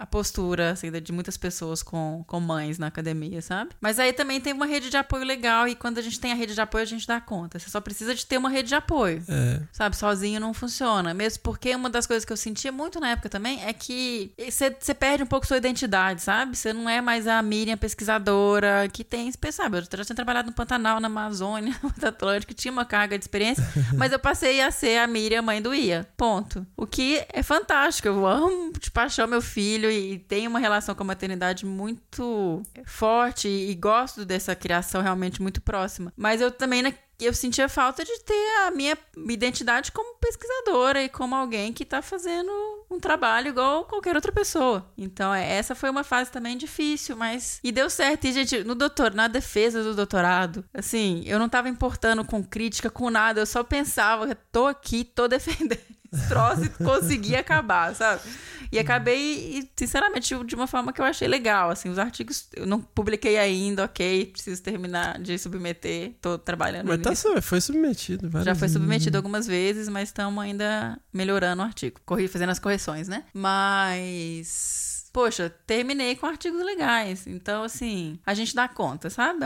a 0.00 0.06
postura 0.06 0.70
assim, 0.70 0.90
de 0.90 1.12
muitas 1.12 1.36
pessoas 1.36 1.82
com, 1.82 2.24
com 2.26 2.40
mães 2.40 2.78
na 2.78 2.86
academia, 2.86 3.42
sabe? 3.42 3.70
Mas 3.80 3.98
aí 3.98 4.12
também 4.12 4.40
tem 4.40 4.52
uma 4.52 4.66
rede 4.66 4.88
de 4.88 4.96
apoio 4.96 5.24
legal. 5.24 5.66
E 5.66 5.74
quando 5.74 5.98
a 5.98 6.02
gente 6.02 6.20
tem 6.20 6.32
a 6.32 6.34
rede 6.34 6.54
de 6.54 6.60
apoio, 6.60 6.82
a 6.82 6.86
gente 6.86 7.06
dá 7.06 7.20
conta. 7.20 7.58
Você 7.58 7.68
só 7.68 7.80
precisa 7.80 8.14
de 8.14 8.24
ter 8.24 8.38
uma 8.38 8.48
rede 8.48 8.68
de 8.68 8.74
apoio. 8.74 9.22
É. 9.28 9.60
Sabe, 9.72 9.96
sozinho 9.96 10.40
não 10.40 10.54
funciona. 10.54 11.12
Mesmo 11.12 11.42
porque 11.42 11.74
uma 11.74 11.90
das 11.90 12.06
coisas 12.06 12.24
que 12.24 12.32
eu 12.32 12.36
sentia 12.36 12.70
muito 12.70 13.00
na 13.00 13.10
época 13.10 13.28
também 13.28 13.62
é 13.64 13.72
que 13.72 14.32
você 14.38 14.74
você 14.78 14.94
perde 14.94 15.22
um 15.22 15.26
pouco 15.26 15.46
sua 15.46 15.56
identidade, 15.56 16.22
sabe? 16.22 16.56
Você 16.68 16.72
não 16.74 16.86
é 16.86 17.00
mais 17.00 17.26
a 17.26 17.40
Miriam 17.40 17.78
pesquisadora 17.78 18.88
que 18.92 19.02
tem, 19.02 19.32
sabe? 19.50 19.78
Eu 19.78 19.82
já 19.82 20.04
tinha 20.04 20.16
trabalhado 20.16 20.48
no 20.48 20.54
Pantanal, 20.54 21.00
na 21.00 21.06
Amazônia, 21.06 21.74
no 21.82 21.88
Mata 21.88 22.08
Atlântica, 22.08 22.52
tinha 22.52 22.70
uma 22.70 22.84
carga 22.84 23.16
de 23.16 23.24
experiência, 23.24 23.66
mas 23.96 24.12
eu 24.12 24.18
passei 24.18 24.60
a 24.60 24.70
ser 24.70 24.98
a 24.98 25.06
Miriam 25.06 25.40
mãe 25.40 25.62
do 25.62 25.74
Ia. 25.74 26.06
Ponto. 26.14 26.66
O 26.76 26.86
que 26.86 27.24
é 27.32 27.42
fantástico. 27.42 28.06
Eu 28.06 28.26
amo 28.26 28.70
de 28.78 28.90
paixão 28.90 29.26
meu 29.26 29.40
filho 29.40 29.90
e 29.90 30.18
tenho 30.18 30.50
uma 30.50 30.58
relação 30.58 30.94
com 30.94 31.02
a 31.02 31.06
maternidade 31.06 31.64
muito 31.64 32.62
forte 32.84 33.48
e 33.48 33.74
gosto 33.74 34.26
dessa 34.26 34.54
criação 34.54 35.00
realmente 35.00 35.40
muito 35.40 35.62
próxima. 35.62 36.12
Mas 36.14 36.42
eu 36.42 36.50
também 36.50 36.82
eu 37.26 37.34
sentia 37.34 37.68
falta 37.68 38.04
de 38.04 38.20
ter 38.20 38.66
a 38.66 38.70
minha 38.70 38.96
identidade 39.28 39.90
como 39.92 40.16
pesquisadora 40.18 41.02
e 41.02 41.08
como 41.08 41.34
alguém 41.34 41.72
que 41.72 41.84
tá 41.84 42.00
fazendo 42.00 42.50
um 42.90 42.98
trabalho 42.98 43.48
igual 43.48 43.84
qualquer 43.84 44.14
outra 44.14 44.32
pessoa. 44.32 44.90
Então, 44.96 45.34
é, 45.34 45.56
essa 45.56 45.74
foi 45.74 45.90
uma 45.90 46.04
fase 46.04 46.30
também 46.30 46.56
difícil, 46.56 47.16
mas. 47.16 47.60
E 47.62 47.70
deu 47.70 47.90
certo. 47.90 48.26
E, 48.26 48.32
gente, 48.32 48.64
no 48.64 48.74
doutor, 48.74 49.12
na 49.14 49.28
defesa 49.28 49.82
do 49.82 49.94
doutorado, 49.94 50.64
assim, 50.72 51.22
eu 51.26 51.38
não 51.38 51.48
tava 51.48 51.68
importando 51.68 52.24
com 52.24 52.42
crítica, 52.42 52.90
com 52.90 53.10
nada, 53.10 53.40
eu 53.40 53.46
só 53.46 53.62
pensava, 53.62 54.34
tô 54.50 54.66
aqui, 54.66 55.04
tô 55.04 55.26
defendendo 55.28 55.97
esse 56.12 56.28
troço 56.28 56.64
e 56.64 56.68
consegui 56.70 57.36
acabar, 57.36 57.94
sabe? 57.94 58.22
E 58.70 58.78
acabei, 58.78 59.66
sinceramente, 59.76 60.34
de 60.44 60.54
uma 60.54 60.66
forma 60.66 60.92
que 60.92 61.00
eu 61.00 61.04
achei 61.04 61.26
legal, 61.26 61.70
assim, 61.70 61.88
os 61.88 61.98
artigos 61.98 62.48
eu 62.54 62.66
não 62.66 62.80
publiquei 62.80 63.38
ainda, 63.38 63.84
ok, 63.84 64.26
preciso 64.26 64.62
terminar 64.62 65.18
de 65.20 65.38
submeter, 65.38 66.12
tô 66.20 66.38
trabalhando 66.38 66.86
Mas 66.88 67.00
tá, 67.00 67.10
nisso. 67.10 67.40
foi 67.40 67.60
submetido. 67.60 68.30
Já 68.44 68.54
foi 68.54 68.68
vezes. 68.68 68.72
submetido 68.72 69.16
algumas 69.16 69.46
vezes, 69.46 69.88
mas 69.88 70.10
estamos 70.10 70.42
ainda 70.44 70.98
melhorando 71.12 71.62
o 71.62 71.64
artigo. 71.64 71.98
Corri 72.04 72.28
fazendo 72.28 72.50
as 72.50 72.58
correções, 72.58 73.08
né? 73.08 73.24
Mas. 73.32 74.87
Poxa, 75.12 75.52
terminei 75.66 76.14
com 76.16 76.26
artigos 76.26 76.64
legais. 76.64 77.26
Então, 77.26 77.62
assim, 77.62 78.18
a 78.24 78.34
gente 78.34 78.54
dá 78.54 78.68
conta, 78.68 79.10
sabe? 79.10 79.40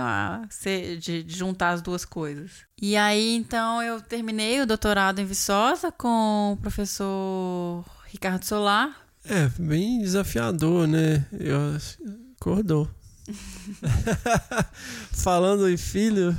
De, 0.98 1.22
de 1.22 1.36
juntar 1.36 1.70
as 1.70 1.82
duas 1.82 2.04
coisas. 2.04 2.50
E 2.80 2.96
aí, 2.96 3.34
então, 3.34 3.82
eu 3.82 4.00
terminei 4.00 4.60
o 4.60 4.66
doutorado 4.66 5.20
em 5.20 5.24
Viçosa 5.24 5.92
com 5.92 6.52
o 6.52 6.56
professor 6.56 7.84
Ricardo 8.06 8.44
Solar. 8.44 8.96
É, 9.24 9.48
bem 9.58 10.00
desafiador, 10.00 10.86
né? 10.86 11.24
Eu 11.32 11.58
acordou. 12.40 12.88
Falando 15.12 15.68
em 15.68 15.76
filho, 15.76 16.36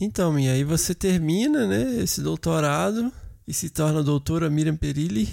Então, 0.00 0.38
e 0.38 0.48
aí 0.48 0.62
você 0.62 0.94
termina, 0.94 1.66
né, 1.66 2.02
esse 2.02 2.20
doutorado 2.22 3.12
e 3.46 3.54
se 3.54 3.70
torna 3.70 4.02
doutora 4.02 4.48
Miriam 4.50 4.76
Perilli 4.76 5.28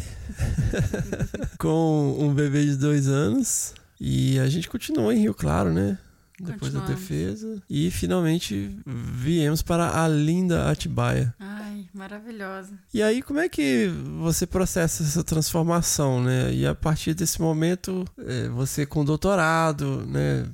com 1.60 2.18
um 2.20 2.34
bebê 2.34 2.66
de 2.66 2.76
dois 2.76 3.08
anos. 3.08 3.74
E 4.00 4.40
a 4.40 4.48
gente 4.48 4.70
continuou 4.70 5.12
em 5.12 5.20
Rio 5.20 5.34
Claro, 5.34 5.72
né? 5.72 5.98
Depois 6.40 6.74
da 6.74 6.82
defesa. 6.82 7.62
E 7.70 7.90
finalmente 7.90 8.78
viemos 8.86 9.62
para 9.62 10.04
a 10.04 10.08
linda 10.08 10.70
Atibaia. 10.70 11.34
Ai, 11.40 11.86
maravilhosa. 11.94 12.74
E 12.94 13.02
aí, 13.02 13.22
como 13.22 13.40
é 13.40 13.48
que 13.48 13.88
você 14.20 14.46
processa 14.46 15.04
essa 15.04 15.24
transformação, 15.24 16.22
né? 16.22 16.54
E 16.54 16.66
a 16.66 16.76
partir 16.76 17.14
desse 17.14 17.42
momento, 17.42 18.06
é, 18.18 18.50
você 18.50 18.86
com 18.86 19.06
doutorado, 19.06 20.06
né? 20.08 20.46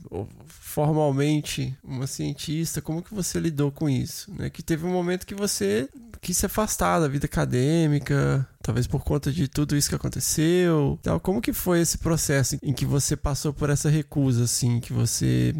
Formalmente 0.71 1.77
uma 1.83 2.07
cientista, 2.07 2.81
como 2.81 3.03
que 3.03 3.13
você 3.13 3.41
lidou 3.41 3.73
com 3.73 3.89
isso? 3.89 4.33
Né? 4.33 4.49
Que 4.49 4.63
teve 4.63 4.85
um 4.85 4.91
momento 4.91 5.27
que 5.27 5.35
você 5.35 5.89
quis 6.21 6.37
se 6.37 6.45
afastar 6.45 7.01
da 7.01 7.09
vida 7.09 7.25
acadêmica, 7.25 8.47
talvez 8.63 8.87
por 8.87 9.03
conta 9.03 9.33
de 9.33 9.49
tudo 9.49 9.75
isso 9.75 9.89
que 9.89 9.95
aconteceu. 9.95 10.97
Então, 11.01 11.19
como 11.19 11.41
que 11.41 11.51
foi 11.51 11.81
esse 11.81 11.97
processo 11.97 12.57
em 12.63 12.71
que 12.71 12.85
você 12.85 13.17
passou 13.17 13.51
por 13.51 13.69
essa 13.69 13.89
recusa, 13.89 14.45
assim, 14.45 14.79
que 14.79 14.93
você 14.93 15.53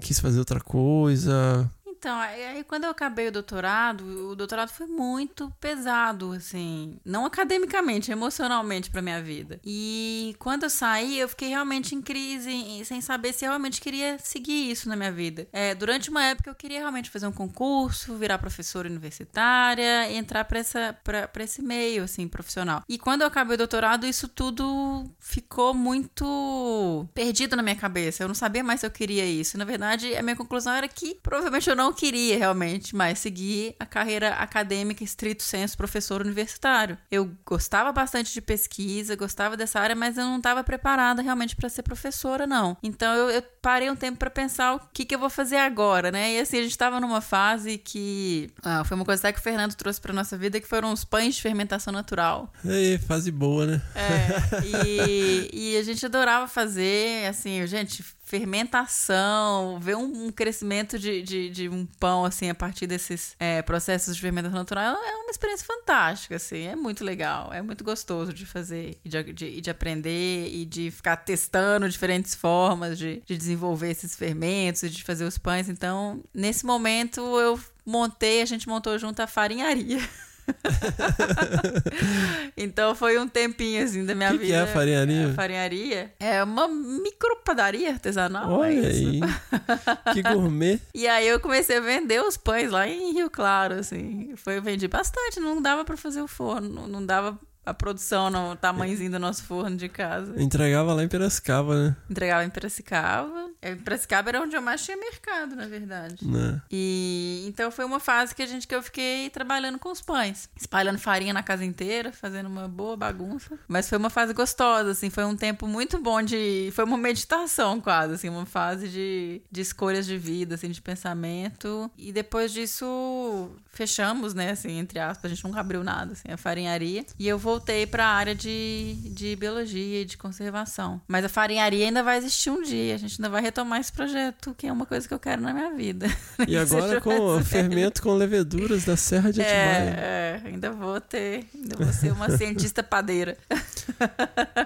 quis 0.00 0.18
fazer 0.18 0.40
outra 0.40 0.58
coisa? 0.58 1.70
Então, 1.98 2.16
aí 2.16 2.44
aí 2.44 2.64
quando 2.64 2.84
eu 2.84 2.90
acabei 2.90 3.26
o 3.26 3.32
doutorado, 3.32 4.30
o 4.30 4.36
doutorado 4.36 4.68
foi 4.70 4.86
muito 4.86 5.52
pesado, 5.60 6.30
assim, 6.32 6.96
não 7.04 7.26
academicamente, 7.26 8.12
emocionalmente 8.12 8.88
pra 8.88 9.02
minha 9.02 9.20
vida. 9.20 9.58
E 9.64 10.36
quando 10.38 10.62
eu 10.62 10.70
saí, 10.70 11.18
eu 11.18 11.28
fiquei 11.28 11.48
realmente 11.48 11.96
em 11.96 12.00
crise, 12.00 12.50
em- 12.52 12.84
sem 12.84 13.00
saber 13.00 13.32
se 13.32 13.44
eu 13.44 13.48
realmente 13.50 13.80
queria 13.80 14.16
seguir 14.20 14.70
isso 14.70 14.88
na 14.88 14.94
minha 14.94 15.10
vida. 15.10 15.48
É, 15.52 15.74
durante 15.74 16.08
uma 16.08 16.22
época 16.22 16.48
eu 16.50 16.54
queria 16.54 16.78
realmente 16.78 17.10
fazer 17.10 17.26
um 17.26 17.32
concurso, 17.32 18.16
virar 18.16 18.38
professora 18.38 18.88
universitária, 18.88 20.12
entrar 20.12 20.44
pra, 20.44 20.60
essa, 20.60 20.96
pra, 21.02 21.26
pra 21.26 21.42
esse 21.42 21.60
meio, 21.62 22.04
assim, 22.04 22.28
profissional. 22.28 22.84
E 22.88 22.96
quando 22.96 23.22
eu 23.22 23.26
acabei 23.26 23.54
o 23.54 23.58
doutorado, 23.58 24.06
isso 24.06 24.28
tudo 24.28 25.04
ficou 25.18 25.74
muito 25.74 27.08
perdido 27.12 27.56
na 27.56 27.62
minha 27.62 27.74
cabeça. 27.76 28.22
Eu 28.22 28.28
não 28.28 28.34
sabia 28.36 28.62
mais 28.62 28.80
se 28.80 28.86
eu 28.86 28.90
queria 28.90 29.26
isso. 29.26 29.58
Na 29.58 29.64
verdade, 29.64 30.14
a 30.16 30.22
minha 30.22 30.36
conclusão 30.36 30.72
era 30.72 30.86
que 30.86 31.16
provavelmente 31.22 31.68
eu 31.68 31.74
não 31.76 31.87
não 31.88 31.92
queria 31.94 32.36
realmente 32.36 32.94
mais 32.94 33.18
seguir 33.18 33.74
a 33.80 33.86
carreira 33.86 34.34
acadêmica 34.34 35.02
estrito 35.02 35.42
senso 35.42 35.74
professor 35.74 36.20
universitário. 36.20 36.98
Eu 37.10 37.30
gostava 37.46 37.90
bastante 37.90 38.32
de 38.32 38.42
pesquisa, 38.42 39.16
gostava 39.16 39.56
dessa 39.56 39.80
área, 39.80 39.96
mas 39.96 40.18
eu 40.18 40.24
não 40.24 40.36
estava 40.36 40.62
preparada 40.62 41.22
realmente 41.22 41.56
para 41.56 41.68
ser 41.70 41.82
professora, 41.82 42.46
não. 42.46 42.76
Então 42.82 43.14
eu, 43.14 43.30
eu 43.30 43.42
parei 43.62 43.90
um 43.90 43.96
tempo 43.96 44.18
para 44.18 44.28
pensar 44.28 44.74
o 44.74 44.80
que, 44.92 45.06
que 45.06 45.14
eu 45.14 45.18
vou 45.18 45.30
fazer 45.30 45.56
agora, 45.56 46.10
né? 46.10 46.34
E 46.34 46.40
assim, 46.40 46.58
a 46.58 46.62
gente 46.62 46.72
estava 46.72 47.00
numa 47.00 47.22
fase 47.22 47.78
que 47.78 48.50
ah, 48.62 48.84
foi 48.84 48.94
uma 48.94 49.04
coisa 49.04 49.22
até 49.22 49.32
que 49.32 49.38
o 49.38 49.42
Fernando 49.42 49.74
trouxe 49.74 49.98
para 49.98 50.12
nossa 50.12 50.36
vida, 50.36 50.60
que 50.60 50.68
foram 50.68 50.92
os 50.92 51.04
pães 51.04 51.36
de 51.36 51.42
fermentação 51.42 51.92
natural. 51.92 52.52
Ei, 52.64 52.98
fase 52.98 53.30
boa, 53.30 53.64
né? 53.64 53.82
É, 53.94 54.62
e, 54.62 55.50
e 55.52 55.76
a 55.78 55.82
gente 55.82 56.04
adorava 56.04 56.46
fazer, 56.46 57.26
assim, 57.26 57.66
gente, 57.66 58.04
fermentação, 58.28 59.80
ver 59.80 59.96
um, 59.96 60.26
um 60.26 60.30
crescimento 60.30 60.98
de, 60.98 61.22
de, 61.22 61.48
de, 61.48 61.68
um 61.68 61.86
pão, 61.86 62.26
assim, 62.26 62.50
a 62.50 62.54
partir 62.54 62.86
desses 62.86 63.34
é, 63.40 63.62
processos 63.62 64.14
de 64.14 64.20
fermentação 64.20 64.58
natural 64.58 64.96
é 65.02 65.16
uma 65.16 65.30
experiência 65.30 65.66
fantástica, 65.66 66.36
assim, 66.36 66.66
é 66.66 66.76
muito 66.76 67.02
legal, 67.02 67.50
é 67.54 67.62
muito 67.62 67.82
gostoso 67.82 68.34
de 68.34 68.44
fazer, 68.44 68.98
e 69.02 69.08
de, 69.08 69.32
de, 69.32 69.60
de 69.62 69.70
aprender 69.70 70.50
e 70.52 70.66
de 70.66 70.90
ficar 70.90 71.16
testando 71.16 71.88
diferentes 71.88 72.34
formas 72.34 72.98
de, 72.98 73.22
de 73.24 73.34
desenvolver 73.34 73.92
esses 73.92 74.14
fermentos 74.14 74.82
e 74.82 74.90
de 74.90 75.02
fazer 75.02 75.24
os 75.24 75.38
pães. 75.38 75.70
Então, 75.70 76.22
nesse 76.34 76.66
momento, 76.66 77.20
eu 77.40 77.58
montei, 77.84 78.42
a 78.42 78.46
gente 78.46 78.68
montou 78.68 78.98
junto 78.98 79.20
a 79.22 79.26
farinharia. 79.26 79.98
então 82.56 82.94
foi 82.94 83.18
um 83.18 83.28
tempinho 83.28 83.84
assim 83.84 84.04
da 84.04 84.14
minha 84.14 84.30
que 84.30 84.38
vida. 84.38 84.52
Que 84.52 84.54
é 84.54 84.60
a 84.60 84.66
farinharia? 84.66 85.28
A 85.28 85.34
farinharia 85.34 86.12
é 86.18 86.42
uma 86.42 86.68
micropadaria 86.68 87.90
artesanal. 87.90 88.50
Olha 88.50 88.86
é 88.86 88.86
aí. 88.86 89.20
que 90.14 90.22
gourmet. 90.22 90.80
E 90.94 91.06
aí 91.06 91.28
eu 91.28 91.40
comecei 91.40 91.76
a 91.76 91.80
vender 91.80 92.22
os 92.22 92.36
pães 92.36 92.70
lá 92.70 92.88
em 92.88 93.12
Rio 93.12 93.30
Claro, 93.30 93.74
assim. 93.74 94.34
Foi, 94.36 94.58
eu 94.58 94.62
vendi 94.62 94.88
bastante, 94.88 95.40
não 95.40 95.60
dava 95.60 95.84
para 95.84 95.96
fazer 95.96 96.20
o 96.20 96.28
forno, 96.28 96.88
não 96.88 97.04
dava 97.04 97.38
a 97.68 97.74
produção 97.74 98.30
no 98.30 98.56
tamanhozinho 98.56 99.10
do 99.10 99.18
nosso 99.18 99.44
forno 99.44 99.76
de 99.76 99.88
casa. 99.88 100.40
Entregava 100.40 100.94
lá 100.94 101.02
em 101.02 101.08
Piracicaba, 101.08 101.74
né? 101.74 101.96
Entregava 102.08 102.44
em 102.44 102.50
Piracicaba. 102.50 103.50
Em 103.62 103.76
Piracicaba 103.76 104.30
era 104.30 104.40
onde 104.40 104.56
eu 104.56 104.62
mais 104.62 104.84
tinha 104.84 104.96
mercado, 104.96 105.54
na 105.54 105.66
verdade. 105.66 106.26
Né? 106.26 106.60
E 106.70 107.44
então 107.46 107.70
foi 107.70 107.84
uma 107.84 108.00
fase 108.00 108.34
que 108.34 108.42
a 108.42 108.46
gente 108.46 108.66
que 108.66 108.74
eu 108.74 108.82
fiquei 108.82 109.28
trabalhando 109.30 109.78
com 109.78 109.90
os 109.90 110.00
pães, 110.00 110.48
espalhando 110.56 110.98
farinha 110.98 111.32
na 111.32 111.42
casa 111.42 111.64
inteira, 111.64 112.12
fazendo 112.12 112.46
uma 112.46 112.68
boa 112.68 112.96
bagunça. 112.96 113.58
Mas 113.66 113.88
foi 113.88 113.98
uma 113.98 114.10
fase 114.10 114.32
gostosa, 114.32 114.92
assim, 114.92 115.10
foi 115.10 115.24
um 115.24 115.36
tempo 115.36 115.66
muito 115.66 116.00
bom 116.00 116.22
de, 116.22 116.70
foi 116.72 116.84
uma 116.84 116.96
meditação 116.96 117.80
quase, 117.80 118.14
assim, 118.14 118.28
uma 118.28 118.46
fase 118.46 118.88
de, 118.88 119.42
de 119.50 119.60
escolhas 119.60 120.06
de 120.06 120.16
vida, 120.16 120.54
assim, 120.54 120.70
de 120.70 120.80
pensamento. 120.80 121.90
E 121.98 122.12
depois 122.12 122.52
disso 122.52 123.50
fechamos, 123.70 124.34
né, 124.34 124.50
assim, 124.50 124.78
entre 124.78 124.98
aspas, 124.98 125.30
a 125.30 125.34
gente 125.34 125.44
nunca 125.44 125.60
abriu 125.60 125.84
nada, 125.84 126.12
assim, 126.12 126.28
a 126.30 126.36
farinharia. 126.36 127.04
E 127.18 127.28
eu 127.28 127.38
voltei 127.58 127.86
para 127.88 128.06
a 128.06 128.10
área 128.10 128.34
de, 128.36 128.94
de 129.10 129.34
biologia 129.34 130.02
e 130.02 130.04
de 130.04 130.16
conservação. 130.16 131.00
Mas 131.08 131.24
a 131.24 131.28
farinharia 131.28 131.86
ainda 131.86 132.04
vai 132.04 132.16
existir 132.16 132.50
um 132.50 132.62
dia, 132.62 132.94
a 132.94 132.98
gente 132.98 133.16
ainda 133.18 133.28
vai 133.28 133.42
retomar 133.42 133.80
esse 133.80 133.92
projeto, 133.92 134.54
que 134.56 134.68
é 134.68 134.72
uma 134.72 134.86
coisa 134.86 135.08
que 135.08 135.12
eu 135.12 135.18
quero 135.18 135.42
na 135.42 135.52
minha 135.52 135.74
vida. 135.74 136.06
E 136.46 136.56
agora 136.56 137.00
com 137.00 137.42
fermento 137.42 138.00
com 138.00 138.14
leveduras 138.14 138.84
da 138.84 138.96
Serra 138.96 139.32
de 139.32 139.42
Atibaia. 139.42 139.96
É, 139.98 140.40
é, 140.44 140.48
ainda 140.48 140.70
vou 140.70 141.00
ter, 141.00 141.46
ainda 141.52 141.76
vou 141.76 141.92
ser 141.92 142.12
uma 142.12 142.30
cientista 142.36 142.82
padeira. 142.82 143.36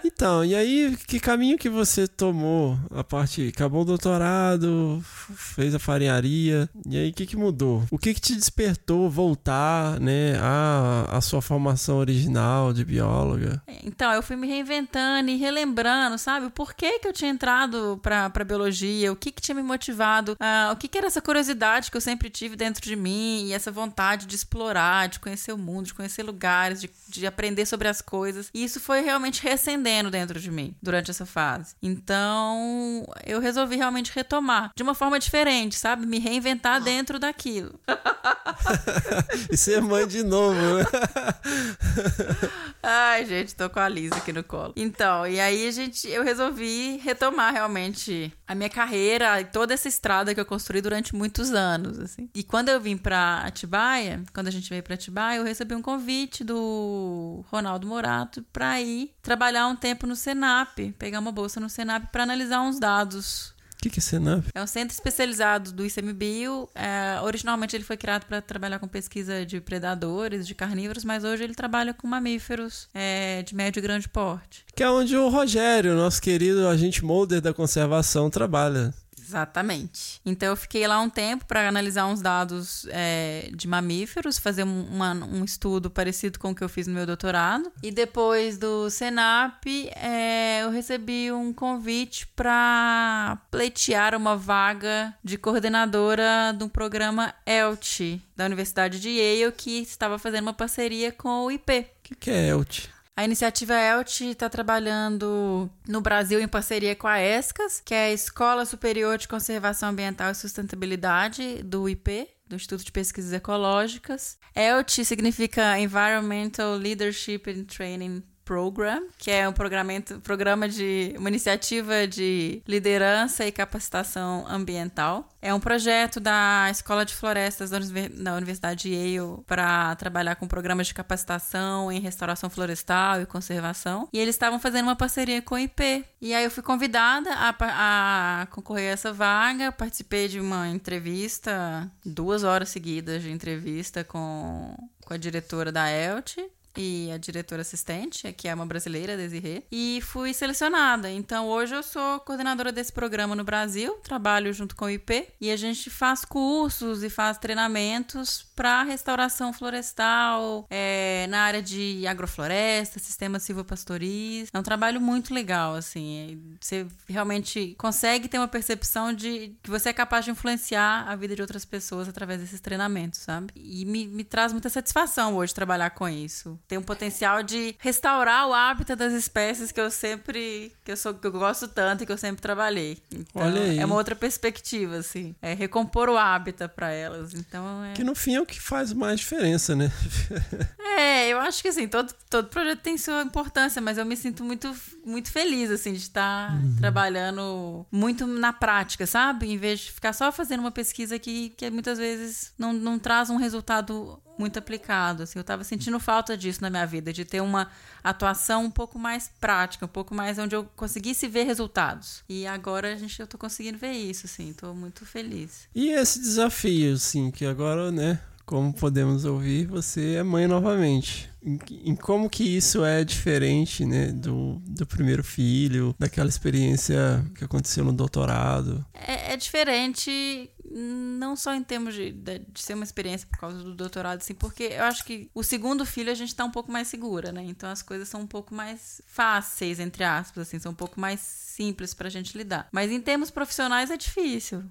Então, 0.04 0.44
e 0.44 0.54
aí, 0.54 0.96
que 1.06 1.20
caminho 1.20 1.56
que 1.56 1.68
você 1.68 2.08
tomou? 2.08 2.78
A 2.90 3.04
parte, 3.04 3.52
acabou 3.54 3.82
o 3.82 3.84
doutorado, 3.84 5.02
fez 5.36 5.74
a 5.74 5.78
farinharia, 5.78 6.68
e 6.86 6.96
aí 6.96 7.10
o 7.10 7.12
que 7.14 7.24
que 7.24 7.36
mudou? 7.36 7.84
O 7.90 7.98
que 7.98 8.12
que 8.12 8.20
te 8.20 8.34
despertou 8.34 9.08
voltar, 9.08 10.00
né, 10.00 10.36
a, 10.40 11.06
a 11.16 11.20
sua 11.20 11.40
formação 11.40 11.98
original 11.98 12.72
de 12.72 12.81
bióloga? 12.84 13.62
Então, 13.84 14.12
eu 14.12 14.22
fui 14.22 14.36
me 14.36 14.46
reinventando 14.46 15.30
e 15.30 15.36
relembrando, 15.36 16.18
sabe, 16.18 16.46
o 16.46 16.50
porquê 16.50 16.98
que 16.98 17.08
eu 17.08 17.12
tinha 17.12 17.30
entrado 17.30 17.98
pra, 18.02 18.30
pra 18.30 18.44
biologia, 18.44 19.12
o 19.12 19.16
que 19.16 19.30
que 19.30 19.42
tinha 19.42 19.54
me 19.54 19.62
motivado, 19.62 20.32
uh, 20.32 20.72
o 20.72 20.76
que 20.76 20.88
que 20.88 20.98
era 20.98 21.06
essa 21.06 21.20
curiosidade 21.20 21.90
que 21.90 21.96
eu 21.96 22.00
sempre 22.00 22.30
tive 22.30 22.56
dentro 22.56 22.82
de 22.82 22.96
mim 22.96 23.46
e 23.46 23.52
essa 23.52 23.70
vontade 23.70 24.26
de 24.26 24.34
explorar, 24.34 25.08
de 25.08 25.20
conhecer 25.20 25.52
o 25.52 25.58
mundo, 25.58 25.86
de 25.86 25.94
conhecer 25.94 26.22
lugares, 26.22 26.80
de, 26.80 26.90
de 27.08 27.26
aprender 27.26 27.66
sobre 27.66 27.88
as 27.88 28.00
coisas. 28.00 28.50
E 28.54 28.64
isso 28.64 28.80
foi 28.80 29.00
realmente 29.00 29.42
reacendendo 29.42 30.10
dentro 30.10 30.38
de 30.38 30.50
mim 30.50 30.74
durante 30.82 31.10
essa 31.10 31.26
fase. 31.26 31.74
Então, 31.82 33.06
eu 33.26 33.40
resolvi 33.40 33.76
realmente 33.76 34.12
retomar 34.14 34.70
de 34.74 34.82
uma 34.82 34.94
forma 34.94 35.18
diferente, 35.18 35.76
sabe? 35.76 36.06
Me 36.06 36.18
reinventar 36.18 36.80
dentro 36.80 37.18
daquilo. 37.18 37.78
e 39.50 39.56
ser 39.56 39.80
mãe 39.80 40.06
de 40.06 40.22
novo, 40.22 40.54
né? 40.54 40.84
Ai, 42.82 43.24
gente, 43.26 43.54
tô 43.54 43.68
com 43.70 43.80
a 43.80 43.88
Lisa 43.88 44.16
aqui 44.16 44.32
no 44.32 44.42
colo. 44.42 44.72
Então, 44.76 45.26
e 45.26 45.40
aí 45.40 45.66
a 45.66 45.70
gente, 45.70 46.08
eu 46.08 46.22
resolvi 46.22 46.98
retomar 46.98 47.52
realmente 47.52 48.32
a 48.46 48.54
minha 48.54 48.68
carreira 48.68 49.40
e 49.40 49.44
toda 49.44 49.74
essa 49.74 49.88
estrada 49.88 50.34
que 50.34 50.40
eu 50.40 50.44
construí 50.44 50.80
durante 50.80 51.14
muitos 51.14 51.52
anos, 51.52 51.98
assim. 51.98 52.28
E 52.34 52.42
quando 52.42 52.68
eu 52.68 52.80
vim 52.80 52.96
pra 52.96 53.38
Atibaia, 53.44 54.22
quando 54.32 54.48
a 54.48 54.50
gente 54.50 54.68
veio 54.68 54.82
pra 54.82 54.94
Atibaia, 54.94 55.38
eu 55.38 55.44
recebi 55.44 55.74
um 55.74 55.82
convite 55.82 56.44
do 56.44 57.44
Ronaldo 57.48 57.86
Morato 57.86 58.44
pra 58.52 58.80
ir 58.80 59.14
trabalhar 59.22 59.66
um 59.68 59.76
tempo 59.76 60.06
no 60.06 60.16
Senap, 60.16 60.78
pegar 60.98 61.20
uma 61.20 61.32
bolsa 61.32 61.60
no 61.60 61.68
Senap 61.68 62.10
para 62.10 62.22
analisar 62.22 62.60
uns 62.60 62.78
dados 62.78 63.54
o 63.82 63.90
que, 63.90 63.90
que 63.90 63.98
é 63.98 64.02
Senap? 64.02 64.44
É 64.54 64.62
um 64.62 64.66
centro 64.66 64.94
especializado 64.94 65.72
do 65.72 65.84
ICMBio. 65.84 66.68
É, 66.72 67.20
originalmente 67.20 67.74
ele 67.74 67.82
foi 67.82 67.96
criado 67.96 68.26
para 68.26 68.40
trabalhar 68.40 68.78
com 68.78 68.86
pesquisa 68.86 69.44
de 69.44 69.60
predadores, 69.60 70.46
de 70.46 70.54
carnívoros, 70.54 71.04
mas 71.04 71.24
hoje 71.24 71.42
ele 71.42 71.54
trabalha 71.54 71.92
com 71.92 72.06
mamíferos 72.06 72.88
é, 72.94 73.42
de 73.42 73.56
médio 73.56 73.80
e 73.80 73.82
grande 73.82 74.08
porte. 74.08 74.64
Que 74.76 74.84
é 74.84 74.90
onde 74.90 75.16
o 75.16 75.28
Rogério, 75.28 75.96
nosso 75.96 76.22
querido 76.22 76.68
agente 76.68 77.04
molder 77.04 77.40
da 77.40 77.52
conservação, 77.52 78.30
trabalha. 78.30 78.94
Exatamente. 79.22 80.20
Então 80.26 80.48
eu 80.48 80.56
fiquei 80.56 80.86
lá 80.86 81.00
um 81.00 81.08
tempo 81.08 81.44
para 81.46 81.68
analisar 81.68 82.06
uns 82.06 82.20
dados 82.20 82.86
é, 82.90 83.50
de 83.54 83.68
mamíferos, 83.68 84.38
fazer 84.38 84.64
um, 84.64 84.84
uma, 84.86 85.12
um 85.12 85.44
estudo 85.44 85.88
parecido 85.90 86.38
com 86.38 86.50
o 86.50 86.54
que 86.54 86.62
eu 86.62 86.68
fiz 86.68 86.86
no 86.86 86.94
meu 86.94 87.06
doutorado. 87.06 87.70
E 87.82 87.90
depois 87.90 88.58
do 88.58 88.90
Senap, 88.90 89.64
é, 89.94 90.62
eu 90.62 90.70
recebi 90.70 91.30
um 91.30 91.52
convite 91.52 92.26
para 92.28 93.38
pleitear 93.50 94.14
uma 94.14 94.36
vaga 94.36 95.14
de 95.22 95.38
coordenadora 95.38 96.54
de 96.56 96.64
um 96.64 96.68
programa 96.68 97.34
ELT 97.46 98.20
da 98.36 98.46
Universidade 98.46 98.98
de 99.00 99.10
Yale, 99.10 99.52
que 99.52 99.78
estava 99.82 100.18
fazendo 100.18 100.42
uma 100.42 100.52
parceria 100.52 101.12
com 101.12 101.46
o 101.46 101.50
IP. 101.50 101.80
O 101.80 101.86
que, 102.02 102.14
que 102.16 102.30
é 102.30 102.48
ELT? 102.48 102.90
A 103.14 103.24
iniciativa 103.24 103.74
ELT 103.74 104.22
está 104.22 104.48
trabalhando 104.48 105.68
no 105.86 106.00
Brasil 106.00 106.40
em 106.40 106.48
parceria 106.48 106.96
com 106.96 107.06
a 107.06 107.20
ESCAS, 107.20 107.78
que 107.84 107.94
é 107.94 108.06
a 108.06 108.12
Escola 108.12 108.64
Superior 108.64 109.18
de 109.18 109.28
Conservação 109.28 109.90
Ambiental 109.90 110.30
e 110.30 110.34
Sustentabilidade 110.34 111.62
do 111.62 111.86
IP, 111.86 112.26
do 112.46 112.56
Instituto 112.56 112.84
de 112.86 112.90
Pesquisas 112.90 113.34
Ecológicas. 113.34 114.38
ELT 114.54 114.90
significa 115.04 115.78
Environmental 115.78 116.74
Leadership 116.74 117.42
and 117.48 117.64
Training 117.64 118.22
Program, 118.44 119.06
que 119.18 119.30
é 119.30 119.48
um 119.48 119.52
programa 119.52 120.68
de 120.68 121.14
uma 121.16 121.28
iniciativa 121.28 122.06
de 122.06 122.62
liderança 122.66 123.46
e 123.46 123.52
capacitação 123.52 124.44
ambiental. 124.48 125.28
É 125.40 125.52
um 125.52 125.60
projeto 125.60 126.20
da 126.20 126.68
Escola 126.70 127.04
de 127.04 127.14
Florestas 127.14 127.70
da 127.70 128.36
Universidade 128.36 128.82
de 128.82 128.94
Yale 128.94 129.42
para 129.46 129.94
trabalhar 129.96 130.36
com 130.36 130.46
programas 130.46 130.86
de 130.86 130.94
capacitação 130.94 131.90
em 131.90 132.00
restauração 132.00 132.48
florestal 132.48 133.20
e 133.20 133.26
conservação. 133.26 134.08
E 134.12 134.18
eles 134.18 134.34
estavam 134.34 134.58
fazendo 134.58 134.86
uma 134.86 134.96
parceria 134.96 135.42
com 135.42 135.54
o 135.54 135.58
IP. 135.58 136.04
E 136.20 136.34
aí 136.34 136.44
eu 136.44 136.50
fui 136.50 136.62
convidada 136.62 137.30
a, 137.34 138.42
a 138.42 138.46
concorrer 138.46 138.90
a 138.90 138.92
essa 138.92 139.12
vaga, 139.12 139.72
participei 139.72 140.28
de 140.28 140.38
uma 140.38 140.68
entrevista, 140.68 141.90
duas 142.04 142.44
horas 142.44 142.68
seguidas 142.68 143.22
de 143.22 143.30
entrevista 143.30 144.04
com, 144.04 144.76
com 145.04 145.14
a 145.14 145.16
diretora 145.16 145.72
da 145.72 145.90
ELT 145.90 146.50
e 146.76 147.10
a 147.12 147.18
diretora 147.18 147.62
assistente, 147.62 148.32
que 148.32 148.48
é 148.48 148.54
uma 148.54 148.66
brasileira, 148.66 149.16
Desirê, 149.16 149.62
e 149.70 150.00
fui 150.02 150.32
selecionada. 150.32 151.10
Então 151.10 151.48
hoje 151.48 151.74
eu 151.74 151.82
sou 151.82 152.20
coordenadora 152.20 152.72
desse 152.72 152.92
programa 152.92 153.34
no 153.34 153.44
Brasil, 153.44 153.94
trabalho 154.02 154.52
junto 154.52 154.74
com 154.76 154.86
o 154.86 154.90
IP 154.90 155.28
e 155.40 155.50
a 155.50 155.56
gente 155.56 155.90
faz 155.90 156.24
cursos 156.24 157.02
e 157.02 157.10
faz 157.10 157.38
treinamentos 157.38 158.42
para 158.54 158.82
restauração 158.82 159.52
florestal, 159.52 160.66
é, 160.70 161.26
na 161.28 161.40
área 161.42 161.62
de 161.62 162.06
agrofloresta, 162.06 162.98
sistema 162.98 163.38
silvopastoris. 163.38 164.48
É 164.52 164.58
um 164.58 164.62
trabalho 164.62 165.00
muito 165.00 165.34
legal, 165.34 165.74
assim. 165.74 166.56
Você 166.60 166.86
realmente 167.08 167.74
consegue 167.78 168.28
ter 168.28 168.38
uma 168.38 168.48
percepção 168.48 169.12
de 169.12 169.56
que 169.62 169.70
você 169.70 169.88
é 169.90 169.92
capaz 169.92 170.24
de 170.24 170.30
influenciar 170.30 171.04
a 171.08 171.16
vida 171.16 171.34
de 171.34 171.42
outras 171.42 171.64
pessoas 171.64 172.08
através 172.08 172.40
desses 172.40 172.60
treinamentos, 172.60 173.20
sabe? 173.20 173.52
E 173.56 173.84
me, 173.84 174.06
me 174.06 174.24
traz 174.24 174.52
muita 174.52 174.68
satisfação 174.68 175.36
hoje 175.36 175.54
trabalhar 175.54 175.90
com 175.90 176.08
isso. 176.08 176.58
Tem 176.68 176.78
um 176.78 176.82
potencial 176.82 177.42
de 177.42 177.74
restaurar 177.78 178.48
o 178.48 178.54
hábitat 178.54 178.96
das 178.96 179.12
espécies 179.12 179.70
que 179.70 179.80
eu 179.80 179.90
sempre, 179.90 180.72
que 180.84 180.92
eu 180.92 180.96
sou, 180.96 181.14
que 181.14 181.26
eu 181.26 181.32
gosto 181.32 181.68
tanto 181.68 182.02
e 182.02 182.06
que 182.06 182.12
eu 182.12 182.18
sempre 182.18 182.40
trabalhei. 182.40 182.98
Então, 183.10 183.42
Olha 183.42 183.60
aí. 183.60 183.78
é 183.78 183.84
uma 183.84 183.94
outra 183.94 184.16
perspectiva, 184.16 184.96
assim. 184.96 185.34
É 185.42 185.54
recompor 185.54 186.08
o 186.08 186.16
hábitat 186.16 186.72
para 186.74 186.90
elas. 186.90 187.34
Então, 187.34 187.84
é... 187.84 187.92
Que 187.92 188.04
no 188.04 188.14
fim 188.14 188.36
é 188.36 188.40
o 188.40 188.46
que 188.46 188.60
faz 188.60 188.92
mais 188.92 189.20
diferença, 189.20 189.74
né? 189.74 189.90
É, 190.94 191.28
eu 191.28 191.40
acho 191.40 191.62
que 191.62 191.68
assim, 191.68 191.88
todo, 191.88 192.12
todo 192.28 192.48
projeto 192.48 192.80
tem 192.80 192.98
sua 192.98 193.22
importância, 193.22 193.80
mas 193.80 193.96
eu 193.96 194.04
me 194.04 194.14
sinto 194.14 194.44
muito, 194.44 194.74
muito 195.04 195.30
feliz, 195.30 195.70
assim, 195.70 195.92
de 195.92 196.00
estar 196.00 196.52
trabalhando 196.78 197.86
muito 197.90 198.26
na 198.26 198.52
prática, 198.52 199.06
sabe? 199.06 199.50
Em 199.50 199.56
vez 199.56 199.80
de 199.80 199.92
ficar 199.92 200.12
só 200.12 200.30
fazendo 200.30 200.60
uma 200.60 200.70
pesquisa 200.70 201.18
que, 201.18 201.50
que 201.50 201.70
muitas 201.70 201.98
vezes 201.98 202.52
não, 202.58 202.72
não 202.72 202.98
traz 202.98 203.30
um 203.30 203.36
resultado 203.36 204.20
muito 204.42 204.58
aplicado. 204.58 205.22
Assim, 205.22 205.38
eu 205.38 205.44
tava 205.44 205.62
sentindo 205.62 205.98
falta 206.00 206.36
disso 206.36 206.60
na 206.60 206.68
minha 206.68 206.86
vida, 206.86 207.12
de 207.12 207.24
ter 207.24 207.40
uma 207.40 207.68
atuação 208.02 208.64
um 208.64 208.70
pouco 208.70 208.98
mais 208.98 209.30
prática, 209.40 209.86
um 209.86 209.88
pouco 209.88 210.14
mais 210.14 210.38
onde 210.38 210.54
eu 210.54 210.64
conseguisse 210.76 211.28
ver 211.28 211.44
resultados. 211.44 212.24
E 212.28 212.46
agora 212.46 212.92
a 212.92 212.96
gente, 212.96 213.18
eu 213.20 213.26
tô 213.26 213.38
conseguindo 213.38 213.78
ver 213.78 213.92
isso, 213.92 214.26
assim, 214.26 214.52
tô 214.52 214.74
muito 214.74 215.06
feliz. 215.06 215.68
E 215.74 215.90
esse 215.90 216.20
desafio, 216.20 216.94
assim, 216.94 217.30
que 217.30 217.46
agora, 217.46 217.92
né, 217.92 218.20
como 218.44 218.72
podemos 218.72 219.24
ouvir, 219.24 219.66
você 219.66 220.14
é 220.14 220.22
mãe 220.22 220.46
novamente. 220.46 221.30
Em, 221.44 221.96
como 221.96 222.30
que 222.30 222.44
isso 222.44 222.84
é 222.84 223.02
diferente, 223.02 223.84
né, 223.84 224.12
do, 224.12 224.62
do 224.64 224.86
primeiro 224.86 225.24
filho, 225.24 225.94
daquela 225.98 226.28
experiência 226.28 227.24
que 227.34 227.44
aconteceu 227.44 227.84
no 227.84 227.92
doutorado? 227.92 228.84
É, 228.94 229.32
é 229.32 229.36
diferente, 229.36 230.50
não 230.70 231.34
só 231.34 231.52
em 231.52 231.62
termos 231.62 231.94
de, 231.94 232.12
de, 232.12 232.38
de 232.38 232.62
ser 232.62 232.74
uma 232.74 232.84
experiência 232.84 233.26
por 233.28 233.38
causa 233.38 233.58
do 233.58 233.74
doutorado, 233.74 234.18
assim, 234.18 234.34
porque 234.34 234.64
eu 234.64 234.84
acho 234.84 235.04
que 235.04 235.28
o 235.34 235.42
segundo 235.42 235.84
filho 235.84 236.12
a 236.12 236.14
gente 236.14 236.34
tá 236.34 236.44
um 236.44 236.50
pouco 236.50 236.70
mais 236.70 236.86
segura, 236.86 237.32
né? 237.32 237.44
Então 237.44 237.68
as 237.68 237.82
coisas 237.82 238.08
são 238.08 238.20
um 238.20 238.26
pouco 238.26 238.54
mais 238.54 239.02
fáceis, 239.06 239.80
entre 239.80 240.04
aspas, 240.04 240.46
assim, 240.46 240.60
são 240.60 240.70
um 240.70 240.76
pouco 240.76 241.00
mais 241.00 241.18
simples 241.18 241.92
pra 241.92 242.08
gente 242.08 242.38
lidar. 242.38 242.68
Mas 242.70 242.92
em 242.92 243.00
termos 243.00 243.30
profissionais 243.30 243.90
é 243.90 243.96
difícil. 243.96 244.62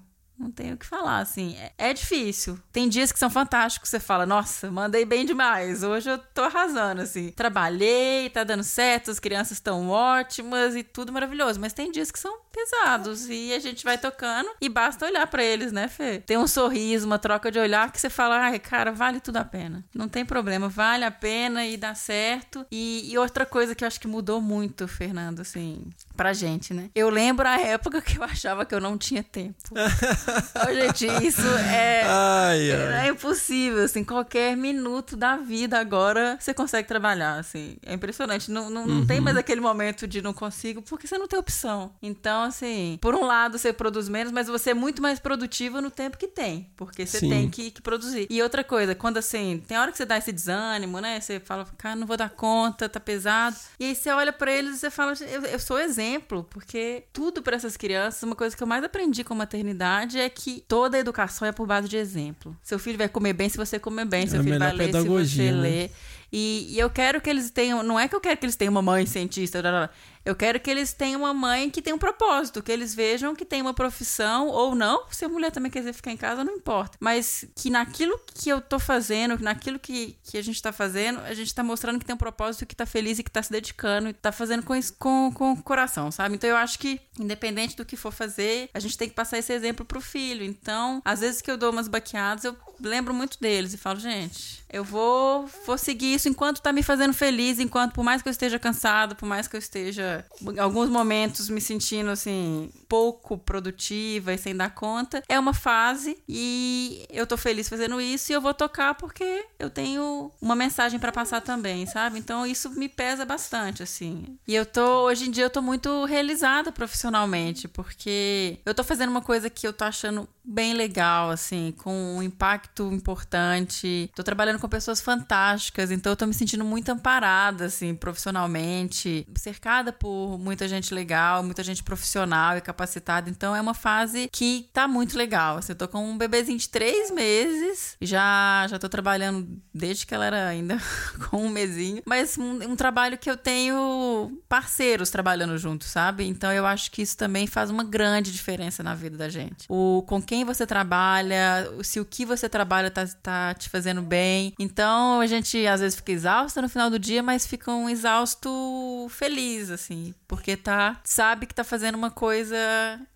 Não 0.42 0.50
tenho 0.50 0.74
o 0.74 0.76
que 0.76 0.84
falar, 0.84 1.20
assim. 1.20 1.54
É, 1.56 1.90
é 1.90 1.94
difícil. 1.94 2.58
Tem 2.72 2.88
dias 2.88 3.12
que 3.12 3.18
são 3.18 3.30
fantásticos. 3.30 3.88
Você 3.88 4.00
fala, 4.00 4.26
nossa, 4.26 4.72
mandei 4.72 5.04
bem 5.04 5.24
demais. 5.24 5.84
Hoje 5.84 6.10
eu 6.10 6.18
tô 6.18 6.42
arrasando, 6.42 7.00
assim. 7.00 7.30
Trabalhei, 7.30 8.28
tá 8.28 8.42
dando 8.42 8.64
certo, 8.64 9.12
as 9.12 9.20
crianças 9.20 9.52
estão 9.52 9.88
ótimas 9.88 10.74
e 10.74 10.82
tudo 10.82 11.12
maravilhoso. 11.12 11.60
Mas 11.60 11.72
tem 11.72 11.92
dias 11.92 12.10
que 12.10 12.18
são 12.18 12.40
pesados 12.50 13.28
e 13.30 13.52
a 13.52 13.60
gente 13.60 13.84
vai 13.84 13.96
tocando 13.96 14.50
e 14.60 14.68
basta 14.68 15.06
olhar 15.06 15.26
pra 15.28 15.44
eles, 15.44 15.70
né, 15.70 15.86
Fê? 15.86 16.18
Tem 16.18 16.36
um 16.36 16.46
sorriso, 16.46 17.06
uma 17.06 17.18
troca 17.18 17.50
de 17.50 17.58
olhar 17.58 17.90
que 17.92 18.00
você 18.00 18.10
fala, 18.10 18.36
ai, 18.36 18.58
cara, 18.58 18.90
vale 18.90 19.20
tudo 19.20 19.36
a 19.36 19.44
pena. 19.44 19.84
Não 19.94 20.08
tem 20.08 20.24
problema, 20.24 20.68
vale 20.68 21.04
a 21.04 21.10
pena 21.10 21.64
e 21.64 21.76
dá 21.76 21.94
certo. 21.94 22.66
E, 22.70 23.10
e 23.10 23.16
outra 23.16 23.46
coisa 23.46 23.74
que 23.76 23.84
eu 23.84 23.88
acho 23.88 24.00
que 24.00 24.08
mudou 24.08 24.40
muito, 24.40 24.88
Fernando, 24.88 25.40
assim, 25.40 25.86
pra 26.16 26.32
gente, 26.32 26.74
né? 26.74 26.90
Eu 26.94 27.08
lembro 27.08 27.48
a 27.48 27.60
época 27.60 28.02
que 28.02 28.18
eu 28.18 28.24
achava 28.24 28.66
que 28.66 28.74
eu 28.74 28.80
não 28.80 28.98
tinha 28.98 29.22
tempo. 29.22 29.70
Ô, 30.32 30.74
gente, 30.74 31.06
isso 31.26 31.46
é, 31.46 32.02
Ai, 32.06 32.72
ai. 32.72 33.06
é 33.06 33.10
impossível, 33.10 33.84
assim, 33.84 34.04
qualquer 34.04 34.56
minuto 34.56 35.16
da 35.16 35.36
vida 35.36 35.78
agora 35.78 36.36
você 36.40 36.52
consegue 36.54 36.88
trabalhar, 36.88 37.38
assim, 37.38 37.76
é 37.84 37.94
impressionante, 37.94 38.50
não, 38.50 38.70
não, 38.70 38.86
não 38.86 39.06
tem 39.06 39.20
mais 39.20 39.36
aquele 39.36 39.60
momento 39.60 40.06
de 40.06 40.22
não 40.22 40.32
consigo, 40.32 40.82
porque 40.82 41.06
você 41.06 41.18
não 41.18 41.26
tem 41.26 41.38
opção. 41.38 41.92
Então, 42.02 42.42
assim, 42.42 42.98
por 43.00 43.14
um 43.14 43.24
lado 43.24 43.58
você 43.58 43.72
produz 43.72 44.08
menos, 44.08 44.32
mas 44.32 44.46
você 44.48 44.70
é 44.70 44.74
muito 44.74 45.02
mais 45.02 45.18
produtivo 45.18 45.80
no 45.80 45.90
tempo 45.90 46.16
que 46.16 46.28
tem, 46.28 46.70
porque 46.76 47.06
você 47.06 47.18
Sim. 47.18 47.28
tem 47.28 47.50
que, 47.50 47.70
que 47.70 47.82
produzir. 47.82 48.26
E 48.30 48.42
outra 48.42 48.64
coisa, 48.64 48.94
quando 48.94 49.18
assim, 49.18 49.62
tem 49.66 49.78
hora 49.78 49.90
que 49.90 49.96
você 49.96 50.04
dá 50.04 50.16
esse 50.18 50.32
desânimo, 50.32 51.00
né, 51.00 51.20
você 51.20 51.40
fala, 51.40 51.66
cara, 51.76 51.96
não 51.96 52.06
vou 52.06 52.16
dar 52.16 52.30
conta, 52.30 52.88
tá 52.88 53.00
pesado, 53.00 53.56
e 53.78 53.84
aí 53.86 53.94
você 53.94 54.10
olha 54.10 54.32
pra 54.32 54.52
eles 54.52 54.76
e 54.76 54.78
você 54.78 54.90
fala, 54.90 55.14
eu, 55.20 55.42
eu 55.42 55.58
sou 55.58 55.78
exemplo, 55.78 56.44
porque 56.50 57.04
tudo 57.12 57.42
pra 57.42 57.56
essas 57.56 57.76
crianças, 57.76 58.22
uma 58.22 58.36
coisa 58.36 58.56
que 58.56 58.62
eu 58.62 58.66
mais 58.66 58.84
aprendi 58.84 59.24
com 59.24 59.34
a 59.34 59.36
maternidade 59.36 60.18
é 60.22 60.28
que 60.28 60.62
toda 60.66 60.96
a 60.96 61.00
educação 61.00 61.46
é 61.46 61.52
por 61.52 61.66
base 61.66 61.88
de 61.88 61.96
exemplo. 61.96 62.56
Seu 62.62 62.78
filho 62.78 62.96
vai 62.98 63.08
comer 63.08 63.32
bem 63.32 63.48
se 63.48 63.56
você 63.56 63.78
comer 63.78 64.04
bem, 64.06 64.26
seu 64.26 64.40
É 64.40 64.42
filho 64.42 64.58
vai 64.58 64.72
ler 64.72 64.92
se 64.92 65.08
você 65.08 65.52
né? 65.52 65.60
ler. 65.60 65.92
E, 66.32 66.68
e 66.70 66.78
eu 66.78 66.88
quero 66.88 67.20
que 67.20 67.28
eles 67.28 67.50
tenham. 67.50 67.82
Não 67.82 68.00
é 68.00 68.08
que 68.08 68.16
eu 68.16 68.20
quero 68.20 68.38
que 68.38 68.46
eles 68.46 68.56
tenham 68.56 68.72
uma 68.72 68.80
mãe 68.80 69.04
cientista, 69.04 69.60
blá, 69.60 69.70
blá, 69.70 69.80
blá. 69.86 69.90
Eu 70.24 70.34
quero 70.34 70.60
que 70.60 70.70
eles 70.70 70.92
tenham 70.92 71.22
uma 71.22 71.34
mãe 71.34 71.70
que 71.70 71.82
tem 71.82 71.92
um 71.92 71.98
propósito, 71.98 72.62
que 72.62 72.70
eles 72.70 72.94
vejam 72.94 73.34
que 73.34 73.44
tem 73.44 73.60
uma 73.60 73.74
profissão 73.74 74.48
ou 74.48 74.74
não. 74.74 75.04
Se 75.10 75.24
a 75.24 75.28
mulher 75.28 75.50
também 75.50 75.70
quiser 75.70 75.92
ficar 75.92 76.10
em 76.10 76.16
casa, 76.16 76.44
não 76.44 76.54
importa. 76.54 76.96
Mas 77.00 77.44
que 77.56 77.70
naquilo 77.70 78.18
que 78.34 78.48
eu 78.48 78.60
tô 78.60 78.78
fazendo, 78.78 79.38
naquilo 79.42 79.78
que, 79.78 80.16
que 80.22 80.38
a 80.38 80.42
gente 80.42 80.60
tá 80.62 80.72
fazendo, 80.72 81.20
a 81.20 81.34
gente 81.34 81.54
tá 81.54 81.62
mostrando 81.62 81.98
que 81.98 82.04
tem 82.04 82.14
um 82.14 82.18
propósito, 82.18 82.66
que 82.66 82.76
tá 82.76 82.86
feliz 82.86 83.18
e 83.18 83.22
que 83.22 83.30
tá 83.30 83.42
se 83.42 83.50
dedicando 83.50 84.08
e 84.08 84.12
tá 84.12 84.32
fazendo 84.32 84.62
com, 84.62 84.78
com, 84.98 85.32
com 85.32 85.52
o 85.52 85.62
coração, 85.62 86.10
sabe? 86.10 86.34
Então 86.34 86.48
eu 86.48 86.56
acho 86.56 86.78
que, 86.78 87.00
independente 87.18 87.76
do 87.76 87.84
que 87.84 87.96
for 87.96 88.12
fazer, 88.12 88.70
a 88.72 88.80
gente 88.80 88.96
tem 88.96 89.08
que 89.08 89.14
passar 89.14 89.38
esse 89.38 89.52
exemplo 89.52 89.84
pro 89.84 90.00
filho. 90.00 90.44
Então, 90.44 91.02
às 91.04 91.20
vezes 91.20 91.40
que 91.40 91.50
eu 91.50 91.56
dou 91.56 91.70
umas 91.70 91.88
baqueadas, 91.88 92.44
eu 92.44 92.56
lembro 92.80 93.14
muito 93.14 93.38
deles 93.40 93.72
e 93.74 93.78
falo, 93.78 93.98
gente, 93.98 94.62
eu 94.72 94.82
vou, 94.82 95.46
vou 95.66 95.78
seguir 95.78 96.14
isso 96.14 96.28
enquanto 96.28 96.60
tá 96.60 96.72
me 96.72 96.82
fazendo 96.82 97.12
feliz, 97.12 97.58
enquanto, 97.58 97.92
por 97.92 98.02
mais 98.02 98.22
que 98.22 98.28
eu 98.28 98.30
esteja 98.30 98.58
cansado, 98.58 99.14
por 99.14 99.26
mais 99.26 99.46
que 99.46 99.54
eu 99.54 99.58
esteja, 99.58 100.11
alguns 100.58 100.88
momentos, 100.88 101.48
me 101.48 101.60
sentindo, 101.60 102.10
assim, 102.10 102.70
pouco 102.88 103.38
produtiva 103.38 104.32
e 104.32 104.38
sem 104.38 104.54
dar 104.54 104.74
conta, 104.74 105.22
é 105.28 105.38
uma 105.38 105.54
fase 105.54 106.18
e 106.28 107.06
eu 107.10 107.26
tô 107.26 107.36
feliz 107.36 107.68
fazendo 107.68 108.00
isso 108.00 108.30
e 108.30 108.34
eu 108.34 108.40
vou 108.40 108.52
tocar 108.52 108.94
porque 108.94 109.44
eu 109.58 109.70
tenho 109.70 110.30
uma 110.40 110.54
mensagem 110.54 110.98
pra 110.98 111.12
passar 111.12 111.40
também, 111.40 111.86
sabe? 111.86 112.18
Então 112.18 112.46
isso 112.46 112.70
me 112.70 112.88
pesa 112.88 113.24
bastante, 113.24 113.82
assim. 113.82 114.38
E 114.46 114.54
eu 114.54 114.66
tô, 114.66 115.06
hoje 115.06 115.26
em 115.26 115.30
dia, 115.30 115.44
eu 115.44 115.50
tô 115.50 115.62
muito 115.62 116.04
realizada 116.04 116.70
profissionalmente, 116.70 117.68
porque 117.68 118.58
eu 118.64 118.74
tô 118.74 118.84
fazendo 118.84 119.10
uma 119.10 119.22
coisa 119.22 119.48
que 119.48 119.66
eu 119.66 119.72
tô 119.72 119.84
achando 119.84 120.28
bem 120.44 120.74
legal, 120.74 121.30
assim, 121.30 121.72
com 121.78 122.16
um 122.16 122.22
impacto 122.22 122.92
importante. 122.92 124.10
Tô 124.14 124.22
trabalhando 124.22 124.58
com 124.58 124.68
pessoas 124.68 125.00
fantásticas, 125.00 125.90
então 125.90 126.12
eu 126.12 126.16
tô 126.16 126.26
me 126.26 126.34
sentindo 126.34 126.64
muito 126.64 126.88
amparada, 126.90 127.66
assim, 127.66 127.94
profissionalmente, 127.94 129.26
cercada 129.36 129.92
por 130.02 130.36
muita 130.36 130.66
gente 130.66 130.92
legal, 130.92 131.44
muita 131.44 131.62
gente 131.62 131.80
profissional 131.80 132.56
e 132.56 132.60
capacitada. 132.60 133.30
Então 133.30 133.54
é 133.54 133.60
uma 133.60 133.72
fase 133.72 134.28
que 134.32 134.68
tá 134.72 134.88
muito 134.88 135.16
legal. 135.16 135.58
Assim, 135.58 135.70
eu 135.70 135.76
tô 135.76 135.86
com 135.86 136.04
um 136.04 136.18
bebezinho 136.18 136.58
de 136.58 136.68
três 136.68 137.08
meses, 137.12 137.96
já 138.00 138.66
já 138.68 138.80
tô 138.80 138.88
trabalhando 138.88 139.46
desde 139.72 140.04
que 140.04 140.12
ela 140.12 140.26
era 140.26 140.48
ainda 140.48 140.76
com 141.30 141.46
um 141.46 141.48
mesinho, 141.48 142.02
mas 142.04 142.36
um, 142.36 142.72
um 142.72 142.74
trabalho 142.74 143.16
que 143.16 143.30
eu 143.30 143.36
tenho 143.36 144.42
parceiros 144.48 145.08
trabalhando 145.08 145.56
junto, 145.56 145.84
sabe? 145.84 146.26
Então 146.26 146.50
eu 146.50 146.66
acho 146.66 146.90
que 146.90 147.00
isso 147.00 147.16
também 147.16 147.46
faz 147.46 147.70
uma 147.70 147.84
grande 147.84 148.32
diferença 148.32 148.82
na 148.82 148.96
vida 148.96 149.16
da 149.16 149.28
gente. 149.28 149.66
O 149.68 150.02
com 150.08 150.20
quem 150.20 150.44
você 150.44 150.66
trabalha, 150.66 151.70
se 151.84 152.00
o 152.00 152.04
que 152.04 152.26
você 152.26 152.48
trabalha 152.48 152.90
tá, 152.90 153.06
tá 153.22 153.54
te 153.54 153.68
fazendo 153.68 154.02
bem. 154.02 154.52
Então 154.58 155.20
a 155.20 155.26
gente 155.28 155.64
às 155.64 155.80
vezes 155.80 155.94
fica 155.94 156.10
exausta 156.10 156.60
no 156.60 156.68
final 156.68 156.90
do 156.90 156.98
dia, 156.98 157.22
mas 157.22 157.46
fica 157.46 157.70
um 157.70 157.88
exausto 157.88 159.06
feliz, 159.10 159.70
assim, 159.70 159.91
porque 160.26 160.56
tá 160.56 161.00
sabe 161.04 161.46
que 161.46 161.54
tá 161.54 161.64
fazendo 161.64 161.94
uma 161.94 162.10
coisa 162.10 162.56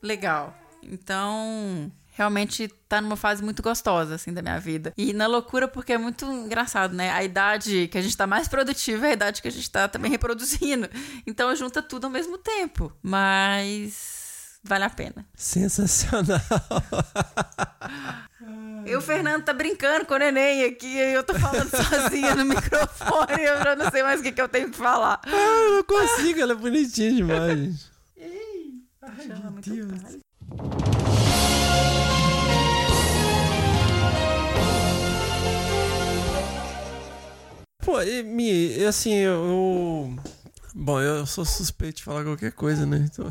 legal. 0.03 0.57
Então, 0.83 1.91
realmente 2.17 2.69
tá 2.89 3.01
numa 3.01 3.17
fase 3.17 3.43
muito 3.43 3.63
gostosa, 3.63 4.15
assim, 4.15 4.33
da 4.33 4.41
minha 4.41 4.59
vida. 4.59 4.93
E 4.97 5.13
na 5.13 5.27
loucura, 5.27 5.69
porque 5.69 5.93
é 5.93 5.99
muito 5.99 6.25
engraçado, 6.25 6.95
né? 6.95 7.11
A 7.11 7.23
idade 7.23 7.89
que 7.89 7.99
a 7.99 8.03
gente 8.03 8.17
tá 8.17 8.27
mais 8.27 8.49
produtiva 8.49 9.07
é 9.07 9.11
a 9.11 9.13
idade 9.13 9.43
que 9.43 9.49
a 9.49 9.53
gente 9.53 9.71
tá 9.71 9.87
também 9.87 10.11
reproduzindo. 10.11 10.89
Então 11.27 11.55
junta 11.55 11.83
tudo 11.83 12.05
ao 12.05 12.11
mesmo 12.11 12.39
tempo. 12.39 12.93
Mas 13.03 14.59
vale 14.65 14.85
a 14.85 14.91
pena. 14.91 15.27
Sensacional. 15.35 16.41
E 18.87 18.95
o 18.95 19.01
Fernando 19.01 19.43
tá 19.43 19.53
brincando 19.53 20.07
com 20.07 20.15
o 20.15 20.19
neném 20.19 20.65
aqui, 20.65 20.97
eu 20.97 21.25
tô 21.25 21.35
falando 21.35 21.69
sozinha 21.75 22.37
no 22.37 22.45
microfone, 22.45 23.43
eu 23.43 23.59
já 23.59 23.75
não 23.75 23.91
sei 23.91 24.03
mais 24.05 24.21
o 24.21 24.23
que, 24.23 24.31
que 24.31 24.41
eu 24.41 24.49
tenho 24.49 24.71
que 24.71 24.77
falar. 24.77 25.21
Ah, 25.25 25.31
eu 25.31 25.77
não 25.77 25.83
consigo, 25.83 26.41
ela 26.41 26.53
é 26.53 26.55
bonitinha 26.55 27.13
demais. 27.13 27.59
gente. 28.17 28.87
Ai, 29.03 29.27
meu 29.27 29.51
Deus. 29.61 30.19
Pô, 37.85 38.03
e, 38.03 38.23
Mi, 38.23 38.79
e 38.79 38.85
assim, 38.85 39.15
eu. 39.15 40.17
Bom, 40.79 41.01
eu 41.01 41.25
sou 41.25 41.43
suspeito 41.43 41.97
de 41.97 42.05
falar 42.05 42.23
qualquer 42.23 42.53
coisa, 42.53 42.85
né? 42.85 43.09
Então... 43.11 43.27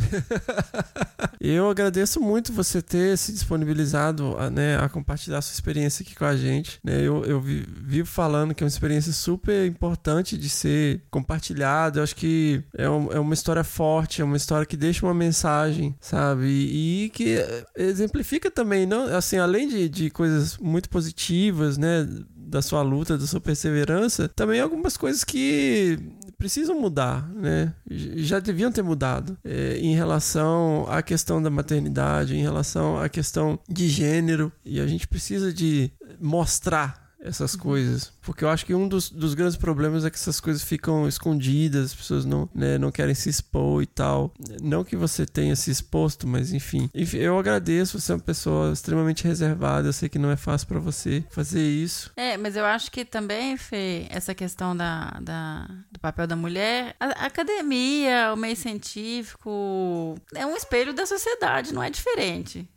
eu 1.39 1.69
agradeço 1.69 2.19
muito 2.19 2.51
você 2.51 2.81
ter 2.81 3.15
se 3.19 3.31
disponibilizado 3.31 4.35
a, 4.39 4.49
né, 4.49 4.77
a 4.79 4.89
compartilhar 4.89 5.43
sua 5.43 5.53
experiência 5.53 6.01
aqui 6.01 6.15
com 6.15 6.25
a 6.25 6.35
gente. 6.35 6.79
Né? 6.83 7.01
Eu, 7.01 7.23
eu 7.23 7.39
vi- 7.39 7.63
vivo 7.83 8.07
falando 8.09 8.55
que 8.55 8.63
é 8.63 8.65
uma 8.65 8.69
experiência 8.69 9.13
super 9.13 9.67
importante 9.67 10.35
de 10.39 10.49
ser 10.49 11.03
compartilhada. 11.11 11.99
Eu 11.99 12.03
acho 12.03 12.15
que 12.15 12.63
é, 12.75 12.89
um- 12.89 13.11
é 13.11 13.19
uma 13.19 13.35
história 13.35 13.63
forte, 13.63 14.23
é 14.23 14.25
uma 14.25 14.37
história 14.37 14.65
que 14.65 14.75
deixa 14.75 15.05
uma 15.05 15.13
mensagem, 15.13 15.95
sabe? 16.01 16.47
E, 16.47 17.11
que 17.13 17.35
eh, 17.35 17.65
exemplifica 17.75 18.49
também, 18.49 18.87
não, 18.87 19.03
assim, 19.15 19.37
além 19.37 19.67
de, 19.67 19.87
de 19.87 20.09
coisas 20.09 20.57
muito 20.57 20.89
positivas, 20.89 21.77
né? 21.77 22.07
Da 22.47 22.61
sua 22.61 22.81
luta, 22.81 23.17
da 23.17 23.25
sua 23.25 23.41
perseverança, 23.41 24.27
também 24.29 24.61
algumas 24.61 24.95
coisas 24.95 25.23
que 25.23 25.97
precisam 26.37 26.79
mudar, 26.79 27.27
né? 27.33 27.73
Já 27.89 28.39
deviam 28.39 28.71
ter 28.71 28.83
mudado 28.83 29.37
é, 29.43 29.77
em 29.79 29.95
relação 29.95 30.85
à 30.89 31.01
questão 31.01 31.41
da 31.41 31.49
maternidade, 31.49 32.35
em 32.35 32.41
relação 32.41 32.99
à 32.99 33.09
questão 33.09 33.59
de 33.67 33.89
gênero, 33.89 34.51
e 34.63 34.79
a 34.79 34.87
gente 34.87 35.07
precisa 35.07 35.51
de 35.51 35.91
mostrar 36.19 37.04
essas 37.25 37.55
coisas, 37.55 38.11
porque 38.21 38.43
eu 38.43 38.49
acho 38.49 38.65
que 38.65 38.73
um 38.73 38.87
dos, 38.87 39.09
dos 39.09 39.33
grandes 39.33 39.55
problemas 39.57 40.05
é 40.05 40.09
que 40.09 40.15
essas 40.17 40.39
coisas 40.39 40.63
ficam 40.63 41.07
escondidas, 41.07 41.85
as 41.91 41.95
pessoas 41.95 42.25
não, 42.25 42.49
né, 42.53 42.77
não 42.77 42.91
querem 42.91 43.15
se 43.15 43.29
expor 43.29 43.81
e 43.81 43.85
tal. 43.85 44.33
Não 44.61 44.83
que 44.83 44.95
você 44.95 45.25
tenha 45.25 45.55
se 45.55 45.71
exposto, 45.71 46.27
mas 46.27 46.53
enfim. 46.53 46.89
Enfim, 46.93 47.17
eu 47.17 47.37
agradeço, 47.39 47.99
você 47.99 48.11
é 48.11 48.15
uma 48.15 48.21
pessoa 48.21 48.71
extremamente 48.73 49.23
reservada, 49.23 49.87
eu 49.87 49.93
sei 49.93 50.07
que 50.09 50.19
não 50.19 50.29
é 50.31 50.35
fácil 50.37 50.67
pra 50.67 50.79
você 50.79 51.23
fazer 51.29 51.61
isso. 51.63 52.11
É, 52.15 52.37
mas 52.37 52.55
eu 52.55 52.65
acho 52.65 52.91
que 52.91 53.03
também, 53.03 53.57
Fê, 53.57 54.05
essa 54.09 54.33
questão 54.35 54.75
da, 54.75 55.11
da- 55.21 55.67
do 55.91 55.99
papel 55.99 56.27
da 56.27 56.35
mulher, 56.35 56.95
a 56.99 57.25
academia, 57.25 58.31
o 58.33 58.37
meio 58.37 58.55
científico, 58.55 60.15
é 60.33 60.45
um 60.45 60.55
espelho 60.55 60.93
da 60.93 61.05
sociedade, 61.05 61.73
não 61.73 61.81
é 61.83 61.89
diferente. 61.89 62.67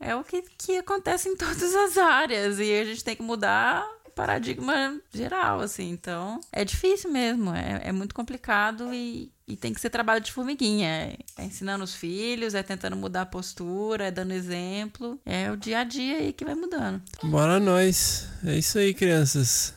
É 0.00 0.14
o 0.14 0.24
que, 0.24 0.42
que 0.42 0.78
acontece 0.78 1.28
em 1.28 1.36
todas 1.36 1.74
as 1.74 1.96
áreas 1.96 2.58
e 2.58 2.72
a 2.72 2.84
gente 2.84 3.04
tem 3.04 3.16
que 3.16 3.22
mudar 3.22 3.86
paradigma 4.16 4.98
geral, 5.12 5.60
assim. 5.60 5.90
Então, 5.90 6.40
é 6.50 6.64
difícil 6.64 7.12
mesmo, 7.12 7.54
é, 7.54 7.82
é 7.84 7.92
muito 7.92 8.14
complicado 8.14 8.92
e, 8.92 9.30
e 9.46 9.54
tem 9.56 9.74
que 9.74 9.80
ser 9.80 9.90
trabalho 9.90 10.22
de 10.22 10.32
formiguinha. 10.32 10.88
É, 10.88 11.16
é 11.36 11.44
ensinando 11.44 11.84
os 11.84 11.94
filhos, 11.94 12.54
é 12.54 12.62
tentando 12.62 12.96
mudar 12.96 13.22
a 13.22 13.26
postura, 13.26 14.06
é 14.06 14.10
dando 14.10 14.32
exemplo. 14.32 15.20
É 15.24 15.50
o 15.52 15.56
dia 15.56 15.80
a 15.80 15.84
dia 15.84 16.16
aí 16.16 16.32
que 16.32 16.44
vai 16.44 16.54
mudando. 16.54 17.02
Bora 17.24 17.60
nós. 17.60 18.26
É 18.44 18.56
isso 18.56 18.78
aí, 18.78 18.94
crianças. 18.94 19.74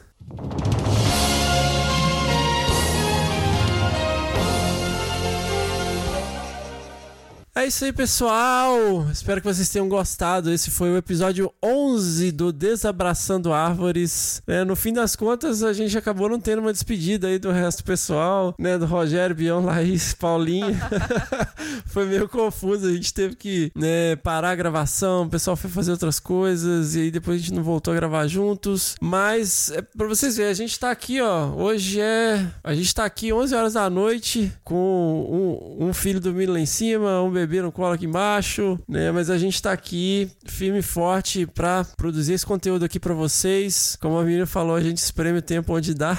É 7.60 7.66
isso 7.66 7.84
aí, 7.84 7.92
pessoal. 7.92 9.06
Espero 9.12 9.42
que 9.42 9.48
vocês 9.48 9.68
tenham 9.68 9.90
gostado. 9.90 10.50
Esse 10.50 10.72
foi 10.72 10.92
o 10.92 10.96
episódio 10.96 11.54
11 11.62 12.32
do 12.32 12.54
Desabraçando 12.54 13.52
Árvores. 13.52 14.42
É, 14.48 14.64
no 14.64 14.78
fim 14.78 14.94
das 14.94 15.14
contas, 15.14 15.62
a 15.62 15.74
gente 15.74 15.98
acabou 15.98 16.30
não 16.30 16.40
tendo 16.40 16.60
uma 16.60 16.72
despedida 16.72 17.28
aí 17.28 17.38
do 17.38 17.52
resto 17.52 17.80
do 17.80 17.84
pessoal, 17.84 18.56
né? 18.58 18.78
Do 18.78 18.86
Rogério, 18.86 19.36
Bião, 19.36 19.60
Laís, 19.60 20.14
Paulinha. 20.14 20.80
foi 21.86 22.06
meio 22.06 22.30
confuso. 22.30 22.88
A 22.88 22.94
gente 22.94 23.14
teve 23.14 23.36
que 23.36 23.74
né, 23.76 24.16
parar 24.16 24.52
a 24.52 24.56
gravação, 24.56 25.24
o 25.24 25.30
pessoal 25.30 25.58
foi 25.58 25.70
fazer 25.70 25.92
outras 25.92 26.18
coisas 26.18 26.96
e 26.96 27.02
aí 27.02 27.12
depois 27.12 27.36
a 27.36 27.40
gente 27.44 27.54
não 27.54 27.62
voltou 27.62 27.92
a 27.92 27.96
gravar 27.98 28.26
juntos. 28.28 28.96
Mas, 29.02 29.70
é, 29.72 29.82
pra 29.82 30.08
vocês 30.08 30.38
verem, 30.38 30.52
a 30.52 30.56
gente 30.56 30.80
tá 30.80 30.92
aqui, 30.92 31.20
ó. 31.20 31.48
Hoje 31.48 32.00
é. 32.00 32.48
A 32.64 32.74
gente 32.74 32.96
tá 32.96 33.04
aqui 33.04 33.34
11 33.34 33.54
horas 33.54 33.74
da 33.74 33.90
noite 33.90 34.50
com 34.64 35.78
um, 35.78 35.88
um 35.90 35.94
filho 35.94 36.22
dormindo 36.22 36.54
lá 36.54 36.60
em 36.62 36.66
cima, 36.66 37.22
um 37.22 37.30
bebê 37.30 37.49
no 37.58 37.72
colo 37.72 37.94
aqui 37.94 38.06
embaixo, 38.06 38.80
né? 38.88 39.12
Mas 39.12 39.30
a 39.30 39.38
gente 39.38 39.62
tá 39.62 39.72
aqui 39.72 40.30
firme 40.46 40.80
e 40.80 40.84
forte 40.84 41.46
pra 41.46 41.84
produzir 41.98 42.34
esse 42.34 42.46
conteúdo 42.46 42.86
aqui 42.86 43.00
pra 43.00 43.14
vocês. 43.14 43.98
Como 44.00 44.18
a 44.18 44.24
Miriam 44.24 44.46
falou, 44.46 44.76
a 44.76 44.82
gente 44.82 44.98
espreme 44.98 45.40
o 45.40 45.42
tempo 45.42 45.76
onde 45.76 45.94
dá. 45.94 46.16